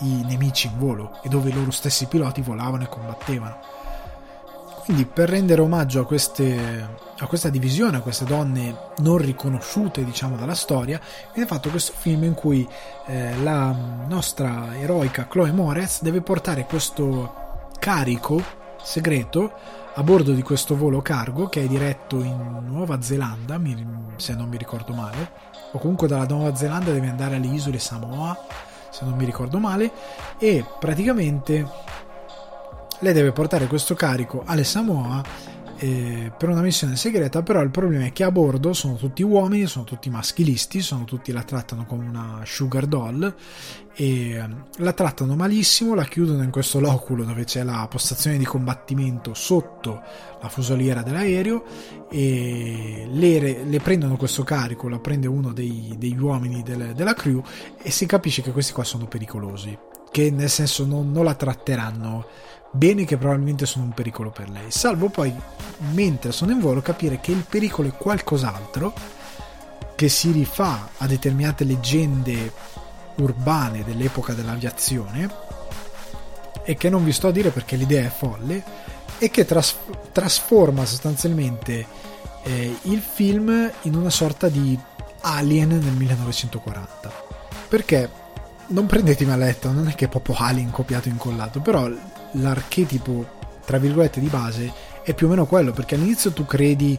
i 0.01 0.25
nemici 0.25 0.69
in 0.69 0.79
volo 0.79 1.19
e 1.23 1.29
dove 1.29 1.51
i 1.51 1.53
loro 1.53 1.71
stessi 1.71 2.07
piloti 2.07 2.43
volavano 2.43 2.85
e 2.85 2.89
combattevano. 2.89 3.81
Quindi 4.85 5.07
per 5.07 5.29
rendere 5.29 5.61
omaggio 5.61 6.01
a, 6.01 6.05
queste, 6.05 6.89
a 7.17 7.27
questa 7.27 7.51
divisione, 7.51 7.99
a 7.99 8.01
queste 8.01 8.25
donne 8.25 8.91
non 8.99 9.17
riconosciute 9.19 10.05
diciamo 10.05 10.35
dalla 10.37 10.57
storia, 10.57 11.01
viene 11.33 11.49
fatto 11.49 11.69
questo 11.71 11.93
film 11.97 12.25
in 12.25 12.35
cui 12.35 12.69
eh, 13.07 13.37
la 13.43 13.73
nostra 14.09 14.77
eroica 14.77 15.29
Chloe 15.29 15.53
Moretz 15.53 16.03
deve 16.03 16.21
portare 16.21 16.67
questo 16.67 17.69
carico 17.79 18.61
segreto 18.83 19.53
a 19.95 20.03
bordo 20.03 20.33
di 20.33 20.43
questo 20.43 20.77
volo 20.77 21.03
cargo 21.03 21.49
che 21.49 21.63
è 21.63 21.67
diretto 21.67 22.23
in 22.23 22.63
Nuova 22.67 23.01
Zelanda, 23.03 23.61
se 24.17 24.35
non 24.35 24.49
mi 24.49 24.57
ricordo 24.57 24.93
male, 24.95 25.31
o 25.73 25.79
comunque 25.79 26.09
dalla 26.09 26.27
Nuova 26.27 26.55
Zelanda 26.55 26.93
deve 26.93 27.09
andare 27.09 27.37
alle 27.37 27.47
isole 27.47 27.79
Samoa, 27.79 28.37
se 28.91 29.05
non 29.05 29.15
mi 29.17 29.25
ricordo 29.25 29.59
male, 29.59 29.91
e 30.39 30.65
praticamente 30.79 31.67
lei 33.01 33.13
deve 33.13 33.33
portare 33.33 33.67
questo 33.67 33.95
carico 33.95 34.43
alle 34.47 34.65
Samoa 34.65 35.23
eh, 35.83 36.31
per 36.39 36.49
una 36.49 36.61
missione 36.61 36.95
segreta, 36.95 37.43
però 37.43 37.61
il 37.61 37.71
problema 37.71 38.05
è 38.05 38.13
che 38.13 38.23
a 38.23 38.31
bordo 38.31 38.73
sono 38.73 38.95
tutti 38.95 39.25
uomini, 39.25 39.67
sono 39.67 39.85
tutti 39.85 40.11
maschilisti, 40.11 40.81
sono 40.81 41.03
tutti 41.03 41.33
la 41.33 41.43
trattano 41.43 41.85
come 41.87 42.07
una 42.07 42.43
sugar 42.45 42.87
doll 42.87 43.35
e 43.93 44.31
ehm, 44.31 44.67
la 44.77 44.93
trattano 44.93 45.35
malissimo, 45.35 45.97
la 45.97 46.05
chiudono 46.05 46.45
in 46.45 46.53
questo 46.53 46.79
loculo 46.79 47.25
dove 47.25 47.43
c'è 47.43 47.65
la 47.65 47.85
postazione 47.91 48.39
di 48.39 48.45
combattimento 48.45 49.35
sotto 49.35 50.01
la 50.41 50.49
fusoliera 50.49 51.03
dell'aereo 51.03 51.65
e 52.09 53.09
le, 53.11 53.65
le 53.65 53.81
prendono 53.81 54.17
questo 54.17 54.45
carico, 54.45 54.89
la 54.89 55.01
prende 55.01 55.27
uno 55.27 55.53
dei, 55.53 55.97
degli 55.99 56.21
uomini 56.21 56.63
del, 56.63 56.93
della 56.95 57.15
crew 57.15 57.43
e 57.83 57.91
si 57.91 58.07
capisce 58.07 58.41
che 58.41 58.53
questi 58.53 58.73
qua 58.73 58.85
sono 58.85 59.07
pericolosi, 59.07 59.77
che 60.13 60.31
nel 60.31 60.49
senso 60.49 60.87
non, 60.87 61.11
non 61.11 61.25
la 61.25 61.35
tratteranno 61.35 62.25
bene 62.73 63.05
che 63.05 63.19
probabilmente 63.19 63.67
sono 63.67 63.85
un 63.85 63.93
pericolo 63.93 64.31
per 64.31 64.49
lei, 64.49 64.71
salvo 64.71 65.09
poi 65.09 65.33
mentre 65.93 66.33
sono 66.33 66.53
in 66.53 66.61
volo 66.61 66.81
capire 66.81 67.21
che 67.21 67.31
il 67.31 67.45
pericolo 67.49 67.89
è 67.89 67.93
qualcos'altro 67.93 68.93
che 69.95 70.09
si 70.09 70.33
rifà 70.33 70.91
a 70.97 71.07
determinate 71.07 71.65
leggende 71.65 72.53
urbane 73.17 73.85
dell'epoca 73.85 74.33
dell'aviazione 74.33 75.31
e 76.65 76.75
che 76.77 76.89
non 76.89 77.05
vi 77.05 77.13
sto 77.13 77.29
a 77.29 77.33
dire 77.33 77.51
perché 77.51 77.77
l'idea 77.77 78.07
è 78.07 78.11
folle 78.11 78.65
e 79.19 79.31
che 79.31 79.45
tras- 79.45 79.77
trasforma 80.11 80.85
sostanzialmente 80.87 81.87
eh, 82.43 82.77
il 82.83 83.01
film 83.01 83.71
in 83.83 83.95
una 83.95 84.11
sorta 84.11 84.49
di 84.49 84.79
Alien 85.21 85.69
nel 85.69 85.93
1940 85.93 87.13
perché? 87.69 88.21
Non 88.65 88.87
prendetemi 88.87 89.31
a 89.31 89.37
letto 89.37 89.71
non 89.71 89.89
è 89.89 89.95
che 89.95 90.07
è 90.07 90.09
proprio 90.09 90.37
Alien 90.39 90.71
copiato 90.71 91.09
e 91.09 91.13
incollato 91.13 91.61
però 91.61 91.89
l'archetipo 92.33 93.41
tra 93.65 93.79
virgolette 93.79 94.21
di 94.21 94.29
base 94.29 94.73
è 95.03 95.15
più 95.15 95.27
o 95.27 95.31
meno 95.31 95.47
quello 95.47 95.73
perché 95.73 95.95
all'inizio 95.95 96.33
tu 96.33 96.45
credi 96.47 96.99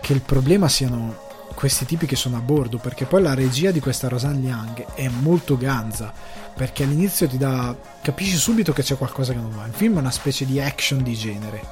che 0.00 0.12
il 0.12 0.20
problema 0.20 0.68
siano 0.68 1.30
questi 1.54 1.84
tipi 1.84 2.06
che 2.06 2.16
sono 2.16 2.36
a 2.36 2.40
bordo 2.40 2.78
perché 2.78 3.04
poi 3.04 3.22
la 3.22 3.34
regia 3.34 3.70
di 3.70 3.80
questa 3.80 4.08
Rosanne 4.08 4.40
Liang 4.40 4.94
è 4.94 5.08
molto 5.08 5.56
ganza 5.56 6.12
perché 6.54 6.82
all'inizio 6.82 7.28
ti 7.28 7.38
dà 7.38 7.74
capisci 8.00 8.36
subito 8.36 8.72
che 8.72 8.82
c'è 8.82 8.96
qualcosa 8.96 9.32
che 9.32 9.38
non 9.38 9.54
va. 9.54 9.66
Il 9.66 9.72
film 9.72 9.96
è 9.96 10.00
una 10.00 10.10
specie 10.10 10.44
di 10.44 10.60
action 10.60 11.02
di 11.02 11.14
genere 11.14 11.62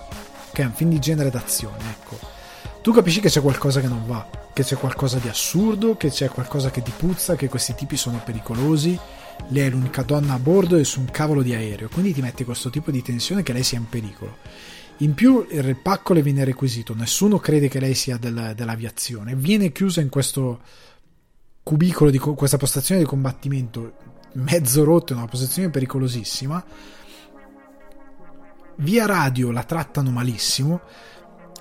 che 0.52 0.62
è 0.62 0.64
un 0.64 0.72
film 0.72 0.90
di 0.90 0.98
genere 0.98 1.30
d'azione 1.30 1.90
ecco. 1.90 2.18
Tu 2.82 2.92
capisci 2.92 3.20
che 3.20 3.28
c'è 3.28 3.40
qualcosa 3.40 3.80
che 3.80 3.88
non 3.88 4.06
va 4.06 4.26
che 4.52 4.62
c'è 4.62 4.76
qualcosa 4.76 5.18
di 5.18 5.28
assurdo 5.28 5.96
che 5.96 6.10
c'è 6.10 6.28
qualcosa 6.28 6.70
che 6.70 6.82
ti 6.82 6.92
puzza 6.96 7.36
che 7.36 7.48
questi 7.48 7.74
tipi 7.74 7.96
sono 7.96 8.20
pericolosi 8.24 8.98
lei 9.48 9.66
è 9.66 9.70
l'unica 9.70 10.02
donna 10.02 10.34
a 10.34 10.38
bordo 10.38 10.76
e 10.76 10.84
su 10.84 11.00
un 11.00 11.10
cavolo 11.10 11.42
di 11.42 11.54
aereo, 11.54 11.88
quindi 11.88 12.12
ti 12.12 12.20
metti 12.20 12.44
questo 12.44 12.70
tipo 12.70 12.90
di 12.90 13.02
tensione 13.02 13.42
che 13.42 13.52
lei 13.52 13.62
sia 13.62 13.78
in 13.78 13.88
pericolo. 13.88 14.36
In 14.98 15.14
più 15.14 15.46
il 15.48 15.76
pacco 15.76 16.12
le 16.12 16.22
viene 16.22 16.44
requisito, 16.44 16.94
nessuno 16.94 17.38
crede 17.38 17.68
che 17.68 17.80
lei 17.80 17.94
sia 17.94 18.18
del, 18.18 18.52
dell'aviazione, 18.54 19.34
viene 19.34 19.72
chiusa 19.72 20.00
in 20.00 20.10
questo 20.10 20.60
cubicolo 21.62 22.10
di 22.10 22.18
questa 22.18 22.56
postazione 22.56 23.00
di 23.00 23.06
combattimento 23.06 23.94
mezzo 24.34 24.84
rotto 24.84 25.12
in 25.12 25.18
una 25.18 25.28
posizione 25.28 25.70
pericolosissima. 25.70 26.64
Via 28.76 29.06
radio 29.06 29.50
la 29.50 29.64
trattano 29.64 30.10
malissimo 30.10 30.80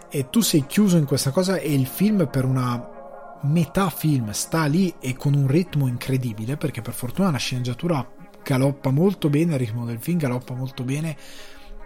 e 0.10 0.30
tu 0.30 0.42
sei 0.42 0.66
chiuso 0.66 0.98
in 0.98 1.06
questa 1.06 1.32
cosa 1.32 1.58
e 1.58 1.74
il 1.74 1.86
film 1.86 2.28
per 2.30 2.46
una 2.46 2.99
metà 3.42 3.90
film 3.90 4.32
sta 4.32 4.66
lì 4.66 4.94
e 5.00 5.16
con 5.16 5.34
un 5.34 5.48
ritmo 5.48 5.88
incredibile 5.88 6.58
perché 6.58 6.82
per 6.82 6.94
fortuna 6.94 7.32
la 7.32 7.38
sceneggiatura 7.38 8.08
galoppa 8.44 8.92
molto 8.92 9.30
bene, 9.30 9.54
il 9.54 9.60
ritmo 9.60 9.86
del 9.86 10.00
film 10.00 10.18
galoppa 10.18 10.54
molto 10.54 10.84
bene 10.84 11.16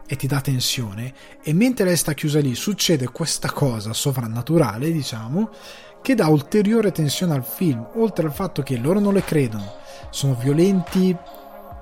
e 0.05 0.15
ti 0.15 0.27
dà 0.27 0.41
tensione. 0.41 1.13
E 1.43 1.53
mentre 1.53 1.85
lei 1.85 1.97
sta 1.97 2.13
chiusa 2.13 2.39
lì 2.39 2.55
succede 2.55 3.07
questa 3.09 3.51
cosa 3.51 3.93
sovrannaturale 3.93 4.91
diciamo 4.91 5.49
che 6.01 6.15
dà 6.15 6.27
ulteriore 6.27 6.91
tensione 6.91 7.33
al 7.33 7.45
film 7.45 7.87
oltre 7.95 8.25
al 8.25 8.33
fatto 8.33 8.61
che 8.61 8.77
loro 8.77 8.99
non 8.99 9.13
le 9.13 9.23
credono 9.23 9.75
sono 10.09 10.35
violenti 10.35 11.15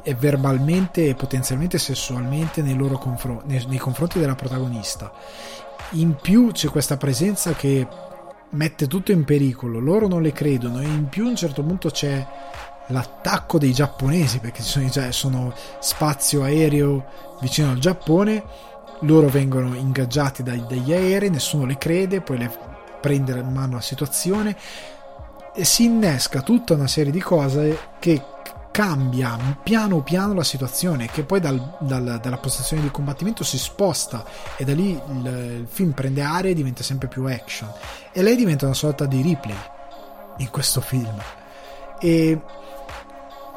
e 0.04 0.16
verbalmente 0.16 1.08
e 1.08 1.16
potenzialmente 1.16 1.78
sessualmente 1.78 2.62
nei, 2.62 2.76
loro 2.76 2.98
confron- 2.98 3.42
nei, 3.46 3.64
nei 3.68 3.78
confronti 3.78 4.20
della 4.20 4.36
protagonista. 4.36 5.12
In 5.92 6.16
più 6.16 6.52
c'è 6.52 6.70
questa 6.70 6.98
presenza 6.98 7.54
che 7.54 7.86
mette 8.52 8.88
tutto 8.88 9.12
in 9.12 9.24
pericolo, 9.24 9.80
loro 9.80 10.08
non 10.08 10.22
le 10.22 10.32
credono 10.32 10.80
e 10.80 10.86
in 10.86 11.08
più 11.10 11.26
a 11.26 11.30
un 11.30 11.36
certo 11.36 11.64
punto 11.64 11.90
c'è 11.90 12.26
l'attacco 12.88 13.58
dei 13.58 13.74
giapponesi, 13.74 14.40
perché 14.40 14.62
sono, 14.62 14.90
cioè, 14.90 15.12
sono 15.12 15.54
spazio 15.80 16.44
aereo 16.44 17.06
vicino 17.40 17.72
al 17.72 17.80
Giappone, 17.80 18.44
loro 19.02 19.28
vengono 19.28 19.76
ingaggiati 19.76 20.44
dai, 20.44 20.64
dagli 20.68 20.94
aerei, 20.94 21.30
nessuno 21.30 21.66
le 21.66 21.78
crede, 21.78 22.22
poi 22.22 22.38
le 22.38 22.52
prende 23.00 23.32
in 23.34 23.52
mano 23.52 23.76
la 23.76 23.82
situazione. 23.82 24.56
E 25.54 25.66
si 25.66 25.84
innesca 25.84 26.42
tutta 26.42 26.76
una 26.76 26.88
serie 26.88 27.12
di 27.12 27.20
cose 27.20 27.78
che 28.00 28.22
cambia 28.72 29.38
piano 29.62 30.02
piano 30.02 30.34
la 30.34 30.44
situazione 30.44 31.08
che 31.08 31.24
poi 31.24 31.40
dal, 31.40 31.78
dal, 31.82 32.20
dalla 32.22 32.38
postazione 32.38 32.82
di 32.82 32.90
combattimento 32.90 33.44
si 33.44 33.58
sposta 33.58 34.26
e 34.56 34.64
da 34.64 34.74
lì 34.74 34.92
il, 34.92 35.58
il, 35.60 35.68
film 35.70 35.92
prende 35.92 36.22
aria 36.22 36.52
e 36.52 36.54
diventa 36.54 36.82
sempre 36.82 37.08
più 37.08 37.26
action. 37.26 37.70
E 38.12 38.22
lei 38.24 38.36
diventa 38.36 38.66
una 38.66 38.74
sorta 38.74 39.06
di 39.06 39.22
replay 39.22 39.58
in 40.38 40.50
questo 40.50 40.82
film. 40.82 41.22
E, 42.00 42.42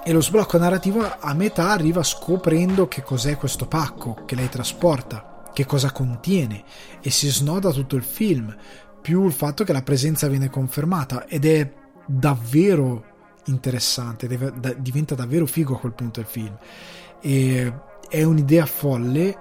e 0.05 0.13
lo 0.13 0.21
sblocco 0.21 0.59
narrativo 0.59 1.09
a 1.19 1.33
metà 1.33 1.71
arriva 1.71 2.03
scoprendo 2.03 2.89
che 2.89 3.03
cos'è 3.03 3.37
questo 3.37 3.67
pacco 3.67 4.23
che 4.27 4.35
lei 4.35 4.49
trasporta 4.51 5.43
che 5.55 5.65
cosa 5.65 5.93
contiene 5.93 6.65
e 7.01 7.11
si 7.11 7.29
snoda 7.31 7.71
tutto 7.71 7.97
il 7.97 8.03
film 8.03 8.55
più 9.01 9.25
il 9.25 9.33
fatto 9.33 9.65
che 9.65 9.73
la 9.73 9.83
presenza 9.83 10.29
viene 10.29 10.51
confermata 10.51 11.27
ed 11.27 11.47
è 11.47 11.73
davvero 12.07 13.14
interessante, 13.47 14.27
deve, 14.27 14.53
da, 14.57 14.73
diventa 14.73 15.15
davvero 15.15 15.47
figo 15.47 15.75
a 15.75 15.79
quel 15.79 15.93
punto 15.93 16.21
il 16.21 16.27
film. 16.27 16.57
E 17.21 17.73
è 18.09 18.23
un'idea 18.23 18.67
folle, 18.67 19.37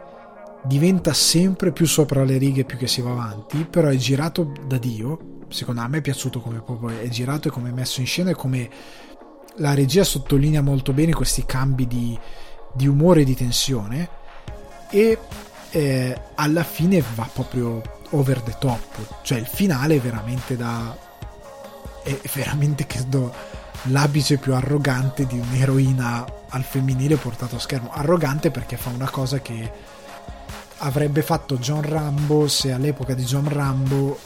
diventa 0.63 1.13
sempre 1.13 1.71
più 1.71 1.85
sopra 1.85 2.23
le 2.23 2.37
righe 2.37 2.65
più 2.65 2.77
che 2.77 2.87
si 2.87 3.01
va 3.01 3.11
avanti, 3.11 3.65
però 3.65 3.89
è 3.89 3.95
girato 3.95 4.51
da 4.67 4.77
Dio. 4.77 5.31
Secondo 5.49 5.85
me 5.87 5.99
è 5.99 6.01
piaciuto 6.01 6.41
come 6.41 6.61
proprio 6.61 6.99
è 6.99 7.07
girato 7.09 7.47
e 7.47 7.51
come 7.51 7.69
è 7.69 7.73
messo 7.73 7.99
in 7.99 8.07
scena 8.07 8.31
e 8.31 8.35
come 8.35 8.69
la 9.57 9.75
regia 9.75 10.03
sottolinea 10.03 10.61
molto 10.61 10.93
bene 10.93 11.13
questi 11.13 11.45
cambi 11.45 11.85
di, 11.85 12.17
di 12.73 12.87
umore 12.87 13.21
e 13.21 13.23
di 13.23 13.35
tensione 13.35 14.09
e 14.89 15.17
eh, 15.69 16.21
alla 16.35 16.63
fine 16.63 17.03
va 17.15 17.29
proprio 17.31 17.81
over 18.11 18.41
the 18.41 18.55
top 18.59 19.21
cioè 19.23 19.37
il 19.37 19.45
finale 19.45 19.95
è 19.95 19.99
veramente 19.99 20.55
da 20.55 20.95
è 22.03 22.19
veramente 22.33 22.85
credo 22.85 23.33
l'apice 23.83 24.37
più 24.37 24.53
arrogante 24.53 25.25
di 25.25 25.37
un'eroina 25.37 26.25
al 26.49 26.63
femminile 26.63 27.15
portato 27.17 27.55
a 27.55 27.59
schermo. 27.59 27.91
Arrogante 27.91 28.51
perché 28.51 28.77
fa 28.77 28.89
una 28.89 29.09
cosa 29.09 29.39
che 29.39 29.71
avrebbe 30.77 31.21
fatto 31.21 31.57
John 31.57 31.81
Rambo 31.81 32.47
se 32.47 32.71
all'epoca 32.71 33.13
di 33.13 33.23
John 33.23 33.47
Rambo 33.47 34.19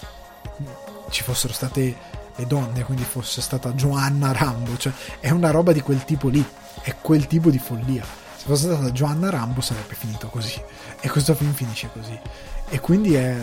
ci 1.09 1.23
fossero 1.23 1.53
state 1.53 2.15
le 2.35 2.45
donne, 2.45 2.83
quindi 2.83 3.03
fosse 3.03 3.41
stata 3.41 3.71
Joanna 3.71 4.31
Rambo, 4.31 4.77
cioè 4.77 4.93
è 5.19 5.31
una 5.31 5.49
roba 5.49 5.71
di 5.71 5.81
quel 5.81 6.03
tipo 6.03 6.27
lì, 6.27 6.45
è 6.81 6.95
quel 7.01 7.25
tipo 7.27 7.49
di 7.49 7.57
follia. 7.57 8.03
Se 8.35 8.45
fosse 8.45 8.71
stata 8.71 8.91
Joanna 8.91 9.29
Rambo 9.29 9.61
sarebbe 9.61 9.95
finito 9.95 10.27
così. 10.27 10.61
E 10.99 11.09
questo 11.09 11.35
film 11.35 11.53
finisce 11.53 11.91
così. 11.93 12.19
E 12.69 12.79
quindi 12.79 13.13
è, 13.13 13.37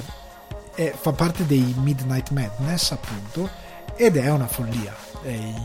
è, 0.74 0.93
fa 1.01 1.12
parte 1.12 1.47
dei 1.47 1.73
Midnight 1.78 2.31
Madness 2.31 2.91
appunto 2.91 3.49
ed 3.95 4.16
è 4.16 4.28
una 4.28 4.49
follia 4.49 5.14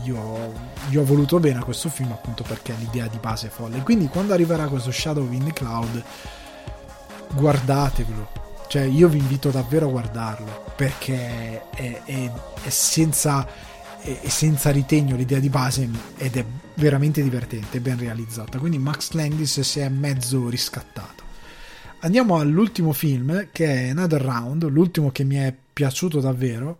io, 0.04 0.52
io, 0.88 1.02
ho 1.02 1.04
voluto 1.04 1.38
bene 1.38 1.58
a 1.58 1.64
questo 1.64 1.88
film 1.88 2.12
appunto 2.12 2.42
perché 2.42 2.74
l'idea 2.78 3.06
di 3.06 3.18
base 3.18 3.48
è 3.48 3.50
folle. 3.50 3.82
Quindi 3.82 4.06
quando 4.08 4.32
arriverà 4.32 4.66
questo 4.68 4.90
Shadow 4.90 5.30
in 5.30 5.44
the 5.44 5.52
Cloud 5.52 6.02
guardatevelo. 7.34 8.38
Cioè 8.68 8.82
io 8.82 9.08
vi 9.08 9.18
invito 9.18 9.50
davvero 9.50 9.88
a 9.88 9.90
guardarlo 9.90 10.64
perché 10.76 11.68
è, 11.70 12.02
è, 12.04 12.30
è 12.62 12.70
senza, 12.70 13.46
è, 14.00 14.28
senza 14.28 14.70
ritegno 14.70 15.16
l'idea 15.16 15.40
di 15.40 15.48
base 15.48 15.88
ed 16.16 16.36
è 16.36 16.44
veramente 16.74 17.22
divertente 17.22 17.80
ben 17.80 17.98
realizzata. 17.98 18.58
Quindi 18.58 18.78
Max 18.78 19.10
Landis 19.10 19.60
si 19.60 19.80
è 19.80 19.88
mezzo 19.88 20.48
riscattato. 20.48 21.24
Andiamo 22.00 22.38
all'ultimo 22.38 22.92
film 22.92 23.48
che 23.52 23.66
è 23.66 23.88
Another 23.90 24.22
Round 24.22 24.66
l'ultimo 24.68 25.10
che 25.10 25.24
mi 25.24 25.36
è 25.36 25.54
piaciuto 25.72 26.20
davvero 26.20 26.78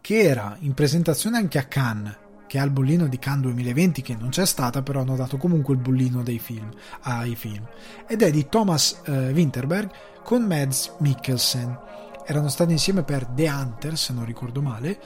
che 0.00 0.20
era 0.20 0.56
in 0.60 0.74
presentazione 0.74 1.36
anche 1.36 1.58
a 1.58 1.64
Cannes, 1.64 2.16
che 2.46 2.58
è 2.58 2.60
al 2.60 2.70
bollino 2.70 3.06
di 3.06 3.18
Cannes 3.18 3.42
2020, 3.42 4.02
che 4.02 4.16
non 4.16 4.30
c'è 4.30 4.46
stata, 4.46 4.82
però 4.82 5.00
hanno 5.00 5.16
dato 5.16 5.36
comunque 5.36 5.74
il 5.74 5.80
bollino 5.80 6.22
dei 6.22 6.38
film, 6.38 6.70
ai 7.02 7.34
film. 7.34 7.66
Ed 8.06 8.22
è 8.22 8.30
di 8.30 8.48
Thomas 8.48 9.00
eh, 9.04 9.30
Winterberg 9.32 9.90
con 10.22 10.42
Mads 10.42 10.94
Mikkelsen. 10.98 11.78
Erano 12.26 12.48
stati 12.48 12.72
insieme 12.72 13.02
per 13.02 13.26
The 13.26 13.48
Hunter, 13.48 13.98
se 13.98 14.12
non 14.12 14.24
ricordo 14.24 14.62
male. 14.62 14.98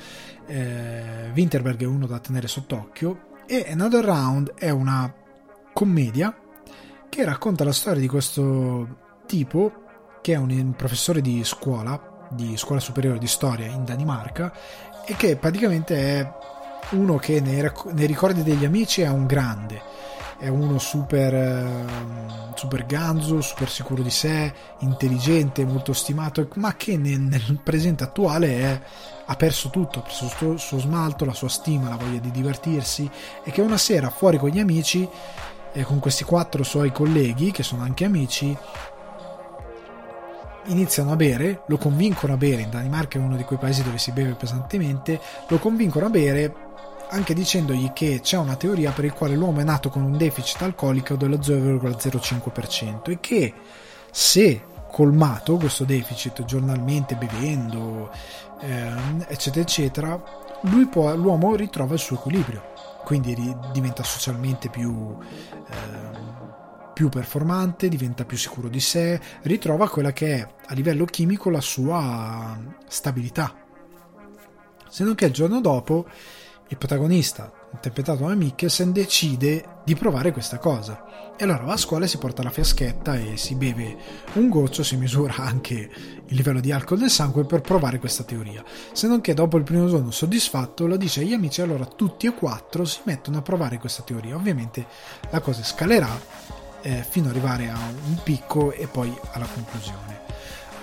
Eh, 0.46 1.30
Winterberg 1.34 1.80
è 1.80 1.86
uno 1.86 2.06
da 2.06 2.18
tenere 2.20 2.46
sott'occhio. 2.46 3.36
E 3.46 3.66
Another 3.70 4.04
Round 4.04 4.54
è 4.54 4.70
una 4.70 5.12
commedia 5.72 6.36
che 7.08 7.24
racconta 7.24 7.64
la 7.64 7.72
storia 7.72 8.00
di 8.00 8.08
questo 8.08 9.06
tipo 9.26 9.84
che 10.20 10.34
è 10.34 10.36
un 10.36 10.74
professore 10.76 11.20
di 11.20 11.42
scuola 11.44 12.07
di 12.28 12.56
scuola 12.56 12.80
superiore 12.80 13.18
di 13.18 13.26
storia 13.26 13.66
in 13.66 13.84
Danimarca 13.84 14.52
e 15.04 15.14
che 15.16 15.36
praticamente 15.36 15.96
è 15.96 16.32
uno 16.90 17.16
che 17.16 17.40
nei, 17.40 17.70
nei 17.92 18.06
ricordi 18.06 18.42
degli 18.42 18.64
amici 18.64 19.02
è 19.02 19.08
un 19.08 19.26
grande 19.26 19.98
è 20.38 20.46
uno 20.46 20.78
super, 20.78 21.34
ehm, 21.34 22.54
super 22.54 22.86
ganzo, 22.86 23.40
super 23.40 23.68
sicuro 23.68 24.02
di 24.04 24.10
sé, 24.10 24.52
intelligente, 24.78 25.64
molto 25.64 25.92
stimato, 25.92 26.46
ma 26.54 26.76
che 26.76 26.96
nel, 26.96 27.18
nel 27.18 27.58
presente 27.62 28.04
attuale 28.04 28.60
è, 28.60 28.80
ha 29.26 29.34
perso 29.34 29.68
tutto, 29.68 29.98
ha 29.98 30.02
perso 30.02 30.24
il 30.26 30.30
suo, 30.30 30.56
suo, 30.56 30.78
smalto, 30.78 31.24
la 31.24 31.34
sua 31.34 31.48
stima, 31.48 31.88
la 31.88 31.96
voglia 31.96 32.20
di 32.20 32.30
divertirsi 32.30 33.10
e 33.42 33.50
che 33.50 33.60
una 33.60 33.76
sera 33.76 34.10
fuori 34.10 34.38
con 34.38 34.50
gli 34.50 34.60
amici, 34.60 35.08
e 35.72 35.82
con 35.82 35.98
questi 35.98 36.24
quattro 36.24 36.62
suoi 36.62 36.92
colleghi, 36.92 37.50
che 37.50 37.62
sono 37.62 37.82
anche 37.82 38.04
amici, 38.04 38.56
iniziano 40.68 41.12
a 41.12 41.16
bere, 41.16 41.62
lo 41.66 41.76
convincono 41.76 42.32
a 42.32 42.36
bere, 42.36 42.62
in 42.62 42.70
Danimarca 42.70 43.18
è 43.18 43.22
uno 43.22 43.36
di 43.36 43.44
quei 43.44 43.58
paesi 43.58 43.82
dove 43.82 43.98
si 43.98 44.12
beve 44.12 44.34
pesantemente, 44.34 45.20
lo 45.48 45.58
convincono 45.58 46.06
a 46.06 46.10
bere 46.10 46.54
anche 47.10 47.34
dicendogli 47.34 47.92
che 47.92 48.20
c'è 48.22 48.36
una 48.36 48.56
teoria 48.56 48.92
per 48.92 49.04
il 49.04 49.12
quale 49.12 49.34
l'uomo 49.34 49.60
è 49.60 49.64
nato 49.64 49.88
con 49.88 50.02
un 50.02 50.16
deficit 50.16 50.62
alcolico 50.62 51.16
dello 51.16 51.36
0,05% 51.38 53.10
e 53.10 53.18
che 53.20 53.54
se 54.10 54.62
colmato 54.90 55.56
questo 55.56 55.84
deficit 55.84 56.44
giornalmente 56.44 57.14
bevendo 57.16 58.10
ehm, 58.60 59.24
eccetera 59.28 59.62
eccetera 59.62 60.22
può, 60.90 61.14
l'uomo 61.14 61.54
ritrova 61.54 61.94
il 61.94 62.00
suo 62.00 62.16
equilibrio 62.16 62.72
quindi 63.04 63.56
diventa 63.72 64.02
socialmente 64.02 64.68
più 64.68 65.16
ehm, 65.70 66.28
più 66.98 67.10
performante, 67.10 67.86
diventa 67.86 68.24
più 68.24 68.36
sicuro 68.36 68.66
di 68.66 68.80
sé, 68.80 69.20
ritrova 69.42 69.88
quella 69.88 70.12
che 70.12 70.34
è 70.34 70.48
a 70.66 70.74
livello 70.74 71.04
chimico 71.04 71.48
la 71.48 71.60
sua 71.60 72.60
stabilità. 72.88 73.54
Se 74.88 75.04
non 75.04 75.14
che 75.14 75.26
il 75.26 75.32
giorno 75.32 75.60
dopo 75.60 76.08
il 76.66 76.76
protagonista, 76.76 77.52
interpretato 77.72 78.26
da 78.26 78.34
Mikkelsen, 78.34 78.90
decide 78.90 79.82
di 79.84 79.94
provare 79.94 80.32
questa 80.32 80.58
cosa. 80.58 81.36
E 81.36 81.44
allora 81.44 81.62
va 81.62 81.74
a 81.74 81.76
scuola 81.76 82.04
e 82.04 82.08
si 82.08 82.18
porta 82.18 82.42
la 82.42 82.50
fiaschetta 82.50 83.14
e 83.14 83.36
si 83.36 83.54
beve 83.54 83.96
un 84.32 84.48
goccio, 84.48 84.82
si 84.82 84.96
misura 84.96 85.36
anche 85.36 85.74
il 85.74 86.34
livello 86.34 86.58
di 86.58 86.72
alcol 86.72 86.98
del 86.98 87.10
sangue 87.10 87.44
per 87.44 87.60
provare 87.60 88.00
questa 88.00 88.24
teoria. 88.24 88.64
Se 88.90 89.06
non 89.06 89.20
che 89.20 89.34
dopo 89.34 89.56
il 89.56 89.62
primo 89.62 89.86
giorno 89.86 90.10
soddisfatto 90.10 90.88
lo 90.88 90.96
dice 90.96 91.20
agli 91.20 91.32
amici, 91.32 91.62
allora 91.62 91.84
tutti 91.84 92.26
e 92.26 92.34
quattro 92.34 92.84
si 92.84 92.98
mettono 93.04 93.38
a 93.38 93.42
provare 93.42 93.78
questa 93.78 94.02
teoria. 94.02 94.34
Ovviamente 94.34 94.84
la 95.30 95.38
cosa 95.38 95.62
scalerà 95.62 96.57
eh, 96.82 97.04
fino 97.08 97.28
ad 97.28 97.34
arrivare 97.34 97.68
a 97.68 97.76
un 97.76 98.20
picco 98.22 98.72
e 98.72 98.86
poi 98.86 99.14
alla 99.32 99.46
conclusione. 99.46 100.20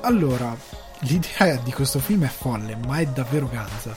Allora, 0.01 0.55
l'idea 0.99 1.55
di 1.57 1.71
questo 1.71 1.99
film 1.99 2.25
è 2.25 2.29
folle, 2.29 2.75
ma 2.75 2.97
è 2.97 3.05
davvero 3.07 3.47
ganza, 3.47 3.95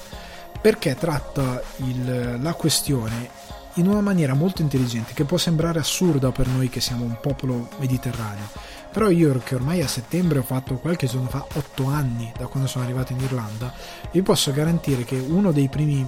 perché 0.60 0.94
tratta 0.96 1.62
il, 1.76 2.38
la 2.40 2.52
questione 2.54 3.46
in 3.74 3.86
una 3.86 4.00
maniera 4.00 4.34
molto 4.34 4.62
intelligente, 4.62 5.14
che 5.14 5.24
può 5.24 5.36
sembrare 5.36 5.78
assurda 5.78 6.32
per 6.32 6.48
noi 6.48 6.68
che 6.68 6.80
siamo 6.80 7.04
un 7.04 7.18
popolo 7.20 7.68
mediterraneo. 7.78 8.76
Però 8.90 9.10
io 9.10 9.38
che 9.44 9.54
ormai 9.54 9.82
a 9.82 9.86
settembre 9.86 10.38
ho 10.38 10.42
fatto 10.42 10.74
qualche 10.76 11.06
giorno 11.06 11.28
fa 11.28 11.46
8 11.54 11.86
anni 11.86 12.32
da 12.36 12.46
quando 12.46 12.68
sono 12.68 12.84
arrivato 12.84 13.12
in 13.12 13.20
Irlanda, 13.20 13.72
vi 14.10 14.22
posso 14.22 14.50
garantire 14.50 15.04
che 15.04 15.16
uno 15.16 15.52
dei 15.52 15.68
primi 15.68 16.04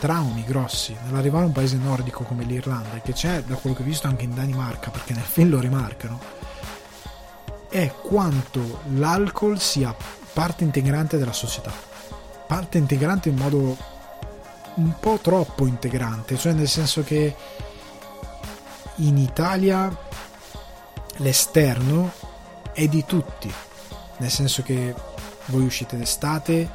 traumi 0.00 0.44
grossi 0.44 0.96
nell'arrivare 1.04 1.44
a 1.44 1.48
un 1.48 1.52
paese 1.52 1.76
nordico 1.76 2.24
come 2.24 2.44
l'Irlanda, 2.44 3.00
che 3.00 3.12
c'è 3.12 3.42
da 3.42 3.54
quello 3.56 3.76
che 3.76 3.82
ho 3.82 3.84
visto 3.84 4.06
anche 4.06 4.24
in 4.24 4.34
Danimarca, 4.34 4.90
perché 4.90 5.12
nel 5.12 5.22
film 5.22 5.50
lo 5.50 5.60
rimarcano, 5.60 6.18
è 7.68 7.92
quanto 8.02 8.80
l'alcol 8.94 9.60
sia 9.60 9.94
parte 10.32 10.64
integrante 10.64 11.18
della 11.18 11.34
società. 11.34 11.70
Parte 12.46 12.78
integrante 12.78 13.28
in 13.28 13.36
modo 13.36 13.76
un 14.74 14.94
po' 14.98 15.18
troppo 15.20 15.66
integrante, 15.66 16.38
cioè 16.38 16.52
nel 16.54 16.68
senso 16.68 17.04
che 17.04 17.36
in 18.96 19.18
Italia 19.18 19.94
l'esterno 21.16 22.10
è 22.72 22.88
di 22.88 23.04
tutti, 23.04 23.52
nel 24.16 24.30
senso 24.30 24.62
che 24.62 24.94
voi 25.46 25.64
uscite 25.64 25.98
d'estate, 25.98 26.70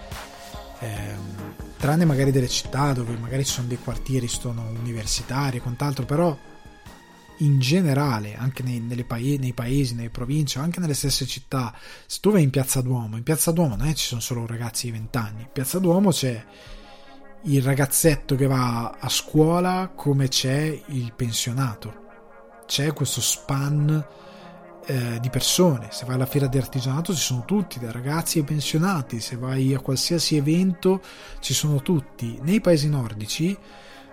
ehm, 0.79 1.34
tranne 1.85 2.05
magari 2.05 2.31
delle 2.31 2.49
città 2.49 2.93
dove 2.93 3.15
magari 3.15 3.45
ci 3.45 3.51
sono 3.51 3.67
dei 3.67 3.77
quartieri, 3.77 4.27
sono 4.27 4.71
universitari 4.79 5.57
e 5.57 5.61
quant'altro, 5.61 6.03
però 6.03 6.35
in 7.39 7.59
generale, 7.59 8.35
anche 8.35 8.63
nei, 8.63 8.81
paesi, 9.03 9.37
nei 9.37 9.53
paesi, 9.53 9.93
nelle 9.93 10.09
province, 10.09 10.57
anche 10.57 10.79
nelle 10.79 10.95
stesse 10.95 11.27
città, 11.27 11.71
se 12.07 12.17
tu 12.21 12.31
vai 12.31 12.41
in 12.41 12.49
Piazza 12.49 12.81
Duomo, 12.81 13.17
in 13.17 13.23
Piazza 13.23 13.51
Duomo 13.51 13.75
non 13.75 13.85
è 13.85 13.93
ci 13.93 14.07
sono 14.07 14.19
solo 14.19 14.47
ragazzi 14.47 14.87
di 14.87 14.93
20 14.93 15.17
anni, 15.19 15.41
in 15.41 15.49
Piazza 15.53 15.77
Duomo 15.77 16.09
c'è 16.09 16.43
il 17.43 17.61
ragazzetto 17.61 18.33
che 18.35 18.47
va 18.47 18.97
a 18.99 19.07
scuola 19.09 19.91
come 19.93 20.27
c'è 20.27 20.81
il 20.87 21.13
pensionato. 21.15 22.03
C'è 22.65 22.93
questo 22.93 23.21
span 23.21 24.03
eh, 24.85 25.19
di 25.19 25.29
persone. 25.29 25.87
Se 25.91 26.05
vai 26.05 26.15
alla 26.15 26.25
fiera 26.25 26.47
di 26.47 26.57
artigianato 26.57 27.13
ci 27.13 27.21
sono 27.21 27.45
tutti, 27.45 27.79
da 27.79 27.91
ragazzi 27.91 28.39
ai 28.39 28.43
pensionati, 28.43 29.19
se 29.19 29.35
vai 29.35 29.73
a 29.73 29.79
qualsiasi 29.79 30.35
evento 30.35 31.01
ci 31.39 31.53
sono 31.53 31.81
tutti. 31.81 32.39
Nei 32.41 32.61
paesi 32.61 32.89
nordici, 32.89 33.57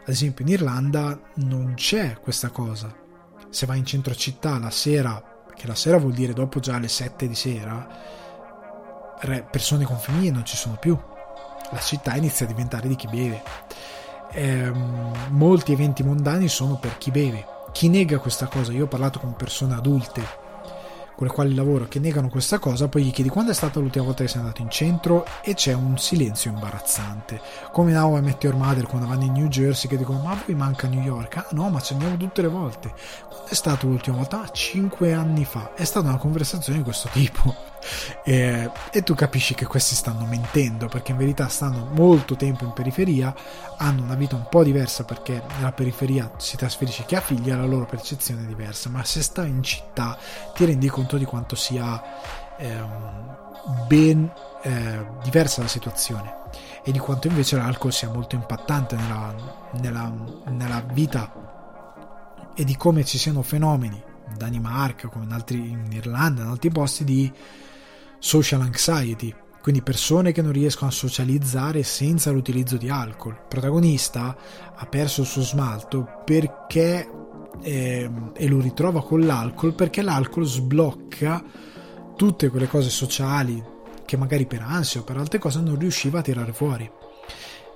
ad 0.01 0.09
esempio 0.09 0.45
in 0.45 0.53
Irlanda, 0.53 1.21
non 1.35 1.75
c'è 1.75 2.19
questa 2.21 2.51
cosa 2.51 3.01
se 3.53 3.67
vai 3.67 3.79
in 3.79 3.85
centro 3.85 4.15
città 4.15 4.59
la 4.59 4.71
sera, 4.71 5.23
che 5.55 5.67
la 5.67 5.75
sera 5.75 5.99
vuol 5.99 6.15
dire 6.15 6.33
dopo 6.33 6.59
già 6.59 6.79
le 6.79 6.89
7 6.89 7.29
di 7.29 7.35
sera, 7.35 7.87
persone 9.51 9.85
con 9.85 9.99
famiglie 9.99 10.31
non 10.31 10.47
ci 10.47 10.57
sono 10.57 10.77
più. 10.81 10.99
La 11.71 11.79
città 11.79 12.17
inizia 12.17 12.47
a 12.47 12.49
diventare 12.49 12.89
di 12.89 12.97
chi 12.97 13.09
beve. 13.09 13.43
Ehm, 14.33 15.29
molti 15.33 15.73
eventi 15.73 16.03
mondani 16.03 16.49
sono 16.49 16.79
per 16.79 16.97
chi 16.97 17.11
beve. 17.11 17.45
Chi 17.73 17.91
nega 17.91 18.19
questa 18.19 18.47
cosa, 18.47 18.73
io 18.73 18.85
ho 18.85 18.89
parlato 18.89 19.19
con 19.19 19.37
persone 19.37 19.75
adulte 19.75 20.42
con 21.23 21.27
le 21.27 21.33
quali 21.33 21.55
lavoro 21.55 21.87
che 21.87 22.01
negano 22.01 22.29
questa 22.29 22.59
cosa, 22.59 22.89
poi 22.89 23.05
gli 23.05 23.13
chiedi 23.13 23.31
quando 23.31 23.53
è 23.53 23.55
stata 23.55 23.79
l'ultima 23.79 24.05
volta 24.05 24.25
che 24.25 24.29
sei 24.29 24.41
andato 24.41 24.61
in 24.63 24.71
centro 24.71 25.25
e 25.43 25.55
c'è 25.55 25.73
un 25.73 25.97
silenzio 25.97 26.51
imbarazzante. 26.51 27.41
Come 27.71 27.93
Now 27.93 28.17
I 28.17 28.23
Met 28.23 28.45
Mother 28.53 28.87
quando 28.87 29.07
vanno 29.07 29.25
in 29.25 29.33
New 29.33 29.47
Jersey 29.47 29.89
che 29.89 29.97
dicono 29.97 30.21
ma 30.21 30.35
poi 30.35 30.55
manca 30.55 30.89
New 30.89 31.03
York? 31.03 31.37
Ah 31.37 31.47
no, 31.53 31.69
ma 31.69 31.81
ci 31.81 31.93
andiamo 31.93 32.17
tutte 32.17 32.43
le 32.43 32.49
volte. 32.49 32.93
Quando 33.29 33.47
è 33.49 33.55
stato 33.55 33.87
l'ultima 33.87 34.17
volta? 34.17 34.43
Ah, 34.43 34.49
cinque 34.51 35.13
anni 35.13 35.45
fa. 35.45 35.75
È 35.75 35.85
stata 35.85 36.09
una 36.09 36.19
conversazione 36.19 36.79
di 36.79 36.85
questo 36.85 37.09
tipo. 37.13 37.72
E, 38.25 38.71
e, 38.91 39.03
tu 39.03 39.15
capisci 39.15 39.55
che 39.55 39.67
questi 39.67 39.95
stanno 39.95 40.25
mentendo 40.27 40.87
perché 40.89 41.13
in 41.13 41.19
verità 41.19 41.49
stanno 41.49 41.89
molto 41.93 42.37
tempo 42.37 42.65
in 42.65 42.73
periferia, 42.73 43.35
hanno 43.77 44.03
una 44.03 44.15
vita 44.15 44.37
un 44.37 44.47
po' 44.49 44.63
diversa 44.63 45.05
perché 45.05 45.43
nella 45.57 45.73
periferia 45.73 46.31
si 46.37 46.57
trasferisce 46.57 47.05
chi 47.05 47.17
ha 47.17 47.21
figli 47.21 47.51
e 47.51 47.57
la 47.57 47.67
loro 47.67 47.87
percezione 47.87 48.43
è 48.43 48.47
diversa, 48.47 48.89
ma 48.89 49.05
se 49.05 49.23
stai 49.23 49.49
in 49.49 49.63
città 49.63 50.17
ti 50.55 50.65
rendi 50.65 50.89
conto 50.89 51.17
di 51.17 51.25
quanto 51.25 51.57
sia 51.57 52.01
eh, 52.57 52.81
ben 53.87 54.31
eh, 54.63 55.07
diversa 55.23 55.63
la 55.63 55.69
situazione. 55.69 56.41
E 56.85 56.91
di 56.91 56.99
quanto 56.99 57.29
invece 57.29 57.57
l'alcol 57.57 57.93
sia 57.93 58.11
molto 58.11 58.35
impattante 58.35 58.97
nella, 58.97 59.35
nella, 59.81 60.13
nella 60.49 60.85
vita. 60.93 62.51
E 62.55 62.65
di 62.65 62.77
come 62.77 63.05
ci 63.05 63.19
siano 63.19 63.43
fenomeni 63.43 64.03
in 64.29 64.37
Danimarca, 64.37 65.09
come 65.09 65.25
in, 65.25 65.33
altri, 65.33 65.71
in 65.71 65.89
Irlanda, 65.91 66.43
in 66.43 66.49
altri 66.49 66.71
posti 66.71 67.05
di 67.05 67.33
social 68.23 68.61
anxiety, 68.61 69.35
quindi 69.61 69.83
persone 69.83 70.31
che 70.31 70.43
non 70.43 70.53
riescono 70.53 70.91
a 70.91 70.93
socializzare 70.93 71.83
senza 71.83 72.31
l'utilizzo 72.31 72.77
di 72.77 72.89
alcol. 72.89 73.33
Il 73.33 73.47
protagonista 73.49 74.37
ha 74.77 74.87
perso 74.87 75.23
il 75.23 75.27
suo 75.27 75.43
smalto 75.43 76.23
perché 76.25 77.11
eh, 77.63 78.11
e 78.33 78.47
lo 78.47 78.61
ritrova 78.61 79.03
con 79.03 79.27
l'alcol 79.27 79.75
perché 79.75 80.03
l'alcol 80.03 80.47
sblocca 80.47 81.43
tutte 82.17 82.49
quelle 82.49 82.69
cose 82.69 82.91
sociali 82.91 83.63
che 84.07 84.17
magari 84.17 84.47
per 84.47 84.63
ansia 84.63 85.01
o 85.01 85.05
per 85.05 85.17
altre 85.17 85.41
cose 85.41 85.61
non 85.61 85.77
riusciva 85.77 86.21
a 86.21 86.23
tirare 86.23 86.53
fuori. 86.53 86.89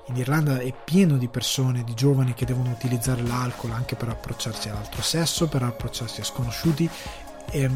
In 0.07 0.17
Irlanda 0.17 0.61
è 0.61 0.73
pieno 0.85 1.17
di 1.17 1.27
persone, 1.27 1.83
di 1.83 1.95
giovani 1.95 2.35
che 2.35 2.47
devono 2.47 2.71
utilizzare 2.71 3.23
l'alcol 3.23 3.73
anche 3.73 3.97
per 3.97 4.11
approcciarsi 4.11 4.69
all'altro 4.69 5.03
sesso, 5.03 5.49
per 5.49 5.65
approcciarsi 5.65 6.21
a 6.21 6.25
sconosciuti 6.25 6.89
e, 7.51 7.69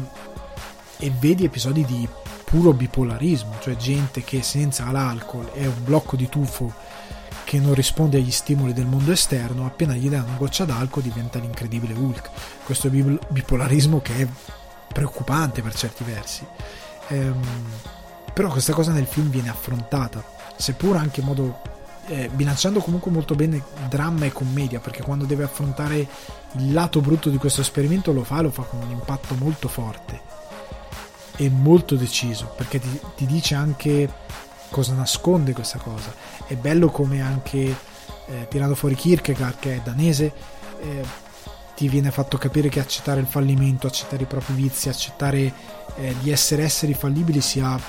e 0.97 1.11
vedi 1.19 1.43
episodi 1.43 1.83
di 1.83 2.07
puro 2.51 2.73
bipolarismo, 2.73 3.59
cioè 3.61 3.77
gente 3.77 4.25
che 4.25 4.43
senza 4.43 4.91
l'alcol 4.91 5.51
è 5.53 5.65
un 5.65 5.85
blocco 5.85 6.17
di 6.17 6.27
tufo 6.27 6.73
che 7.45 7.57
non 7.59 7.73
risponde 7.73 8.17
agli 8.17 8.29
stimoli 8.29 8.73
del 8.73 8.87
mondo 8.87 9.13
esterno, 9.13 9.65
appena 9.65 9.93
gli 9.93 10.09
dà 10.09 10.21
una 10.21 10.35
goccia 10.35 10.65
d'alcol 10.65 11.01
diventa 11.01 11.39
l'incredibile 11.39 11.93
Hulk. 11.93 12.29
Questo 12.65 12.89
bipolarismo 12.89 14.01
che 14.01 14.15
è 14.17 14.27
preoccupante 14.91 15.61
per 15.61 15.73
certi 15.73 16.03
versi. 16.03 16.45
Ehm, 17.07 17.41
però 18.33 18.49
questa 18.49 18.73
cosa 18.73 18.91
nel 18.91 19.05
film 19.05 19.29
viene 19.29 19.49
affrontata, 19.49 20.21
seppur 20.57 20.97
anche 20.97 21.21
in 21.21 21.27
modo 21.27 21.61
eh, 22.07 22.29
bilanciando 22.33 22.81
comunque 22.81 23.11
molto 23.11 23.33
bene 23.33 23.63
dramma 23.87 24.25
e 24.25 24.33
commedia, 24.33 24.81
perché 24.81 25.03
quando 25.03 25.23
deve 25.23 25.45
affrontare 25.45 25.99
il 25.99 26.73
lato 26.73 26.99
brutto 26.99 27.29
di 27.29 27.37
questo 27.37 27.61
esperimento 27.61 28.11
lo 28.11 28.25
fa, 28.25 28.41
lo 28.41 28.51
fa 28.51 28.63
con 28.63 28.81
un 28.81 28.91
impatto 28.91 29.35
molto 29.35 29.69
forte 29.69 30.30
è 31.45 31.49
molto 31.49 31.95
deciso 31.95 32.53
perché 32.55 32.79
ti, 32.79 32.99
ti 33.15 33.25
dice 33.25 33.55
anche 33.55 34.09
cosa 34.69 34.93
nasconde 34.93 35.53
questa 35.53 35.77
cosa. 35.77 36.13
È 36.47 36.55
bello 36.55 36.89
come 36.89 37.21
anche 37.21 37.75
eh, 38.27 38.47
tirando 38.49 38.75
fuori 38.75 38.95
Kierkegaard, 38.95 39.59
che 39.59 39.75
è 39.75 39.81
danese, 39.83 40.33
eh, 40.81 41.03
ti 41.75 41.87
viene 41.87 42.11
fatto 42.11 42.37
capire 42.37 42.69
che 42.69 42.79
accettare 42.79 43.19
il 43.19 43.27
fallimento, 43.27 43.87
accettare 43.87 44.23
i 44.23 44.27
propri 44.27 44.53
vizi, 44.53 44.89
accettare 44.89 45.53
eh, 45.95 46.15
di 46.21 46.31
essere 46.31 46.63
esseri 46.63 46.93
fallibili 46.93 47.41
sia 47.41 47.79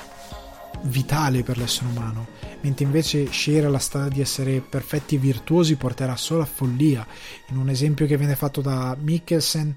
vitale 0.82 1.42
per 1.42 1.58
l'essere 1.58 1.88
umano, 1.88 2.26
mentre 2.62 2.84
invece 2.84 3.30
scegliere 3.30 3.68
la 3.68 3.78
strada 3.78 4.08
di 4.08 4.20
essere 4.20 4.60
perfetti 4.60 5.14
e 5.14 5.18
virtuosi 5.18 5.76
porterà 5.76 6.16
solo 6.16 6.42
a 6.42 6.46
follia. 6.46 7.06
In 7.48 7.58
un 7.58 7.68
esempio 7.68 8.06
che 8.06 8.16
viene 8.16 8.34
fatto 8.34 8.60
da 8.60 8.96
Mikkelsen, 8.98 9.76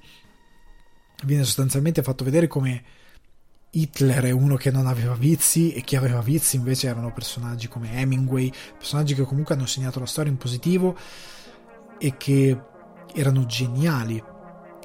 viene 1.24 1.44
sostanzialmente 1.44 2.02
fatto 2.02 2.24
vedere 2.24 2.48
come 2.48 2.84
Hitler 3.78 4.24
è 4.24 4.32
uno 4.32 4.56
che 4.56 4.72
non 4.72 4.88
aveva 4.88 5.16
vizi 5.16 5.74
e 5.74 5.82
chi 5.82 5.96
aveva 5.96 6.22
vizi 6.22 6.56
invece 6.56 6.88
erano 6.88 7.12
personaggi 7.12 7.68
come 7.68 7.92
Hemingway, 7.94 8.52
personaggi 8.78 9.14
che 9.14 9.24
comunque 9.24 9.54
hanno 9.54 9.66
segnato 9.66 10.00
la 10.00 10.06
storia 10.06 10.32
in 10.32 10.38
positivo 10.38 10.98
e 11.98 12.16
che 12.18 12.58
erano 13.14 13.46
geniali, 13.46 14.24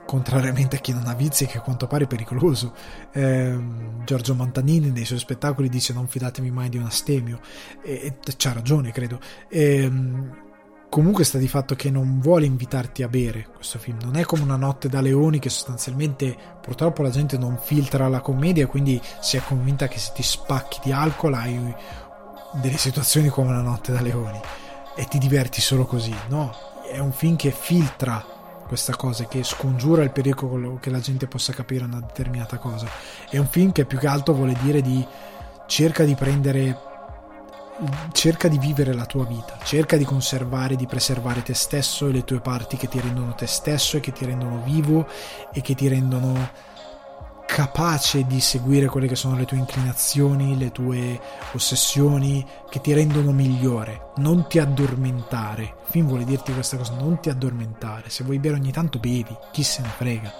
contrariamente 0.04 0.76
a 0.76 0.80
chi 0.80 0.92
non 0.92 1.06
ha 1.06 1.14
vizi 1.14 1.44
e 1.44 1.46
che 1.46 1.58
a 1.58 1.60
quanto 1.60 1.86
pare 1.86 2.04
è 2.04 2.08
pericoloso. 2.08 2.74
Eh, 3.12 3.58
Giorgio 4.04 4.34
Montanini 4.34 4.90
nei 4.90 5.04
suoi 5.04 5.20
spettacoli 5.20 5.68
dice 5.68 5.92
non 5.92 6.08
fidatevi 6.08 6.50
mai 6.50 6.68
di 6.68 6.76
un 6.76 6.84
astemio 6.84 7.40
e, 7.84 8.16
e 8.24 8.34
c'ha 8.36 8.52
ragione 8.52 8.90
credo. 8.90 9.20
Eh, 9.48 10.48
comunque 10.90 11.24
sta 11.24 11.38
di 11.38 11.48
fatto 11.48 11.74
che 11.74 11.90
non 11.90 12.20
vuole 12.20 12.44
invitarti 12.44 13.02
a 13.02 13.08
bere 13.08 13.48
questo 13.54 13.78
film. 13.78 13.98
Non 14.02 14.16
è 14.16 14.24
come 14.24 14.42
una 14.42 14.56
notte 14.56 14.88
da 14.88 15.00
leoni 15.00 15.38
che 15.38 15.48
sostanzialmente 15.48 16.36
purtroppo 16.60 17.02
la 17.02 17.10
gente 17.10 17.38
non 17.38 17.58
filtra 17.62 18.08
la 18.08 18.20
commedia 18.20 18.66
quindi 18.66 19.00
si 19.20 19.38
è 19.38 19.42
convinta 19.42 19.88
che 19.88 19.98
se 19.98 20.10
ti 20.14 20.22
spacchi 20.22 20.80
di 20.82 20.92
alcol 20.92 21.34
hai 21.34 21.74
delle 22.60 22.76
situazioni 22.76 23.28
come 23.28 23.48
una 23.48 23.62
notte 23.62 23.92
da 23.92 24.02
leoni. 24.02 24.40
E 24.96 25.04
ti 25.06 25.18
diverti 25.18 25.60
solo 25.60 25.86
così. 25.86 26.14
No 26.28 26.68
è 26.90 26.98
un 26.98 27.12
film 27.12 27.36
che 27.36 27.52
filtra 27.52 28.24
questa 28.66 28.96
cosa 28.96 29.26
che 29.26 29.44
scongiura 29.44 30.02
il 30.02 30.10
pericolo 30.10 30.78
che 30.80 30.90
la 30.90 30.98
gente 30.98 31.26
possa 31.26 31.52
capire 31.52 31.84
una 31.84 32.00
determinata 32.00 32.58
cosa. 32.58 32.86
È 33.28 33.38
un 33.38 33.46
film 33.46 33.72
che 33.72 33.84
più 33.84 33.98
che 33.98 34.08
altro 34.08 34.34
vuole 34.34 34.56
dire 34.60 34.82
di 34.82 35.04
cerca 35.66 36.04
di 36.04 36.14
prendere 36.14 36.89
cerca 38.12 38.48
di 38.48 38.58
vivere 38.58 38.92
la 38.92 39.06
tua 39.06 39.24
vita, 39.24 39.58
cerca 39.62 39.96
di 39.96 40.04
conservare, 40.04 40.76
di 40.76 40.86
preservare 40.86 41.42
te 41.42 41.54
stesso 41.54 42.06
e 42.06 42.12
le 42.12 42.24
tue 42.24 42.40
parti 42.40 42.76
che 42.76 42.88
ti 42.88 43.00
rendono 43.00 43.34
te 43.34 43.46
stesso 43.46 43.96
e 43.96 44.00
che 44.00 44.12
ti 44.12 44.24
rendono 44.24 44.62
vivo 44.62 45.06
e 45.52 45.60
che 45.60 45.74
ti 45.74 45.88
rendono 45.88 46.68
capace 47.46 48.26
di 48.26 48.40
seguire 48.40 48.86
quelle 48.86 49.08
che 49.08 49.16
sono 49.16 49.36
le 49.36 49.44
tue 49.44 49.56
inclinazioni, 49.56 50.56
le 50.56 50.70
tue 50.70 51.20
ossessioni, 51.52 52.46
che 52.68 52.80
ti 52.80 52.92
rendono 52.92 53.32
migliore. 53.32 54.12
Non 54.16 54.46
ti 54.46 54.60
addormentare. 54.60 55.78
Film 55.84 56.06
vuole 56.06 56.24
dirti 56.24 56.52
questa 56.52 56.76
cosa, 56.76 56.94
non 56.94 57.18
ti 57.20 57.28
addormentare. 57.28 58.08
Se 58.08 58.22
vuoi 58.22 58.38
bere 58.38 58.54
ogni 58.54 58.70
tanto 58.70 59.00
bevi, 59.00 59.36
chi 59.50 59.64
se 59.64 59.82
ne 59.82 59.88
frega. 59.88 60.32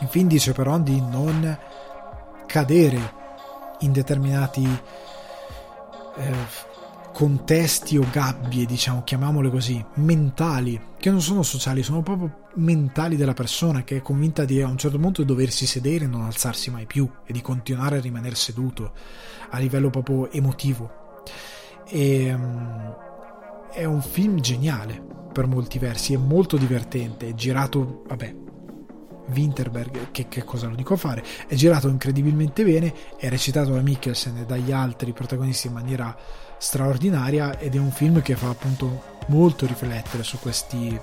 Il 0.00 0.26
dice 0.26 0.52
però 0.52 0.78
di 0.78 1.00
non 1.00 1.58
cadere 2.44 3.24
in 3.80 3.92
determinati 3.92 4.80
eh, 6.16 6.74
contesti 7.12 7.96
o 7.96 8.06
gabbie, 8.10 8.66
diciamo, 8.66 9.02
chiamiamole 9.02 9.50
così, 9.50 9.82
mentali, 9.94 10.78
che 10.98 11.10
non 11.10 11.22
sono 11.22 11.42
sociali, 11.42 11.82
sono 11.82 12.02
proprio 12.02 12.44
mentali 12.56 13.16
della 13.16 13.32
persona 13.32 13.84
che 13.84 13.96
è 13.96 14.02
convinta 14.02 14.44
di 14.44 14.60
a 14.60 14.68
un 14.68 14.76
certo 14.76 14.98
punto 14.98 15.24
doversi 15.24 15.66
sedere 15.66 16.04
e 16.04 16.08
non 16.08 16.22
alzarsi 16.22 16.70
mai 16.70 16.86
più 16.86 17.08
e 17.24 17.32
di 17.32 17.40
continuare 17.40 17.96
a 17.96 18.00
rimanere 18.00 18.34
seduto 18.34 18.92
a 19.50 19.58
livello 19.58 19.88
proprio 19.88 20.30
emotivo. 20.30 21.22
E, 21.88 22.34
um, 22.34 22.96
è 23.72 23.84
un 23.84 24.02
film 24.02 24.40
geniale 24.40 25.02
per 25.32 25.46
molti 25.46 25.78
versi, 25.78 26.14
è 26.14 26.18
molto 26.18 26.56
divertente, 26.56 27.28
è 27.28 27.34
girato, 27.34 28.02
vabbè, 28.06 28.34
Winterberg, 29.32 30.10
che, 30.10 30.28
che, 30.28 30.44
cosa 30.44 30.68
lo 30.68 30.74
dico 30.74 30.94
a 30.94 30.96
fare, 30.96 31.24
è 31.46 31.54
girato 31.54 31.88
incredibilmente 31.88 32.64
bene, 32.64 32.92
è 33.16 33.28
recitato 33.28 33.70
da 33.70 33.80
Mikkelsen 33.80 34.38
e 34.38 34.44
dagli 34.44 34.72
altri 34.72 35.12
protagonisti 35.12 35.66
in 35.66 35.72
maniera 35.72 36.16
straordinaria 36.58 37.58
ed 37.58 37.74
è 37.74 37.78
un 37.78 37.90
film 37.90 38.22
che 38.22 38.36
fa 38.36 38.48
appunto 38.48 39.14
molto 39.26 39.66
riflettere 39.66 40.22
su 40.22 40.38
questi, 40.38 40.98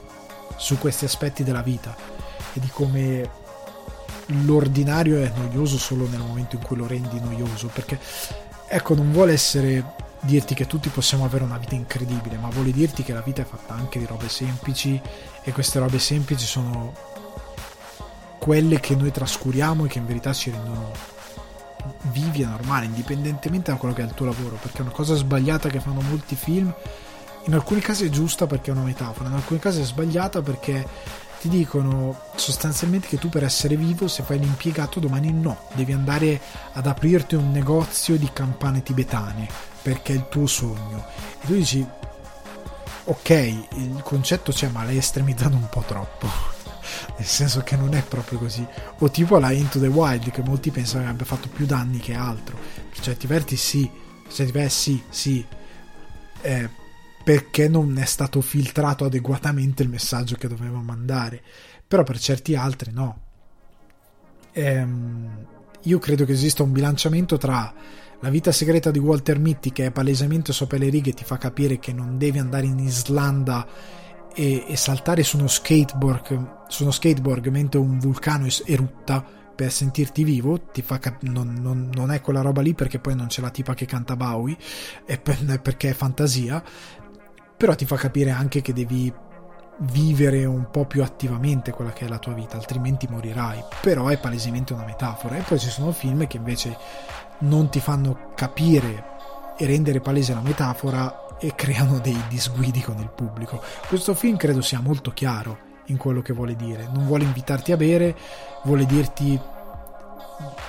su 0.57 0.77
questi 0.77 1.05
aspetti 1.05 1.43
della 1.43 1.61
vita 1.61 1.95
e 2.53 2.59
di 2.59 2.69
come 2.71 3.41
l'ordinario 4.45 5.21
è 5.21 5.31
noioso 5.35 5.77
solo 5.77 6.07
nel 6.07 6.19
momento 6.19 6.55
in 6.55 6.61
cui 6.61 6.77
lo 6.77 6.87
rendi 6.87 7.19
noioso 7.19 7.67
perché 7.67 7.99
ecco 8.67 8.95
non 8.95 9.11
vuole 9.11 9.33
essere 9.33 9.95
dirti 10.21 10.53
che 10.53 10.65
tutti 10.65 10.87
possiamo 10.87 11.25
avere 11.25 11.43
una 11.43 11.57
vita 11.57 11.75
incredibile 11.75 12.37
ma 12.37 12.47
vuole 12.49 12.71
dirti 12.71 13.03
che 13.03 13.11
la 13.11 13.21
vita 13.21 13.41
è 13.41 13.45
fatta 13.45 13.73
anche 13.73 13.99
di 13.99 14.05
robe 14.05 14.29
semplici 14.29 14.99
e 15.43 15.51
queste 15.51 15.79
robe 15.79 15.99
semplici 15.99 16.45
sono 16.45 16.93
quelle 18.43 18.81
che 18.81 18.93
noi 18.93 19.09
trascuriamo 19.09 19.85
e 19.85 19.87
che 19.87 19.99
in 19.99 20.05
verità 20.05 20.33
ci 20.33 20.51
rendono 20.51 20.91
vivi 22.11 22.41
e 22.41 22.45
normali, 22.45 22.87
indipendentemente 22.87 23.71
da 23.71 23.77
quello 23.77 23.93
che 23.93 24.01
è 24.01 24.05
il 24.05 24.13
tuo 24.13 24.25
lavoro, 24.25 24.57
perché 24.61 24.79
è 24.79 24.81
una 24.81 24.91
cosa 24.91 25.15
sbagliata 25.15 25.69
che 25.69 25.79
fanno 25.79 26.01
molti 26.01 26.35
film, 26.35 26.73
in 27.45 27.53
alcuni 27.53 27.79
casi 27.79 28.05
è 28.05 28.09
giusta 28.09 28.45
perché 28.45 28.69
è 28.69 28.73
una 28.73 28.83
metafora, 28.83 29.29
in 29.29 29.35
alcuni 29.35 29.61
casi 29.61 29.79
è 29.79 29.85
sbagliata 29.85 30.41
perché 30.41 30.85
ti 31.39 31.47
dicono 31.47 32.19
sostanzialmente 32.35 33.07
che 33.07 33.17
tu 33.17 33.29
per 33.29 33.45
essere 33.45 33.77
vivo, 33.77 34.09
se 34.09 34.23
fai 34.23 34.39
l'impiegato, 34.39 34.99
domani 34.99 35.31
no, 35.31 35.69
devi 35.71 35.93
andare 35.93 36.41
ad 36.73 36.85
aprirti 36.85 37.35
un 37.35 37.49
negozio 37.49 38.17
di 38.17 38.29
campane 38.33 38.83
tibetane, 38.83 39.47
perché 39.81 40.11
è 40.11 40.17
il 40.17 40.27
tuo 40.27 40.47
sogno. 40.47 41.05
E 41.41 41.45
tu 41.45 41.53
dici, 41.53 41.87
ok, 43.05 43.29
il 43.29 44.01
concetto 44.03 44.51
c'è, 44.51 44.67
ma 44.67 44.83
l'hai 44.83 44.97
estremizzato 44.97 45.55
un 45.55 45.69
po' 45.69 45.83
troppo 45.87 46.52
nel 47.17 47.27
senso 47.27 47.61
che 47.61 47.75
non 47.75 47.93
è 47.93 48.03
proprio 48.03 48.39
così. 48.39 48.65
O 48.99 49.09
tipo 49.09 49.37
la 49.39 49.51
Into 49.51 49.79
the 49.79 49.87
Wild, 49.87 50.31
che 50.31 50.41
molti 50.41 50.71
pensano 50.71 51.03
che 51.03 51.09
abbia 51.09 51.25
fatto 51.25 51.49
più 51.49 51.65
danni 51.65 51.99
che 51.99 52.13
altro. 52.13 52.57
Per 52.89 52.99
certi 52.99 53.27
versi 53.27 53.57
sì, 53.57 53.89
per 54.23 54.31
certi 54.31 54.51
versi 54.51 55.03
sì, 55.09 55.33
sì. 55.33 55.45
Eh, 56.41 56.69
perché 57.23 57.69
non 57.69 57.97
è 57.97 58.05
stato 58.05 58.41
filtrato 58.41 59.05
adeguatamente 59.05 59.81
il 59.81 59.89
messaggio 59.89 60.35
che 60.35 60.47
doveva 60.47 60.79
mandare. 60.79 61.41
Però 61.87 62.03
per 62.03 62.19
certi 62.19 62.55
altri 62.55 62.91
no. 62.91 63.21
Ehm, 64.51 65.45
io 65.83 65.99
credo 65.99 66.25
che 66.25 66.33
esista 66.33 66.63
un 66.63 66.71
bilanciamento 66.71 67.37
tra 67.37 67.73
la 68.23 68.29
vita 68.29 68.53
segreta 68.53 68.89
di 68.89 68.99
Walter 68.99 69.37
Mitty, 69.37 69.71
che 69.73 69.87
è 69.87 69.91
palesemente 69.91 70.53
sopra 70.53 70.77
le 70.77 70.87
righe, 70.87 71.11
ti 71.11 71.25
fa 71.25 71.37
capire 71.37 71.77
che 71.77 71.91
non 71.91 72.17
devi 72.17 72.39
andare 72.39 72.65
in 72.65 72.79
Islanda 72.79 73.67
e, 74.33 74.63
e 74.65 74.77
saltare 74.77 75.23
su 75.23 75.37
uno 75.37 75.47
skateboard, 75.47 76.62
su 76.73 76.81
uno 76.81 76.91
skateboard 76.91 77.45
mentre 77.47 77.79
un 77.79 77.99
vulcano 77.99 78.47
erutta 78.65 79.23
per 79.55 79.71
sentirti 79.71 80.23
vivo, 80.23 80.59
cap- 80.99 81.21
non, 81.21 81.53
non, 81.61 81.91
non, 81.93 82.09
è 82.09 82.19
quella 82.19 82.41
roba 82.41 82.61
lì 82.61 82.73
perché 82.73 82.97
poi 82.97 83.13
non 83.13 83.27
c'è 83.27 83.41
la 83.41 83.51
tipa 83.51 83.75
che 83.75 83.85
canta 83.85 84.15
Bowie, 84.15 84.57
è 85.05 85.19
per, 85.19 85.61
perché 85.61 85.91
è 85.91 85.93
fantasia, 85.93 86.63
però 87.55 87.75
ti 87.75 87.85
fa 87.85 87.95
capire 87.95 88.31
anche 88.31 88.63
che 88.63 88.73
devi 88.73 89.13
vivere 89.91 90.45
un 90.45 90.71
po' 90.71 90.85
più 90.85 91.03
attivamente 91.03 91.69
quella 91.69 91.93
che 91.93 92.05
è 92.05 92.07
la 92.07 92.17
tua 92.17 92.33
vita, 92.33 92.57
altrimenti 92.57 93.07
morirai. 93.07 93.63
Però 93.79 94.07
è 94.07 94.17
palesemente 94.17 94.73
una 94.73 94.85
metafora. 94.85 95.37
E 95.37 95.41
poi 95.41 95.59
ci 95.59 95.69
sono 95.69 95.91
film 95.91 96.25
che 96.25 96.37
invece 96.37 96.75
non 97.41 97.69
ti 97.69 97.79
fanno 97.79 98.31
capire 98.33 99.11
e 99.59 99.67
rendere 99.67 99.99
palese 99.99 100.33
la 100.33 100.41
metafora 100.41 101.37
e 101.37 101.53
creano 101.55 101.99
dei 101.99 102.19
disguidi 102.29 102.81
con 102.81 102.97
il 102.97 103.11
pubblico. 103.11 103.61
Questo 103.87 104.15
film 104.15 104.37
credo 104.37 104.61
sia 104.61 104.79
molto 104.79 105.11
chiaro 105.11 105.71
in 105.85 105.97
quello 105.97 106.21
che 106.21 106.33
vuole 106.33 106.55
dire, 106.55 106.87
non 106.93 107.05
vuole 107.05 107.23
invitarti 107.23 107.71
a 107.71 107.77
bere, 107.77 108.15
vuole 108.63 108.85
dirti 108.85 109.39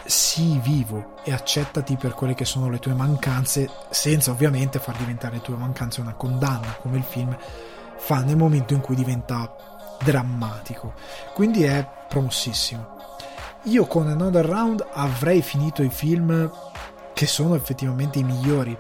sii 0.05 0.59
vivo 0.59 1.17
e 1.25 1.33
accettati 1.33 1.97
per 1.97 2.15
quelle 2.15 2.35
che 2.35 2.45
sono 2.45 2.69
le 2.69 2.79
tue 2.79 2.95
mancanze, 2.95 3.69
senza 3.91 4.31
ovviamente 4.31 4.79
far 4.79 4.97
diventare 4.97 5.37
le 5.37 5.43
tue 5.43 5.57
mancanze 5.57 6.01
una 6.01 6.15
condanna, 6.15 6.77
come 6.81 6.99
il 6.99 7.05
film 7.05 7.37
fa 7.97 8.21
nel 8.23 8.37
momento 8.37 8.75
in 8.75 8.81
cui 8.81 8.95
diventa 8.95 9.97
drammatico. 10.03 10.93
Quindi 11.33 11.65
è 11.65 11.89
promossissimo. 12.09 12.93
Io 13.65 13.87
con 13.87 14.09
Another 14.09 14.45
Round 14.45 14.87
avrei 14.93 15.41
finito 15.41 15.83
i 15.83 15.89
film 15.89 16.51
che 17.15 17.27
sono 17.27 17.55
effettivamente 17.55 18.19
i 18.19 18.25
migliori 18.25 18.77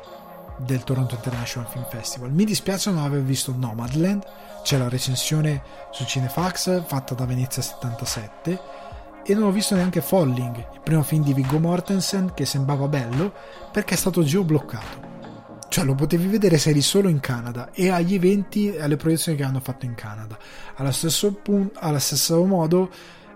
del 0.59 0.85
Toronto 0.85 1.15
International 1.15 1.69
Film 1.71 1.87
Festival. 1.89 2.31
Mi 2.31 2.45
dispiace 2.45 2.91
non 2.91 3.03
aver 3.03 3.23
visto 3.23 3.55
Nomadland, 3.57 4.25
c'è 4.65 4.79
la 4.79 4.89
recensione 4.89 5.63
su 5.91 6.05
Cinefax 6.07 6.87
fatta 6.87 7.15
da 7.15 7.27
Venezia 7.27 7.61
77 7.61 8.61
e 9.23 9.35
non 9.35 9.45
ho 9.45 9.51
visto 9.51 9.75
neanche 9.75 10.01
Falling, 10.01 10.57
il 10.57 10.81
primo 10.83 11.03
film 11.03 11.23
di 11.23 11.35
Viggo 11.35 11.59
Mortensen 11.59 12.33
che 12.33 12.47
sembrava 12.47 12.89
bello 12.89 13.33
perché 13.71 13.93
è 13.93 13.97
stato 13.99 14.23
geobloccato. 14.23 15.13
Cioè 15.69 15.85
lo 15.85 15.95
potevi 15.95 16.29
vedere 16.29 16.57
se 16.57 16.71
eri 16.71 16.81
solo 16.81 17.09
in 17.09 17.21
Canada 17.21 17.73
e 17.73 17.91
agli 17.91 18.15
eventi 18.15 18.73
e 18.73 18.81
alle 18.81 18.97
proiezioni 18.97 19.37
che 19.37 19.45
hanno 19.45 19.61
fatto 19.61 19.85
in 19.85 19.95
Canada. 19.95 20.39
Allo 20.77 20.93
stesso, 20.93 21.35
punto, 21.35 21.79
allo 21.81 21.99
stesso 21.99 22.43
modo 22.47 22.91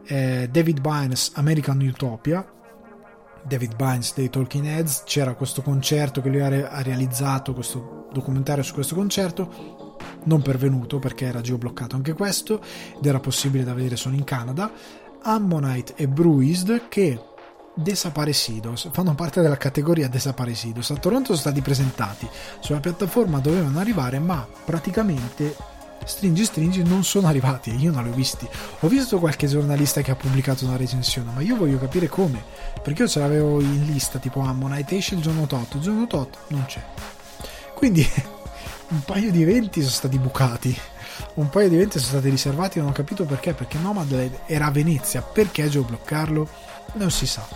eh, 0.07 0.49
David 0.51 0.81
Bynes 0.81 1.33
American 1.35 1.79
Utopia 1.81 2.53
David 3.43 3.77
Bynes 3.77 4.15
dei 4.15 4.31
Talking 4.31 4.67
Heads, 4.67 5.03
c'era 5.05 5.35
questo 5.35 5.63
concerto 5.63 6.21
che 6.21 6.29
lui 6.29 6.41
ha 6.41 6.83
realizzato, 6.83 7.55
questo 7.55 8.09
documentario 8.13 8.63
su 8.63 8.75
questo 8.75 8.95
concerto, 8.95 9.88
non 10.25 10.43
pervenuto 10.43 10.99
perché 10.99 11.27
era 11.27 11.41
geobloccato 11.41 11.97
anche 11.97 12.13
questo 12.13 12.61
ed 12.97 13.05
era 13.05 13.21
possibile 13.21 13.65
da 13.65 13.75
vedere 13.75 13.97
solo 13.97 14.17
in 14.17 14.25
Canada. 14.25 14.71
Ammonite 15.23 15.95
e 15.97 16.09
Bruised 16.09 16.89
che 16.89 17.21
Desaparecidos 17.75 18.89
fanno 18.93 19.15
parte 19.15 19.41
della 19.41 19.57
categoria 19.57 20.09
Desaparecidos. 20.09 20.91
A 20.91 20.97
Toronto 20.97 21.27
sono 21.27 21.39
stati 21.39 21.61
presentati 21.61 22.29
sulla 22.61 22.81
piattaforma 22.81 23.39
dovevano 23.39 23.79
arrivare, 23.79 24.19
ma 24.19 24.47
praticamente 24.65 25.55
stringi 26.05 26.45
stringi 26.45 26.83
non 26.83 27.05
sono 27.05 27.27
arrivati 27.27 27.75
io 27.77 27.93
non 27.93 28.03
li 28.03 28.11
ho 28.11 28.15
visti. 28.15 28.49
Ho 28.81 28.89
visto 28.89 29.19
qualche 29.19 29.47
giornalista 29.47 30.01
che 30.01 30.11
ha 30.11 30.17
pubblicato 30.17 30.65
una 30.65 30.77
recensione, 30.77 31.31
ma 31.33 31.41
io 31.41 31.57
voglio 31.57 31.79
capire 31.79 32.09
come, 32.09 32.43
perché 32.83 33.03
io 33.03 33.09
ce 33.09 33.21
l'avevo 33.21 33.61
in 33.61 33.85
lista 33.85 34.19
tipo 34.19 34.41
Ammonite 34.41 34.97
esce 34.97 35.15
il 35.15 35.21
giorno 35.21 35.47
tot, 35.47 35.75
il 35.75 35.81
giorno 35.81 36.07
tot 36.07 36.37
non 36.49 36.65
c'è. 36.67 36.83
Quindi 37.75 38.05
un 38.89 39.03
paio 39.03 39.31
di 39.31 39.43
eventi 39.43 39.81
sono 39.81 39.93
stati 39.93 40.19
bucati. 40.19 40.77
Un 41.35 41.49
paio 41.51 41.69
di 41.69 41.75
eventi 41.75 41.99
sono 41.99 42.13
stati 42.13 42.29
riservati, 42.31 42.79
non 42.79 42.89
ho 42.89 42.93
capito 42.93 43.25
perché, 43.25 43.55
perché 43.55 43.79
Nomad 43.79 44.31
era 44.47 44.67
a 44.67 44.71
Venezia, 44.71 45.23
perché 45.23 45.69
geobloccarlo? 45.69 46.49
Non 46.95 47.11
si 47.11 47.27
sa. 47.27 47.47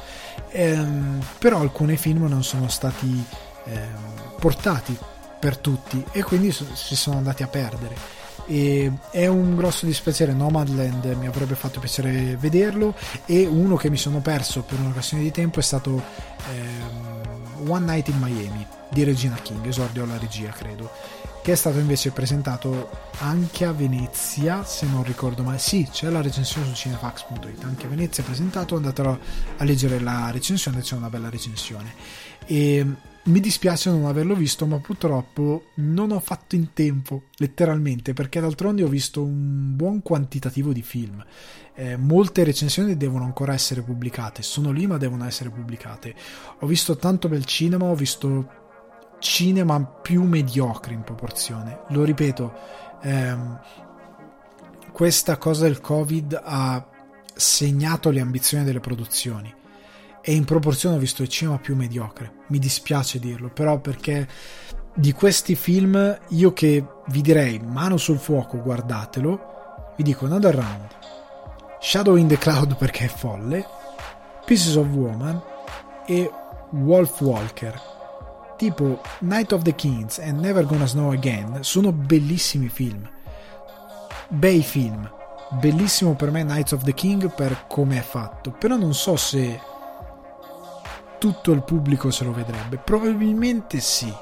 Ehm, 0.51 1.25
però 1.39 1.61
alcuni 1.61 1.97
film 1.97 2.27
non 2.27 2.43
sono 2.45 2.69
stati 2.69 3.25
ehm, 3.65 4.35
portati 4.39 4.97
per 5.39 5.57
tutti 5.57 6.05
e 6.13 6.23
quindi 6.23 6.53
si 6.53 6.95
sono 6.95 7.17
andati 7.17 7.43
a 7.43 7.49
perdere 7.49 8.21
e 8.47 8.93
è 9.11 9.27
un 9.27 9.57
grosso 9.57 9.87
dispiacere 9.87 10.33
Nomadland 10.33 11.05
mi 11.19 11.27
avrebbe 11.27 11.55
fatto 11.55 11.81
piacere 11.81 12.37
vederlo 12.39 12.95
e 13.25 13.47
uno 13.47 13.77
che 13.77 13.91
mi 13.91 13.97
sono 13.97 14.21
perso 14.21 14.63
per 14.63 14.79
una 14.81 14.93
questione 14.93 15.23
di 15.23 15.31
tempo 15.31 15.61
è 15.61 15.63
stato 15.63 16.03
ehm, 16.51 17.71
One 17.71 17.85
Night 17.85 18.09
in 18.09 18.19
Miami 18.19 18.67
di 18.89 19.05
Regina 19.05 19.37
King 19.37 19.65
esordio 19.67 20.03
alla 20.05 20.19
regia 20.19 20.51
credo 20.51 20.91
che 21.43 21.53
è 21.53 21.55
stato 21.57 21.79
invece 21.79 22.13
presentato 22.13 22.89
anche 23.19 23.65
a 23.65 23.73
Venezia 23.73 24.65
se 24.65 24.87
non 24.87 25.03
ricordo 25.03 25.43
male 25.43 25.59
sì 25.59 25.87
c'è 25.91 26.09
la 26.09 26.23
recensione 26.23 26.69
su 26.69 26.75
cinefax.it 26.75 27.65
anche 27.65 27.87
a 27.87 27.89
Venezia 27.89 28.23
è 28.23 28.27
presentato 28.27 28.77
andatelo 28.77 29.19
a 29.57 29.65
leggere 29.65 29.99
la 29.99 30.31
recensione 30.31 30.81
c'è 30.81 30.95
una 30.95 31.11
bella 31.11 31.29
recensione 31.29 31.95
e 32.47 32.87
mi 33.25 33.39
dispiace 33.39 33.89
non 33.89 34.07
averlo 34.07 34.35
visto, 34.35 34.67
ma 34.67 34.79
purtroppo 34.79 35.67
non 35.75 36.11
ho 36.11 36.19
fatto 36.19 36.57
in 36.57 36.73
tempo, 36.73 37.25
letteralmente, 37.37 38.15
perché 38.15 38.41
d'altronde 38.41 38.83
ho 38.83 38.89
visto 38.89 39.23
un 39.23 39.77
buon 39.77 40.03
quantitativo 40.03 40.73
di 40.73 40.83
film. 40.83 41.25
Eh, 41.75 41.97
molte 41.97 42.43
recensioni 42.43 42.97
devono 42.97 43.25
ancora 43.25 43.55
essere 43.55 43.83
pubblicate, 43.83 44.43
sono 44.43 44.73
lì 44.73 44.89
ma 44.89 44.97
devono 44.97 45.25
essere 45.25 45.51
pubblicate. 45.51 46.15
Ho 46.59 46.67
visto 46.67 46.97
tanto 46.97 47.29
bel 47.29 47.45
cinema, 47.45 47.85
ho 47.85 47.95
visto 47.95 48.62
cinema 49.23 49.81
più 49.83 50.25
mediocre 50.25 50.93
in 50.93 51.03
proporzione. 51.03 51.83
Lo 51.91 52.03
ripeto, 52.03 52.53
ehm, 53.01 53.61
questa 54.91 55.39
cosa 55.39 55.63
del 55.63 55.81
Covid 55.81 56.39
ha 56.43 56.85
segnato 57.35 58.11
le 58.11 58.21
ambizioni 58.21 58.65
delle 58.65 58.81
produzioni 58.81 59.55
e 60.21 60.35
in 60.35 60.45
proporzione 60.45 60.97
ho 60.97 60.99
visto 60.99 61.23
il 61.23 61.29
cinema 61.29 61.59
più 61.59 61.77
mediocre. 61.77 62.41
Mi 62.49 62.59
dispiace 62.59 63.19
dirlo, 63.19 63.49
però 63.49 63.79
perché 63.79 64.29
di 64.93 65.13
questi 65.13 65.55
film 65.55 66.19
io 66.29 66.53
che 66.53 66.85
vi 67.07 67.23
direi 67.23 67.61
mano 67.61 67.97
sul 67.97 68.19
fuoco, 68.19 68.61
guardatelo, 68.61 69.95
vi 69.97 70.03
dico 70.03 70.27
Another 70.27 70.55
Round, 70.55 70.89
Shadow 71.81 72.17
in 72.17 72.27
the 72.27 72.39
Cloud 72.39 72.77
perché 72.77 73.05
è 73.05 73.09
folle, 73.09 73.65
Pieces 74.45 74.75
of 74.75 74.89
Woman 74.89 75.41
e 76.07 76.31
Wolf 76.73 77.21
Walker. 77.21 77.92
Tipo 78.63 79.01
Night 79.23 79.51
of 79.51 79.63
the 79.63 79.75
Kings 79.75 80.21
e 80.21 80.31
Never 80.31 80.65
Gonna 80.65 80.87
Snow 80.87 81.11
Again 81.11 81.65
sono 81.65 81.91
bellissimi 81.91 82.69
film. 82.69 83.11
Bei 84.29 84.63
film, 84.63 85.11
bellissimo 85.59 86.15
per 86.15 86.31
me 86.31 86.45
Knights 86.45 86.71
of 86.71 86.85
the 86.85 86.95
King 86.95 87.35
per 87.35 87.65
come 87.67 87.99
è 87.99 88.03
fatto, 88.03 88.53
però 88.53 88.77
non 88.77 88.95
so 88.95 89.17
se 89.17 89.61
tutto 91.19 91.51
il 91.51 91.65
pubblico 91.65 92.13
se 92.13 92.23
lo 92.23 92.31
vedrebbe. 92.31 92.77
Probabilmente 92.77 93.81
sì. 93.81 94.15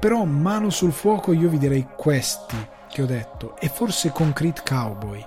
Però 0.00 0.24
mano 0.24 0.70
sul 0.70 0.92
fuoco 0.92 1.34
io 1.34 1.50
vi 1.50 1.58
direi 1.58 1.86
questi 1.94 2.56
che 2.88 3.02
ho 3.02 3.06
detto 3.06 3.58
e 3.58 3.68
forse 3.68 4.12
Concrete 4.12 4.62
Cowboy. 4.66 5.22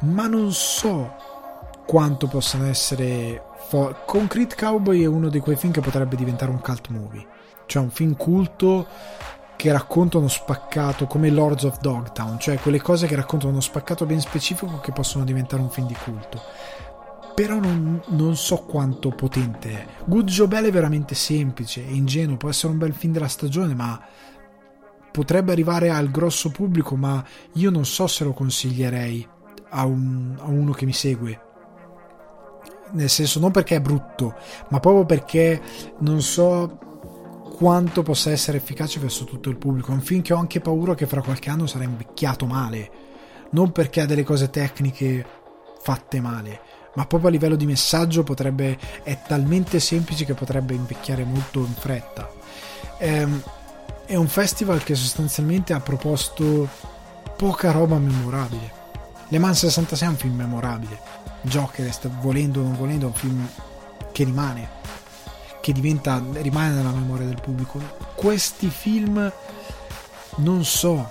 Ma 0.00 0.26
non 0.26 0.52
so 0.52 1.14
quanto 1.86 2.26
possano 2.26 2.66
essere 2.66 3.42
Concrete 4.06 4.54
Cowboy 4.56 5.02
è 5.02 5.06
uno 5.06 5.28
di 5.28 5.40
quei 5.40 5.56
film 5.56 5.72
che 5.72 5.80
potrebbe 5.80 6.16
diventare 6.16 6.50
un 6.50 6.60
cult 6.60 6.88
movie. 6.88 7.26
Cioè 7.66 7.82
un 7.82 7.90
film 7.90 8.16
culto 8.16 8.86
che 9.56 9.72
racconta 9.72 10.18
uno 10.18 10.28
spaccato 10.28 11.06
come 11.06 11.30
Lords 11.30 11.64
of 11.64 11.78
Dogtown, 11.78 12.38
cioè 12.38 12.58
quelle 12.58 12.80
cose 12.80 13.06
che 13.06 13.16
raccontano 13.16 13.52
uno 13.52 13.60
spaccato 13.60 14.04
ben 14.04 14.20
specifico 14.20 14.80
che 14.80 14.92
possono 14.92 15.24
diventare 15.24 15.62
un 15.62 15.70
film 15.70 15.86
di 15.86 15.96
culto. 16.04 16.42
Però 17.34 17.58
non, 17.58 18.00
non 18.08 18.36
so 18.36 18.58
quanto 18.58 19.10
potente 19.10 19.70
è. 19.70 19.86
Good 20.04 20.28
Joe 20.28 20.46
Bell 20.46 20.66
è 20.66 20.70
veramente 20.70 21.14
semplice, 21.14 21.84
è 21.84 21.90
ingenuo, 21.90 22.36
può 22.36 22.48
essere 22.48 22.72
un 22.72 22.78
bel 22.78 22.92
film 22.92 23.12
della 23.12 23.28
stagione, 23.28 23.74
ma 23.74 24.00
potrebbe 25.10 25.52
arrivare 25.52 25.90
al 25.90 26.10
grosso 26.10 26.50
pubblico, 26.50 26.94
ma 26.94 27.24
io 27.54 27.70
non 27.70 27.84
so 27.84 28.06
se 28.06 28.24
lo 28.24 28.32
consiglierei 28.32 29.26
a, 29.70 29.84
un, 29.84 30.36
a 30.38 30.46
uno 30.46 30.72
che 30.72 30.84
mi 30.84 30.92
segue 30.92 31.43
nel 32.94 33.08
senso 33.08 33.38
non 33.38 33.50
perché 33.50 33.76
è 33.76 33.80
brutto, 33.80 34.34
ma 34.68 34.80
proprio 34.80 35.04
perché 35.04 35.60
non 35.98 36.20
so 36.20 36.78
quanto 37.56 38.02
possa 38.02 38.30
essere 38.30 38.56
efficace 38.56 38.98
verso 38.98 39.24
tutto 39.24 39.48
il 39.48 39.56
pubblico. 39.56 39.92
È 39.92 39.94
un 39.94 40.00
film 40.00 40.22
che 40.22 40.32
ho 40.32 40.38
anche 40.38 40.60
paura 40.60 40.94
che 40.94 41.06
fra 41.06 41.22
qualche 41.22 41.50
anno 41.50 41.66
sarà 41.66 41.84
invecchiato 41.84 42.46
male, 42.46 42.90
non 43.50 43.70
perché 43.70 44.00
ha 44.00 44.06
delle 44.06 44.24
cose 44.24 44.50
tecniche 44.50 45.24
fatte 45.80 46.20
male, 46.20 46.60
ma 46.94 47.06
proprio 47.06 47.28
a 47.28 47.32
livello 47.32 47.56
di 47.56 47.66
messaggio 47.66 48.22
potrebbe 48.22 48.78
è 49.02 49.18
talmente 49.26 49.78
semplice 49.80 50.24
che 50.24 50.34
potrebbe 50.34 50.74
invecchiare 50.74 51.24
molto 51.24 51.60
in 51.60 51.74
fretta. 51.74 52.30
È, 52.96 53.06
ehm, 53.06 53.42
è 54.06 54.16
un 54.16 54.28
festival 54.28 54.82
che 54.82 54.94
sostanzialmente 54.94 55.72
ha 55.72 55.80
proposto 55.80 56.68
poca 57.36 57.70
roba 57.70 57.98
memorabile. 57.98 58.82
Le 59.28 59.38
Man 59.38 59.54
66 59.54 60.06
è 60.06 60.10
un 60.10 60.16
film 60.16 60.34
memorabile. 60.36 61.23
Joker, 61.44 61.90
volendo 62.20 62.60
o 62.60 62.64
non 62.64 62.76
volendo, 62.76 63.06
è 63.06 63.08
un 63.08 63.14
film 63.14 63.48
che 64.12 64.24
rimane 64.24 64.82
che 65.64 65.72
diventa, 65.72 66.22
rimane 66.32 66.74
nella 66.74 66.90
memoria 66.90 67.24
del 67.24 67.40
pubblico. 67.40 67.80
Questi 68.14 68.68
film, 68.68 69.32
non 70.36 70.62
so, 70.62 71.10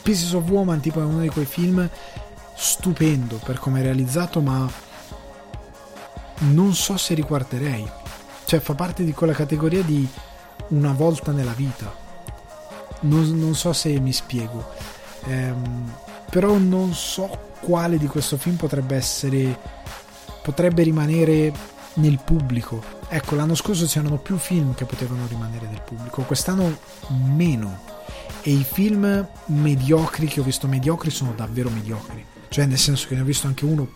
Pieces 0.00 0.32
of 0.32 0.48
Woman 0.48 0.80
tipo 0.80 1.02
è 1.02 1.04
uno 1.04 1.20
di 1.20 1.28
quei 1.28 1.44
film 1.44 1.86
stupendo 2.54 3.36
per 3.44 3.58
come 3.58 3.80
è 3.80 3.82
realizzato, 3.82 4.40
ma 4.40 4.66
non 6.38 6.74
so 6.74 6.96
se 6.96 7.12
riguarderei. 7.12 7.86
Cioè 8.46 8.58
fa 8.58 8.72
parte 8.72 9.04
di 9.04 9.12
quella 9.12 9.34
categoria 9.34 9.82
di 9.82 10.08
una 10.68 10.92
volta 10.92 11.30
nella 11.32 11.52
vita. 11.52 11.94
Non, 13.00 13.38
non 13.38 13.54
so 13.54 13.74
se 13.74 14.00
mi 14.00 14.14
spiego. 14.14 14.66
Ehm, 15.24 15.92
però 16.30 16.56
non 16.56 16.94
so 16.94 17.47
quale 17.60 17.98
di 17.98 18.06
questo 18.06 18.36
film 18.36 18.56
potrebbe 18.56 18.96
essere 18.96 19.58
potrebbe 20.42 20.82
rimanere 20.82 21.52
nel 21.94 22.18
pubblico 22.24 22.96
Ecco, 23.10 23.36
l'anno 23.36 23.54
scorso 23.54 23.86
c'erano 23.86 24.18
più 24.18 24.36
film 24.36 24.74
che 24.74 24.84
potevano 24.84 25.26
rimanere 25.26 25.66
del 25.66 25.80
pubblico, 25.80 26.22
quest'anno 26.22 26.78
meno. 27.08 27.96
E 28.42 28.52
i 28.52 28.64
film 28.64 29.26
mediocri 29.46 30.26
che 30.26 30.40
ho 30.40 30.42
visto 30.42 30.66
mediocri 30.66 31.10
sono 31.10 31.32
davvero 31.32 31.70
mediocri. 31.70 32.24
Cioè, 32.48 32.66
nel 32.66 32.78
senso 32.78 33.08
che 33.08 33.14
ne 33.14 33.22
ho 33.22 33.24
visto 33.24 33.46
anche 33.46 33.64
uno 33.64 33.90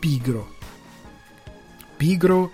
pigro. 0.00 0.54
Pigro 1.96 2.50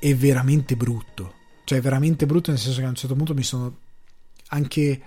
e 0.00 0.14
veramente 0.16 0.74
brutto. 0.74 1.34
Cioè, 1.62 1.80
veramente 1.80 2.26
brutto 2.26 2.50
nel 2.50 2.58
senso 2.58 2.80
che 2.80 2.86
a 2.86 2.88
un 2.88 2.96
certo 2.96 3.14
punto 3.14 3.32
mi 3.32 3.44
sono 3.44 3.76
anche 4.48 5.00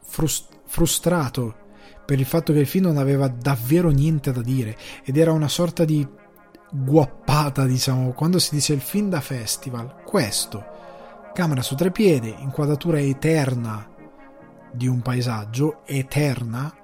frust- 0.00 0.60
frustrato 0.64 1.64
per 2.06 2.18
il 2.20 2.24
fatto 2.24 2.52
che 2.52 2.60
il 2.60 2.66
film 2.66 2.86
non 2.86 2.96
aveva 2.96 3.28
davvero 3.28 3.90
niente 3.90 4.32
da 4.32 4.40
dire 4.40 4.76
ed 5.04 5.16
era 5.18 5.32
una 5.32 5.48
sorta 5.48 5.84
di 5.84 6.06
guappata, 6.70 7.66
diciamo, 7.66 8.12
quando 8.12 8.38
si 8.38 8.54
dice 8.54 8.72
il 8.72 8.80
film 8.80 9.08
da 9.08 9.20
festival, 9.20 10.02
questo, 10.04 10.64
camera 11.34 11.62
su 11.62 11.74
tre 11.74 11.90
piedi, 11.90 12.34
inquadratura 12.38 13.00
eterna 13.00 13.88
di 14.72 14.86
un 14.86 15.00
paesaggio, 15.00 15.82
eterna, 15.84 16.74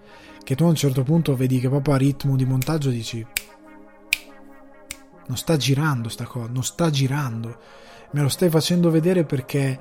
che 0.42 0.54
tu 0.54 0.64
a 0.64 0.68
un 0.68 0.74
certo 0.74 1.02
punto 1.02 1.36
vedi 1.36 1.60
che 1.60 1.68
proprio 1.68 1.94
a 1.94 1.98
ritmo 1.98 2.36
di 2.36 2.44
montaggio 2.44 2.90
dici 2.90 3.24
non 5.24 5.36
sta 5.36 5.56
girando 5.56 6.08
sta 6.08 6.24
cosa, 6.24 6.50
non 6.50 6.64
sta 6.64 6.90
girando, 6.90 7.58
me 8.10 8.22
lo 8.22 8.28
stai 8.28 8.50
facendo 8.50 8.90
vedere 8.90 9.24
perché 9.24 9.78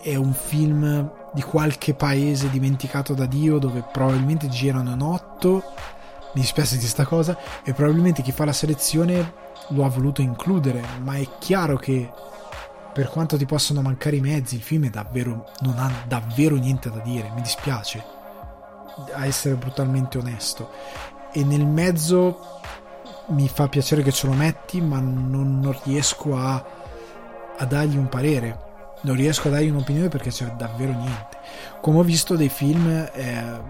è 0.00 0.14
un 0.14 0.32
film 0.32 1.10
di 1.32 1.42
qualche 1.42 1.94
paese 1.94 2.50
dimenticato 2.50 3.14
da 3.14 3.26
Dio 3.26 3.58
dove 3.58 3.84
probabilmente 3.90 4.48
girano 4.48 4.92
in 4.92 5.00
otto 5.00 5.62
mi 6.34 6.42
dispiace 6.42 6.74
di 6.74 6.80
questa 6.80 7.04
cosa. 7.04 7.36
E 7.64 7.72
probabilmente 7.72 8.22
chi 8.22 8.32
fa 8.32 8.44
la 8.44 8.52
selezione 8.52 9.32
lo 9.68 9.84
ha 9.84 9.88
voluto 9.88 10.20
includere, 10.20 10.82
ma 11.02 11.16
è 11.16 11.26
chiaro 11.38 11.76
che 11.76 12.10
per 12.92 13.08
quanto 13.08 13.36
ti 13.36 13.46
possano 13.46 13.82
mancare 13.82 14.16
i 14.16 14.20
mezzi, 14.20 14.56
il 14.56 14.62
film 14.62 14.88
davvero, 14.90 15.50
non 15.60 15.78
ha 15.78 15.90
davvero 16.06 16.56
niente 16.56 16.90
da 16.90 16.98
dire, 16.98 17.30
mi 17.34 17.40
dispiace, 17.40 18.04
a 19.12 19.26
essere 19.26 19.54
brutalmente 19.54 20.18
onesto. 20.18 20.70
E 21.32 21.44
nel 21.44 21.66
mezzo 21.66 22.58
mi 23.28 23.48
fa 23.48 23.68
piacere 23.68 24.02
che 24.02 24.10
ce 24.10 24.26
lo 24.26 24.32
metti, 24.32 24.80
ma 24.80 24.98
non, 24.98 25.60
non 25.60 25.78
riesco 25.84 26.36
a, 26.36 26.64
a 27.56 27.64
dargli 27.64 27.96
un 27.96 28.08
parere 28.08 28.68
non 29.02 29.16
riesco 29.16 29.48
a 29.48 29.52
dargli 29.52 29.70
un'opinione 29.70 30.08
perché 30.08 30.30
c'è 30.30 30.46
davvero 30.56 30.92
niente. 30.92 31.38
Come 31.80 31.98
ho 31.98 32.02
visto 32.02 32.36
dei 32.36 32.48
film 32.48 32.86
eh, 32.88 33.60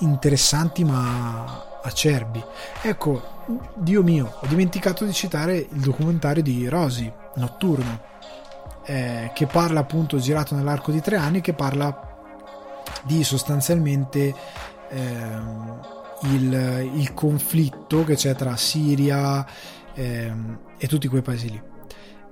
interessanti 0.00 0.84
ma 0.84 1.72
acerbi. 1.82 2.42
Ecco, 2.82 3.32
Dio 3.74 4.02
mio, 4.02 4.38
ho 4.40 4.46
dimenticato 4.46 5.04
di 5.04 5.12
citare 5.12 5.56
il 5.56 5.80
documentario 5.80 6.42
di 6.42 6.66
Rosy, 6.68 7.12
Notturno, 7.36 8.00
eh, 8.84 9.30
che 9.34 9.46
parla 9.46 9.80
appunto, 9.80 10.18
girato 10.18 10.54
nell'arco 10.54 10.90
di 10.90 11.00
tre 11.00 11.16
anni, 11.16 11.40
che 11.40 11.52
parla 11.52 12.12
di 13.02 13.22
sostanzialmente 13.22 14.34
eh, 14.88 15.26
il, 16.22 16.90
il, 16.94 17.12
conflitto 17.12 18.04
che 18.04 18.14
c'è 18.14 18.34
tra 18.34 18.56
Siria 18.56 19.44
eh, 19.92 20.32
e 20.78 20.86
tutti 20.86 21.08
quei 21.08 21.22
paesi 21.22 21.50
lì. 21.50 21.62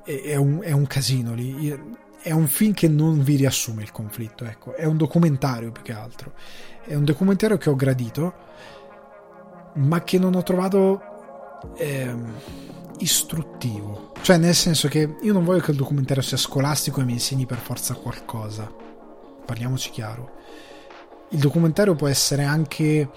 È 0.05 0.37
un, 0.37 0.61
è 0.63 0.73
un 0.73 0.87
casino 0.87 1.35
lì. 1.35 2.01
È 2.21 2.31
un 2.31 2.47
film 2.47 2.73
che 2.73 2.89
non 2.89 3.23
vi 3.23 3.37
riassume 3.37 3.83
il 3.83 3.93
conflitto, 3.93 4.45
ecco. 4.45 4.75
È 4.75 4.85
un 4.85 4.97
documentario 4.97 5.73
più 5.73 5.83
che 5.83 5.93
altro. 5.93 6.33
È 6.85 6.95
un 6.95 7.05
documentario 7.05 7.57
che 7.59 7.71
ho 7.71 7.77
gradito 7.77 8.51
ma 9.75 10.03
che 10.03 10.19
non 10.19 10.35
ho 10.35 10.43
trovato 10.43 11.01
eh, 11.77 12.15
istruttivo. 12.99 14.13
Cioè, 14.21 14.37
nel 14.37 14.55
senso 14.55 14.89
che 14.89 15.17
io 15.21 15.33
non 15.33 15.45
voglio 15.45 15.61
che 15.61 15.71
il 15.71 15.77
documentario 15.77 16.23
sia 16.23 16.37
scolastico 16.37 17.01
e 17.01 17.05
mi 17.05 17.13
insegni 17.13 17.47
per 17.47 17.59
forza 17.59 17.95
qualcosa. 17.95 18.71
Parliamoci 19.45 19.91
chiaro. 19.91 20.41
Il 21.31 21.39
documentario 21.39 21.95
può 21.95 22.09
essere 22.09 22.45
anche 22.45 23.09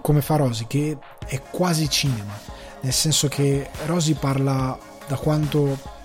come 0.00 0.22
fa 0.22 0.36
Rosy, 0.36 0.66
che 0.66 0.96
è 1.26 1.42
quasi 1.50 1.88
cinema. 1.88 2.38
Nel 2.80 2.92
senso 2.92 3.28
che 3.28 3.68
Rosy 3.86 4.14
parla 4.14 4.78
da 5.06 5.16
quanto 5.16 6.00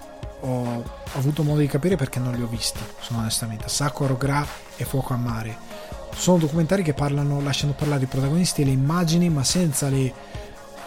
ho 0.48 0.84
avuto 1.14 1.44
modo 1.44 1.60
di 1.60 1.68
capire 1.68 1.96
perché 1.96 2.20
non 2.20 2.34
li 2.34 2.42
ho 2.42 2.48
visti, 2.48 2.80
sono 3.00 3.20
onestamente. 3.20 3.68
Sakura 3.68 4.14
Gra 4.14 4.46
e 4.76 4.86
Fuoco 4.86 5.14
a 5.14 5.18
Mare 5.18 5.78
sono 6.18 6.38
documentari 6.38 6.82
che 6.82 6.94
parlano, 6.94 7.42
lasciano 7.42 7.74
parlare 7.74 8.04
i 8.04 8.08
protagonisti 8.08 8.62
e 8.62 8.66
le 8.66 8.72
immagini, 8.72 9.30
ma 9.30 9.44
senza 9.44 9.88
le 9.88 10.12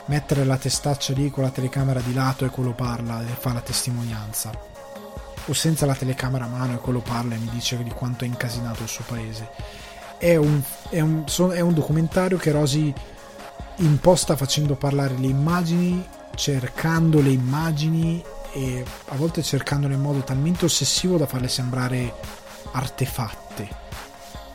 mettere 0.07 0.45
la 0.45 0.57
testaccia 0.57 1.13
lì 1.13 1.31
con 1.31 1.45
la 1.45 1.51
telecamera 1.51 2.01
di 2.01 2.13
lato 2.13 2.45
e 2.45 2.51
quello 2.51 2.73
parla 2.73 3.23
e 3.23 3.35
fa 3.39 3.53
la 3.53 3.61
testimonianza. 3.61 4.51
O 5.47 5.53
senza 5.53 5.87
la 5.87 5.95
telecamera 5.95 6.47
a 6.47 6.49
mano 6.49 6.75
e 6.75 6.79
quello 6.79 7.01
parla 7.01 7.37
e 7.37 7.39
mi 7.39 7.49
dice 7.49 7.81
di 7.83 7.91
quanto 7.91 8.25
è 8.25 8.27
incasinato 8.27 8.83
il 8.83 8.89
suo 8.89 9.05
paese. 9.07 9.49
È 10.19 10.37
un, 10.37 10.61
è 10.91 11.01
un, 11.01 11.25
è 11.53 11.61
un 11.61 11.75
documentario 11.75 12.37
che 12.37 12.51
Rosy 12.51 12.93
imposta 13.77 14.37
facendo 14.37 14.75
parlare 14.75 15.17
le 15.17 15.29
immagini, 15.29 16.05
cercando 16.35 17.23
le 17.23 17.31
immagini 17.31 18.23
e 18.53 18.85
a 19.07 19.17
volte 19.17 19.43
cercandole 19.43 19.95
in 19.95 20.01
modo 20.01 20.21
talmente 20.21 20.65
ossessivo 20.65 21.17
da 21.17 21.27
farle 21.27 21.49
sembrare 21.49 22.15
artefatte 22.73 23.69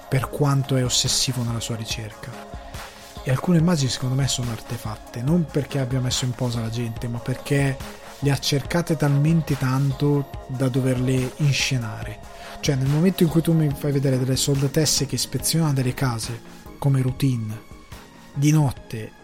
per 0.07 0.29
quanto 0.29 0.75
è 0.75 0.83
ossessivo 0.83 1.43
nella 1.43 1.59
sua 1.59 1.75
ricerca. 1.75 2.31
E 3.23 3.31
alcune 3.31 3.57
immagini 3.57 3.89
secondo 3.89 4.15
me 4.15 4.27
sono 4.27 4.51
artefatte, 4.51 5.21
non 5.21 5.45
perché 5.45 5.79
abbia 5.79 5.99
messo 5.99 6.25
in 6.25 6.31
posa 6.31 6.61
la 6.61 6.69
gente, 6.69 7.07
ma 7.07 7.17
perché 7.17 7.75
le 8.19 8.31
ha 8.31 8.37
cercate 8.37 8.95
talmente 8.95 9.57
tanto 9.57 10.29
da 10.47 10.69
doverle 10.69 11.33
inscenare. 11.37 12.19
Cioè 12.59 12.75
nel 12.75 12.87
momento 12.87 13.23
in 13.23 13.29
cui 13.29 13.41
tu 13.41 13.53
mi 13.53 13.69
fai 13.75 13.91
vedere 13.91 14.17
delle 14.17 14.35
soldatesse 14.35 15.05
che 15.05 15.15
ispezionano 15.15 15.73
delle 15.73 15.93
case 15.93 16.39
come 16.77 17.01
routine 17.01 17.73
di 18.33 18.51
notte 18.51 19.23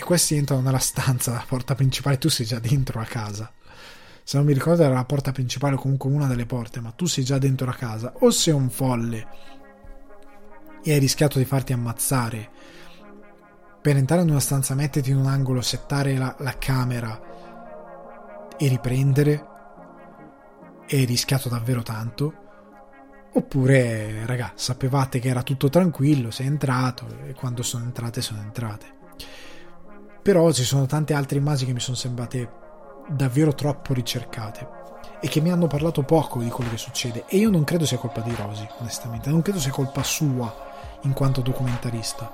e 0.00 0.02
questi 0.02 0.34
entrano 0.34 0.62
nella 0.62 0.78
stanza, 0.78 1.32
la 1.32 1.44
porta 1.46 1.74
principale, 1.74 2.16
tu 2.16 2.30
sei 2.30 2.46
già 2.46 2.58
dentro 2.58 2.98
la 2.98 3.04
casa. 3.04 3.52
Se 4.24 4.38
non 4.38 4.46
mi 4.46 4.54
ricordo 4.54 4.82
era 4.82 4.94
la 4.94 5.04
porta 5.04 5.30
principale 5.30 5.74
o 5.74 5.78
comunque 5.78 6.08
una 6.08 6.26
delle 6.26 6.46
porte, 6.46 6.80
ma 6.80 6.90
tu 6.90 7.04
sei 7.04 7.22
già 7.22 7.36
dentro 7.36 7.66
la 7.66 7.74
casa. 7.74 8.14
O 8.20 8.30
sei 8.30 8.54
un 8.54 8.70
folle 8.70 9.28
e 10.82 10.92
hai 10.94 10.98
rischiato 10.98 11.36
di 11.36 11.44
farti 11.44 11.74
ammazzare 11.74 12.48
per 13.82 13.96
entrare 13.96 14.22
in 14.22 14.30
una 14.30 14.40
stanza, 14.40 14.74
metterti 14.74 15.10
in 15.10 15.18
un 15.18 15.26
angolo, 15.26 15.60
settare 15.60 16.16
la, 16.16 16.34
la 16.38 16.56
camera 16.56 17.20
e 18.56 18.68
riprendere 18.68 19.46
e 20.86 20.96
hai 20.96 21.04
rischiato 21.04 21.50
davvero 21.50 21.82
tanto 21.82 22.34
oppure 23.32 24.24
raga 24.26 24.52
sapevate 24.54 25.18
che 25.18 25.28
era 25.28 25.42
tutto 25.44 25.68
tranquillo 25.68 26.32
sei 26.32 26.46
entrato 26.46 27.06
e 27.26 27.32
quando 27.32 27.62
sono 27.62 27.84
entrate 27.84 28.20
sono 28.22 28.40
entrate 28.40 28.98
però 30.22 30.52
ci 30.52 30.64
sono 30.64 30.86
tante 30.86 31.14
altre 31.14 31.38
immagini 31.38 31.68
che 31.68 31.74
mi 31.74 31.80
sono 31.80 31.96
sembrate 31.96 32.58
davvero 33.08 33.54
troppo 33.54 33.92
ricercate 33.92 34.78
e 35.20 35.28
che 35.28 35.40
mi 35.40 35.50
hanno 35.50 35.66
parlato 35.66 36.02
poco 36.02 36.40
di 36.40 36.48
quello 36.48 36.70
che 36.70 36.78
succede. 36.78 37.24
E 37.26 37.36
io 37.36 37.50
non 37.50 37.64
credo 37.64 37.84
sia 37.84 37.98
colpa 37.98 38.20
di 38.20 38.34
Rosy 38.34 38.66
onestamente. 38.78 39.30
Non 39.30 39.42
credo 39.42 39.58
sia 39.58 39.70
colpa 39.70 40.02
sua 40.02 40.68
in 41.02 41.12
quanto 41.12 41.40
documentarista. 41.40 42.30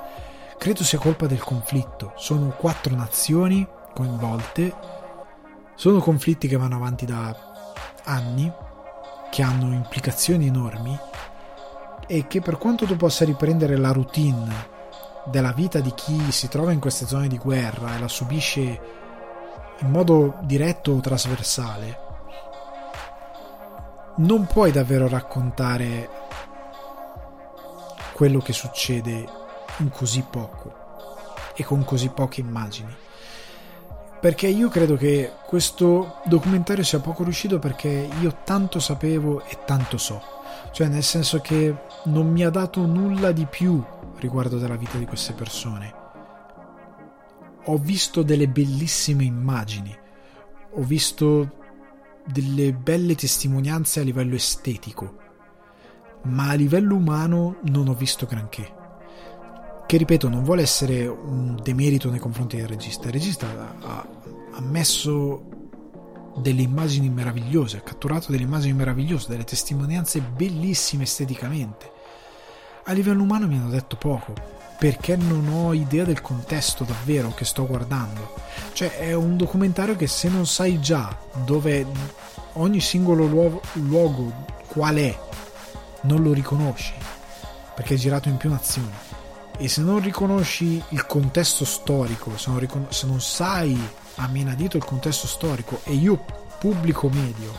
Credo 0.57 0.85
sia 0.85 0.99
colpa 0.99 1.27
del 1.27 1.43
conflitto. 1.43 2.13
Sono 2.17 2.51
quattro 2.51 2.95
nazioni 2.95 3.67
coinvolte. 3.93 4.75
Sono 5.75 5.99
conflitti 5.99 6.49
che 6.49 6.57
vanno 6.57 6.77
avanti 6.77 7.05
da 7.05 7.35
anni 8.05 8.53
che 9.31 9.43
hanno 9.43 9.75
implicazioni 9.75 10.47
enormi 10.47 10.97
e 12.07 12.27
che 12.29 12.41
per 12.41 12.57
quanto 12.57 12.87
tu 12.87 12.97
possa 12.97 13.25
riprendere 13.25 13.77
la 13.77 13.91
routine 13.91 14.75
della 15.27 15.53
vita 15.53 15.81
di 15.81 15.93
chi 15.95 16.31
si 16.31 16.49
trova 16.49 16.73
in 16.73 16.81
queste 16.81 17.07
zone 17.07 17.29
di 17.29 17.39
guerra 17.39 17.97
e 17.97 18.01
la 18.01 18.09
subisce 18.09 18.81
in 19.81 19.91
modo 19.91 20.39
diretto 20.43 20.93
o 20.93 21.01
trasversale, 21.01 22.05
non 24.17 24.47
puoi 24.47 24.73
davvero 24.73 25.09
raccontare 25.09 26.09
quello 28.15 28.39
che 28.39 28.55
succede 28.55 29.29
in 29.79 29.91
così 29.91 30.25
poco 30.29 30.85
e 31.55 31.65
con 31.65 31.85
così 31.85 32.09
poche 32.09 32.41
immagini. 32.41 32.95
Perché 34.19 34.47
io 34.47 34.71
credo 34.71 34.97
che 34.97 35.33
questo 35.47 36.21
documentario 36.25 36.83
sia 36.83 37.01
poco 37.01 37.23
riuscito 37.23 37.59
perché 37.59 38.09
io 38.21 38.39
tanto 38.45 38.81
sapevo 38.81 39.45
e 39.45 39.59
tanto 39.67 39.99
so. 39.99 40.23
Cioè 40.73 40.89
nel 40.89 41.03
senso 41.03 41.41
che 41.41 41.75
non 42.05 42.31
mi 42.31 42.43
ha 42.43 42.51
dato 42.51 42.87
nulla 42.87 43.33
di 43.33 43.45
più 43.45 43.85
riguardo 44.19 44.59
della 44.59 44.77
vita 44.77 44.99
di 44.99 45.07
queste 45.07 45.33
persone. 45.33 45.95
Ho 47.65 47.77
visto 47.79 48.23
delle 48.23 48.49
bellissime 48.49 49.25
immagini, 49.25 49.97
ho 50.73 50.83
visto 50.83 51.65
delle 52.25 52.73
belle 52.73 53.15
testimonianze 53.15 54.01
a 54.01 54.05
livello 54.05 54.35
estetico, 54.35 55.17
ma 56.25 56.51
a 56.51 56.55
livello 56.55 56.95
umano 56.95 57.57
non 57.65 57.89
ho 57.89 57.95
visto 57.95 58.27
granché. 58.27 58.75
Che 59.87 59.97
ripeto, 59.97 60.29
non 60.29 60.43
vuole 60.43 60.63
essere 60.63 61.07
un 61.07 61.59
demerito 61.63 62.11
nei 62.11 62.19
confronti 62.19 62.57
del 62.57 62.67
regista. 62.67 63.07
Il 63.07 63.13
regista 63.13 63.47
ha, 63.81 64.09
ha 64.53 64.61
messo 64.61 65.45
delle 66.37 66.63
immagini 66.63 67.09
meravigliose, 67.09 67.79
ha 67.79 67.83
catturato 67.83 68.33
delle 68.33 68.45
immagini 68.45 68.73
meravigliose, 68.73 69.29
delle 69.29 69.45
testimonianze 69.45 70.21
bellissime 70.21 71.05
esteticamente 71.05 71.95
a 72.89 72.93
livello 72.93 73.23
umano 73.23 73.49
mi 73.49 73.57
hanno 73.57 73.69
detto 73.69 73.97
poco, 73.97 74.33
perché 74.79 75.17
non 75.17 75.49
ho 75.49 75.73
idea 75.73 76.05
del 76.05 76.21
contesto 76.21 76.85
davvero 76.85 77.35
che 77.35 77.45
sto 77.45 77.67
guardando. 77.67 78.35
Cioè 78.73 78.99
è 78.99 79.13
un 79.13 79.37
documentario 79.37 79.97
che 79.97 80.07
se 80.07 80.29
non 80.29 80.47
sai 80.47 80.81
già 80.81 81.17
dove 81.45 81.85
ogni 82.55 82.81
singolo 82.81 83.27
luogo, 83.27 83.61
luogo 83.73 84.33
qual 84.69 84.97
è, 84.97 85.19
non 86.03 86.23
lo 86.23 86.33
riconosci, 86.33 86.93
perché 87.75 87.95
è 87.95 87.99
girato 87.99 88.29
in 88.29 88.37
più 88.37 88.51
nazioni. 88.51 88.95
E 89.59 89.69
se 89.69 89.81
non 89.81 90.01
riconosci 90.01 90.81
il 90.91 91.07
contesto 91.07 91.65
storico, 91.65 92.37
se 92.37 92.51
non, 92.51 92.61
ricon- 92.61 92.87
se 92.91 93.07
non 93.07 93.21
sai 93.21 93.77
a 94.17 94.29
menadito 94.29 94.77
il 94.77 94.85
contesto 94.85 95.27
storico, 95.27 95.81
e 95.83 95.95
io 95.95 96.25
pubblico 96.61 97.09
medio, 97.09 97.53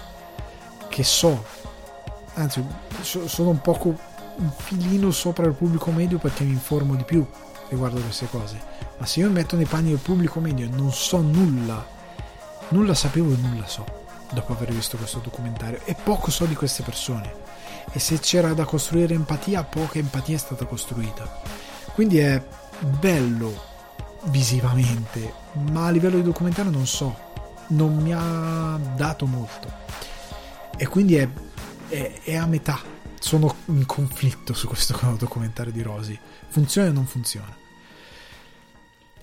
che 0.87 1.03
so, 1.03 1.43
anzi 2.35 2.63
sono 3.01 3.49
un 3.49 3.59
poco 3.59 4.15
un 4.38 4.51
filino 4.55 5.11
sopra 5.11 5.45
il 5.45 5.53
pubblico 5.53 5.91
medio 5.91 6.18
perché 6.18 6.43
mi 6.43 6.51
informo 6.51 6.95
di 6.95 7.03
più 7.03 7.26
riguardo 7.69 7.99
queste 8.01 8.27
cose. 8.30 8.59
Ma 8.97 9.05
se 9.05 9.19
io 9.19 9.27
mi 9.27 9.34
metto 9.34 9.55
nei 9.55 9.65
panni 9.65 9.89
del 9.89 9.99
pubblico 9.99 10.39
medio 10.39 10.69
non 10.69 10.91
so 10.91 11.22
nulla, 11.22 11.85
nulla 12.69 12.93
sapevo 12.93 13.34
e 13.34 13.38
nulla 13.38 13.68
so 13.68 14.05
dopo 14.31 14.53
aver 14.53 14.73
visto 14.73 14.97
questo 14.97 15.19
documentario 15.19 15.80
e 15.85 15.95
poco 16.01 16.31
so 16.31 16.45
di 16.45 16.55
queste 16.55 16.84
persone. 16.84 17.45
E 17.91 17.99
se 17.99 18.19
c'era 18.19 18.53
da 18.53 18.65
costruire 18.65 19.14
empatia, 19.14 19.64
poca 19.64 19.99
empatia 19.99 20.35
è 20.35 20.39
stata 20.39 20.65
costruita. 20.65 21.41
Quindi 21.93 22.19
è 22.19 22.43
bello 22.80 23.76
visivamente, 24.26 25.34
ma 25.72 25.85
a 25.85 25.89
livello 25.89 26.18
di 26.18 26.23
documentario 26.23 26.69
non 26.69 26.85
so, 26.85 27.15
non 27.68 27.95
mi 27.97 28.14
ha 28.14 28.77
dato 28.95 29.26
molto. 29.26 29.85
E 30.76 30.85
quindi 30.88 31.15
è, 31.15 31.27
è, 31.88 32.19
è 32.23 32.35
a 32.35 32.45
metà 32.45 32.95
sono 33.19 33.56
in 33.65 33.85
conflitto 33.85 34.53
su 34.53 34.68
questo 34.68 34.98
documentario 35.18 35.72
di 35.72 35.81
Rosy. 35.81 36.18
Funziona 36.48 36.89
o 36.89 36.94
non 36.94 37.06
funziona? 37.06 37.56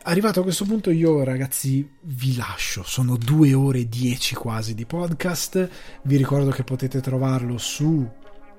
Arrivato 0.07 0.41
a 0.41 0.43
questo 0.43 0.66
punto 0.66 0.91
io 0.91 1.25
ragazzi 1.25 1.89
vi 2.03 2.37
lascio, 2.37 2.83
sono 2.83 3.16
due 3.16 3.55
ore 3.55 3.79
e 3.81 3.89
dieci 3.89 4.35
quasi 4.35 4.75
di 4.75 4.85
podcast, 4.85 5.69
vi 6.03 6.19
ricordo 6.19 6.51
che 6.51 6.62
potete 6.62 7.01
trovarlo 7.01 7.57
su 7.57 8.07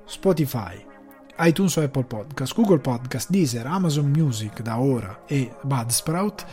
Spotify, 0.06 0.84
iTunes 1.40 1.76
o 1.76 1.84
Apple 1.84 2.06
Podcast, 2.06 2.56
Google 2.56 2.80
Podcast, 2.80 3.30
Deezer, 3.30 3.68
Amazon 3.68 4.10
Music 4.10 4.64
da 4.64 4.80
ora 4.80 5.22
e 5.28 5.56
Budsprout 5.62 6.46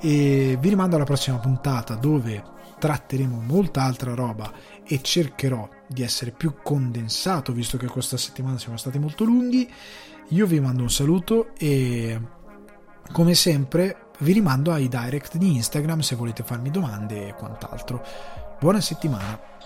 e 0.00 0.56
vi 0.58 0.68
rimando 0.70 0.96
alla 0.96 1.04
prossima 1.04 1.36
puntata 1.38 1.94
dove 1.94 2.42
tratteremo 2.78 3.40
molta 3.40 3.82
altra 3.82 4.14
roba 4.14 4.50
e 4.88 5.02
cercherò 5.02 5.68
di 5.86 6.02
essere 6.02 6.30
più 6.30 6.54
condensato 6.62 7.52
visto 7.52 7.76
che 7.76 7.86
questa 7.86 8.16
settimana 8.16 8.58
siamo 8.58 8.78
stati 8.78 8.98
molto 8.98 9.24
lunghi. 9.24 9.70
Io 10.28 10.46
vi 10.46 10.60
mando 10.60 10.82
un 10.82 10.90
saluto 10.90 11.54
e 11.56 12.18
come 13.12 13.34
sempre 13.34 14.06
vi 14.20 14.32
rimando 14.32 14.72
ai 14.72 14.88
direct 14.88 15.36
di 15.36 15.54
Instagram 15.56 16.00
se 16.00 16.16
volete 16.16 16.42
farmi 16.42 16.70
domande 16.70 17.28
e 17.28 17.34
quant'altro. 17.34 18.02
Buona 18.58 18.80
settimana! 18.80 19.57